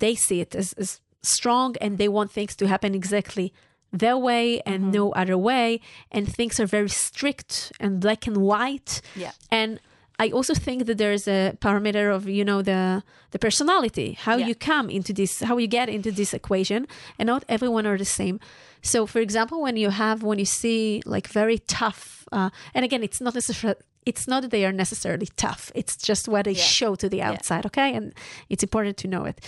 they 0.00 0.14
see 0.14 0.40
it 0.40 0.54
as, 0.54 0.72
as 0.74 1.00
strong 1.22 1.76
and 1.80 1.98
they 1.98 2.08
want 2.08 2.30
things 2.30 2.54
to 2.56 2.66
happen 2.66 2.94
exactly 2.94 3.52
their 3.92 4.16
way 4.16 4.60
and 4.64 4.92
no 4.92 5.10
other 5.12 5.36
way. 5.36 5.80
And 6.12 6.32
things 6.32 6.60
are 6.60 6.66
very 6.66 6.88
strict 6.88 7.72
and 7.80 8.00
black 8.00 8.26
and 8.28 8.36
white. 8.36 9.00
Yeah. 9.16 9.32
and 9.50 9.80
I 10.24 10.30
also 10.36 10.54
think 10.66 10.84
that 10.86 10.98
there's 10.98 11.26
a 11.26 11.52
parameter 11.66 12.06
of 12.16 12.22
you 12.28 12.44
know 12.44 12.60
the 12.62 13.02
the 13.32 13.38
personality, 13.38 14.08
how 14.26 14.36
Yeah. 14.36 14.48
you 14.48 14.54
come 14.70 14.86
into 14.90 15.12
this, 15.12 15.32
how 15.48 15.56
you 15.62 15.68
get 15.68 15.88
into 15.88 16.10
this 16.12 16.34
equation, 16.34 16.86
and 17.18 17.26
not 17.26 17.42
everyone 17.48 17.86
are 17.90 17.98
the 17.98 18.10
same. 18.20 18.38
So, 18.82 19.06
for 19.06 19.20
example, 19.20 19.56
when 19.66 19.76
you 19.76 19.90
have 19.90 20.18
when 20.22 20.38
you 20.38 20.46
see 20.62 21.02
like 21.14 21.26
very 21.40 21.58
tough, 21.80 22.24
uh, 22.32 22.50
and 22.74 22.84
again, 22.84 23.02
it's 23.02 23.20
not 23.20 23.34
necessarily 23.34 23.80
it's 24.06 24.26
not 24.26 24.40
that 24.42 24.50
they 24.50 24.64
are 24.64 24.72
necessarily 24.84 25.28
tough. 25.36 25.62
It's 25.74 25.94
just 26.08 26.28
what 26.28 26.44
they 26.44 26.52
Yeah. 26.56 26.62
show 26.78 26.94
to 26.96 27.08
the 27.08 27.22
outside, 27.28 27.64
okay? 27.66 27.94
And 27.96 28.12
it's 28.48 28.62
important 28.62 28.96
to 29.02 29.08
know 29.08 29.24
it. 29.30 29.38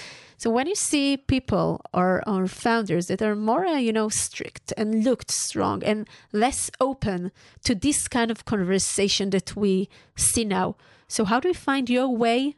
So 0.43 0.51
when 0.51 0.67
you 0.67 0.75
see 0.75 1.17
people 1.17 1.81
or 1.95 2.21
or 2.27 2.49
founders 2.49 3.07
that 3.07 3.23
are 3.23 3.37
more, 3.37 3.65
uh, 3.65 3.79
you 3.79 3.93
know, 3.93 4.09
strict 4.09 4.73
and 4.77 5.05
looked 5.05 5.31
strong 5.31 5.85
and 5.85 6.09
less 6.33 6.69
open 6.81 7.31
to 7.63 7.77
this 7.77 8.09
kind 8.09 8.29
of 8.29 8.45
conversation 8.45 9.31
that 9.31 9.55
we 9.55 9.89
see 10.17 10.45
now, 10.45 10.75
so 11.07 11.25
how 11.25 11.39
do 11.39 11.47
you 11.47 11.55
find 11.55 11.89
your 11.89 12.09
way 12.09 12.57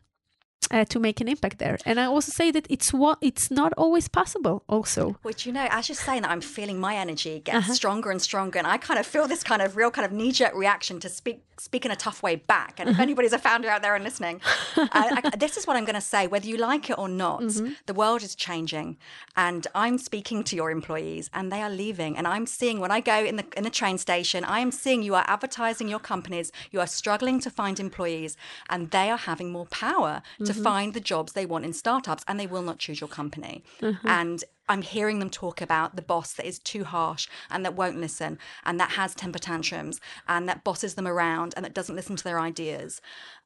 uh, 0.71 0.87
to 0.87 0.99
make 0.99 1.21
an 1.21 1.29
impact 1.29 1.59
there? 1.59 1.77
And 1.85 2.01
I 2.01 2.07
also 2.07 2.33
say 2.33 2.51
that 2.53 2.67
it's 2.71 2.91
what 2.95 3.19
it's 3.21 3.51
not 3.51 3.73
always 3.77 4.09
possible. 4.09 4.63
Also, 4.67 5.17
Which 5.23 5.45
you 5.47 5.53
know, 5.53 5.67
as 5.71 5.89
you're 5.91 6.05
saying 6.07 6.23
that, 6.23 6.31
I'm 6.31 6.41
feeling 6.57 6.81
my 6.81 6.95
energy 6.97 7.41
get 7.45 7.55
Uh-huh. 7.57 7.75
stronger 7.75 8.11
and 8.11 8.23
stronger, 8.23 8.59
and 8.59 8.67
I 8.67 8.79
kind 8.79 8.99
of 8.99 9.07
feel 9.07 9.29
this 9.29 9.43
kind 9.45 9.61
of 9.61 9.77
real 9.77 9.91
kind 9.91 10.07
of 10.07 10.13
knee 10.13 10.33
jerk 10.33 10.55
reaction 10.55 11.01
to 11.01 11.09
speak 11.11 11.39
speak 11.59 11.85
in 11.85 11.91
a 11.91 11.97
tough 11.97 12.23
way 12.23 12.37
back. 12.37 12.81
And 12.81 12.89
if 12.89 12.95
Uh-huh. 12.95 13.03
anybody's 13.03 13.33
a 13.33 13.39
founder 13.39 13.69
out 13.69 13.83
there 13.83 13.95
and 13.95 14.05
listening, 14.05 14.41
I, 14.77 15.21
I, 15.33 15.37
this 15.45 15.57
is 15.57 15.67
what 15.67 15.77
I'm 15.77 15.85
going 15.85 15.95
to 15.95 16.01
say: 16.15 16.27
whether 16.27 16.47
you 16.47 16.57
like 16.57 16.91
it 16.91 16.99
or 16.99 17.09
not, 17.09 17.43
Mm-hmm. 17.43 17.73
the 17.87 17.95
world 17.95 18.23
is 18.23 18.35
changing, 18.35 18.97
and 19.37 19.67
I'm 19.75 19.99
speaking 19.99 20.45
to 20.45 20.57
your 20.57 20.71
employees, 20.71 21.31
and 21.33 21.51
they 21.53 21.61
are 21.63 21.71
leaving, 21.71 22.17
and 22.17 22.27
I'm 22.27 22.47
seeing 22.47 22.81
when 22.81 22.91
I 22.91 23.01
go 23.01 23.19
in 23.31 23.37
the 23.37 23.47
in 23.57 23.65
the 23.65 23.71
train 23.71 23.99
station, 23.99 24.45
I 24.45 24.61
am 24.61 24.71
seeing 24.73 25.03
you 25.03 25.15
are 25.15 25.25
advertising 25.27 25.89
your 25.89 26.01
companies, 26.01 26.53
you 26.73 26.81
are 26.81 26.87
struggling 26.87 27.41
to 27.41 27.51
find 27.51 27.79
employees, 27.81 28.37
and 28.69 28.91
they 28.91 29.11
are 29.11 29.19
having 29.31 29.51
more 29.53 29.67
power 29.67 30.23
to 30.45 30.53
Mm-hmm. 30.53 30.63
find 30.63 30.95
the 30.95 31.01
jobs 31.13 31.33
they 31.33 31.47
want 31.47 31.65
in 31.65 31.73
startups, 31.73 32.25
and 32.29 32.39
they 32.41 32.47
will 32.47 32.63
not 32.63 32.79
choose 32.79 33.01
your 33.01 33.09
company. 33.21 33.63
Uh-huh. 33.83 34.09
And 34.21 34.45
I'm 34.69 34.83
hearing 34.83 35.19
them 35.19 35.31
talk 35.31 35.61
about 35.61 35.97
the 35.97 36.03
boss 36.03 36.33
that 36.35 36.47
is 36.47 36.59
too 36.59 36.85
harsh 36.85 37.29
and 37.51 37.65
that 37.65 37.77
won't 37.77 38.01
listen 38.01 38.39
and 38.65 38.81
that 38.81 38.93
has 38.93 39.15
temper 39.15 39.39
tantrums 39.39 40.01
and 40.27 40.49
that 40.49 40.65
bosses 40.65 40.95
them 40.95 41.07
around 41.07 41.55
and 41.57 41.65
that 41.65 41.75
doesn't 41.75 41.97
listen 41.97 42.17
to 42.17 42.25
their 42.25 42.41
ideas. 42.41 43.01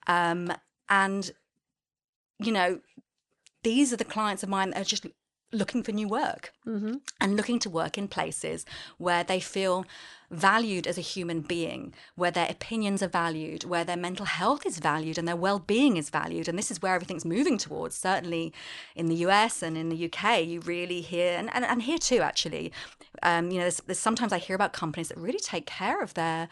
Um, 0.06 0.52
and, 0.88 1.32
you 2.38 2.52
know, 2.52 2.80
these 3.62 3.92
are 3.92 3.96
the 3.96 4.04
clients 4.04 4.42
of 4.42 4.48
mine 4.48 4.70
that 4.70 4.80
are 4.80 4.84
just 4.84 5.06
looking 5.50 5.82
for 5.82 5.92
new 5.92 6.06
work 6.06 6.52
and 7.20 7.36
looking 7.36 7.58
to 7.58 7.70
work 7.70 7.96
in 7.96 8.06
places 8.06 8.64
where 8.98 9.24
they 9.24 9.40
feel 9.40 9.84
valued 10.31 10.87
as 10.87 10.99
a 10.99 11.03
human 11.03 11.41
being, 11.41 11.95
where 12.14 12.31
their 12.31 12.49
opinions 12.49 13.03
are 13.03 13.09
valued, 13.09 13.64
where 13.64 13.85
their 13.85 13.97
mental 13.97 14.26
health 14.26 14.66
is 14.66 14.79
valued 14.79 15.18
and 15.18 15.26
their 15.26 15.37
well-being 15.37 15.97
is 15.97 16.11
valued. 16.11 16.49
And 16.49 16.59
this 16.59 16.70
is 16.70 16.83
where 16.83 16.95
everything's 16.95 17.24
moving 17.24 17.59
towards. 17.59 17.97
Certainly 17.97 18.53
in 18.95 19.07
the 19.07 19.16
US 19.26 19.62
and 19.62 19.76
in 19.76 19.89
the 19.89 20.05
UK, 20.07 20.45
you 20.45 20.61
really 20.61 21.01
hear, 21.01 21.37
and, 21.37 21.51
and, 21.55 21.64
and 21.64 21.83
here 21.83 21.99
too, 21.99 22.20
actually, 22.20 22.72
um, 23.22 23.51
you 23.51 23.57
know, 23.57 23.64
there's, 23.64 23.81
there's 23.87 23.99
sometimes 23.99 24.33
I 24.33 24.39
hear 24.39 24.55
about 24.55 24.72
companies 24.72 25.09
that 25.09 25.18
really 25.18 25.41
take 25.41 25.66
care 25.66 26.03
of 26.03 26.14
their 26.14 26.49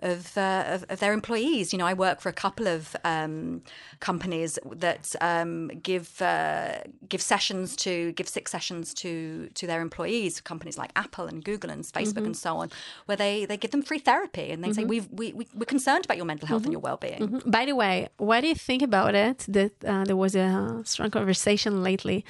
of, 0.00 0.36
uh, 0.36 0.64
of, 0.66 0.84
of 0.90 1.00
their 1.00 1.12
employees. 1.12 1.72
You 1.72 1.78
know, 1.78 1.86
I 1.86 1.94
work 1.94 2.20
for 2.20 2.28
a 2.28 2.32
couple 2.32 2.66
of 2.66 2.94
um, 3.04 3.62
companies 4.00 4.58
that 4.70 5.14
um, 5.20 5.68
give 5.82 6.20
uh, 6.20 6.80
give 7.08 7.22
sessions 7.22 7.76
to 7.76 8.12
give 8.12 8.28
six 8.28 8.50
sessions 8.50 8.92
to 8.94 9.48
to 9.54 9.66
their 9.66 9.80
employees. 9.80 10.40
Companies 10.40 10.76
like 10.76 10.92
Apple 10.96 11.26
and 11.26 11.42
Google 11.42 11.70
and 11.70 11.82
Facebook 11.82 12.26
and 12.26 12.36
so 12.36 12.58
on, 12.58 12.70
where 13.06 13.15
they 13.16 13.44
they 13.46 13.56
give 13.56 13.70
them 13.70 13.82
free 13.82 13.98
therapy 13.98 14.50
and 14.52 14.62
they 14.62 14.72
say 14.72 14.84
We've, 14.84 15.08
we 15.10 15.32
we 15.32 15.46
we're 15.54 15.64
concerned 15.76 16.04
about 16.04 16.16
your 16.16 16.26
mental 16.26 16.48
health 16.48 16.64
and 16.64 16.72
your 16.72 16.80
well 16.80 16.96
being. 16.96 17.42
By 17.46 17.64
the 17.66 17.74
way, 17.74 18.08
what 18.18 18.40
do 18.42 18.48
you 18.48 18.54
think 18.54 18.82
about 18.82 19.14
it? 19.14 19.38
That 19.48 19.72
uh, 19.84 20.04
there 20.04 20.16
was 20.16 20.34
a 20.34 20.82
strong 20.84 21.10
conversation 21.10 21.82
lately 21.82 22.24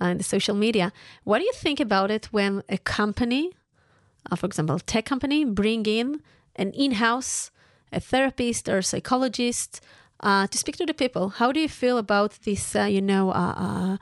uh, 0.00 0.06
in 0.12 0.18
the 0.18 0.24
social 0.24 0.56
media. 0.56 0.92
What 1.24 1.38
do 1.38 1.44
you 1.44 1.52
think 1.54 1.80
about 1.80 2.10
it 2.10 2.26
when 2.32 2.62
a 2.68 2.78
company, 2.78 3.52
uh, 4.30 4.36
for 4.36 4.46
example, 4.46 4.78
tech 4.78 5.04
company, 5.04 5.44
bring 5.44 5.86
in 5.86 6.22
an 6.56 6.70
in-house 6.72 7.50
a 7.92 8.00
therapist 8.00 8.68
or 8.68 8.78
a 8.78 8.82
psychologist 8.82 9.80
uh, 10.20 10.46
to 10.46 10.58
speak 10.58 10.76
to 10.76 10.86
the 10.86 10.94
people? 10.94 11.28
How 11.40 11.52
do 11.52 11.60
you 11.60 11.68
feel 11.68 11.98
about 11.98 12.30
this? 12.44 12.74
Uh, 12.74 12.84
you 12.84 13.02
know. 13.02 13.30
Uh, 13.30 13.54
uh, 13.66 13.96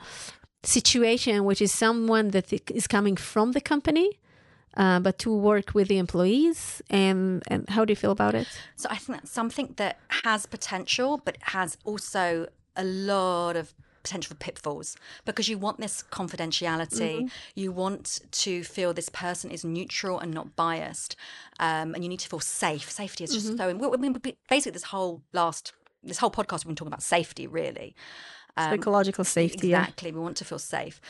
situation 0.61 1.45
which 1.45 1.61
is 1.61 1.71
someone 1.71 2.31
that 2.31 2.51
is 2.51 2.85
coming 2.85 3.15
from 3.15 3.53
the 3.53 3.61
company 3.61 4.19
uh, 4.79 4.99
but 4.99 5.19
to 5.19 5.29
work 5.35 5.75
with 5.75 5.87
the 5.89 5.97
employees 5.97 6.81
and 6.89 7.43
and 7.47 7.69
how 7.69 7.85
do 7.85 7.91
you 7.91 7.95
feel 8.03 8.11
about 8.19 8.33
it 8.33 8.47
So 8.75 8.87
I 8.89 8.95
think 8.95 9.19
that's 9.19 9.31
something 9.31 9.73
that 9.75 9.97
has 10.23 10.45
potential, 10.45 11.21
but 11.23 11.37
has 11.41 11.77
also 11.83 12.47
a 12.75 12.83
lot 12.83 13.55
of 13.55 13.73
potential 14.01 14.29
for 14.29 14.35
pitfalls 14.35 14.95
because 15.25 15.49
you 15.49 15.57
want 15.57 15.77
this 15.79 16.03
confidentiality. 16.09 17.29
You 17.55 17.71
want 17.73 18.21
to 18.31 18.63
feel 18.63 18.93
this 18.93 19.09
person 19.09 19.51
is 19.51 19.65
neutral 19.65 20.19
and 20.19 20.33
not 20.33 20.55
biased, 20.55 21.15
um, 21.59 21.93
and 21.93 22.03
you 22.03 22.09
need 22.09 22.21
to 22.21 22.29
feel 22.29 22.39
safe. 22.39 22.89
Safety 22.89 23.25
is 23.25 23.33
just 23.33 23.57
so. 23.57 23.69
I 23.69 23.97
mean, 23.97 24.13
basically, 24.49 24.71
this 24.71 24.83
whole 24.83 25.21
last 25.33 25.73
this 26.03 26.19
whole 26.19 26.31
podcast 26.31 26.59
we've 26.59 26.67
been 26.67 26.75
talking 26.75 26.93
about 26.93 27.03
safety, 27.03 27.45
really. 27.47 27.95
psychological 28.57 29.25
safety 29.25 29.69
yeah. 29.69 29.81
Exactly. 29.81 30.11
We 30.11 30.19
want 30.19 30.37
to 30.37 30.45
feel 30.45 30.59
safe. 30.59 31.01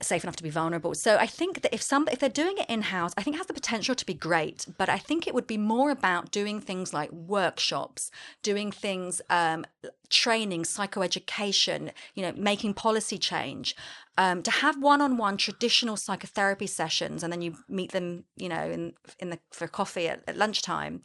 Safe 0.00 0.24
enough 0.24 0.36
to 0.36 0.42
be 0.42 0.50
vulnerable. 0.50 0.94
So 0.94 1.16
I 1.16 1.26
think 1.26 1.62
that 1.62 1.74
if 1.74 1.82
some 1.82 2.08
if 2.10 2.18
they're 2.18 2.28
doing 2.28 2.58
it 2.58 2.68
in 2.68 2.82
house, 2.82 3.12
I 3.16 3.22
think 3.22 3.36
it 3.36 3.38
has 3.38 3.46
the 3.46 3.54
potential 3.54 3.94
to 3.94 4.06
be 4.06 4.14
great. 4.14 4.66
But 4.78 4.88
I 4.88 4.98
think 4.98 5.26
it 5.26 5.34
would 5.34 5.46
be 5.46 5.58
more 5.58 5.90
about 5.90 6.30
doing 6.30 6.60
things 6.60 6.92
like 6.92 7.10
workshops, 7.12 8.10
doing 8.42 8.70
things, 8.72 9.20
um, 9.30 9.64
training, 10.08 10.62
psychoeducation, 10.64 11.90
you 12.14 12.22
know, 12.22 12.32
making 12.36 12.74
policy 12.74 13.18
change. 13.18 13.76
Um, 14.18 14.42
to 14.42 14.50
have 14.50 14.76
one-on-one 14.82 15.38
traditional 15.38 15.96
psychotherapy 15.96 16.66
sessions, 16.66 17.22
and 17.22 17.32
then 17.32 17.40
you 17.40 17.56
meet 17.66 17.92
them, 17.92 18.24
you 18.36 18.48
know, 18.48 18.64
in 18.70 18.92
in 19.18 19.30
the 19.30 19.38
for 19.50 19.66
coffee 19.66 20.06
at, 20.06 20.22
at 20.28 20.36
lunchtime. 20.36 21.02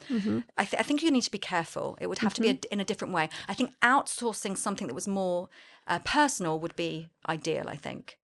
I, 0.58 0.66
th- 0.66 0.80
I 0.80 0.84
think 0.84 1.02
you 1.02 1.10
need 1.10 1.24
to 1.24 1.32
be 1.32 1.38
careful. 1.38 1.98
It 2.02 2.08
would 2.08 2.20
have 2.20 2.34
to 2.34 2.42
be 2.42 2.50
a, 2.50 2.74
in 2.74 2.82
a 2.82 2.86
different 2.86 3.14
way. 3.14 3.30
I 3.48 3.54
think 3.54 3.72
outsourcing 3.82 4.58
something 4.58 4.88
that 4.88 4.94
was 4.94 5.08
more 5.08 5.48
uh, 5.88 6.00
personal 6.00 6.60
would 6.60 6.76
be 6.76 7.08
ideal. 7.30 7.70
I 7.70 7.78
think. 7.78 8.18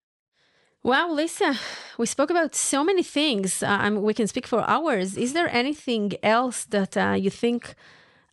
Wow, 0.85 1.13
Lisa, 1.13 1.55
we 1.97 2.07
spoke 2.07 2.29
about 2.29 2.57
so 2.57 2.83
many 2.83 3.05
things. 3.05 3.63
Uh, 3.63 3.91
we 4.01 4.15
can 4.15 4.27
speak 4.27 4.49
for 4.49 4.69
hours. 4.69 5.17
Is 5.17 5.33
there 5.33 5.49
anything 5.49 6.15
else 6.25 6.65
that 6.65 6.97
uh, 6.97 7.13
you 7.13 7.31
think 7.31 7.77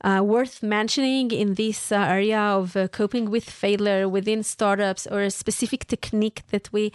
uh, 0.03 0.23
worth 0.23 0.63
mentioning 0.63 1.29
in 1.29 1.53
this 1.53 1.91
uh, 1.91 1.97
area 1.97 2.39
of 2.39 2.75
uh, 2.75 2.87
coping 2.87 3.29
with 3.29 3.47
failure 3.47 4.09
within 4.09 4.41
startups, 4.41 5.05
or 5.05 5.21
a 5.21 5.29
specific 5.29 5.85
technique 5.85 6.41
that 6.49 6.73
we 6.73 6.91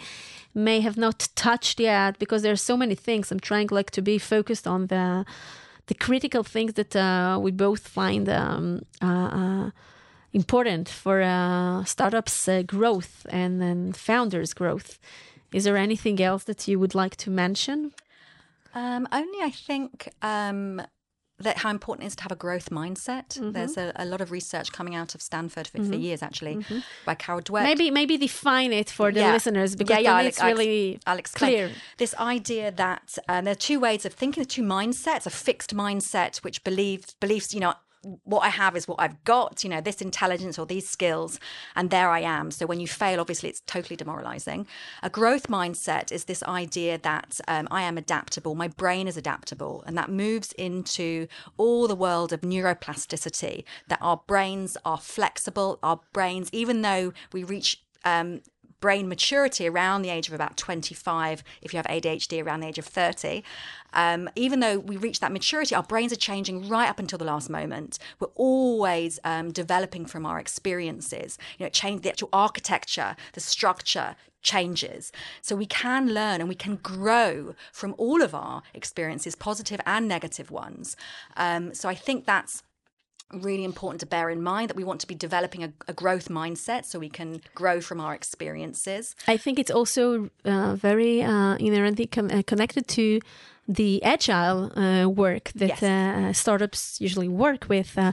may 0.53 0.81
have 0.81 0.97
not 0.97 1.29
touched 1.35 1.79
yet? 1.79 2.19
Because 2.19 2.41
there 2.41 2.51
are 2.51 2.57
so 2.57 2.75
many 2.75 2.95
things. 2.95 3.31
I'm 3.31 3.39
trying 3.39 3.69
like 3.71 3.91
to 3.91 4.01
be 4.01 4.17
focused 4.17 4.67
on 4.67 4.87
the 4.87 5.25
the 5.87 5.95
critical 5.95 6.43
things 6.43 6.73
that 6.73 6.95
uh, 6.97 7.39
we 7.41 7.51
both 7.51 7.87
find 7.87 8.27
um, 8.27 8.81
important 10.33 10.89
for 10.89 11.21
startups' 11.85 12.49
growth 12.65 13.25
and 13.29 13.61
then 13.61 13.93
founders' 13.93 14.53
growth. 14.53 14.99
Is 15.53 15.63
there 15.63 15.77
anything 15.77 16.21
else 16.21 16.43
that 16.45 16.67
you 16.67 16.79
would 16.79 16.95
like 16.95 17.15
to 17.17 17.29
mention? 17.29 17.91
Um, 18.73 19.07
only 19.11 19.39
I 19.41 19.51
think 19.51 20.09
um, 20.21 20.81
that 21.39 21.57
how 21.59 21.69
important 21.69 22.03
it 22.03 22.07
is 22.07 22.15
to 22.17 22.23
have 22.23 22.31
a 22.31 22.35
growth 22.35 22.69
mindset. 22.71 23.37
There's 23.53 23.77
a, 23.77 23.93
a 23.95 24.05
lot 24.05 24.19
of 24.21 24.31
research 24.31 24.71
coming 24.73 24.95
out 24.95 25.15
of 25.15 25.21
Stanford 25.21 25.67
for, 25.67 25.81
for 25.83 25.95
years, 25.95 26.21
actually, 26.21 26.65
by 27.05 27.15
Carol 27.15 27.41
Dweck. 27.41 27.63
Maybe 27.63 27.89
maybe 27.91 28.17
define 28.17 28.73
it 28.73 28.89
for 28.89 29.11
the 29.13 29.21
Yeah. 29.21 29.31
listeners 29.33 29.75
because 29.77 29.95
Yeah, 29.95 29.99
yeah, 29.99 30.15
I'll- 30.17 30.25
it's 30.27 30.41
I'll 30.41 30.51
really 30.51 30.99
I'll 31.07 31.19
clear. 31.21 31.71
This 31.97 32.13
idea 32.15 32.71
that 32.71 33.17
um, 33.29 33.45
there 33.45 33.53
are 33.53 33.55
two 33.55 33.79
ways 33.79 34.05
of 34.05 34.13
thinking, 34.13 34.43
the 34.43 34.47
two 34.49 34.63
mindsets, 34.63 35.25
a 35.25 35.29
fixed 35.29 35.73
mindset 35.75 36.37
which 36.43 36.61
believes, 36.65 37.15
beliefs, 37.21 37.53
you 37.53 37.61
know, 37.61 37.73
what 38.23 38.41
I 38.41 38.49
have 38.49 38.75
is 38.75 38.87
what 38.87 38.99
I've 38.99 39.23
got, 39.23 39.63
you 39.63 39.69
know, 39.69 39.81
this 39.81 40.01
intelligence 40.01 40.59
or 40.59 40.65
these 40.65 40.87
skills, 40.87 41.39
and 41.75 41.89
there 41.89 42.09
I 42.09 42.19
am. 42.19 42.51
So 42.51 42.65
when 42.65 42.79
you 42.79 42.87
fail, 42.87 43.19
obviously 43.19 43.49
it's 43.49 43.61
totally 43.61 43.95
demoralizing. 43.95 44.67
A 45.01 45.09
growth 45.09 45.47
mindset 45.47 46.11
is 46.11 46.25
this 46.25 46.43
idea 46.43 46.97
that 46.99 47.39
um, 47.47 47.67
I 47.71 47.81
am 47.81 47.97
adaptable, 47.97 48.53
my 48.53 48.67
brain 48.67 49.07
is 49.07 49.17
adaptable, 49.17 49.83
and 49.87 49.97
that 49.97 50.09
moves 50.09 50.51
into 50.53 51.27
all 51.57 51.87
the 51.87 51.95
world 51.95 52.31
of 52.31 52.41
neuroplasticity, 52.41 53.63
that 53.87 53.99
our 54.01 54.21
brains 54.27 54.77
are 54.85 54.99
flexible, 54.99 55.79
our 55.81 55.99
brains, 56.13 56.49
even 56.51 56.81
though 56.81 57.11
we 57.33 57.43
reach 57.43 57.81
um, 58.03 58.41
brain 58.79 59.07
maturity 59.07 59.67
around 59.67 60.01
the 60.01 60.09
age 60.09 60.27
of 60.27 60.33
about 60.33 60.57
25, 60.57 61.43
if 61.61 61.73
you 61.73 61.77
have 61.77 61.87
ADHD 61.87 62.43
around 62.43 62.59
the 62.59 62.67
age 62.67 62.77
of 62.77 62.85
30. 62.85 63.43
Um, 63.93 64.29
even 64.35 64.59
though 64.59 64.79
we 64.79 64.97
reach 64.97 65.21
that 65.21 65.31
maturity, 65.31 65.73
our 65.73 65.83
brains 65.83 66.11
are 66.11 66.17
changing 66.17 66.67
right 66.67 66.89
up 66.89 66.99
until 66.99 67.17
the 67.17 67.25
last 67.25 67.49
moment. 67.49 67.97
We're 68.19 68.27
always 68.35 69.19
um, 69.23 69.51
developing 69.51 70.05
from 70.05 70.25
our 70.25 70.39
experiences. 70.39 71.37
You 71.57 71.65
know, 71.65 71.69
change 71.69 72.01
the 72.01 72.09
actual 72.09 72.29
architecture, 72.33 73.15
the 73.33 73.39
structure 73.39 74.15
changes. 74.45 75.11
So 75.41 75.55
we 75.55 75.65
can 75.65 76.13
learn 76.13 76.39
and 76.39 76.47
we 76.47 76.55
can 76.55 76.77
grow 76.77 77.55
from 77.73 77.95
all 77.97 78.21
of 78.21 78.33
our 78.33 78.61
experiences, 78.73 79.35
positive 79.35 79.81
and 79.85 80.07
negative 80.07 80.51
ones. 80.51 80.95
Um, 81.35 81.73
so 81.73 81.89
I 81.89 81.95
think 81.95 82.25
that's 82.25 82.63
really 83.33 83.63
important 83.63 83.99
to 83.99 84.05
bear 84.05 84.29
in 84.29 84.41
mind 84.41 84.69
that 84.69 84.77
we 84.77 84.83
want 84.83 85.01
to 85.01 85.07
be 85.07 85.15
developing 85.15 85.63
a, 85.63 85.73
a, 85.87 85.93
growth 85.93 86.29
mindset 86.29 86.85
so 86.85 86.99
we 86.99 87.09
can 87.09 87.41
grow 87.55 87.81
from 87.81 87.99
our 87.99 88.13
experiences. 88.13 89.15
I 89.27 89.37
think 89.37 89.59
it's 89.59 89.71
also 89.71 90.29
uh, 90.45 90.75
very 90.75 91.23
uh, 91.23 91.55
inherently 91.55 92.07
com- 92.07 92.29
uh, 92.31 92.43
connected 92.45 92.87
to 92.89 93.19
the 93.67 94.03
agile 94.03 94.71
uh, 94.77 95.09
work 95.09 95.51
that 95.55 95.81
yes. 95.81 95.83
Uh, 95.83 96.31
startups 96.33 97.01
usually 97.01 97.27
work 97.27 97.65
with, 97.67 97.97
uh, 97.97 98.11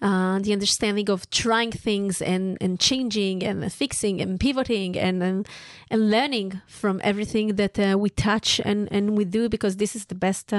the 0.00 0.52
understanding 0.52 1.08
of 1.08 1.28
trying 1.30 1.72
things 1.72 2.20
and, 2.20 2.58
and 2.60 2.78
changing 2.78 3.42
and 3.42 3.72
fixing 3.72 4.20
and 4.20 4.38
pivoting 4.38 4.98
and, 4.98 5.22
and, 5.22 5.48
and 5.90 6.10
learning 6.10 6.60
from 6.66 7.00
everything 7.02 7.56
that 7.56 7.98
we 7.98 8.10
touch 8.10 8.60
and, 8.62 8.92
and 8.92 9.16
we 9.16 9.24
do 9.24 9.48
because 9.48 9.76
this 9.76 9.96
is 9.96 10.04
the 10.06 10.14
best 10.14 10.52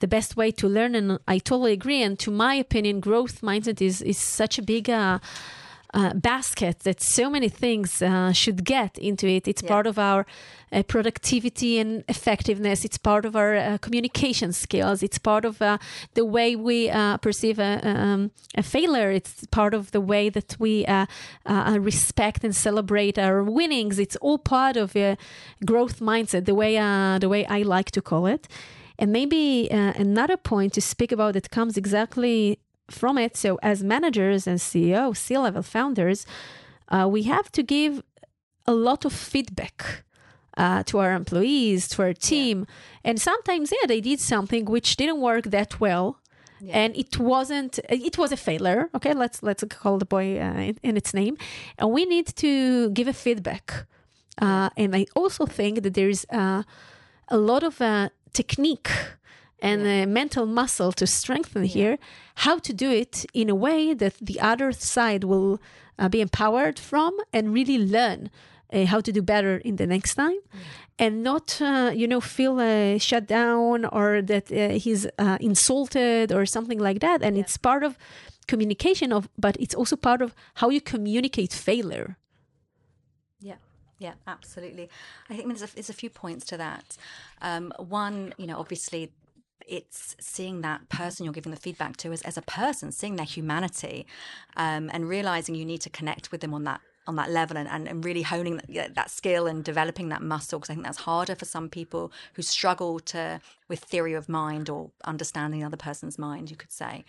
the 0.00 0.08
best 0.08 0.36
way 0.36 0.50
to 0.52 0.68
learn. 0.68 0.94
And 0.94 1.18
I 1.28 1.38
totally 1.38 1.72
agree. 1.72 2.02
And 2.02 2.18
to 2.18 2.30
my 2.30 2.54
opinion, 2.54 3.00
growth 3.00 3.40
mindset 3.40 3.80
is 3.80 4.02
is 4.02 4.18
such 4.18 4.58
a 4.58 4.62
big. 4.62 4.90
Uh, 4.90 5.18
uh, 5.92 6.14
basket 6.14 6.78
that 6.84 7.00
so 7.00 7.28
many 7.28 7.48
things 7.48 8.00
uh, 8.00 8.30
should 8.32 8.64
get 8.64 8.96
into 8.98 9.26
it. 9.26 9.48
It's 9.48 9.60
yeah. 9.60 9.68
part 9.68 9.88
of 9.88 9.98
our 9.98 10.24
uh, 10.72 10.84
productivity 10.84 11.80
and 11.80 12.04
effectiveness. 12.08 12.84
It's 12.84 12.96
part 12.96 13.24
of 13.24 13.34
our 13.34 13.56
uh, 13.56 13.78
communication 13.78 14.52
skills. 14.52 15.02
It's 15.02 15.18
part 15.18 15.44
of 15.44 15.60
uh, 15.60 15.78
the 16.14 16.24
way 16.24 16.54
we 16.54 16.90
uh, 16.90 17.16
perceive 17.16 17.58
a, 17.58 17.80
um, 17.82 18.30
a, 18.56 18.62
failure. 18.62 19.10
It's 19.10 19.44
part 19.46 19.74
of 19.74 19.90
the 19.90 20.00
way 20.00 20.28
that 20.28 20.56
we 20.60 20.86
respect 21.48 22.44
and 22.44 22.54
celebrate 22.54 23.18
our 23.18 23.42
winnings. 23.42 23.98
It's 23.98 24.14
all 24.16 24.38
part 24.38 24.76
of 24.76 24.94
a 24.94 25.18
growth 25.64 25.98
mindset. 25.98 26.44
The 26.44 26.54
way 26.54 26.76
the 27.18 27.28
way 27.28 27.44
I 27.46 27.62
like 27.62 27.90
to 27.92 28.00
call 28.00 28.26
it. 28.26 28.46
And 29.00 29.12
maybe 29.12 29.68
uh, 29.70 29.94
another 29.96 30.36
point 30.36 30.74
to 30.74 30.80
speak 30.82 31.10
about 31.10 31.32
that 31.32 31.50
comes 31.50 31.76
exactly 31.76 32.58
from 32.90 33.16
it. 33.16 33.36
So, 33.36 33.58
as 33.62 33.82
managers 33.82 34.46
and 34.46 34.58
CEO, 34.58 35.16
C 35.16 35.38
level 35.38 35.62
founders, 35.62 36.26
uh, 36.90 37.08
we 37.10 37.22
have 37.22 37.50
to 37.52 37.62
give 37.62 38.02
a 38.66 38.74
lot 38.74 39.04
of 39.04 39.12
feedback. 39.12 40.04
Uh, 40.56 40.82
to 40.82 40.98
our 40.98 41.14
employees, 41.14 41.86
to 41.86 42.02
our 42.02 42.12
team, 42.12 42.66
yeah. 42.66 43.10
and 43.10 43.20
sometimes, 43.20 43.72
yeah, 43.72 43.86
they 43.86 44.00
did 44.00 44.20
something 44.20 44.64
which 44.66 44.96
didn't 44.96 45.20
work 45.20 45.44
that 45.44 45.80
well, 45.80 46.20
yeah. 46.60 46.76
and 46.76 46.96
it 46.96 47.18
wasn't 47.18 47.78
it 47.88 48.18
was 48.18 48.32
a 48.32 48.36
failure 48.36 48.90
okay 48.94 49.14
let's 49.14 49.42
let's 49.42 49.64
call 49.68 49.98
the 49.98 50.04
boy 50.04 50.38
uh, 50.38 50.54
in, 50.54 50.76
in, 50.82 50.96
its 50.96 51.14
name 51.14 51.36
and 51.78 51.92
we 51.92 52.04
need 52.04 52.26
to 52.26 52.90
give 52.90 53.08
a 53.08 53.12
feedback 53.12 53.86
uh, 54.42 54.68
and 54.76 54.94
i 54.94 55.06
also 55.14 55.46
think 55.46 55.82
that 55.82 55.94
there's 55.94 56.26
uh, 56.30 56.62
a 57.28 57.38
lot 57.38 57.62
of 57.62 57.80
uh, 57.80 58.08
technique 58.32 58.90
and 59.62 59.84
yeah. 59.84 60.06
mental 60.06 60.46
muscle 60.46 60.92
to 60.92 61.06
strengthen 61.06 61.62
yeah. 61.64 61.68
here 61.68 61.98
how 62.36 62.58
to 62.58 62.72
do 62.72 62.90
it 62.90 63.26
in 63.34 63.50
a 63.50 63.54
way 63.54 63.94
that 63.94 64.14
the 64.20 64.40
other 64.40 64.72
side 64.72 65.24
will 65.24 65.60
uh, 65.98 66.08
be 66.08 66.20
empowered 66.20 66.78
from 66.78 67.16
and 67.32 67.52
really 67.52 67.78
learn 67.78 68.30
uh, 68.72 68.84
how 68.86 69.00
to 69.00 69.12
do 69.12 69.22
better 69.22 69.58
in 69.58 69.76
the 69.76 69.86
next 69.86 70.14
time 70.14 70.38
yeah. 70.52 70.60
and 70.98 71.22
not 71.22 71.60
uh, 71.60 71.90
you 71.94 72.06
know 72.06 72.20
feel 72.20 72.58
uh, 72.58 72.98
shut 72.98 73.26
down 73.26 73.84
or 73.86 74.22
that 74.22 74.50
uh, 74.50 74.70
he's 74.70 75.06
uh, 75.18 75.38
insulted 75.40 76.32
or 76.32 76.46
something 76.46 76.78
like 76.78 77.00
that 77.00 77.22
and 77.22 77.36
it's 77.36 77.56
part 77.56 77.82
of 77.82 77.98
communication 78.46 79.12
of 79.12 79.28
but 79.38 79.56
it's 79.60 79.74
also 79.74 79.96
part 79.96 80.22
of 80.22 80.34
how 80.54 80.70
you 80.70 80.80
communicate 80.80 81.52
failure 81.52 82.16
yeah 84.00 84.14
absolutely. 84.26 84.88
I 85.28 85.36
think 85.36 85.46
there's 85.46 85.62
a, 85.62 85.72
there's 85.72 85.90
a 85.90 85.94
few 85.94 86.10
points 86.10 86.44
to 86.46 86.56
that. 86.56 86.96
Um, 87.40 87.72
one, 87.78 88.34
you 88.36 88.48
know, 88.48 88.58
obviously 88.58 89.12
it's 89.68 90.16
seeing 90.18 90.62
that 90.62 90.88
person 90.88 91.24
you're 91.24 91.32
giving 91.32 91.52
the 91.52 91.58
feedback 91.58 91.96
to 91.98 92.12
as, 92.12 92.22
as 92.22 92.36
a 92.36 92.42
person, 92.42 92.90
seeing 92.90 93.14
their 93.14 93.26
humanity, 93.26 94.06
um, 94.56 94.90
and 94.92 95.08
realizing 95.08 95.54
you 95.54 95.64
need 95.64 95.80
to 95.82 95.90
connect 95.90 96.32
with 96.32 96.40
them 96.40 96.52
on 96.52 96.64
that 96.64 96.80
on 97.06 97.16
that 97.16 97.30
level 97.30 97.56
and, 97.56 97.68
and, 97.68 97.88
and 97.88 98.04
really 98.04 98.22
honing 98.22 98.60
that, 98.68 98.94
that 98.94 99.10
skill 99.10 99.46
and 99.46 99.64
developing 99.64 100.10
that 100.10 100.22
muscle 100.22 100.58
because 100.58 100.70
I 100.70 100.74
think 100.74 100.84
that's 100.84 100.98
harder 100.98 101.34
for 101.34 101.46
some 101.46 101.68
people 101.68 102.12
who 102.34 102.42
struggle 102.42 103.00
to 103.00 103.40
with 103.68 103.80
theory 103.80 104.12
of 104.12 104.28
mind 104.28 104.68
or 104.68 104.90
understanding 105.04 105.60
the 105.60 105.66
other 105.66 105.78
person's 105.78 106.18
mind, 106.18 106.50
you 106.50 106.56
could 106.56 106.70
say. 106.70 107.04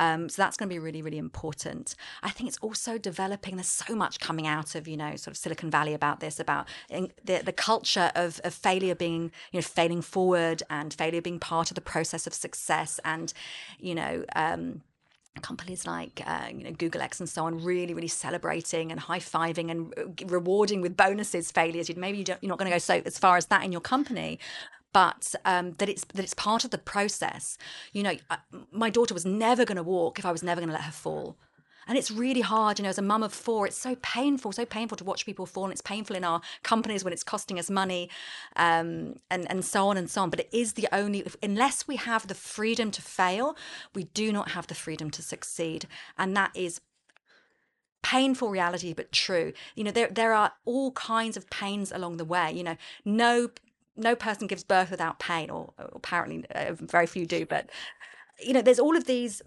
Um, 0.00 0.30
so 0.30 0.40
that's 0.40 0.56
going 0.56 0.68
to 0.68 0.74
be 0.74 0.78
really, 0.78 1.02
really 1.02 1.18
important. 1.18 1.94
I 2.22 2.30
think 2.30 2.48
it's 2.48 2.58
also 2.62 2.96
developing. 2.96 3.56
There's 3.56 3.68
so 3.68 3.94
much 3.94 4.18
coming 4.18 4.46
out 4.46 4.74
of 4.74 4.88
you 4.88 4.96
know 4.96 5.14
sort 5.14 5.28
of 5.28 5.36
Silicon 5.36 5.70
Valley 5.70 5.92
about 5.94 6.20
this, 6.20 6.40
about 6.40 6.66
the 6.88 7.42
the 7.44 7.52
culture 7.52 8.10
of, 8.14 8.40
of 8.42 8.54
failure 8.54 8.94
being 8.94 9.30
you 9.52 9.58
know 9.58 9.62
failing 9.62 10.00
forward 10.00 10.62
and 10.70 10.92
failure 10.94 11.20
being 11.20 11.38
part 11.38 11.70
of 11.70 11.74
the 11.74 11.82
process 11.82 12.26
of 12.26 12.34
success, 12.34 12.98
and 13.04 13.32
you 13.78 13.94
know. 13.94 14.24
Um, 14.34 14.82
companies 15.42 15.86
like 15.86 16.20
uh, 16.26 16.48
you 16.50 16.64
know 16.64 16.72
Google 16.72 17.00
X 17.00 17.20
and 17.20 17.28
so 17.28 17.44
on 17.44 17.62
really 17.62 17.94
really 17.94 18.08
celebrating 18.08 18.90
and 18.90 18.98
high 18.98 19.20
fiving 19.20 19.70
and 19.70 19.94
uh, 19.96 20.26
rewarding 20.26 20.80
with 20.80 20.96
bonuses 20.96 21.52
failures. 21.52 21.88
Maybe 21.94 22.18
you 22.18 22.24
you're 22.26 22.48
not 22.48 22.58
going 22.58 22.70
to 22.70 22.74
go 22.74 22.78
so 22.78 23.00
as 23.06 23.16
far 23.16 23.36
as 23.36 23.46
that 23.46 23.64
in 23.64 23.70
your 23.70 23.80
company, 23.80 24.40
but 24.92 25.34
um, 25.44 25.72
that 25.78 25.88
it's 25.88 26.04
that 26.14 26.22
it's 26.22 26.34
part 26.34 26.64
of 26.64 26.70
the 26.70 26.78
process. 26.78 27.56
You 27.92 28.02
know, 28.02 28.16
my 28.72 28.90
daughter 28.90 29.14
was 29.14 29.26
never 29.26 29.64
going 29.64 29.76
to 29.76 29.82
walk 29.82 30.18
if 30.18 30.26
I 30.26 30.32
was 30.32 30.42
never 30.42 30.60
going 30.60 30.68
to 30.68 30.74
let 30.74 30.84
her 30.84 30.92
fall. 30.92 31.36
And 31.90 31.98
it's 31.98 32.10
really 32.10 32.42
hard, 32.42 32.78
you 32.78 32.84
know, 32.84 32.88
as 32.88 32.98
a 32.98 33.02
mum 33.02 33.24
of 33.24 33.32
four, 33.32 33.66
it's 33.66 33.76
so 33.76 33.96
painful, 34.00 34.52
so 34.52 34.64
painful 34.64 34.96
to 34.98 35.02
watch 35.02 35.26
people 35.26 35.44
fall. 35.44 35.64
And 35.64 35.72
it's 35.72 35.80
painful 35.80 36.14
in 36.14 36.22
our 36.22 36.40
companies 36.62 37.02
when 37.02 37.12
it's 37.12 37.24
costing 37.24 37.58
us 37.58 37.68
money 37.68 38.08
um, 38.54 39.16
and, 39.28 39.50
and 39.50 39.64
so 39.64 39.88
on 39.88 39.96
and 39.96 40.08
so 40.08 40.22
on. 40.22 40.30
But 40.30 40.38
it 40.38 40.48
is 40.52 40.74
the 40.74 40.86
only, 40.92 41.26
unless 41.42 41.88
we 41.88 41.96
have 41.96 42.28
the 42.28 42.34
freedom 42.36 42.92
to 42.92 43.02
fail, 43.02 43.56
we 43.92 44.04
do 44.04 44.32
not 44.32 44.50
have 44.50 44.68
the 44.68 44.74
freedom 44.76 45.10
to 45.10 45.22
succeed. 45.22 45.86
And 46.16 46.36
that 46.36 46.52
is 46.54 46.80
painful 48.02 48.48
reality 48.48 48.94
but 48.94 49.12
true 49.12 49.52
you 49.74 49.84
know 49.84 49.90
there 49.90 50.08
there 50.08 50.32
are 50.32 50.52
all 50.64 50.90
kinds 50.92 51.36
of 51.36 51.48
pains 51.50 51.92
along 51.92 52.16
the 52.16 52.24
way 52.24 52.50
you 52.50 52.62
know 52.62 52.74
no 53.04 53.50
no 53.96 54.14
person 54.14 54.46
gives 54.46 54.64
birth 54.64 54.90
without 54.90 55.18
pain, 55.18 55.50
or, 55.50 55.72
or 55.78 55.90
apparently 55.94 56.44
uh, 56.54 56.74
very 56.74 57.06
few 57.06 57.26
do. 57.26 57.46
But 57.46 57.70
you 58.38 58.52
know, 58.52 58.62
there's 58.62 58.78
all 58.78 58.96
of 58.96 59.04
these 59.04 59.42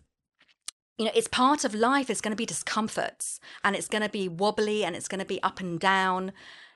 you 0.98 1.06
know, 1.06 1.12
it's 1.16 1.28
part 1.28 1.64
of 1.64 1.74
life. 1.74 2.10
It's 2.10 2.22
going 2.22 2.32
to 2.34 2.38
be 2.38 2.46
discomforts 2.46 3.40
and 3.64 3.76
it's 3.76 3.88
going 3.88 4.04
to 4.04 4.10
be 4.10 4.28
wobbly 4.28 4.86
and 4.86 4.96
it's 4.96 5.08
going 5.08 5.20
to 5.20 5.26
be 5.26 5.42
up 5.42 5.60
and 5.60 5.80
down. 5.80 6.34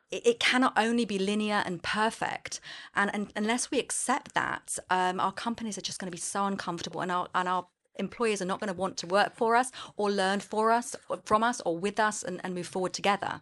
It, 0.10 0.26
it 0.26 0.40
cannot 0.40 0.74
only 0.76 1.06
be 1.06 1.20
linear 1.20 1.62
and 1.66 1.84
perfect. 1.84 2.60
And, 2.96 3.12
and 3.14 3.32
unless 3.36 3.70
we 3.70 3.80
accept 3.80 4.34
that, 4.34 4.80
um, 4.90 5.20
our 5.20 5.32
companies 5.32 5.78
are 5.78 5.82
just 5.82 6.00
going 6.00 6.10
to 6.10 6.16
be 6.16 6.22
so 6.22 6.46
uncomfortable 6.46 7.02
and 7.02 7.12
our, 7.12 7.28
and 7.36 7.48
our 7.48 7.68
employers 8.00 8.42
are 8.42 8.46
not 8.46 8.60
going 8.60 8.74
to 8.74 8.80
want 8.80 8.98
to 8.98 9.08
work 9.08 9.36
for 9.36 9.56
us 9.56 9.72
or 9.98 10.10
learn 10.10 10.40
for 10.40 10.72
us, 10.72 10.96
from 11.26 11.44
us 11.44 11.62
or 11.62 11.78
with 11.78 12.00
us 12.00 12.24
and, 12.24 12.42
and 12.44 12.56
move 12.56 12.68
forward 12.68 12.94
together. 12.94 13.42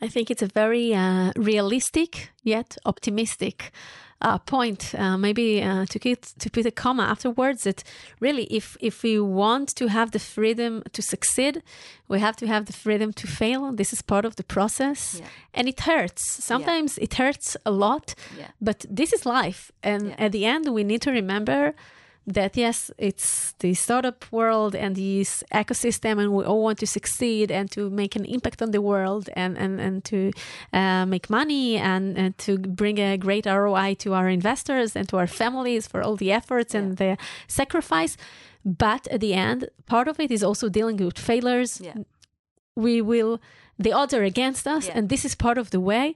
I 0.00 0.08
think 0.08 0.30
it's 0.30 0.42
a 0.42 0.46
very 0.46 0.94
uh, 0.94 1.32
realistic 1.36 2.30
yet 2.42 2.76
optimistic 2.84 3.72
uh, 4.20 4.38
point. 4.38 4.94
Uh, 4.96 5.16
maybe 5.16 5.62
uh, 5.62 5.86
to 5.86 5.98
get, 5.98 6.22
to 6.38 6.50
put 6.50 6.66
a 6.66 6.70
comma 6.70 7.02
afterwards. 7.02 7.64
That 7.64 7.84
really, 8.20 8.44
if 8.44 8.76
if 8.80 9.02
we 9.02 9.20
want 9.20 9.74
to 9.76 9.88
have 9.88 10.10
the 10.10 10.18
freedom 10.18 10.82
to 10.92 11.02
succeed, 11.02 11.62
we 12.08 12.20
have 12.20 12.36
to 12.36 12.46
have 12.46 12.64
the 12.66 12.72
freedom 12.72 13.12
to 13.12 13.26
fail. 13.26 13.72
This 13.72 13.92
is 13.92 14.02
part 14.02 14.24
of 14.24 14.36
the 14.36 14.44
process, 14.44 15.18
yeah. 15.20 15.26
and 15.54 15.68
it 15.68 15.80
hurts. 15.80 16.44
Sometimes 16.44 16.96
yeah. 16.96 17.04
it 17.04 17.14
hurts 17.14 17.56
a 17.64 17.70
lot, 17.70 18.14
yeah. 18.36 18.48
but 18.60 18.84
this 18.90 19.12
is 19.12 19.26
life. 19.26 19.72
And 19.82 20.18
at 20.20 20.32
the 20.32 20.44
end, 20.44 20.68
we 20.68 20.84
need 20.84 21.02
to 21.02 21.10
remember 21.10 21.74
that 22.28 22.56
yes, 22.56 22.90
it's 22.98 23.54
the 23.60 23.72
startup 23.72 24.24
world 24.30 24.74
and 24.74 24.94
this 24.96 25.42
ecosystem, 25.52 26.20
and 26.20 26.32
we 26.32 26.44
all 26.44 26.62
want 26.62 26.78
to 26.78 26.86
succeed 26.86 27.50
and 27.50 27.70
to 27.70 27.88
make 27.88 28.16
an 28.16 28.26
impact 28.26 28.60
on 28.60 28.70
the 28.70 28.82
world 28.82 29.30
and 29.34 29.56
and 29.56 29.80
and 29.80 30.04
to 30.04 30.30
uh, 30.72 31.06
make 31.06 31.30
money 31.30 31.76
and, 31.76 32.18
and 32.18 32.36
to 32.38 32.58
bring 32.58 32.98
a 32.98 33.16
great 33.16 33.46
ROI 33.46 33.94
to 34.00 34.12
our 34.12 34.28
investors 34.28 34.94
and 34.94 35.08
to 35.08 35.16
our 35.16 35.26
families 35.26 35.86
for 35.86 36.02
all 36.02 36.16
the 36.16 36.30
efforts 36.30 36.74
yeah. 36.74 36.80
and 36.80 36.96
the 36.98 37.16
sacrifice. 37.46 38.16
But 38.64 39.06
at 39.08 39.20
the 39.20 39.32
end, 39.32 39.70
part 39.86 40.08
of 40.08 40.20
it 40.20 40.30
is 40.30 40.42
also 40.42 40.68
dealing 40.68 40.98
with 40.98 41.18
failures. 41.18 41.80
Yeah. 41.80 41.94
We 42.76 43.00
will, 43.00 43.40
the 43.78 43.92
odds 43.92 44.12
are 44.12 44.22
against 44.22 44.66
us, 44.66 44.86
Yeah. 44.86 44.98
and 44.98 45.08
this 45.08 45.24
is 45.24 45.34
part 45.34 45.58
of 45.58 45.70
the 45.70 45.80
way. 45.80 46.14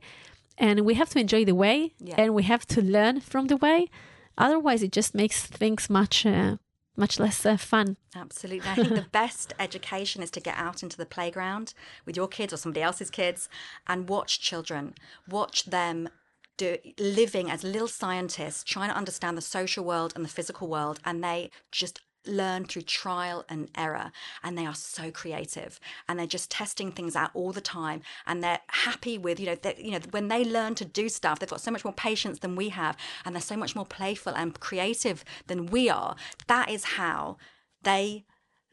And 0.59 0.81
we 0.81 0.95
have 0.95 1.09
to 1.11 1.19
enjoy 1.19 1.45
the 1.47 1.55
way, 1.55 1.95
and 2.19 2.35
we 2.35 2.43
have 2.43 2.67
to 2.67 2.83
learn 2.83 3.21
from 3.21 3.47
the 3.47 3.57
way. 3.57 3.89
Otherwise, 4.39 4.83
it 4.83 4.93
just 4.93 5.15
makes 5.15 5.45
things 5.45 5.91
much, 5.91 6.27
uh, 6.27 6.57
much 6.97 7.19
less 7.19 7.45
uh, 7.45 7.57
fun. 7.57 7.97
Absolutely. 8.15 8.69
I 8.69 8.75
think 8.75 8.91
the 8.91 9.03
best 9.13 9.53
education 9.59 10.23
is 10.23 10.31
to 10.33 10.41
get 10.41 10.57
out 10.57 10.83
into 10.83 10.97
the 10.97 11.07
playground 11.07 11.75
with 12.07 12.17
your 12.17 12.29
kids 12.29 12.53
or 12.53 12.57
somebody 12.57 12.83
else's 12.83 13.11
kids 13.11 13.49
and 13.87 14.09
watch 14.09 14.41
children. 14.41 14.95
Watch 15.29 15.67
them 15.67 16.09
do 16.57 16.77
living 16.99 17.51
as 17.51 17.65
little 17.65 17.89
scientists, 17.89 18.65
trying 18.65 18.91
to 18.91 18.97
understand 18.97 19.37
the 19.37 19.43
social 19.43 19.85
world 19.85 20.13
and 20.15 20.25
the 20.25 20.29
physical 20.29 20.69
world, 20.69 21.01
and 21.05 21.25
they 21.25 21.51
just 21.71 22.01
learn 22.27 22.65
through 22.65 22.83
trial 22.83 23.45
and 23.49 23.69
error 23.77 24.13
and 24.43 24.57
they 24.57 24.67
are 24.67 24.75
so 24.75 25.11
creative 25.11 25.81
and 26.09 26.19
they're 26.19 26.27
just 26.27 26.51
testing 26.51 26.93
things 26.93 27.17
out 27.17 27.31
all 27.35 27.53
the 27.53 27.61
time 27.61 28.01
and 28.27 28.43
they're 28.43 28.61
happy 28.69 29.19
with 29.19 29.41
you 29.41 29.47
know 29.47 29.55
that 29.57 29.79
you 29.79 29.91
know 29.91 30.01
when 30.11 30.29
they 30.29 30.45
learn 30.45 30.75
to 30.75 30.85
do 30.85 31.09
stuff 31.09 31.39
they've 31.39 31.49
got 31.49 31.61
so 31.61 31.71
much 31.71 31.85
more 31.85 31.95
patience 31.95 32.39
than 32.39 32.55
we 32.57 32.69
have 32.69 32.97
and 33.25 33.35
they're 33.35 33.43
so 33.43 33.57
much 33.57 33.75
more 33.75 33.87
playful 33.87 34.35
and 34.35 34.59
creative 34.61 35.25
than 35.47 35.67
we 35.67 35.89
are 35.91 36.15
that 36.47 36.71
is 36.71 36.85
how 36.85 37.37
they 37.83 38.25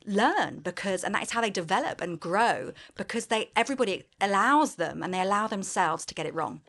learn 0.06 0.60
because 0.60 1.04
and 1.04 1.14
that 1.14 1.24
is 1.24 1.32
how 1.32 1.42
they 1.42 1.50
develop 1.50 2.02
and 2.02 2.20
grow 2.20 2.72
because 2.96 3.28
they 3.28 3.50
everybody 3.56 4.04
allows 4.22 4.76
them 4.76 5.04
and 5.04 5.14
they 5.14 5.22
allow 5.22 5.48
themselves 5.48 6.06
to 6.06 6.14
get 6.14 6.26
it 6.26 6.34
wrong 6.34 6.62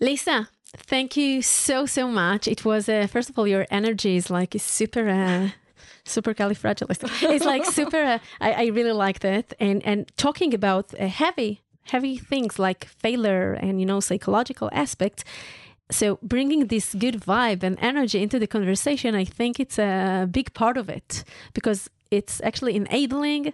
Lisa, 0.00 0.48
thank 0.76 1.16
you 1.16 1.40
so 1.40 1.86
so 1.86 2.08
much. 2.08 2.48
It 2.48 2.64
was 2.64 2.88
uh, 2.88 3.06
first 3.06 3.30
of 3.30 3.38
all 3.38 3.46
your 3.46 3.64
energy 3.70 4.16
is 4.16 4.28
like 4.28 4.56
super. 4.58 5.08
Uh, 5.08 5.50
super 6.04 6.34
califragilistic. 6.34 7.10
It's 7.34 7.44
like 7.44 7.64
super. 7.64 8.02
Uh, 8.02 8.18
I, 8.40 8.52
I 8.52 8.66
really 8.66 8.92
like 8.92 9.20
that. 9.20 9.54
and 9.60 9.84
and 9.84 10.10
talking 10.16 10.54
about 10.54 10.94
uh, 10.98 11.06
heavy 11.06 11.60
heavy 11.84 12.16
things 12.16 12.58
like 12.58 12.86
failure 12.86 13.52
and 13.52 13.80
you 13.80 13.86
know 13.86 14.00
psychological 14.00 14.68
aspects. 14.72 15.24
So 15.90 16.18
bringing 16.22 16.68
this 16.68 16.94
good 16.94 17.20
vibe 17.20 17.62
and 17.62 17.76
energy 17.80 18.22
into 18.22 18.38
the 18.38 18.46
conversation, 18.46 19.14
I 19.14 19.24
think 19.24 19.60
it's 19.60 19.78
a 19.78 20.26
big 20.30 20.54
part 20.54 20.76
of 20.76 20.88
it 20.88 21.24
because 21.52 21.90
it's 22.10 22.40
actually 22.42 22.74
enabling 22.74 23.52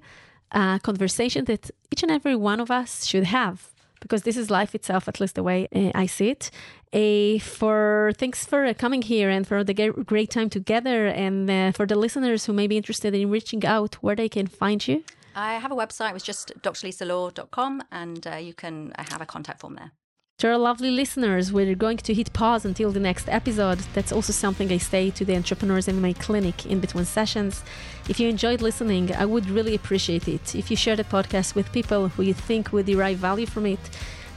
a 0.52 0.80
conversation 0.82 1.44
that 1.46 1.70
each 1.90 2.02
and 2.02 2.12
every 2.12 2.36
one 2.36 2.60
of 2.60 2.70
us 2.70 3.04
should 3.04 3.24
have 3.24 3.70
because 4.00 4.22
this 4.22 4.36
is 4.36 4.50
life 4.50 4.74
itself, 4.74 5.08
at 5.08 5.20
least 5.20 5.34
the 5.34 5.42
way 5.42 5.68
uh, 5.74 5.90
I 5.94 6.06
see 6.06 6.30
it. 6.30 6.50
Uh, 6.92 7.38
for 7.38 8.12
thanks 8.16 8.44
for 8.44 8.64
uh, 8.64 8.74
coming 8.74 9.02
here 9.02 9.30
and 9.30 9.46
for 9.46 9.62
the 9.62 9.74
great 9.74 10.30
time 10.30 10.50
together, 10.50 11.06
and 11.06 11.50
uh, 11.50 11.72
for 11.72 11.86
the 11.86 11.96
listeners 11.96 12.46
who 12.46 12.52
may 12.52 12.66
be 12.66 12.76
interested 12.76 13.14
in 13.14 13.30
reaching 13.30 13.64
out, 13.64 13.94
where 13.96 14.16
they 14.16 14.28
can 14.28 14.46
find 14.46 14.86
you. 14.88 15.04
I 15.34 15.54
have 15.54 15.70
a 15.70 15.76
website, 15.76 16.14
it's 16.16 16.24
just 16.24 16.52
drlisalaw.com, 16.62 17.82
and 17.92 18.26
uh, 18.26 18.36
you 18.36 18.54
can 18.54 18.92
uh, 18.98 19.04
have 19.10 19.20
a 19.20 19.26
contact 19.26 19.60
form 19.60 19.76
there. 19.76 19.92
To 20.40 20.48
our 20.48 20.56
lovely 20.56 20.90
listeners, 20.90 21.52
we're 21.52 21.74
going 21.74 21.98
to 21.98 22.14
hit 22.14 22.32
pause 22.32 22.64
until 22.64 22.90
the 22.92 22.98
next 22.98 23.28
episode. 23.28 23.80
That's 23.92 24.10
also 24.10 24.32
something 24.32 24.72
I 24.72 24.78
say 24.78 25.10
to 25.10 25.22
the 25.22 25.36
entrepreneurs 25.36 25.86
in 25.86 26.00
my 26.00 26.14
clinic 26.14 26.64
in 26.64 26.80
between 26.80 27.04
sessions. 27.04 27.62
If 28.08 28.18
you 28.18 28.26
enjoyed 28.30 28.62
listening, 28.62 29.14
I 29.14 29.26
would 29.26 29.50
really 29.50 29.74
appreciate 29.74 30.28
it 30.28 30.54
if 30.54 30.70
you 30.70 30.78
share 30.78 30.96
the 30.96 31.04
podcast 31.04 31.54
with 31.54 31.70
people 31.72 32.08
who 32.08 32.22
you 32.22 32.32
think 32.32 32.72
would 32.72 32.86
derive 32.86 33.18
value 33.18 33.44
from 33.44 33.66
it. 33.66 33.80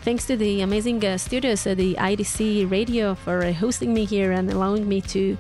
Thanks 0.02 0.28
to 0.28 0.36
the 0.36 0.60
amazing 0.60 1.06
uh, 1.06 1.18
studios 1.18 1.66
at 1.66 1.78
the 1.78 1.96
IDC 1.96 2.70
radio 2.70 3.16
for 3.16 3.42
uh, 3.42 3.54
hosting 3.54 3.94
me 3.94 4.04
here 4.04 4.34
and 4.34 4.52
allowing 4.52 4.90
me 4.90 5.00
to 5.00 5.38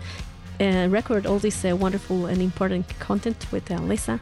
uh, 0.61 0.88
record 0.90 1.26
all 1.26 1.40
this 1.40 1.65
uh, 1.65 1.76
wonderful 1.76 2.27
and 2.27 2.41
important 2.41 2.88
content 2.99 3.45
with 3.52 3.69
uh, 3.69 3.81
Lisa. 3.81 4.22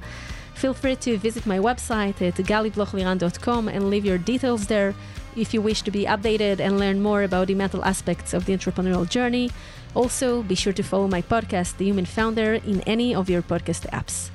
Feel 0.54 0.74
free 0.74 0.96
to 0.98 1.18
visit 1.18 1.46
my 1.46 1.58
website 1.58 2.22
at 2.22 2.36
galiblochliran.com 2.36 3.68
and 3.68 3.90
leave 3.90 4.06
your 4.06 4.18
details 4.18 4.68
there 4.68 4.94
if 5.36 5.54
you 5.54 5.62
wish 5.62 5.82
to 5.82 5.92
be 5.92 6.06
updated 6.06 6.60
and 6.60 6.78
learn 6.80 7.02
more 7.02 7.24
about 7.24 7.48
the 7.48 7.56
mental 7.56 7.84
aspects 7.84 8.34
of 8.34 8.46
the 8.46 8.54
entrepreneurial 8.54 9.08
journey. 9.08 9.50
Also, 9.96 10.44
be 10.44 10.56
sure 10.56 10.74
to 10.74 10.84
follow 10.84 11.08
my 11.08 11.22
podcast, 11.22 11.78
The 11.78 11.86
Human 11.86 12.06
Founder, 12.06 12.56
in 12.56 12.82
any 12.82 13.16
of 13.16 13.30
your 13.30 13.42
podcast 13.42 13.90
apps. 13.90 14.30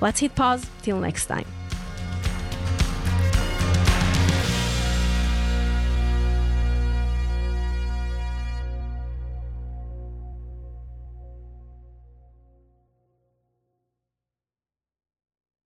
Let's 0.00 0.20
hit 0.20 0.34
pause. 0.34 0.66
Till 0.82 1.00
next 1.00 1.26
time. 1.26 1.59